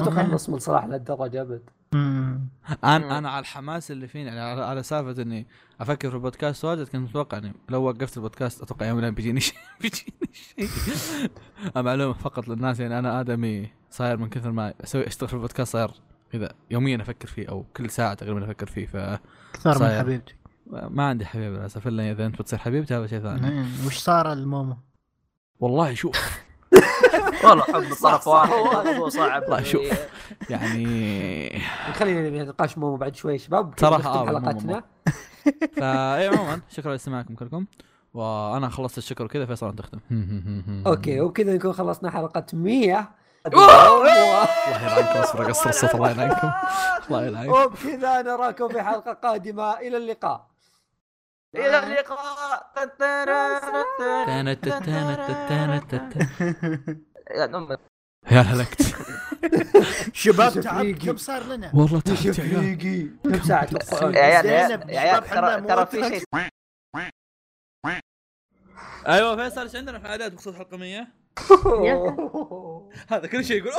أتوقع 0.00 0.22
نص 0.22 0.48
من 0.48 0.58
صلاح 0.58 0.84
لهالدرجة 0.84 1.40
أبد. 1.42 1.70
مم. 1.94 2.48
أنا 2.84 3.18
أنا 3.18 3.30
على 3.30 3.40
الحماس 3.40 3.90
اللي 3.90 4.08
فيني 4.08 4.24
يعني 4.24 4.40
على, 4.40 4.64
على 4.64 4.82
سالفة 4.82 5.22
إني 5.22 5.46
أفكر 5.80 6.10
في 6.10 6.16
البودكاست 6.16 6.64
واجد 6.64 6.88
كنت 6.88 6.96
متوقع 6.96 7.38
إني 7.38 7.52
لو 7.68 7.82
وقفت 7.82 8.16
البودكاست 8.16 8.62
أتوقع 8.62 8.86
يوم 8.86 8.94
من 8.96 8.98
الأيام 8.98 9.14
بيجيني 9.14 9.40
شيء 9.40 9.56
بيجيني 9.80 10.32
شيء 10.32 11.30
معلومه 11.76 12.12
فقط 12.12 12.48
للناس 12.48 12.80
يعني 12.80 12.98
أنا 12.98 13.20
آدمي 13.20 13.70
صاير 13.90 14.16
من 14.16 14.28
كثر 14.28 14.50
ما 14.50 14.74
أسوي 14.84 15.06
أشتغل 15.06 15.28
في 15.28 15.34
البودكاست 15.34 15.72
صاير 15.72 15.90
كذا 16.32 16.52
يوميا 16.70 17.02
أفكر 17.02 17.28
فيه 17.28 17.48
أو 17.48 17.64
كل 17.76 17.90
ساعة 17.90 18.14
تقريبا 18.14 18.44
أفكر 18.44 18.66
فيه 18.66 18.86
فما 18.86 19.18
أكثر 19.54 19.82
من. 19.82 19.98
حبيبتي 19.98 20.34
عندي 20.98 21.26
حبيب 21.26 21.52
للأسف 21.52 21.86
إلا 21.88 22.10
إذا 22.10 22.26
أنت 22.26 22.42
بتصير 22.42 22.58
حبيبتي 22.58 22.94
هذا 22.94 23.06
شيء 23.06 23.20
ثاني 23.20 23.48
إيه، 23.48 23.86
وش 23.86 23.96
صار 23.96 24.32
المومو؟ 24.32 24.76
والله 25.60 25.94
شوف 25.94 26.43
والله 27.44 27.62
حب 27.64 27.92
الطرف 27.92 28.28
واحد. 28.28 28.52
الموضوع 28.86 29.08
صعب 29.08 29.42
والله 29.42 29.62
شوف. 29.62 29.82
يعني 30.50 31.62
خلينا 31.94 32.42
نتناقش 32.44 32.78
مومو 32.78 32.96
بعد 32.96 33.16
شوي 33.16 33.38
شباب. 33.38 33.74
مومو. 33.82 34.26
حلقتنا 34.26 34.82
فا 35.76 36.16
إيه 36.16 36.28
عموما 36.28 36.60
شكرا 36.70 36.92
لاستماعكم 36.92 37.34
كلكم. 37.34 37.66
وأنا 38.14 38.68
خلصت 38.68 38.98
الشكر 38.98 39.24
وكذا 39.24 39.46
فيصل 39.46 39.68
أنت 39.68 39.78
تختم. 39.78 39.98
أوكي 40.86 41.20
وبكذا 41.20 41.54
نكون 41.54 41.72
خلصنا 41.72 42.10
حلقة 42.10 42.46
100 42.52 43.08
الله 43.46 44.08
يلعنكم 44.68 45.18
أصبر 45.18 45.46
أقصر 45.46 45.70
الصوت 45.70 45.94
الله 45.94 46.10
يلعنكم. 46.10 46.50
الله 47.06 47.26
يلعنكم. 47.26 47.52
وبكذا 47.52 48.22
نراكم 48.22 48.68
في 48.68 48.82
حلقة 48.82 49.12
قادمة. 49.12 49.72
إلى 49.72 49.96
اللقاء. 49.96 50.46
إلى 51.56 51.78
اللقاء. 51.78 52.72
يا 58.30 58.40
هلكت 58.40 58.82
شباب. 60.12 60.60
تعب 60.60 60.90
كم 60.90 61.16
صار 61.16 61.42
لنا؟ 61.42 61.70
والله 61.74 62.00
تعبت 62.00 62.38
يا 62.38 62.44
عيال 62.44 62.78
كم 62.78 63.76
توقعون 63.76 64.14
يا 64.14 64.20
عيال 64.20 64.46
يا 64.90 65.00
عيال 65.00 65.66
ترى 65.66 65.86
في. 65.86 66.08
شيء 66.08 66.22
أيوه 69.06 69.36
فيصل 69.36 69.60
إيش 69.60 69.76
عندنا 69.76 69.98
في 69.98 70.08
عادات 70.08 70.32
بخصوص 70.32 70.54
حلقه 70.54 70.76
100 70.76 71.06
هذا 73.08 73.26
كل 73.26 73.44
شيء 73.44 73.64
يقول. 73.64 73.72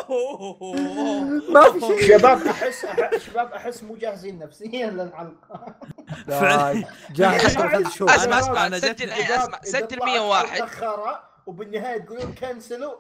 ما 1.53 1.71
في 1.71 1.79
شيء 1.79 2.17
شباب 2.17 2.47
احس 2.47 2.85
شباب 3.17 3.51
احس 3.51 3.83
مو 3.83 3.95
جاهزين 3.95 4.39
نفسيا 4.39 4.89
للحلقه 4.89 5.75
لا، 6.27 6.83
جاهز 7.11 7.57
أنا 7.57 7.69
ثلاث 7.71 7.93
شهور 7.97 8.15
اسمع 8.15 8.39
أسمع 8.39 8.67
أنا 8.67 8.79
سجل 8.79 9.09
إيه، 9.11 9.43
أسمع 9.43 9.59
سجل 9.63 9.97
101 10.05 10.45
متاخره 10.61 11.23
وبالنهاية 11.45 11.97
تقولون 11.97 12.33
كنسلوا. 12.33 12.93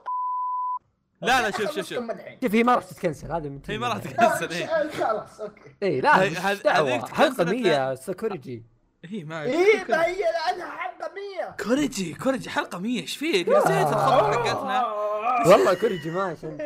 لا 1.21 1.41
لا 1.41 1.51
شوف 1.51 1.61
شوف 1.75 1.89
شوف. 1.89 2.03
شوف 2.43 2.55
هي 2.55 2.63
ما 2.63 2.75
راح 2.75 2.83
تتكنسل 2.83 3.31
هذا 3.31 3.49
من 3.49 3.59
هي 3.69 3.77
ما 3.77 3.87
راح 3.87 3.97
تكنسل 3.97 4.49
إيه. 4.51 4.65
آه، 4.65 4.89
خلاص 4.89 5.41
أوكي. 5.41 5.75
اي 5.83 6.01
لا 6.01 6.21
هي- 6.21 6.29
مش 6.29 6.37
هذ- 6.37 6.61
دعوة. 6.63 6.89
هذيك 6.89 7.07
حلقة 7.07 7.33
تكنسل 7.43 7.51
100 7.63 7.95
سكورجي 7.95 8.63
هي 9.05 9.23
ما 9.23 9.43
إيه 9.43 9.85
ما 9.89 10.05
هي 10.05 10.23
عنها 10.47 10.69
حلقة 10.71 11.11
100 11.39 11.55
كوريجي 11.63 12.13
كوريجي 12.13 12.49
حلقة 12.49 12.79
100 12.79 13.01
إيش 13.01 13.17
فيك؟ 13.17 13.49
نسيت 13.49 13.67
الخطه 13.87 14.31
حقتنا. 14.31 14.85
والله 15.51 15.73
كورجي 15.73 16.11
ماشي. 16.11 16.47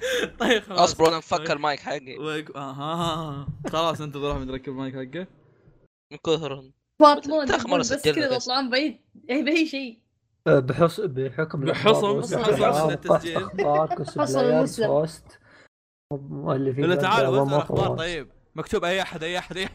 طيب 0.40 0.62
خلاص 0.62 0.78
اصبر 0.80 1.08
أنا 1.08 1.18
مفكر 1.18 1.52
المايك 1.52 1.80
حقي. 1.80 2.16
أها 2.56 3.46
خلاص 3.68 4.00
انتظر 4.00 4.32
احمد 4.32 4.48
يركب 4.48 4.72
المايك 4.72 4.94
حقه 4.94 5.26
من 6.12 6.18
كثر 6.26 6.54
مرة 7.68 7.78
بس 7.78 7.94
كذا 7.94 8.36
بس. 8.36 8.44
يطلعون 8.44 8.70
بعيد 8.70 9.00
إيه، 9.30 9.44
بأي 9.44 9.66
شيء. 9.66 9.98
بحص 10.46 11.00
بحكم 11.00 11.60
بحصم- 11.60 12.20
بحصم 12.20 12.90
التسجيل. 12.90 13.36
أخبار 13.36 14.04
حصل. 14.18 14.86
بوست 14.88 15.24
مؤلفين 16.12 16.84
ولا 16.84 16.94
تعال 16.94 17.24
أبداع 17.24 17.42
وزع 17.42 17.56
الاخبار 17.56 17.80
ومخرج. 17.80 17.98
طيب. 17.98 18.28
مكتوب 18.54 18.84
أي 18.84 19.02
أحد 19.02 19.22
أي 19.22 19.38
أحد 19.38 19.68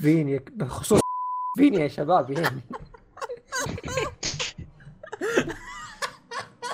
فيني 0.00 0.38
بخصوص 0.38 1.00
فيني 1.58 1.76
يا 1.76 1.88
شباب 1.88 2.30
يعني 2.30 2.60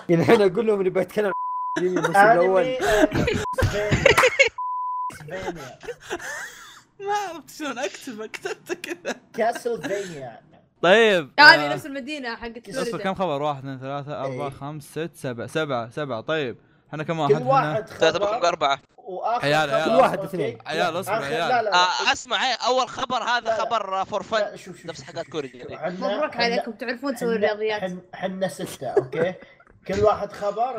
يعني 0.08 0.22
الحين 0.22 0.42
أقول 0.42 0.66
لهم 0.66 0.80
إني 0.80 0.90
بتكلم 0.90 1.32
الأول 1.78 2.62
آه، 2.64 3.08
ما 7.00 7.12
عرفت 7.28 7.50
شلون 7.58 7.78
اكتبه 7.78 8.26
كتبته 8.26 8.74
كذا 8.74 9.16
كاسلفينيا 9.34 10.40
طيب 10.82 11.30
هذه 11.40 11.64
آه، 11.70 11.74
نفس 11.74 11.86
المدينة 11.86 12.36
حقت 12.36 12.68
اصبر 12.68 12.98
كم 12.98 13.14
خبر؟ 13.14 13.42
واحد 13.42 13.58
اثنين 13.58 13.78
ثلاثة 13.78 14.20
أربعة 14.24 14.44
إيه. 14.46 14.50
خمسة 14.50 15.06
ست 15.06 15.16
سبعة 15.16 15.46
سبعة 15.46 15.90
سبعة 15.90 16.20
طيب 16.20 16.56
إحنا 16.88 17.02
كم 17.04 17.18
واحد 17.20 17.34
كل؟ 17.34 17.42
واحد 17.42 17.88
ثلاثة 17.88 18.18
بقوا 18.18 18.48
أربعة 18.48 18.80
وآخر 18.96 19.44
عيال، 19.44 19.70
عيال. 19.70 19.84
كل 19.84 19.94
واحد. 19.94 20.18
اثنين. 20.18 20.58
عيال، 20.66 21.00
اصبر، 21.00 21.12
عيال. 21.14 21.48
لا 21.48 21.62
لا 21.62 21.70
لا 21.70 21.74
آه 21.74 22.12
اسمع 22.12 22.46
إيه، 22.48 22.54
أول 22.66 22.88
خبر 22.88 23.22
هذا. 23.22 23.54
خبر 23.54 24.04
فور 24.04 24.22
فن 24.22 24.38
نفس 24.52 24.64
شوف، 24.64 25.20
كوري 25.30 25.66
مبروك 25.84 26.36
عليكم 26.36 26.72
تعرفون 26.72 27.14
تسوي 27.14 27.34
الرياضيات 27.36 27.80
حن- 27.80 28.00
حنا 28.14 28.48
ستة 28.48 28.86
أوكي 28.88 29.34
كل 29.88 30.00
واحد 30.00 30.32
خبر 30.32 30.76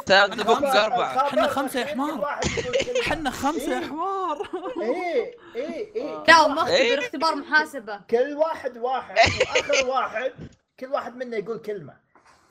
إيه 0.00 0.16
يا 0.16 0.26
ثلاثة 0.26 0.42
الخبر- 0.42 0.60
بقوا 0.60 0.84
أربعة. 0.84 1.12
الخبر 1.14 1.28
حنا 1.30 1.48
خمسة 1.48 1.80
يا 1.80 1.86
حمار. 1.86 2.40
كل. 2.42 3.00
إحنا 3.00 3.30
خمسة 3.30 3.72
يا 3.72 3.78
إيه. 3.78 3.86
حمار. 3.86 4.48
إيه 4.82 5.36
إيه 5.56 5.94
إيه. 5.94 6.18
كل 6.24 6.32
لا 6.32 6.40
ومختبر 6.40 6.68
إيه. 6.74 6.98
اختبار 6.98 7.34
محاسبة. 7.34 8.00
كل 8.10 8.34
واحد 8.36 8.78
واحد 8.78 9.16
واخر 9.18 9.86
واحد 9.86 10.32
كل 10.80 10.86
واحد 10.86 11.16
منا 11.16 11.36
يقول 11.36 11.58
كلمة. 11.58 11.94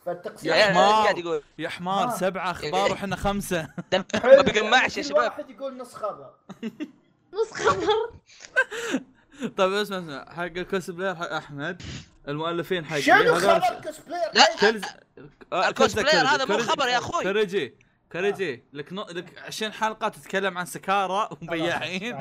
فالتقسيم 0.05 0.53
يا 0.53 0.63
حمار. 0.65 0.85
إيش 0.87 1.03
قاعد 1.03 1.17
يقول. 1.17 1.43
يا 1.57 1.69
حمار 1.69 2.07
آه. 2.07 2.15
سبعة 2.17 2.51
أخبار 2.51 2.91
وحنا 2.91 3.15
خمسة. 3.15 3.67
ما 4.23 4.41
بيجمعش 4.41 4.97
يا 4.97 5.03
كل 5.03 5.09
شباب. 5.09 5.23
واحد 5.23 5.49
يقول 5.49 5.77
نص 5.77 5.93
خبر. 5.93 6.33
نص 7.33 7.53
خبر. 7.53 7.87
طيب 9.57 9.73
اسمع 9.73 9.97
اسمع 9.97 10.25
حق 10.35 10.41
ال 10.43 10.50
cosplayer 10.50 11.15
حق 11.15 11.31
أحمد. 11.31 11.81
المؤلفين 12.27 12.85
حق 12.85 12.97
شنو 12.99 13.35
خبر 13.35 13.81
cosplayer 13.83 14.31
لا. 14.33 14.81
آه، 15.53 15.69
ال 15.69 15.75
cosplayer 15.75 16.23
كرزة- 16.25 16.29
هذا 16.29 16.45
مو 16.45 16.57
خبر 16.57 16.87
يا 16.87 16.97
أخوي. 16.97 17.23
كرجي 17.23 17.77
كرجي 18.11 18.63
لك 18.73 18.93
نو... 18.93 19.05
لك 19.11 19.39
20 19.39 19.71
حلقة 19.71 20.07
تتكلم 20.09 20.57
عن 20.57 20.65
سكارى 20.65 21.29
وبياعين 21.31 22.15
يا 22.15 22.19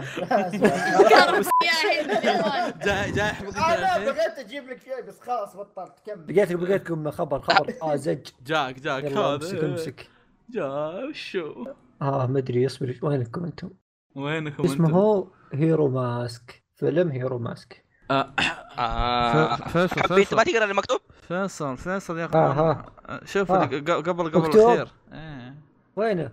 عيد 1.85 2.11
اليابان. 2.11 2.79
جاي 2.85 3.13
جاي 3.13 3.31
أنا. 3.57 3.99
بغيت 4.05 4.39
أجيب 4.39 4.69
لك 4.69 4.81
شيء 4.83 5.03
بس 5.09 5.21
خلاص 5.21 5.57
بطلت 5.57 5.93
كمل 6.07 6.25
بقيت 6.25 6.53
بقيت 6.53 6.83
لكم 6.83 7.11
خبر 7.11 7.41
خبر. 7.41 7.75
آه 7.83 7.97
زج. 7.97 8.27
جاك 8.47 8.81
جاك 8.81 9.05
امسك 9.05 9.65
امسك. 9.65 10.09
جا 10.51 10.93
شو؟ 11.13 11.65
آه 12.03 12.27
ما 12.27 12.39
أدري 12.39 12.67
اصبر 12.67 12.99
وينكم 13.03 13.45
أنتم؟ 13.45 13.71
وينكم 14.15 14.65
اسمه 14.65 14.87
أنتم؟ 14.87 14.97
هو 14.99 15.29
هيرو 15.53 15.89
ماسك. 15.89 16.63
فيلم 16.77 17.11
هيرو 17.11 17.39
ماسك. 17.39 17.85
آه، 18.13 18.33
آه 18.79 19.57
فيصل 19.57 20.01
حبيت 20.01 20.13
فيصل. 20.29 20.37
ما 20.37 20.43
تقرأ 20.45 20.65
المكتوب؟ 20.65 21.01
فيصل 21.29 21.77
فيصل 21.77 22.19
يا 22.19 22.25
آه، 22.25 22.27
اخوان 22.29 22.67
ها. 22.67 22.87
آه، 23.09 23.21
شوف. 23.25 23.53
ق- 23.53 23.91
قبل 24.09 24.31
قبل. 24.31 24.47
الأخير. 24.59 24.89
إيه. 25.13 25.55
وينه؟ 25.97 26.33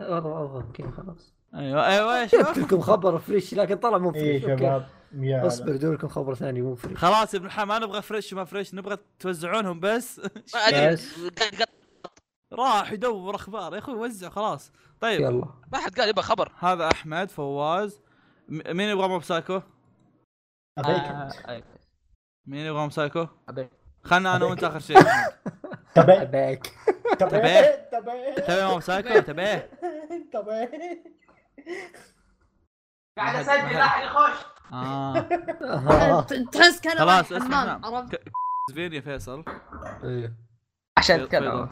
والله 0.00 0.26
والله 0.26 0.62
أوكي 0.62 0.82
خلاص. 0.96 1.32
أيوه 1.54 1.86
أيوه 1.86 2.18
يا 2.18 2.24
جبت 2.24 2.32
شباب 2.42 2.58
لكم 2.58 2.80
خبر 2.80 3.18
fresh 3.18 3.54
لكن 3.54 3.76
طلع 3.76 3.98
مو 3.98 4.12
fresh 4.12 4.44
إيه 4.44 4.52
أوكي. 4.52 4.62
شباب 4.64 4.86
يا 5.18 5.46
اصبر 5.46 5.76
دور 5.76 5.94
لكم 5.94 6.08
خبر 6.08 6.34
ثاني 6.34 6.62
مو 6.62 6.74
fresh. 6.74 6.98
خلاص 6.98 7.34
يا 7.34 7.38
ابن 7.38 7.46
الحلال 7.46 7.68
ما 7.68 7.78
نبغى 7.78 8.02
fresh 8.02 8.34
ما 8.34 8.44
fresh 8.44 8.74
نبغى 8.74 8.96
توزعونهم 9.18 9.80
بس. 9.80 10.20
بس. 10.74 11.14
راح 12.52 12.92
يدور 12.92 13.34
أخبار. 13.34 13.74
يا 13.74 13.78
أخوي 13.78 13.94
وزع 13.94 14.28
خلاص. 14.28 14.72
طيب. 15.00 15.20
يلا. 15.20 15.44
ما 15.72 15.78
حد 15.78 16.00
قال 16.00 16.08
يبغى 16.08 16.22
خبر. 16.22 16.52
هذا 16.58 16.88
أحمد 16.92 17.30
فواز. 17.30 18.00
مين 18.48 18.88
يبغى 18.88 19.08
Mob 19.08 19.22
Psycho؟ 19.22 19.60
أبيك. 20.78 21.02
آه، 21.48 21.62
مين 22.46 22.66
يبغى 22.66 22.80
Mob 22.80 22.92
Psycho؟ 22.92 23.26
أبي. 23.48 23.70
خلنا 24.04 24.36
أنا 24.36 24.44
وأنت 24.44 24.64
آخر 24.64 24.78
شيء. 24.78 24.96
أحمد. 25.06 25.32
تبي 25.94 26.22
أبيك. 26.22 26.66
تبي 27.18 27.30
تبي؟ 27.30 27.62
تبي 27.92 28.42
تبي 28.46 28.66
Mob 28.66 28.80
Psycho؟ 28.80 29.18
تبيه؟ 29.18 29.70
تبي 30.32 30.68
قاعد 33.18 33.36
اسجل 33.36 33.76
احد 33.76 34.04
يخش 34.04 34.46
تحس 36.52 36.80
كان 36.80 36.98
خلاص، 36.98 37.32
اسمع،. 37.32 37.80
عرفت؟ 37.84 38.20
زفير 38.70 38.92
يا 38.92 39.00
فيصل. 39.00 39.44
إيه. 40.04 40.36
عشان 40.98 41.16
فيصل 41.16 41.26
اتكلم 41.26 41.68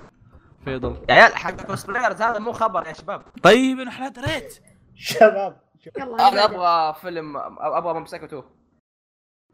فيصل 0.65 1.05
يا 1.09 1.15
عيال 1.15 1.37
حق 1.37 1.63
cosplayers 1.63 2.23
هذا 2.23 2.39
مو 2.39 2.53
خبر 2.53 2.87
يا 2.87 2.93
شباب. 2.93 3.23
طيب 3.43 3.81
أنا 3.81 4.09
دريت 4.09 4.63
شباب. 4.95 5.61
يلا 5.97 6.29
أنا 6.29 6.45
أبغى 6.45 6.95
فيلم 7.01 7.37
أبغى 7.37 7.95
ممسكة 7.95 8.25
2 8.25 8.43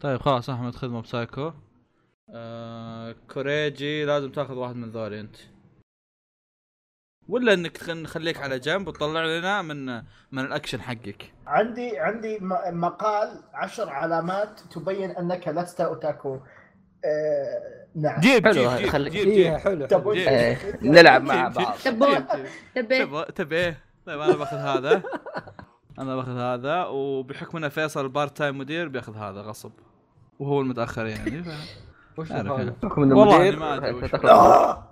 طيب 0.00 0.20
خلاص 0.20 0.50
احمد 0.50 0.74
خذ 0.74 0.88
Mob 0.88 1.06
Psycho 1.06 1.52
آه 2.34 3.14
كوريجي 3.34 4.04
لازم 4.04 4.30
تاخذ 4.32 4.54
واحد 4.54 4.76
من 4.76 4.90
ذولي 4.90 5.20
انت. 5.20 5.36
ولا 7.28 7.54
انك 7.54 7.88
نخليك 7.88 8.38
على 8.38 8.58
جنب 8.58 8.88
وتطلع 8.88 9.24
لنا 9.24 9.62
من 9.62 9.86
من 10.32 10.44
الأكشن 10.44 10.80
حقك. 10.80 11.32
عندي 11.46 11.98
عندي 11.98 12.38
م- 12.38 12.80
مقال 12.80 13.42
عشر 13.54 13.88
علامات 13.88 14.60
تبين 14.60 15.10
أنك 15.10 15.48
لست 15.48 15.80
أوتاكو. 15.80 16.40
آه 17.04 17.86
نعم. 17.94 18.20
جيب 18.20 18.44
حلو 18.46 18.76
جيب 18.76 18.90
جيب 18.90 19.12
جيب. 19.12 19.28
إيه 19.28 19.50
جيب 19.50 19.58
حلو 19.58 19.86
تبون 19.86 20.14
جيب. 20.14 20.28
إيه، 20.28 20.78
نلعب 20.82 21.22
مع 21.22 21.48
جيب، 21.48 21.54
بعض. 21.58 21.76
جيب، 21.76 21.94
تبون- 21.94 22.14
جيب، 22.14 22.26
جيب. 22.36 22.84
تبي 22.84 23.04
تبغى. 23.04 23.24
تبيه 23.24 23.80
طيب 24.06 24.20
أنا 24.20 24.36
باخذ 24.36 24.56
هذا. 24.56 25.02
أنا 25.98 26.16
باخذ 26.16 26.38
هذا 26.38 26.84
وبحكم 26.84 27.58
ان 27.64 27.68
فيصل 27.68 28.08
بارت 28.08 28.36
تايم 28.36 28.58
مدير 28.58 28.88
بياخذ 28.88 29.16
هذا 29.16 29.40
غصب. 29.42 29.72
وهو 30.40 30.60
المتأخر 30.60 31.06
يعني 31.06 31.42
ف... 31.42 31.48
وش؟ 32.18 32.30
يعني. 32.30 32.50
والله 32.50 33.50
ما 33.50 33.90
آه. 34.30 34.88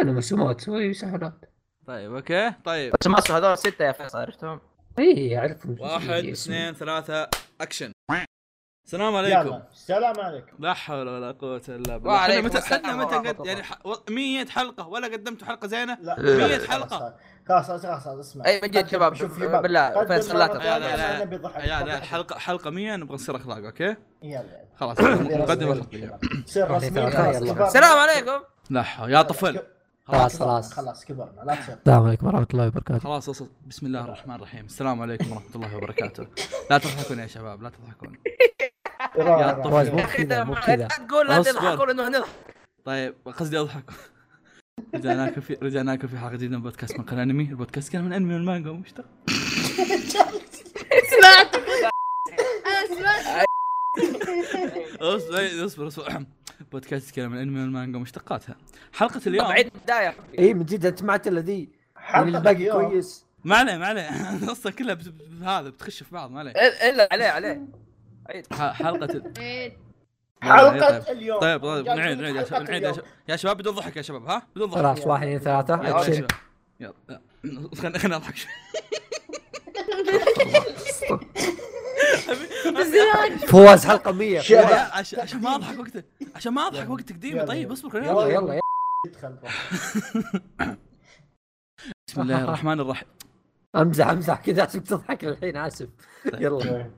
أنا 0.00 0.12
مسموات 0.12 0.60
سهلات 0.92 1.44
طيب 1.86 2.14
أوكي 2.14 2.52
طيب 2.64 2.94
بس 3.00 3.06
ما 3.06 3.18
هذول 3.30 3.58
ستة 3.58 3.84
يا 3.84 3.92
فيصل 3.92 4.18
عرفتهم؟ 4.18 4.60
اي 4.98 5.38
اعرفهم 5.38 5.76
واحد. 5.80 6.24
اثنين 6.24 6.72
ثلاثة 6.74 7.28
أكشن 7.60 7.92
السلام 8.84 9.16
عليكم. 9.16 9.40
يلا 9.40 9.62
السلام 9.72 10.20
عليكم. 10.20 10.56
لا 10.58 10.74
حول 10.74 11.08
ولا 11.08 11.32
قوة 11.32 11.62
إلا 11.68 11.96
بالله. 11.96 12.16
إحنا 12.16 12.40
متى 12.40 12.58
إحنا 12.58 12.96
متى 12.96 13.16
قد. 13.16 13.46
يعني 13.46 13.62
ح... 13.62 13.78
100 14.10 14.46
حلقة؟ 14.46 14.88
ولا 14.88 15.06
قدمتوا 15.06 15.46
حلقة 15.46 15.68
زينة؟ 15.68 15.98
لا 16.00 16.20
مية 16.20 16.58
خلاص، 16.58 16.68
حلقة. 16.68 17.14
خلاص 17.48 17.66
خلاص 17.70 18.06
اسمع. 18.06 18.46
أي 18.46 18.60
من 18.62 18.70
جد 18.70 18.88
شباب، 18.88 19.14
شوف 19.14 19.38
بالله، 19.38 20.04
فيصل 20.04 20.38
لا 20.38 20.46
لا، 20.46 21.24
لا، 21.24 21.36
ضحك. 21.36 22.02
حلقة 22.02 22.38
حلقة 22.38 22.70
100 22.70 22.96
نبغى 22.96 23.14
نصير 23.14 23.36
اخلاق 23.36 23.56
أوكي؟ 23.56 23.96
يلا 24.22 24.64
خلاص. 24.76 25.00
مقدمة 25.00 25.84
تصير 26.46 26.72
واحد، 26.72 26.98
رسمي. 26.98 27.64
السلام 27.66 27.98
عليكم. 27.98 28.44
لا 28.70 28.84
يا 29.06 29.22
طفل. 29.22 29.60
خلاص 30.04 30.38
خلاص 30.38 30.72
خلاص 30.72 31.04
كبرنا 31.04 31.42
لا 31.46 31.54
تصير 31.54 31.74
السلام 31.74 32.06
عليكم 32.06 32.26
ورحمة 32.26 32.46
الله 32.54 32.66
وبركاته. 32.66 32.98
خلاص 32.98 33.28
وصل. 33.28 33.50
بسم 33.66 33.86
الله 33.86 34.04
الرحمن 34.04 34.34
الرحيم. 34.34 34.64
السلام 34.64 35.02
عليكم 35.02 35.32
ورحمة 35.32 35.54
الله 35.54 35.76
وبركاته. 35.76 36.26
لا 36.70 36.78
تضحكون 36.78 37.18
يا 37.18 37.26
شباب 37.26 37.62
لا 37.62 37.68
تضحكون. 37.68 38.18
يا 39.18 39.52
طفل. 39.52 39.70
فواز 39.70 39.88
مو 39.88 39.96
كذا 40.16 40.44
مو 40.44 40.54
كذا. 40.54 40.76
لا 40.76 40.88
تقول 40.88 41.28
لا 41.28 41.40
أصبر. 41.40 41.52
تضحكون 41.52 41.90
إنه 41.90 42.08
نضحك 42.08 42.28
طيب 42.84 43.14
قصدي 43.26 43.58
أضحك. 43.60 43.84
رجعناكم 44.94 45.40
في 45.40 45.54
رجعناكم 45.62 46.08
في 46.08 46.18
حلقة 46.18 46.32
جديدة 46.32 46.56
من 46.56 46.62
بودكاست 46.62 46.98
من 46.98 47.04
قناة 47.04 47.22
أنمي. 47.22 47.42
البودكاست 47.44 47.92
كان 47.92 48.04
من 48.04 48.12
أنمي 48.12 48.34
والمانجا 48.34 48.70
ومشتق 48.70 49.04
سمعت 51.10 51.56
أنا 52.66 52.86
سمعت 52.98 53.44
اصبر 55.00 55.64
اصبر 55.66 55.86
اصبر 55.88 56.24
بودكاست 56.72 57.08
يتكلم 57.08 57.32
عن 57.32 57.36
الانمي 57.38 57.60
والمانجا 57.60 57.98
ومشتقاتها 57.98 58.56
حلقة 58.92 59.20
اليوم. 59.26 59.46
طب 59.46 59.52
عيد 59.52 59.70
البدايه 59.74 60.14
إي 60.38 60.54
من 60.54 60.64
جد 60.64 60.86
أنت 60.86 61.02
معت 61.02 61.26
الا 61.28 61.40
ذي 61.40 61.68
يعني 61.96 62.36
الباقي 62.36 62.70
كويس. 62.72 63.26
ما 63.44 63.56
عليه 63.56 63.76
ما 63.76 63.86
عليه. 63.86 64.08
القصة 64.42 64.70
كلها 64.70 64.98
هذا 65.42 65.68
بتخش 65.68 66.02
في 66.02 66.14
بعض 66.14 66.30
ما 66.30 66.38
عليه. 66.38 66.50
إلا 66.52 67.08
عليه 67.12 67.26
عليه. 67.26 67.62
عيد. 68.34 68.46
ح- 68.52 68.72
حلقة. 68.72 69.22
حلقة 70.42 71.12
اليوم. 71.12 71.40
طيب 71.40 71.62
طيب. 71.62 71.86
نعيد 71.86 72.18
نعيد 72.18 72.36
يا 72.36 72.44
شباب 72.44 72.62
نعيد 72.70 72.82
يا. 73.28 73.36
شباب. 73.36 73.56
بدون 73.56 73.74
ضحك 73.74 73.96
يا 73.96 74.02
شباب 74.02 74.24
ها؟ 74.26 74.42
بدون 74.56 74.70
ضحك. 74.70 74.78
خلاص 74.82 75.06
واحد 75.06 75.26
اثنين 75.26 75.38
ثلاثة. 75.38 75.74
يلا 75.74 76.00
أكشن. 76.00 76.26
خلينا 77.74 77.98
خلينا 77.98 78.16
نضحك. 78.16 78.34
فواز 83.46 83.86
حلقة 83.86 84.12
100 84.12 84.40
شباب. 84.40 84.66
فواز. 84.66 85.14
عشان 85.18 85.40
ما 85.40 85.54
أضحك 85.56 85.78
وقت 85.78 86.04
عشان 86.36 86.52
ما 86.52 86.66
أضحك 86.66 86.90
وقت 86.90 87.24
يلا. 87.24 87.44
طيب 87.44 87.72
اصبر 87.72 87.90
خلينا 87.90 88.06
يلا،. 88.10 88.22
يلا 88.26 88.54
يلا. 88.54 88.60
يدخل. 89.06 89.36
بسم 92.08 92.20
الله 92.20 92.44
الرحمن 92.44 92.80
الرحيم. 92.80 93.08
أمزح 93.76 94.08
أمزح 94.08 94.40
كذا 94.40 94.62
عشان 94.62 94.84
تضحك 94.84 95.24
الحين 95.24 95.56
آسف. 95.56 95.88
يلا. 96.34 96.90